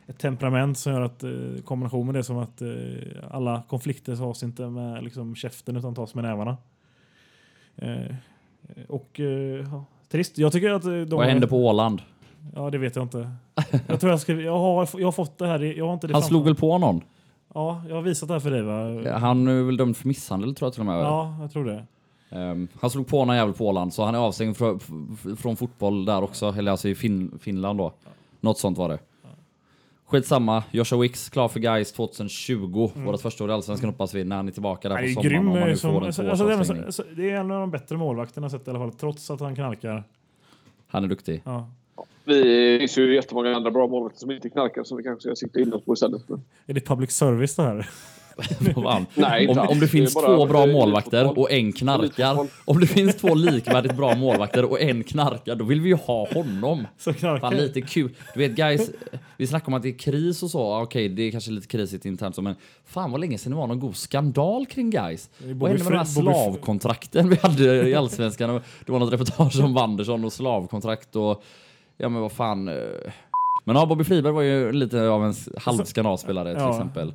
ett 0.07 0.19
temperament 0.19 0.79
som 0.79 0.93
gör 0.93 1.01
att 1.01 1.23
eh, 1.23 1.31
kombination 1.65 2.07
med 2.07 2.15
det 2.15 2.25
som 2.25 2.39
att 2.39 2.63
eh, 2.63 2.69
alla 3.31 3.63
konflikter 3.69 4.17
tas 4.17 4.43
inte 4.43 4.69
med 4.69 5.05
liksom, 5.05 5.35
käften 5.35 5.77
utan 5.77 5.95
tas 5.95 6.15
med 6.15 6.25
nävarna. 6.25 6.57
Eh, 7.77 8.15
och 8.89 9.21
eh, 9.21 9.67
ja, 9.71 9.85
trist. 10.09 10.39
Jag 10.39 10.53
tycker 10.53 10.71
att 10.71 10.85
eh, 10.85 10.91
de 10.91 11.11
Vad 11.11 11.27
hände 11.27 11.47
på 11.47 11.67
Åland? 11.67 12.03
Ja, 12.55 12.71
det 12.71 12.79
vet 12.79 12.97
jag 12.97 13.05
inte. 13.05 13.31
Jag 13.87 14.01
tror 14.01 14.11
jag 14.11 14.21
ska, 14.21 14.33
jag 14.33 14.59
har, 14.59 14.89
jag 14.99 15.07
har 15.07 15.13
fått 15.13 15.39
det 15.39 15.47
här. 15.47 15.59
Jag 15.61 15.87
har 15.87 15.93
inte 15.95 16.07
det 16.07 16.13
Han 16.13 16.23
framför- 16.23 16.29
slog 16.29 16.45
väl 16.45 16.55
på 16.55 16.79
någon? 16.79 17.01
Ja, 17.55 17.83
jag 17.89 17.95
har 17.95 18.03
visat 18.03 18.29
det 18.29 18.33
här 18.35 18.41
för 18.41 18.51
dig 18.51 18.63
va? 18.63 19.19
Han 19.19 19.49
är 19.49 19.63
väl 19.63 19.77
dömd 19.77 19.97
för 19.97 20.09
misshandel 20.09 20.55
tror 20.55 20.67
jag 20.67 20.73
till 20.73 20.81
och 20.81 20.87
med. 20.87 20.99
Ja, 21.01 21.37
jag 21.41 21.53
tror 21.53 21.65
det. 21.65 21.85
Ehm, 22.31 22.69
han 22.81 22.91
slog 22.91 23.07
på 23.07 23.25
någon 23.25 23.37
jävel 23.37 23.55
på 23.55 23.67
Åland 23.69 23.93
så 23.95 24.05
han 24.05 24.15
är 24.15 24.19
avstängd 24.19 24.57
fr 24.57 24.65
f- 24.81 25.39
från 25.39 25.57
fotboll 25.57 26.05
där 26.05 26.23
också. 26.23 26.55
Eller 26.59 26.71
alltså 26.71 26.89
i 26.89 26.95
fin 26.95 27.39
Finland 27.43 27.79
då. 27.79 27.93
Något 28.41 28.59
sånt 28.59 28.79
var 28.79 28.89
det. 28.89 28.99
Skitsamma, 30.07 30.65
Joshua 30.71 30.99
Wicks 31.01 31.29
klar 31.29 31.49
för 31.49 31.61
Gais 31.61 31.93
2020. 31.93 32.91
Vårt 32.95 33.21
första 33.21 33.45
år 33.45 33.51
i 33.51 33.53
Allsvenskan 33.53 33.91
hoppas 33.91 34.15
vi 34.15 34.25
när 34.25 34.37
han 34.37 34.49
är 34.49 34.53
tillbaka 34.53 34.89
där 34.89 34.97
Han 34.97 35.05
på 35.05 35.11
sommaren. 35.23 35.31
grym. 35.31 35.49
om 35.49 35.59
han 35.59 35.69
eh, 35.69 35.75
Som, 35.75 35.97
alltså, 35.97 36.29
alltså, 36.31 36.45
det, 36.47 36.81
är, 36.81 36.85
alltså, 36.87 37.05
det 37.17 37.31
är 37.31 37.37
en 37.37 37.51
av 37.51 37.61
de 37.61 37.71
bättre 37.71 37.97
målvakterna 37.97 38.45
jag 38.45 38.51
sett 38.51 38.67
i 38.67 38.71
alla 38.71 38.79
fall. 38.79 38.93
Trots 38.93 39.31
att 39.31 39.41
han 39.41 39.55
knarkar. 39.55 40.05
Han 40.87 41.05
är 41.05 41.09
duktig. 41.09 41.43
Ja. 41.45 41.69
Vi 42.25 42.79
finns 42.79 42.99
ju 42.99 43.15
jättemånga 43.15 43.57
andra 43.57 43.71
bra 43.71 43.87
målvakter 43.87 44.21
som 44.21 44.31
inte 44.31 44.51
knarkar 44.51 44.85
som 44.85 44.97
vi 44.97 45.03
kanske 45.03 45.21
ska 45.29 45.37
sikta 45.37 45.61
in 45.61 45.73
oss 45.73 45.85
på 45.85 45.93
istället. 45.95 46.23
Är 46.67 46.75
det 46.75 46.81
public 46.81 47.11
service 47.11 47.57
det 47.57 47.63
här? 47.63 47.89
Nej, 49.15 49.49
om, 49.49 49.59
om 49.59 49.81
det 49.81 49.89
finns 49.89 50.15
bara- 50.15 50.27
två 50.37 50.47
bra 50.47 50.67
det 50.67 50.73
målvakter 50.73 51.39
och 51.39 51.51
en 51.51 51.73
knarkar. 51.73 52.47
Om 52.65 52.81
det 52.81 52.87
finns 52.87 53.17
två 53.17 53.35
likvärdigt 53.35 53.97
bra 53.97 54.15
målvakter 54.15 54.65
och 54.65 54.81
en 54.81 55.05
knarkar, 55.05 55.55
då 55.55 55.65
vill 55.65 55.81
vi 55.81 55.89
ju 55.89 55.95
ha 55.95 56.29
honom. 56.35 56.87
Knarkar? 57.05 57.39
Fan 57.39 57.57
lite 57.57 57.81
kul. 57.81 58.11
Du 58.35 58.41
vet 58.41 58.53
guys, 58.57 58.91
vi 59.37 59.47
snackar 59.47 59.69
om 59.69 59.75
att 59.75 59.83
det 59.83 59.89
är 59.89 59.99
kris 59.99 60.43
och 60.43 60.51
så. 60.51 60.83
Okej, 60.83 61.09
det 61.09 61.23
är 61.23 61.31
kanske 61.31 61.51
lite 61.51 61.67
krisigt 61.67 62.05
internt 62.05 62.35
så, 62.35 62.43
men 62.43 62.55
fan 62.85 63.11
vad 63.11 63.21
länge 63.21 63.39
sedan 63.39 63.53
det 63.53 63.59
var 63.59 63.67
någon 63.67 63.81
god 63.81 63.97
skandal 63.97 64.67
kring 64.67 64.91
guys. 64.91 65.31
Det 65.39 65.55
Vad 65.55 65.71
hände 65.71 65.85
med 65.85 65.93
de 65.93 65.97
här 65.99 66.05
slavkontrakten 66.05 67.29
vi 67.29 67.37
hade 67.37 67.89
i 67.89 67.95
Allsvenskan? 67.95 68.61
Det 68.87 68.93
var 68.93 68.99
något 68.99 69.13
reportage 69.13 69.61
om 69.61 69.75
Wanderson 69.75 70.25
och 70.25 70.33
slavkontrakt 70.33 71.17
och 71.17 71.45
ja 72.01 72.09
men 72.09 72.21
vad 72.23 72.33
fan. 72.33 72.69
eh. 72.69 72.75
Men 73.65 73.77
ja, 73.77 73.87
Bobby 73.87 74.05
Friberg 74.05 74.33
var 74.33 74.43
ju 74.43 74.73
lite 74.73 75.09
av 75.09 75.25
en 75.25 75.35
halv 75.59 75.85
skandalspelare 75.85 76.55
till 76.55 76.63
Ja. 76.63 76.71
exempel. 76.71 77.13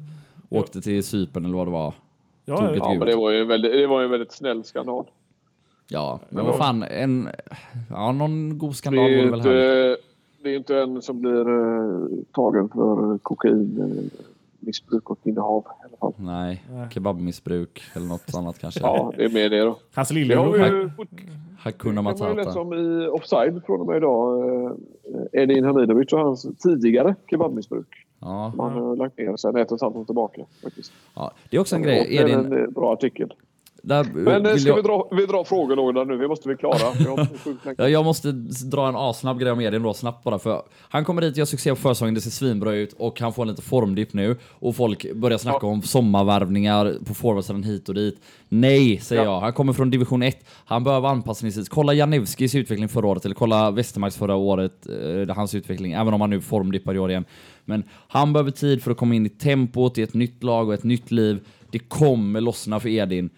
Åkte 0.50 0.82
till 0.82 1.04
Cypern 1.04 1.46
eller 1.46 1.56
vad 1.58 1.68
det 1.68 1.72
var. 1.72 1.94
Ja, 2.46 2.58
tog 2.58 2.70
ett 2.70 2.76
Ja, 2.78 2.90
men 2.90 3.08
det 3.08 3.16
var 3.16 3.32
ju 3.32 3.42
en 3.42 3.48
väldigt, 3.48 3.72
det 3.72 3.88
var 3.88 4.00
ju 4.00 4.06
en 4.06 4.12
väldigt 4.12 4.32
snäll 4.32 4.64
skandal. 4.64 5.06
Ja, 5.88 6.20
men 6.30 6.46
vad 6.46 6.56
fan, 6.58 6.84
en, 6.84 7.30
ja, 7.90 8.12
någon 8.12 8.58
god 8.58 8.70
Det 8.72 8.76
skandal 8.76 9.06
är 9.06 9.16
var 9.18 9.24
det 9.24 9.30
väl 9.30 9.40
inte, 9.40 9.50
här. 9.50 9.98
det 10.44 10.50
är 10.50 10.58
inte 10.58 10.80
en 10.80 11.02
som 11.02 11.22
blir 11.22 11.40
eh, 11.50 12.08
tagen 12.32 12.70
för 12.70 13.18
kokain, 13.18 13.78
eh, 13.82 14.20
missbruk 14.66 15.10
och 15.10 15.20
innehav 15.24 15.64
i 15.84 15.86
alla 15.88 15.98
fall. 15.98 16.14
Nej, 16.18 16.64
Nej. 16.72 16.88
kebabmissbruk 16.92 17.82
eller 17.94 18.06
något 18.06 18.36
annat 18.36 18.60
kanske. 18.60 18.80
Ja, 18.80 19.14
det 19.18 19.24
är 19.26 19.30
mer 19.30 19.50
det 19.50 19.62
då. 19.62 19.78
Hans 19.96 20.12
lillebror. 20.12 20.58
ju 20.58 20.90
Hakuna 21.60 22.02
det 22.02 22.18
kan 22.18 22.28
man 22.28 22.38
ju 22.38 22.44
läsa 22.44 22.50
Matata. 22.50 22.62
om 22.62 22.74
i 22.74 23.08
Offside 23.08 23.62
från 23.66 23.82
och 23.82 23.88
med 23.88 23.98
idag. 23.98 24.50
Eh, 24.66 24.72
Edin 25.42 25.64
Hamidovic 25.66 26.14
och 26.14 26.20
hans 26.20 26.46
tidigare 26.64 27.16
kebabmissbruk. 27.30 27.88
Ja, 28.20 28.54
Han 28.58 28.72
har 28.72 28.96
lagt 28.96 29.18
ner 29.18 29.36
sen 29.38 29.56
ett 29.56 29.72
och 29.72 29.76
ett 29.76 29.82
halvt 29.82 29.96
år 29.96 30.06
tillbaka. 30.06 30.42
Faktiskt. 30.64 30.92
ja, 31.16 31.32
det 31.50 31.58
är 31.58 31.62
också 31.62 31.76
en 31.76 31.82
grej. 31.82 32.08
det 32.10 32.18
är 32.18 32.24
Edin, 32.24 32.40
en 32.40 32.64
eh, 32.64 32.68
bra 32.70 32.94
artikel. 32.94 33.34
Där 33.86 34.04
Men 34.14 34.46
eh, 34.46 34.56
ska 34.56 34.70
jag, 34.70 34.76
vi 34.76 34.82
dra, 34.82 35.08
vi 35.12 35.26
drar 35.26 35.44
frågelådan 35.44 36.08
nu? 36.08 36.18
Vi 36.18 36.28
måste 36.28 36.48
bli 36.48 36.58
klara. 36.58 37.26
Ja, 37.78 37.90
jag 37.90 38.06
måste 38.06 38.32
dra 38.72 38.88
en 38.88 38.96
asnabb 38.96 39.40
grej 39.40 39.52
om 39.52 39.62
Edin 39.62 39.84
då, 39.84 39.94
snabbt 39.94 40.24
bara. 40.24 40.40
För 40.40 40.62
han 40.90 41.06
kommer 41.06 41.22
dit, 41.22 41.38
gör 41.38 41.46
succé 41.46 41.70
på 41.70 41.76
försäsongen, 41.76 42.14
det 42.14 42.22
ser 42.22 42.30
svinbra 42.32 42.74
ut 42.76 42.94
och 42.94 43.20
han 43.20 43.34
får 43.34 43.44
en 43.44 43.48
lite 43.50 43.62
formdipp 43.62 44.14
nu. 44.14 44.38
Och 44.52 44.76
folk 44.76 45.14
börjar 45.14 45.38
snacka 45.38 45.68
om 45.68 45.82
sommarvärvningar 45.82 46.94
på 47.06 47.14
forwardsidan 47.14 47.64
hit 47.64 47.90
och 47.90 47.96
dit. 47.96 48.20
Nej, 48.50 48.98
säger 49.00 49.24
Ja. 49.24 49.32
jag. 49.32 49.40
Han 49.40 49.54
kommer 49.54 49.74
från 49.74 49.90
division 49.90 50.24
1. 50.24 50.46
Han 50.66 50.84
behöver 50.84 51.08
anpassningstid. 51.10 51.70
Kolla 51.70 51.94
Janevskis 51.94 52.56
utveckling 52.56 52.90
förra 52.90 53.08
året, 53.08 53.26
eller 53.26 53.36
kolla 53.36 53.72
Westermarks 53.72 54.18
förra 54.18 54.36
året, 54.36 54.88
eh, 55.28 55.36
hans 55.36 55.56
utveckling, 55.56 55.92
även 55.94 56.14
om 56.14 56.22
han 56.22 56.30
nu 56.30 56.42
formdippar 56.42 56.96
i 56.96 57.00
år 57.00 57.10
igen. 57.10 57.26
Men 57.66 57.84
han 58.08 58.34
behöver 58.34 58.52
tid 58.52 58.84
för 58.84 58.92
att 58.92 58.98
komma 58.98 59.16
in 59.16 59.26
i 59.26 59.30
tempot, 59.30 59.98
i 59.98 60.02
ett 60.02 60.14
nytt 60.14 60.44
lag 60.44 60.68
och 60.68 60.74
ett 60.74 60.84
nytt 60.84 61.12
liv. 61.12 61.40
Det 61.72 61.80
kommer 61.80 62.42
lossna 62.42 62.80
för 62.80 62.90
Edin. 62.90 63.30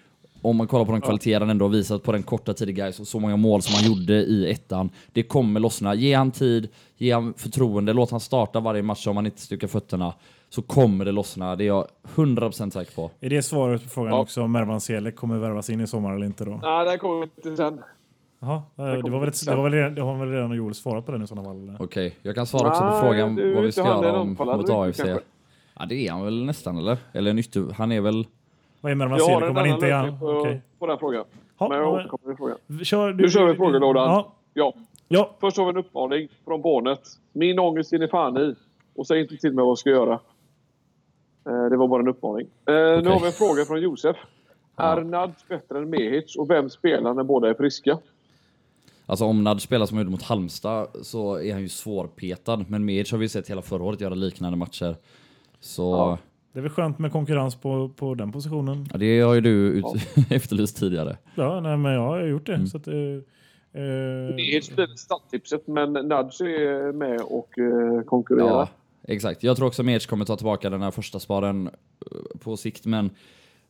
Om 0.50 0.58
man 0.58 0.68
kollar 0.68 0.86
på 0.86 0.92
den 0.92 1.02
kvaliteten 1.02 1.42
han 1.42 1.50
ändå 1.50 1.66
har 1.66 1.70
visat 1.70 2.04
på 2.04 2.12
den 2.12 2.24
korta 2.24 2.54
tiden 2.54 2.76
guys 2.76 3.00
och 3.00 3.08
så 3.08 3.20
många 3.20 3.36
mål 3.38 3.62
som 3.62 3.76
han 3.76 3.94
gjorde 3.94 4.14
i 4.14 4.52
ettan. 4.52 4.90
Det 5.14 5.24
kommer 5.24 5.60
lossna. 5.60 5.96
Ge 5.96 6.14
han 6.14 6.32
tid, 6.32 6.68
ge 6.98 7.12
han 7.12 7.34
förtroende, 7.34 7.94
låt 7.94 8.12
han 8.12 8.20
starta 8.20 8.60
varje 8.60 8.82
match 8.82 9.08
om 9.08 9.16
han 9.16 9.26
inte 9.26 9.42
stukar 9.42 9.68
fötterna. 9.68 10.14
Så 10.50 10.62
kommer 10.62 11.06
det 11.06 11.12
lossna. 11.12 11.56
Det 11.56 11.64
är 11.64 11.68
jag 11.68 11.88
100% 12.16 12.70
säker 12.70 12.92
på. 12.96 13.12
Är 13.20 13.30
det 13.30 13.44
svaret 13.44 13.84
på 13.84 13.90
frågan 13.90 14.14
Ja. 14.14 14.20
också 14.20 14.42
om 14.42 14.52
Mervan 14.52 14.82
Selek 14.82 15.16
kommer 15.16 15.38
värvas 15.38 15.70
in 15.70 15.82
i 15.82 15.88
sommar 15.88 16.16
eller 16.16 16.26
inte 16.26 16.46
då? 16.46 16.60
Nej, 16.64 16.86
det 16.92 16.98
kommer 16.98 17.28
till 17.42 17.58
sen. 17.58 17.80
Jaha, 18.40 18.62
eh, 18.78 18.86
det 18.86 19.12
var 19.12 19.20
väl, 19.20 19.30
ett, 19.30 19.46
det 19.46 19.56
var 19.56 19.64
väl 19.64 19.74
redan, 19.74 19.96
det 19.96 20.02
har 20.02 20.18
väl 20.18 20.32
redan 20.32 20.56
Joel 20.56 20.76
svarat 20.76 21.06
på 21.06 21.12
den 21.12 21.24
i 21.24 21.28
sådana 21.28 21.50
fall? 21.50 21.78
Okej, 21.80 22.16
jag 22.22 22.36
kan 22.36 22.48
svara 22.48 22.68
också 22.70 22.82
på 22.82 22.90
Nej, 22.90 23.02
frågan 23.02 23.40
är 23.40 23.54
vad 23.54 23.62
vi 23.62 23.68
inte 23.68 23.72
ska 23.72 23.88
göra 23.88 24.20
om, 24.20 24.30
mot 24.30 24.70
AFC. 24.70 25.02
Ja, 25.80 25.86
det 25.86 26.08
är 26.08 26.12
han 26.12 26.24
väl 26.24 26.46
nästan 26.46 26.78
eller? 26.78 26.98
Eller 27.14 27.32
en 27.32 27.40
ytter... 27.40 27.74
Han 27.78 27.92
är 27.92 28.02
väl... 28.02 28.26
Vad 28.82 28.92
är 28.92 28.96
Mervan 28.96 29.18
Jag 29.18 29.26
har 29.26 29.32
Selek 29.40 29.44
en 29.44 29.50
om 29.50 29.56
han 29.56 29.66
annan 29.66 29.76
inte 29.76 29.88
lösning 29.90 30.20
på, 30.20 30.26
Okej. 30.28 30.62
på 30.80 30.88
den 30.88 30.98
frågan. 31.00 31.26
Ja, 31.58 31.68
Men 31.70 31.78
jag 31.78 31.88
ja, 31.88 31.92
återkommer 31.92 32.26
till 32.26 32.38
frågan. 32.38 32.58
Kör, 32.86 33.14
Nu 33.14 33.30
kör 33.30 33.46
vi 33.48 33.56
frågelådan. 33.56 34.04
Ja, 34.10 34.34
Ja. 34.54 34.74
ja. 35.08 35.36
Först 35.40 35.58
har 35.58 35.66
vi 35.66 35.70
en 35.70 35.78
uppmaning 35.78 36.28
från 36.46 36.62
barnet. 36.62 37.02
Min 37.34 37.60
ångest 37.60 37.94
är 37.94 38.00
ni 38.00 38.08
fan 38.08 38.38
i. 38.38 38.56
Och 38.96 39.08
säg 39.08 39.22
inte 39.22 39.38
till 39.38 39.54
mig 39.54 39.64
vad 39.64 39.70
jag 39.70 39.78
ska 39.78 39.90
göra. 39.90 40.14
Eh, 41.46 41.66
Det 41.70 41.78
var 41.78 41.88
bara 41.88 42.02
en 42.02 42.08
uppmaning. 42.08 42.48
Eh, 42.66 42.74
Nu 42.74 43.10
har 43.10 43.20
vi 43.20 43.26
en 43.28 43.32
fråga 43.34 43.66
från 43.66 43.82
Josef. 43.82 44.16
Är 44.76 45.02
Nads 45.02 45.48
bättre 45.48 45.78
än 45.78 45.90
Mehic 45.90 46.36
och 46.36 46.50
vem 46.50 46.70
spelar 46.70 47.14
när 47.14 47.24
båda 47.24 47.50
är 47.50 47.54
friska? 47.54 47.98
Alltså 49.06 49.26
om 49.26 49.44
Nad 49.44 49.62
spelar 49.62 49.86
som 49.86 49.98
han 49.98 50.04
gjorde 50.04 50.12
mot 50.12 50.22
Halmstad 50.24 50.88
så 51.02 51.40
är 51.42 51.54
han 51.54 51.62
ju 51.62 51.70
svårpetad. 51.70 52.66
Men 52.68 52.86
Medic 52.86 53.12
har 53.12 53.18
vi 53.18 53.30
sett 53.30 53.50
hela 53.50 53.62
förra 53.62 53.84
året 53.84 54.02
göra 54.02 54.14
liknande 54.14 54.58
matcher. 54.58 54.96
Så 55.60 55.84
Ja. 55.84 56.18
Det 56.58 56.62
är 56.62 56.64
väl 56.64 56.72
skönt 56.72 57.00
med 57.00 57.12
konkurrens 57.12 57.56
på, 57.56 57.90
på 57.90 58.16
den 58.16 58.32
positionen. 58.32 58.88
ja, 58.92 58.98
det 58.98 59.20
har 59.22 59.34
ju 59.34 59.42
du 59.42 59.50
ut- 59.50 59.86
efterlyst 60.30 60.78
tidigare. 60.78 61.18
Ja, 61.36 61.60
nej, 61.60 61.78
men 61.78 61.92
jag 61.92 62.02
har 62.02 62.20
gjort 62.20 62.46
det. 62.46 62.54
Mm. 62.54 62.68
Så 62.68 62.78
att, 62.78 62.88
eh, 62.88 62.94
eh, 62.94 64.36
Mehic 64.36 64.76
blir 64.76 64.96
starttipset 64.96 65.68
men 65.68 65.94
Nads 65.94 66.42
är 66.42 66.92
med 66.94 67.22
och 67.22 67.60
eh, 67.60 68.02
konkurrerar. 68.02 68.48
Ja, 68.48 68.68
exakt. 69.08 69.44
Jag 69.44 69.58
tror 69.58 69.68
också 69.68 69.84
Medic 69.84 70.06
kommer 70.06 70.26
ta 70.26 70.36
tillbaka 70.36 70.70
den 70.70 70.82
här 70.82 70.92
första 70.92 71.20
sparen 71.20 71.68
eh, 71.68 72.40
på 72.40 72.58
sikt. 72.58 72.86
Men, 72.86 73.10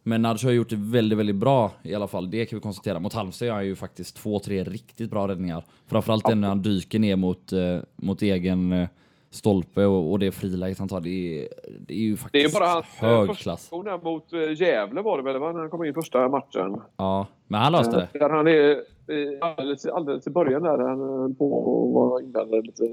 men 0.04 0.22
Nadj 0.22 0.46
har 0.46 0.52
gjort 0.52 0.70
det 0.70 0.76
väldigt, 0.80 1.20
väldigt 1.20 1.36
bra 1.36 1.72
i 1.84 1.96
alla 1.96 2.08
fall. 2.08 2.32
Det 2.32 2.46
kan 2.46 2.58
vi 2.58 2.62
konstatera. 2.64 3.00
Mot 3.00 3.14
Halmstad 3.14 3.48
gör 3.48 3.56
han 3.56 3.66
ju 3.66 3.76
faktiskt 3.76 4.16
två, 4.16 4.40
tre 4.40 4.64
riktigt 4.64 5.10
bra 5.10 5.28
räddningar. 5.28 5.64
Framförallt 5.88 6.26
den 6.26 6.42
när 6.42 6.48
han 6.48 6.62
dyker 6.62 7.00
ner 7.00 7.16
mot, 7.16 7.54
eh, 7.54 7.78
mot 7.96 8.22
egen, 8.22 8.74
eh, 8.74 8.88
stolpe 9.38 9.86
och, 9.86 10.12
och 10.12 10.20
det 10.20 10.32
friläget 10.32 10.80
han 10.80 10.88
tar, 10.88 11.02
det 11.02 11.10
är, 11.10 11.48
det 11.88 11.94
är 11.94 11.98
ju 11.98 12.10
Det 12.12 12.14
är 12.14 12.18
faktiskt 12.18 12.60
bara 12.60 12.68
hans 12.70 12.86
eh, 13.02 13.08
hög 13.10 13.28
första 13.28 13.44
klass. 13.44 13.70
där 13.70 14.04
mot 14.04 14.34
eh, 14.34 14.62
Gävle 14.62 15.02
var 15.02 15.18
det 15.18 15.24
väl, 15.24 15.40
när 15.42 15.60
han 15.60 15.70
kom 15.70 15.84
in 15.86 15.94
första 15.94 16.30
matchen. 16.30 16.82
Ja, 16.98 17.28
men 17.48 17.62
han 17.62 17.72
löste 17.72 17.96
det. 18.14 18.20
Där 18.20 18.30
han 18.30 18.48
är 18.48 18.70
eh, 18.72 18.78
alldeles, 19.58 19.86
alldeles 19.86 20.28
i 20.28 20.30
början 20.30 20.64
där 20.64 20.78
han 20.78 21.00
höll 21.00 21.34
på 21.36 21.46
att 21.60 21.94
vara 21.94 22.22
inblandad 22.24 22.66
lite 22.66 22.84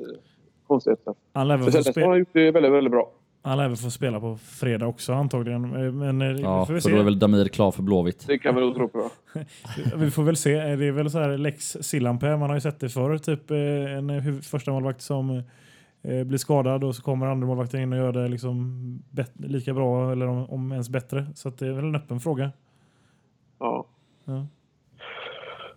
konstigheter. 0.67 1.15
Han 1.33 1.49
lär 1.49 1.57
väl 1.57 1.65
få, 1.73 1.79
dess 1.79 1.97
har 1.97 2.17
gjort 2.17 2.29
det 2.33 2.51
väldigt, 2.51 2.73
väldigt 2.73 2.91
bra. 2.91 3.11
han 3.43 3.59
lär 3.59 3.69
väl 3.69 3.77
få 3.77 3.91
spela 3.91 4.21
på 4.21 4.37
fredag 4.37 4.87
också 4.87 5.13
antagligen. 5.13 5.65
Eh, 5.65 5.93
Men 5.93 6.23
eh, 6.23 6.29
Ja, 6.43 6.67
för 6.67 6.73
då 6.73 6.77
är 6.77 6.81
se. 6.81 7.03
väl 7.03 7.19
Damir 7.19 7.49
klar 7.49 7.71
för 7.71 7.83
Blåvitt. 7.83 8.27
Det 8.27 8.39
kan 8.39 8.55
vi 8.55 8.61
nog 8.61 8.75
tro 8.75 8.89
på. 8.89 9.11
vi 9.97 10.11
får 10.11 10.23
väl 10.23 10.37
se. 10.37 10.53
Eh, 10.55 10.79
Det 10.79 10.87
är 10.87 10.93
väl 10.93 11.11
så 11.11 11.19
här 11.19 11.39
Lex 11.39 11.77
Sillanpää, 11.81 12.37
man 12.37 12.51
har 12.51 12.57
ju 12.57 12.61
sett 12.61 12.81
det 12.81 12.89
förr. 12.89 13.19
Typ 13.19 13.51
eh, 13.51 13.57
en 13.99 14.43
första 14.43 14.71
målvakt 14.73 15.03
som 15.03 15.43
eh, 16.05 16.25
blir 16.25 16.39
skadad 16.39 16.85
och 16.85 16.95
så 16.95 17.03
kommer 17.03 17.27
andra 17.27 17.47
målvakten 17.47 17.81
in 17.81 17.93
och 17.93 17.99
gör 17.99 18.13
det 18.13 18.29
liksom 18.29 19.03
lika 19.35 19.75
bra 19.75 20.13
eller 20.13 20.27
om, 20.27 20.51
om 20.51 20.73
ens 20.73 20.89
bättre. 20.89 21.27
Så 21.35 21.49
att 21.49 21.59
det 21.59 21.67
är 21.67 21.73
väl 21.73 21.85
en 21.85 21.95
öppen 21.95 22.21
fråga. 22.21 22.51
Ja. 23.59 23.87
Ja. 24.25 24.47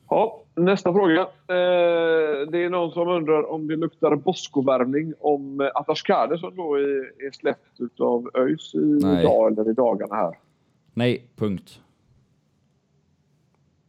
Ja, 0.09 0.43
nästa 0.55 0.93
fråga. 0.93 1.21
Eh, 1.21 2.47
det 2.51 2.63
är 2.63 2.69
någon 2.69 2.91
som 2.91 3.07
undrar 3.07 3.51
om 3.51 3.67
det 3.67 3.75
luktar 3.75 4.15
Bosko-värvning 4.15 5.13
om 5.19 5.61
eh, 5.61 5.67
Atashkade 5.75 6.37
som 6.37 6.55
då 6.55 6.75
är, 6.75 7.25
är 7.27 7.31
släppt 7.31 7.79
utav 7.79 8.29
ÖIS 8.33 8.75
i 8.75 8.99
Nej. 9.03 9.23
dag 9.23 9.51
eller 9.51 9.69
i 9.69 9.73
dagarna 9.73 10.15
här. 10.15 10.37
Nej, 10.93 11.27
punkt. 11.35 11.81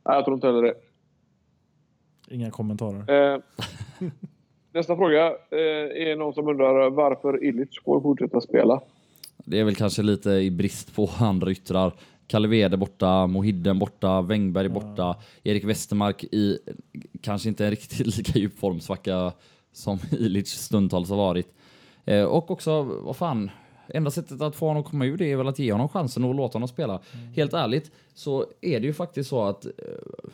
Nej, 0.04 0.16
jag 0.16 0.24
tror 0.24 0.34
inte 0.34 0.46
heller 0.46 0.62
det. 0.62 0.74
Inga 2.30 2.50
kommentarer. 2.50 3.34
Eh, 3.34 3.40
nästa 4.72 4.96
fråga 4.96 5.26
eh, 5.26 6.08
är 6.08 6.16
någon 6.16 6.34
som 6.34 6.48
undrar 6.48 6.90
varför 6.90 7.44
Illich 7.44 7.82
får 7.84 8.00
fortsätta 8.00 8.40
spela. 8.40 8.80
Det 9.36 9.60
är 9.60 9.64
väl 9.64 9.74
kanske 9.74 10.02
lite 10.02 10.30
i 10.30 10.50
brist 10.50 10.94
på 10.94 11.10
andra 11.18 11.50
yttrar. 11.50 11.92
Kalevede 12.26 12.76
borta, 12.76 13.26
Mohidden 13.26 13.78
borta, 13.78 14.22
Wängberg 14.22 14.68
borta, 14.68 15.16
Erik 15.42 15.64
Westermark 15.64 16.24
i 16.24 16.58
kanske 17.20 17.48
inte 17.48 17.64
en 17.64 17.70
riktigt 17.70 18.06
lika 18.16 18.38
djup 18.38 18.58
formsvacka 18.58 19.32
som 19.72 19.98
Ilic 20.18 20.48
stundtals 20.48 21.10
har 21.10 21.16
varit. 21.16 21.54
Eh, 22.04 22.24
och 22.24 22.50
också, 22.50 22.82
vad 22.82 23.16
fan, 23.16 23.50
enda 23.94 24.10
sättet 24.10 24.40
att 24.42 24.56
få 24.56 24.66
honom 24.66 24.82
att 24.82 24.90
komma 24.90 25.04
ur 25.06 25.16
det 25.16 25.32
är 25.32 25.36
väl 25.36 25.48
att 25.48 25.58
ge 25.58 25.72
honom 25.72 25.88
chansen 25.88 26.24
och 26.24 26.34
låta 26.34 26.54
honom 26.56 26.68
spela. 26.68 27.00
Helt 27.36 27.52
ärligt 27.52 27.90
så 28.14 28.46
är 28.60 28.80
det 28.80 28.86
ju 28.86 28.92
faktiskt 28.92 29.30
så 29.30 29.42
att, 29.42 29.64
eh, 29.64 29.70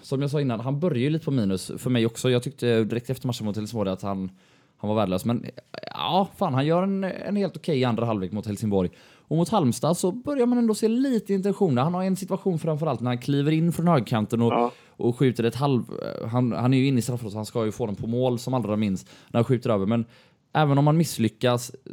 som 0.02 0.20
jag 0.22 0.30
sa 0.30 0.40
innan, 0.40 0.60
han 0.60 0.80
börjar 0.80 0.98
ju 0.98 1.10
lite 1.10 1.24
på 1.24 1.30
minus 1.30 1.72
för 1.78 1.90
mig 1.90 2.06
också. 2.06 2.30
Jag 2.30 2.42
tyckte 2.42 2.84
direkt 2.84 3.10
efter 3.10 3.26
matchen 3.26 3.46
mot 3.46 3.56
Helsingborg 3.56 3.90
att 3.90 4.02
han, 4.02 4.30
han 4.76 4.88
var 4.88 4.96
värdelös. 4.96 5.24
Men 5.24 5.46
ja, 5.90 6.28
fan, 6.36 6.54
han 6.54 6.66
gör 6.66 6.82
en, 6.82 7.04
en 7.04 7.36
helt 7.36 7.56
okej 7.56 7.84
andra 7.84 8.06
halvlek 8.06 8.32
mot 8.32 8.46
Helsingborg. 8.46 8.90
Och 9.26 9.36
mot 9.36 9.48
Halmstad 9.48 9.96
så 9.96 10.12
börjar 10.12 10.46
man 10.46 10.58
ändå 10.58 10.74
se 10.74 10.88
lite 10.88 11.34
intentioner. 11.34 11.82
Han 11.82 11.94
har 11.94 12.04
en 12.04 12.16
situation 12.16 12.58
framförallt 12.58 13.00
när 13.00 13.10
han 13.10 13.18
kliver 13.18 13.52
in 13.52 13.72
från 13.72 13.88
högkanten 13.88 14.42
och, 14.42 14.52
Ja. 14.52 14.72
och 14.88 15.18
skjuter 15.18 15.44
ett 15.44 15.54
halv... 15.54 15.82
Han, 16.30 16.52
han 16.52 16.74
är 16.74 16.78
ju 16.78 16.86
inne 16.86 16.98
i 16.98 17.02
straffområdet 17.02 17.36
han 17.36 17.46
ska 17.46 17.64
ju 17.64 17.72
få 17.72 17.86
den 17.86 17.94
på 17.94 18.06
mål 18.06 18.38
som 18.38 18.54
allra 18.54 18.76
minst 18.76 19.08
när 19.28 19.38
han 19.38 19.44
skjuter 19.44 19.70
över. 19.70 19.86
Men 19.86 20.04
även 20.52 20.78
om 20.78 20.84
man 20.84 20.96
misslyckas 20.96 21.70
eh, 21.70 21.92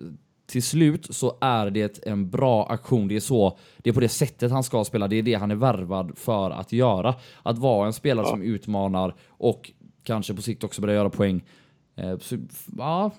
till 0.51 0.63
slut 0.63 1.07
så 1.15 1.37
är 1.41 1.69
det 1.69 2.05
en 2.07 2.29
bra 2.29 2.65
aktion. 2.65 3.07
Det 3.07 3.15
är 3.15 3.19
så, 3.19 3.57
det 3.77 3.89
är 3.89 3.93
på 3.93 3.99
det 3.99 4.09
sättet 4.09 4.51
han 4.51 4.63
ska 4.63 4.83
spela. 4.83 5.07
Det 5.07 5.15
är 5.15 5.23
det 5.23 5.33
han 5.33 5.51
är 5.51 5.55
värvad 5.55 6.11
för 6.17 6.49
att 6.51 6.71
göra. 6.71 7.15
Att 7.43 7.57
vara 7.57 7.87
en 7.87 7.93
spelare 7.93 8.25
som 8.27 8.41
utmanar 8.41 9.15
och 9.27 9.71
kanske 10.03 10.33
på 10.33 10.41
sikt 10.41 10.63
också 10.63 10.81
börja 10.81 10.95
göra 10.95 11.09
poäng. 11.09 11.43
Eh, 11.95 12.17
Så, 12.19 12.37
ja, 12.77 13.11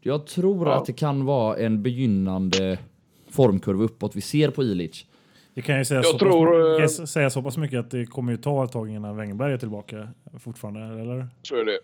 jag 0.00 0.26
tror 0.26 0.68
Ja. 0.68 0.74
att 0.74 0.86
det 0.86 0.92
kan 0.92 1.24
vara 1.24 1.56
en 1.56 1.82
begynnande 1.82 2.78
formkurva 3.30 3.84
uppåt 3.84 4.16
vi 4.16 4.20
ser 4.20 4.50
på 4.50 4.62
Ilic. 4.62 5.04
Vi 5.54 5.62
kan 5.62 5.78
ju 5.78 5.84
säga, 5.84 5.98
Jag 5.98 6.06
så, 6.06 6.18
tror, 6.18 6.80
pass, 6.80 6.98
eh, 6.98 7.04
säga 7.04 7.30
så 7.30 7.42
pass 7.42 7.56
mycket 7.56 7.78
att 7.80 7.90
det 7.90 8.06
kommer 8.06 8.32
ju 8.32 8.38
ta 8.38 8.64
ett 8.64 8.72
tag 8.72 8.90
innan 8.90 9.16
Wängberg 9.16 9.52
är 9.52 9.58
tillbaka 9.58 10.08
fortfarande, 10.38 10.80
eller? 11.02 11.14
Är 11.52 11.64
det. 11.64 11.78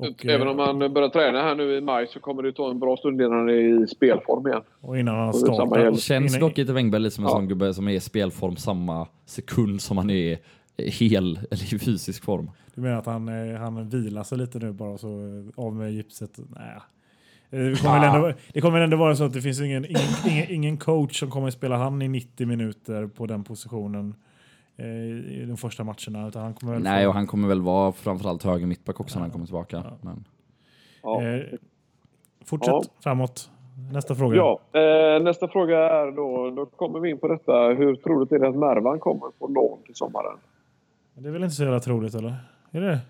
Och, 0.00 0.26
Även 0.26 0.46
eh, 0.46 0.52
om 0.52 0.58
han 0.58 0.78
börjar 0.92 1.08
träna 1.08 1.42
här 1.42 1.54
nu 1.54 1.76
i 1.76 1.80
maj 1.80 2.06
så 2.06 2.20
kommer 2.20 2.42
det 2.42 2.52
ta 2.52 2.70
en 2.70 2.78
bra 2.78 2.96
stund 2.96 3.20
innan 3.20 3.32
han 3.38 3.48
är 3.48 3.82
i 3.82 3.86
spelform 3.86 4.46
igen. 4.46 4.62
Och 4.80 4.98
innan 4.98 5.14
han 5.18 5.34
startar. 5.34 5.94
Känns 5.94 6.38
dock 6.38 6.58
inte 6.58 6.72
Wängberg 6.72 7.00
lite 7.02 7.14
som 7.14 7.24
en 7.24 7.30
Ja. 7.30 7.36
sån 7.36 7.48
gubbe 7.48 7.74
som 7.74 7.88
är 7.88 7.92
i 7.92 8.00
spelform 8.00 8.56
samma 8.56 9.06
sekund 9.26 9.80
som 9.82 9.98
han 9.98 10.10
är 10.10 10.38
hel 10.76 11.36
eller 11.50 11.74
i 11.74 11.78
fysisk 11.78 12.24
form. 12.24 12.50
Du 12.74 12.80
menar 12.80 12.98
att 12.98 13.06
han, 13.06 13.28
eh, 13.52 13.58
han 13.60 13.88
vilar 13.88 14.22
sig 14.22 14.38
lite 14.38 14.58
nu 14.58 14.72
bara 14.72 14.98
så 14.98 15.08
eh, 15.08 15.64
av 15.64 15.74
med 15.76 15.92
gipset? 15.92 16.38
Nej. 16.56 16.76
Eh, 17.50 17.70
Det 17.70 17.82
kommer, 17.82 18.00
väl 18.00 18.14
ändå, 18.14 18.32
det 18.52 18.60
kommer 18.60 18.80
ändå 18.80 18.96
vara 18.96 19.16
så 19.16 19.24
att 19.24 19.32
det 19.32 19.42
finns 19.42 19.60
ingen, 19.60 19.84
ingen, 19.84 20.00
ingen, 20.28 20.50
ingen 20.50 20.76
coach 20.76 21.18
som 21.20 21.30
kommer 21.30 21.48
att 21.48 21.54
spela 21.54 21.76
han 21.76 22.02
i 22.02 22.08
90 22.08 22.46
minuter 22.46 23.06
på 23.06 23.26
den 23.26 23.44
positionen 23.44 24.08
eh, 24.08 24.14
i 24.84 25.44
de 25.48 25.56
första 25.56 25.84
matcherna. 25.84 26.28
Utan 26.28 26.42
han 26.42 26.54
kommer 26.54 26.78
Nej, 26.78 27.04
få, 27.04 27.08
och 27.08 27.14
han 27.14 27.26
kommer 27.26 27.48
väl 27.48 27.60
vara 27.62 27.92
framförallt 27.92 28.42
höger 28.42 28.66
mittback 28.66 29.00
också 29.00 29.18
när 29.18 29.22
han 29.22 29.30
kommer 29.30 29.46
tillbaka. 29.46 29.82
Ja. 29.84 29.96
Men, 30.02 30.24
Ja. 31.02 31.22
eh, 31.22 31.42
fortsätt 32.44 32.68
Ja. 32.72 32.82
framåt. 33.02 33.50
Nästa 33.92 34.14
fråga. 34.14 34.36
Ja, 34.36 34.60
eh, 34.80 35.22
nästa 35.22 35.48
fråga 35.48 35.78
är 35.78 36.10
då, 36.16 36.50
då 36.50 36.66
kommer 36.66 37.00
vi 37.00 37.10
in 37.10 37.18
på 37.18 37.28
detta. 37.28 37.52
Hur 37.68 37.96
troligt 37.96 38.32
är 38.32 38.38
det 38.38 38.48
att 38.48 38.54
Mervan 38.56 38.98
kommer 38.98 39.26
på 39.38 39.46
lån 39.46 39.78
till 39.86 39.94
sommaren? 39.94 40.36
Det 41.14 41.28
är 41.28 41.32
väl 41.32 41.42
inte 41.42 41.54
så 41.54 41.62
jävla 41.62 41.80
troligt 41.80 42.14
eller? 42.14 42.34
Är 42.70 42.80
det? 42.80 43.00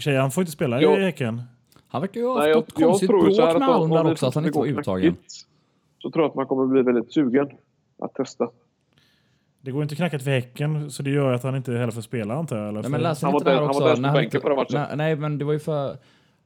Tjej, 0.00 0.16
han 0.16 0.30
får 0.30 0.42
inte 0.42 0.52
spela 0.52 0.82
Ja. 0.82 0.96
i 0.98 1.02
Häcken. 1.04 1.42
han 1.88 2.00
verkar 2.00 2.20
ju 2.20 2.26
ha 2.26 2.38
Nej, 2.38 2.54
haft 2.54 2.72
jag, 2.74 2.80
något 2.80 2.90
konstigt 2.90 3.08
bråk 3.08 3.24
med 3.58 3.68
Alm 3.68 3.90
där 3.90 4.10
också, 4.12 4.26
att 4.26 4.34
han 4.34 4.46
inte 4.46 4.58
var 4.58 4.66
uttagen. 4.66 5.16
Så 5.98 6.10
tror 6.10 6.22
jag 6.24 6.28
att 6.30 6.34
man 6.34 6.46
kommer 6.46 6.66
bli 6.66 6.82
väldigt 6.82 7.12
sugen 7.12 7.50
att 7.98 8.14
testa. 8.14 8.48
Det 9.64 9.70
går 9.70 9.82
inte 9.82 9.96
knackigt 9.96 10.24
för 10.24 10.30
Häcken 10.30 10.90
så 10.90 11.02
det 11.02 11.10
gör 11.10 11.32
att 11.32 11.42
han 11.42 11.56
inte 11.56 11.72
heller 11.72 11.92
får 11.92 12.00
spela 12.02 12.34
antar 12.34 12.56
jag. 12.56 12.68
Eller? 12.68 12.82
Nej, 12.82 12.90
men 12.90 13.00
läser 13.00 13.26
Han 13.26 13.32
var 13.34 13.44
där- 13.44 13.54
han 13.54 13.68
också? 13.68 13.80
var 13.80 13.88
där 13.88 13.94
på 13.94 14.00
när 14.00 14.08
han 14.08 14.14
bänken 14.16 14.26
inte- 14.36 14.40
på 14.40 14.48
den 14.48 14.56
matchen. 14.56 14.74
nej, 14.88 14.96
nej, 14.96 15.16
men 15.16 15.38
det 15.38 15.44
var 15.44 15.52
ju 15.52 15.58
för 15.58 15.96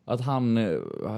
att 0.05 0.21
han 0.21 0.57
eh, 0.57 0.71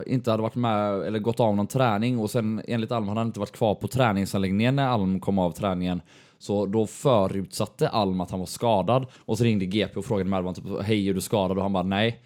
inte 0.07 0.30
hade 0.30 0.42
varit 0.42 0.55
med 0.55 1.03
eller 1.03 1.18
gått 1.18 1.40
av 1.40 1.57
någon 1.57 1.66
träning 1.66 2.18
och 2.18 2.30
sen 2.30 2.62
enligt 2.68 2.92
Alm 2.92 3.09
hade 3.09 3.20
han 3.20 3.26
inte 3.26 3.40
varit 3.40 3.53
kvar 3.53 3.74
på 3.74 3.88
träningsanläggningen 3.88 4.76
när 4.76 4.88
Alm 4.88 5.20
kom 5.20 5.38
av 5.38 5.51
träningen. 5.53 6.01
Så 6.38 6.66
då 6.66 6.86
förutsatte 6.86 7.88
Alm 7.88 8.20
att 8.20 8.30
han 8.30 8.38
var 8.40 8.46
skadad 8.46 9.07
och 9.24 9.38
så 9.38 9.44
ringde 9.44 9.64
GP 9.66 9.98
och 9.98 10.05
frågade 10.05 10.30
Mervan 10.30 10.55
typ 10.55 10.64
hej 10.82 11.09
är 11.09 11.14
du 11.14 11.20
skadad? 11.20 11.57
Och 11.57 11.62
han 11.62 11.72
bara 11.72 11.82
nej. 11.82 12.20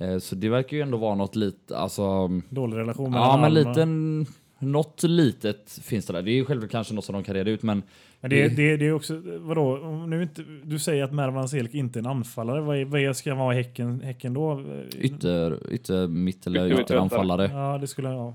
Eh, 0.00 0.18
Så 0.18 0.34
det 0.34 0.48
verkar 0.48 0.76
ju 0.76 0.82
ändå 0.82 0.98
vara 0.98 1.14
något 1.14 1.36
lite, 1.36 1.76
alltså 1.78 2.28
Dålig 2.48 2.76
relation 2.76 3.12
Ja, 3.12 3.36
men 3.40 3.54
liten... 3.54 4.26
Något 4.60 5.02
litet 5.02 5.78
finns 5.82 6.06
det 6.06 6.12
där. 6.12 6.22
Det 6.22 6.30
är 6.30 6.34
ju 6.34 6.44
självklart 6.44 6.70
kanske 6.70 6.94
något 6.94 7.04
som 7.04 7.12
de 7.12 7.24
kan 7.24 7.34
reda 7.34 7.50
ut, 7.50 7.62
men... 7.62 7.82
Men 8.20 8.30
det, 8.30 8.48
det, 8.48 8.76
det 8.76 8.86
är 8.86 8.92
också, 8.92 9.22
vadå, 9.38 9.78
om 9.82 10.10
nu 10.10 10.22
inte, 10.22 10.44
du 10.64 10.78
säger 10.78 11.04
att 11.04 11.12
Mervan 11.12 11.48
Selk 11.48 11.74
inte 11.74 11.98
är 11.98 12.00
en 12.00 12.06
anfallare. 12.06 12.60
Vad, 12.60 12.76
är, 12.76 12.84
vad 12.84 13.00
är, 13.00 13.12
ska 13.12 13.30
han 13.30 13.38
vara 13.38 13.54
i 13.54 13.56
häcken, 13.56 14.00
häcken 14.00 14.34
då? 14.34 14.62
Ytter, 14.98 15.72
ytter 15.72 16.06
mitt 16.08 16.46
eller 16.46 16.68
Ytter- 16.70 16.80
ytteranfallare. 16.80 17.50
Ja, 17.52 17.78
det 17.80 17.86
skulle 17.86 18.08
ja. 18.08 18.34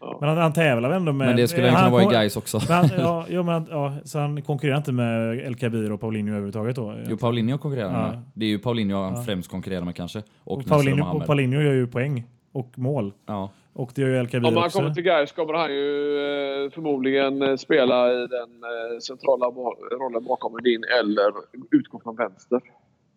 Ja. 0.00 0.16
Men 0.20 0.28
han, 0.28 0.38
han 0.38 0.52
tävlar 0.52 0.88
väl 0.88 0.96
ändå 0.98 1.12
med... 1.12 1.26
Men 1.26 1.36
det 1.36 1.48
skulle 1.48 1.68
han 1.68 1.76
kunna 1.78 1.90
vara 1.90 2.02
i 2.02 2.06
Gais 2.14 2.36
också. 2.36 2.60
men 2.68 2.76
han, 2.76 2.90
ja, 2.98 3.26
ja, 3.30 3.42
men, 3.42 3.66
ja, 3.70 3.94
så 4.04 4.18
han 4.18 4.42
konkurrerar 4.42 4.76
inte 4.76 4.92
med 4.92 5.38
El 5.38 5.54
Kabir 5.54 5.92
och 5.92 6.00
Paulinho 6.00 6.30
överhuvudtaget 6.30 6.76
då? 6.76 6.96
Jo, 7.08 7.16
Paulinho 7.16 7.58
konkurrerar 7.58 7.92
Ja. 7.92 8.10
med. 8.10 8.22
Det 8.34 8.44
är 8.44 8.50
ju 8.50 8.58
Paulinho 8.58 8.96
han 9.02 9.14
Ja. 9.14 9.22
främst 9.22 9.50
konkurrerar 9.50 9.84
med 9.84 9.94
kanske. 9.96 10.22
Och, 10.44 10.58
och, 10.58 10.66
Paulinho, 10.66 11.16
och 11.16 11.26
Paulinho 11.26 11.60
gör 11.60 11.72
ju 11.74 11.86
poäng 11.86 12.24
och 12.52 12.72
mål. 12.78 13.12
Ja. 13.26 13.50
Och 13.78 13.90
det 13.94 14.02
gör 14.02 14.08
ju 14.08 14.16
El 14.16 14.28
Kabir 14.28 14.48
Om 14.48 14.56
han 14.56 14.64
också. 14.64 14.78
kommer 14.78 14.94
till 14.94 15.02
Gais 15.02 15.32
kommer 15.32 15.54
han 15.54 15.70
ju 15.74 16.16
eh, 16.64 16.70
förmodligen 16.70 17.42
eh, 17.42 17.56
spela 17.56 18.12
i 18.12 18.16
den 18.26 18.50
eh, 18.64 18.98
centrala 19.00 19.46
rollen 20.00 20.24
bakom 20.24 20.58
Edin 20.58 20.84
eller 21.00 21.32
utgå 21.70 22.00
från 22.04 22.16
vänster. 22.16 22.60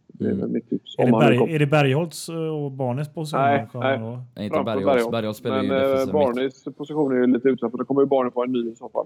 Det 0.07 0.25
är 0.25 0.31
Mm. 0.31 0.51
mitt 0.53 0.69
tips. 0.69 0.95
Är 0.97 1.03
Om 1.03 1.11
det, 1.11 1.17
Berg, 1.19 1.55
är 1.55 1.59
det 1.59 1.65
Bergholtz 1.65 2.29
och 2.29 2.71
Barnes 2.71 3.13
position? 3.13 3.41
Nej, 3.41 3.67
nej. 3.73 3.99
Nej, 4.35 4.45
inte 4.45 4.59
Bergholtz. 4.63 4.85
Bergholtz. 4.85 5.11
Bergholtz 5.11 5.39
spelar 5.39 5.63
ju 5.63 5.69
Men 5.69 5.99
mitt. 5.99 6.11
Barneys 6.11 6.63
position 6.77 7.11
är 7.11 7.15
ju 7.15 7.27
lite 7.27 7.47
utanför. 7.49 7.77
Då 7.77 7.85
kommer 7.85 8.01
ju 8.01 8.07
Barney 8.07 8.31
få 8.31 8.43
en 8.43 8.51
ny 8.51 8.71
i 8.71 8.75
så 8.75 8.89
fall. 8.89 9.05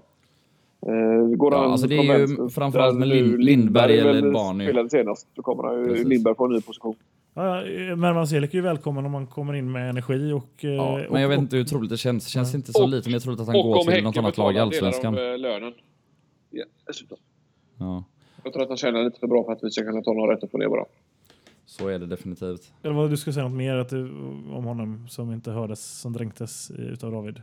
Går 1.36 1.52
Ja, 1.52 1.58
han 1.60 1.70
alltså 1.72 1.86
det 1.86 1.96
är 1.96 2.18
ju 2.18 2.48
framförallt 2.48 2.98
med 2.98 3.08
nu 3.08 3.14
Lind- 3.14 3.38
Lindberg 3.44 3.98
eller 3.98 4.32
Barney. 4.32 4.66
spelade 4.66 4.90
senast. 4.90 5.28
Då 5.34 5.42
kommer 5.42 5.62
han 5.62 5.74
ju. 5.84 6.04
Lindberg 6.04 6.34
få 6.34 6.44
en 6.44 6.52
ny 6.52 6.60
position. 6.60 6.94
Ja, 7.38 7.62
ja, 7.66 7.96
Mervan 7.96 8.26
Selk 8.26 8.50
är 8.50 8.54
ju 8.58 8.62
välkommen 8.62 9.06
om 9.06 9.12
man 9.12 9.26
kommer 9.26 9.54
in 9.54 9.72
med 9.72 9.90
energi 9.90 10.32
och... 10.32 10.64
eh, 10.64 10.70
Ja, 10.70 11.06
och 11.06 11.12
men 11.12 11.22
jag 11.22 11.28
vet 11.28 11.38
inte 11.38 11.56
hur 11.56 11.64
troligt 11.64 11.90
det 11.90 11.96
känns. 11.96 12.26
Känns 12.28 12.52
det 12.52 12.56
inte 12.56 12.72
så 12.72 12.82
Och- 12.82 12.88
lite, 12.88 13.08
men 13.08 13.12
jag 13.12 13.22
tror 13.22 13.32
att 13.40 13.46
han 13.46 13.54
går 13.56 13.84
till 13.92 14.04
något 14.04 14.16
annat 14.16 14.36
lag 14.38 14.54
i 14.54 14.58
Allsvenskan. 14.58 15.14
av 15.14 15.20
eh, 15.20 15.38
lönen. 15.38 15.72
Ja, 16.50 16.64
dessutom. 16.86 17.18
Ja, 17.78 18.04
Jag 18.44 18.52
tror 18.52 18.62
att 18.62 18.68
han 18.68 18.76
tjänar 18.76 19.04
lite 19.04 19.20
för 19.20 19.26
bra 19.26 19.44
för 19.44 19.52
att 19.52 19.58
vi 19.64 19.70
ska 19.70 19.82
kunna 19.84 20.02
ta 20.02 20.12
någon 20.12 20.28
rätt 20.28 20.42
upp 20.42 20.54
och 20.54 20.60
ner 20.60 20.68
bara. 20.68 20.84
så 21.66 21.88
är 21.88 21.98
det 21.98 22.06
definitivt. 22.06 22.72
Eller 22.82 22.94
vad 22.94 23.10
du 23.10 23.16
ska 23.16 23.32
säga 23.32 23.44
något 23.48 23.56
mer 23.56 23.76
att 23.76 23.88
du, 23.88 24.10
om 24.52 24.64
honom 24.64 25.08
som 25.08 25.32
inte 25.32 25.50
hördes, 25.50 26.00
som 26.00 26.12
dränktes 26.12 26.70
i- 26.70 26.74
utav 26.82 27.12
David? 27.12 27.38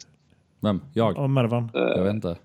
Vem? 0.60 0.82
Jag? 0.94 1.18
Om 1.18 1.34
Mervan. 1.34 1.70
Jag 1.74 2.04
vet 2.04 2.14
inte. 2.14 2.38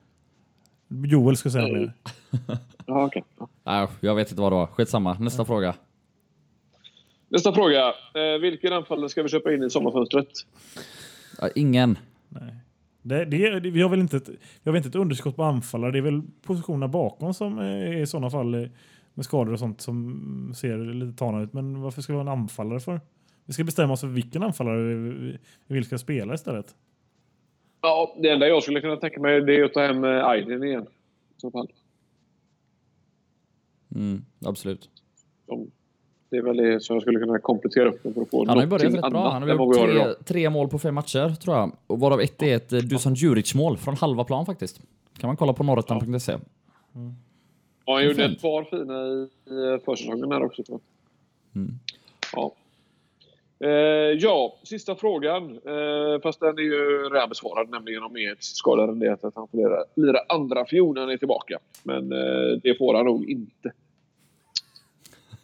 Joel 0.89 1.37
ska 1.37 1.51
säga 1.51 1.63
något 1.67 1.73
mer. 1.77 1.93
Ja, 2.87 3.05
okej. 3.07 3.25
Ja. 3.39 3.49
Nej, 3.65 3.89
jag 4.01 4.15
vet 4.15 4.31
inte 4.31 4.43
vad 4.43 4.53
det 4.53 4.57
var. 4.57 4.67
Skitsamma. 4.67 5.17
Nästa 5.21 5.45
fråga. 5.45 5.75
Nästa 7.29 7.53
fråga. 7.53 7.95
Eh, 8.15 8.41
vilken 8.41 8.73
anfallare 8.73 9.09
ska 9.09 9.23
vi 9.23 9.29
köpa 9.29 9.55
in 9.55 9.63
i 9.63 9.71
sommarfönstret? 9.71 10.29
Ja, 11.41 11.49
ingen. 11.55 11.99
Nej. 12.29 12.55
Det, 13.03 13.25
det, 13.25 13.61
det, 13.61 13.71
vi, 13.71 13.83
har 13.83 13.89
väl 13.89 14.01
inte 14.01 14.17
ett, 14.17 14.29
vi 14.29 14.65
har 14.65 14.73
väl 14.73 14.77
inte 14.77 14.89
ett 14.89 14.95
underskott 14.95 15.37
på 15.37 15.43
anfallare. 15.43 15.93
Det 15.93 15.99
är 15.99 16.03
väl 16.03 16.23
positionerna 16.43 16.89
bakom 16.89 17.35
som 17.35 17.59
är 17.59 17.97
i 17.97 18.07
sådana 18.07 18.31
fall 18.31 18.55
eh, 18.55 18.69
med 19.15 19.25
skador 19.25 19.53
och 19.53 19.59
sånt 19.59 19.81
som 19.81 20.53
ser 20.57 20.79
lite 20.79 21.19
tana 21.19 21.43
ut. 21.43 21.53
Men 21.53 21.81
varför 21.81 22.03
ska 22.03 22.13
vi 22.13 22.17
ha 22.17 22.23
en 22.23 22.29
anfallare 22.29 22.81
för? 22.81 23.01
Vi 23.45 23.53
ska 23.53 23.65
bestämma 23.65 23.93
oss 23.93 24.01
för 24.01 24.09
vilken 24.09 24.43
anfallare 24.43 24.83
vi, 24.83 24.95
vi, 24.95 25.39
vi 25.67 25.75
vill 25.75 25.85
ska 25.85 25.99
spela 25.99 26.35
istället. 26.35 26.75
Ja, 27.81 28.17
det 28.23 28.31
enda 28.31 28.49
jag 28.49 28.63
skulle 28.63 28.81
kunna 28.81 28.97
tänka 28.97 29.21
mig 29.21 29.41
det 29.41 29.57
är 29.57 29.65
att 29.65 29.73
ta 29.73 29.81
hem 29.81 30.05
eh, 30.05 30.27
Aydin 30.27 30.63
igen. 30.63 30.87
I 31.37 31.41
så 31.41 31.51
fall. 31.51 31.69
Mm, 33.95 34.25
absolut. 34.45 34.91
Som, 35.47 35.71
det 36.31 36.37
är 36.37 36.43
väl 36.43 36.57
det 36.57 36.81
som 36.81 36.97
jag 36.97 37.03
skulle 37.03 37.19
kunna 37.19 37.39
komplettera 37.39 37.89
upp 37.89 38.03
för 38.03 38.23
att 38.23 38.31
få 38.31 38.47
Han 38.47 38.57
har 38.57 38.65
ju 38.65 38.69
börjat 38.71 38.95
rätt 38.95 39.11
bra. 39.11 39.31
Han 39.31 39.43
har 39.43 39.49
gjort 39.49 39.75
tre, 39.75 40.15
tre 40.25 40.51
mål 40.51 40.69
på 40.69 40.79
fem 40.79 40.95
matcher, 40.95 41.35
tror 41.35 41.57
jag. 41.57 41.73
Och 41.87 42.01
varav 42.01 42.21
ett 42.21 42.43
är 42.43 42.57
ett 42.57 42.73
eh, 42.73 42.79
Dusan 42.79 43.15
Djuric-mål 43.15 43.77
från 43.77 43.97
halva 43.97 44.25
plan 44.25 44.47
faktiskt. 44.47 44.81
Kan 45.19 45.29
man 45.29 45.37
kolla 45.37 45.53
på 45.53 45.63
norrettan.se. 45.63 46.33
Ja, 47.87 47.95
han 47.95 48.05
gjorde 48.05 48.25
ett 48.25 48.43
par 48.43 48.65
fina 48.65 49.07
i, 49.07 49.29
i 49.55 49.79
försäsongen 49.85 50.33
här 50.33 50.45
också. 50.45 50.63
Tror 50.63 50.81
jag. 51.53 51.63
Mm. 51.63 51.79
Ja. 52.33 52.53
Eh, 53.61 53.71
ja, 54.19 54.57
sista 54.63 54.95
frågan. 54.95 55.51
Eh, 55.51 56.21
fast 56.23 56.41
den 56.41 56.59
är 56.59 56.63
ju 56.63 57.09
redan 57.13 57.29
besvarad, 57.29 57.71
nämligen 57.71 58.03
om 58.03 58.17
Eds 58.17 58.47
skadade 58.47 58.95
det 58.95 59.13
att 59.13 59.35
han 59.35 59.49
får 59.49 59.59
lira, 59.59 59.85
lira 59.95 60.19
andra 60.29 60.65
fiol 60.65 60.95
när 60.95 61.01
han 61.01 61.11
är 61.11 61.17
tillbaka. 61.17 61.59
Men 61.83 62.13
eh, 62.13 62.59
det 62.63 62.79
får 62.79 62.95
han 62.95 63.07
nog 63.07 63.31
inte. 63.31 63.73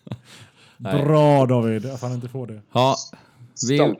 Nej. 0.84 1.04
Bra 1.04 1.46
David, 1.46 1.86
att 1.86 2.02
han 2.02 2.12
inte 2.12 2.28
får 2.28 2.46
det. 2.46 2.60
Ja, 2.72 2.96
vi, 3.68 3.94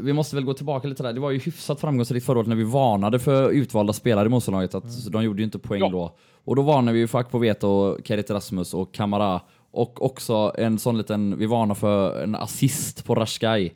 vi 0.00 0.12
måste 0.12 0.36
väl 0.36 0.44
gå 0.44 0.54
tillbaka 0.54 0.88
lite 0.88 1.02
där. 1.02 1.12
Det 1.12 1.20
var 1.20 1.30
ju 1.30 1.38
hyfsat 1.38 1.80
framgångsrikt 1.80 2.26
förra 2.26 2.38
året 2.38 2.48
när 2.48 2.56
vi 2.56 2.64
varnade 2.64 3.18
för 3.18 3.50
utvalda 3.50 3.92
spelare 3.92 4.26
i 4.26 4.28
motståndarlaget. 4.28 4.74
Att 4.74 5.12
De 5.12 5.24
gjorde 5.24 5.38
ju 5.38 5.44
inte 5.44 5.58
poäng 5.58 5.80
Ja. 5.80 5.88
då. 5.88 6.16
Och 6.44 6.56
då 6.56 6.62
varnade 6.62 6.92
vi 6.92 6.98
ju 6.98 7.06
för 7.06 7.18
Akpoveto, 7.18 7.98
Kerit 8.04 8.30
Rasmus 8.30 8.74
och 8.74 8.94
Kamara. 8.94 9.40
Och 9.70 10.04
också 10.04 10.52
en 10.58 10.78
sån 10.78 10.98
liten, 10.98 11.38
vi 11.38 11.46
varnar 11.46 11.74
för 11.74 12.22
en 12.22 12.34
assist 12.34 13.04
på 13.04 13.14
Rashkai. 13.14 13.72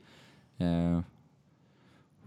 Eh, 0.58 1.00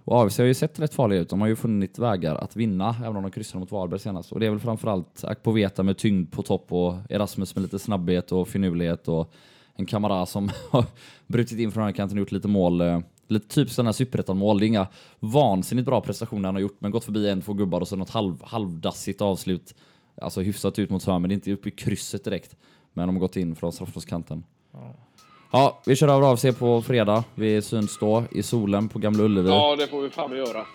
och 0.05 0.21
AFC 0.21 0.37
har 0.37 0.45
ju 0.45 0.53
sett 0.53 0.79
rätt 0.79 0.93
farliga 0.93 1.19
ut. 1.19 1.29
De 1.29 1.41
har 1.41 1.47
ju 1.47 1.55
funnit 1.55 1.99
vägar 1.99 2.35
att 2.35 2.55
vinna, 2.55 2.95
även 2.99 3.15
om 3.15 3.23
de 3.23 3.31
kryssade 3.31 3.59
mot 3.59 3.71
Varberg 3.71 3.99
senast. 3.99 4.31
Och 4.31 4.39
det 4.39 4.45
är 4.45 4.49
väl 4.49 4.59
framförallt 4.59 5.23
Akpoveta 5.23 5.83
med 5.83 5.97
tyngd 5.97 6.31
på 6.31 6.41
topp 6.41 6.65
och 6.69 6.95
Erasmus 7.09 7.55
med 7.55 7.61
lite 7.61 7.79
snabbhet 7.79 8.31
och 8.31 8.47
finurlighet 8.47 9.07
och 9.07 9.33
en 9.75 9.85
Kamara 9.85 10.25
som 10.25 10.51
har 10.71 10.85
brutit 11.27 11.59
in 11.59 11.71
från 11.71 11.81
den 11.81 11.87
här 11.87 11.95
kanten 11.95 12.17
och 12.17 12.19
gjort 12.19 12.31
lite 12.31 12.47
mål. 12.47 12.81
eh, 12.81 12.99
Lite 13.27 13.47
typ 13.47 13.69
sådana 13.69 13.93
superettan-mål. 13.93 14.59
Det 14.59 14.65
är 14.65 14.67
inga 14.67 14.87
vansinnigt 15.19 15.85
bra 15.85 16.01
prestationer 16.01 16.47
han 16.47 16.55
har 16.55 16.61
gjort, 16.61 16.75
men 16.79 16.91
gått 16.91 17.03
förbi 17.03 17.29
en, 17.29 17.41
två 17.41 17.53
gubbar 17.53 17.81
och 17.81 17.87
så 17.87 17.95
något 17.95 18.09
halv, 18.09 18.43
halvdassigt 18.43 19.21
avslut. 19.21 19.75
Alltså 20.21 20.41
hyfsat 20.41 20.79
ut 20.79 20.89
mot 20.89 21.03
hörn, 21.03 21.21
men 21.21 21.29
det 21.29 21.33
är 21.33 21.35
inte 21.35 21.51
uppe 21.51 21.69
i 21.69 21.71
krysset 21.71 22.23
direkt. 22.23 22.55
Men 22.93 23.07
de 23.07 23.15
har 23.15 23.19
gått 23.19 23.35
in 23.35 23.55
från 23.55 23.71
straffområdeskanten. 23.71 24.43
Ja, 25.51 25.81
vi 25.85 25.95
kör 25.95 26.07
över 26.07 26.33
AFC 26.33 26.45
på 26.59 26.81
fredag. 26.81 27.23
Vi 27.35 27.61
syns 27.61 27.99
då 27.99 28.23
i 28.31 28.43
solen 28.43 28.89
på 28.89 28.99
Gamla 28.99 29.23
Ullevi. 29.23 29.49
Ja, 29.49 29.75
det 29.75 29.87
får 29.87 30.01
vi 30.01 30.09
fan 30.09 30.31
göra. 30.37 30.65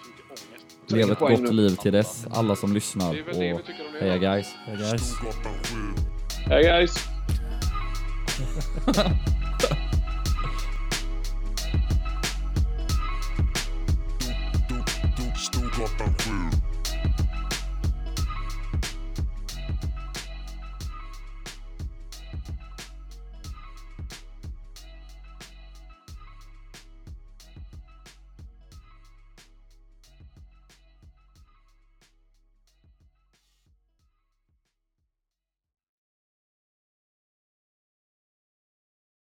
Lev 0.88 1.10
ett 1.10 1.18
gott 1.18 1.52
liv 1.54 1.76
till 1.76 1.92
dess, 1.92 2.26
alla 2.30 2.56
som 2.56 2.72
lyssnar. 2.74 3.10
Och 3.10 3.34
om 3.34 3.40
det. 3.40 4.00
heja 4.00 4.18
guys! 4.18 4.46
Hey 6.46 6.62
guys. 6.62 7.17
Stupid, 8.38 9.16
stupid, 15.34 15.88
stupid, 15.96 16.57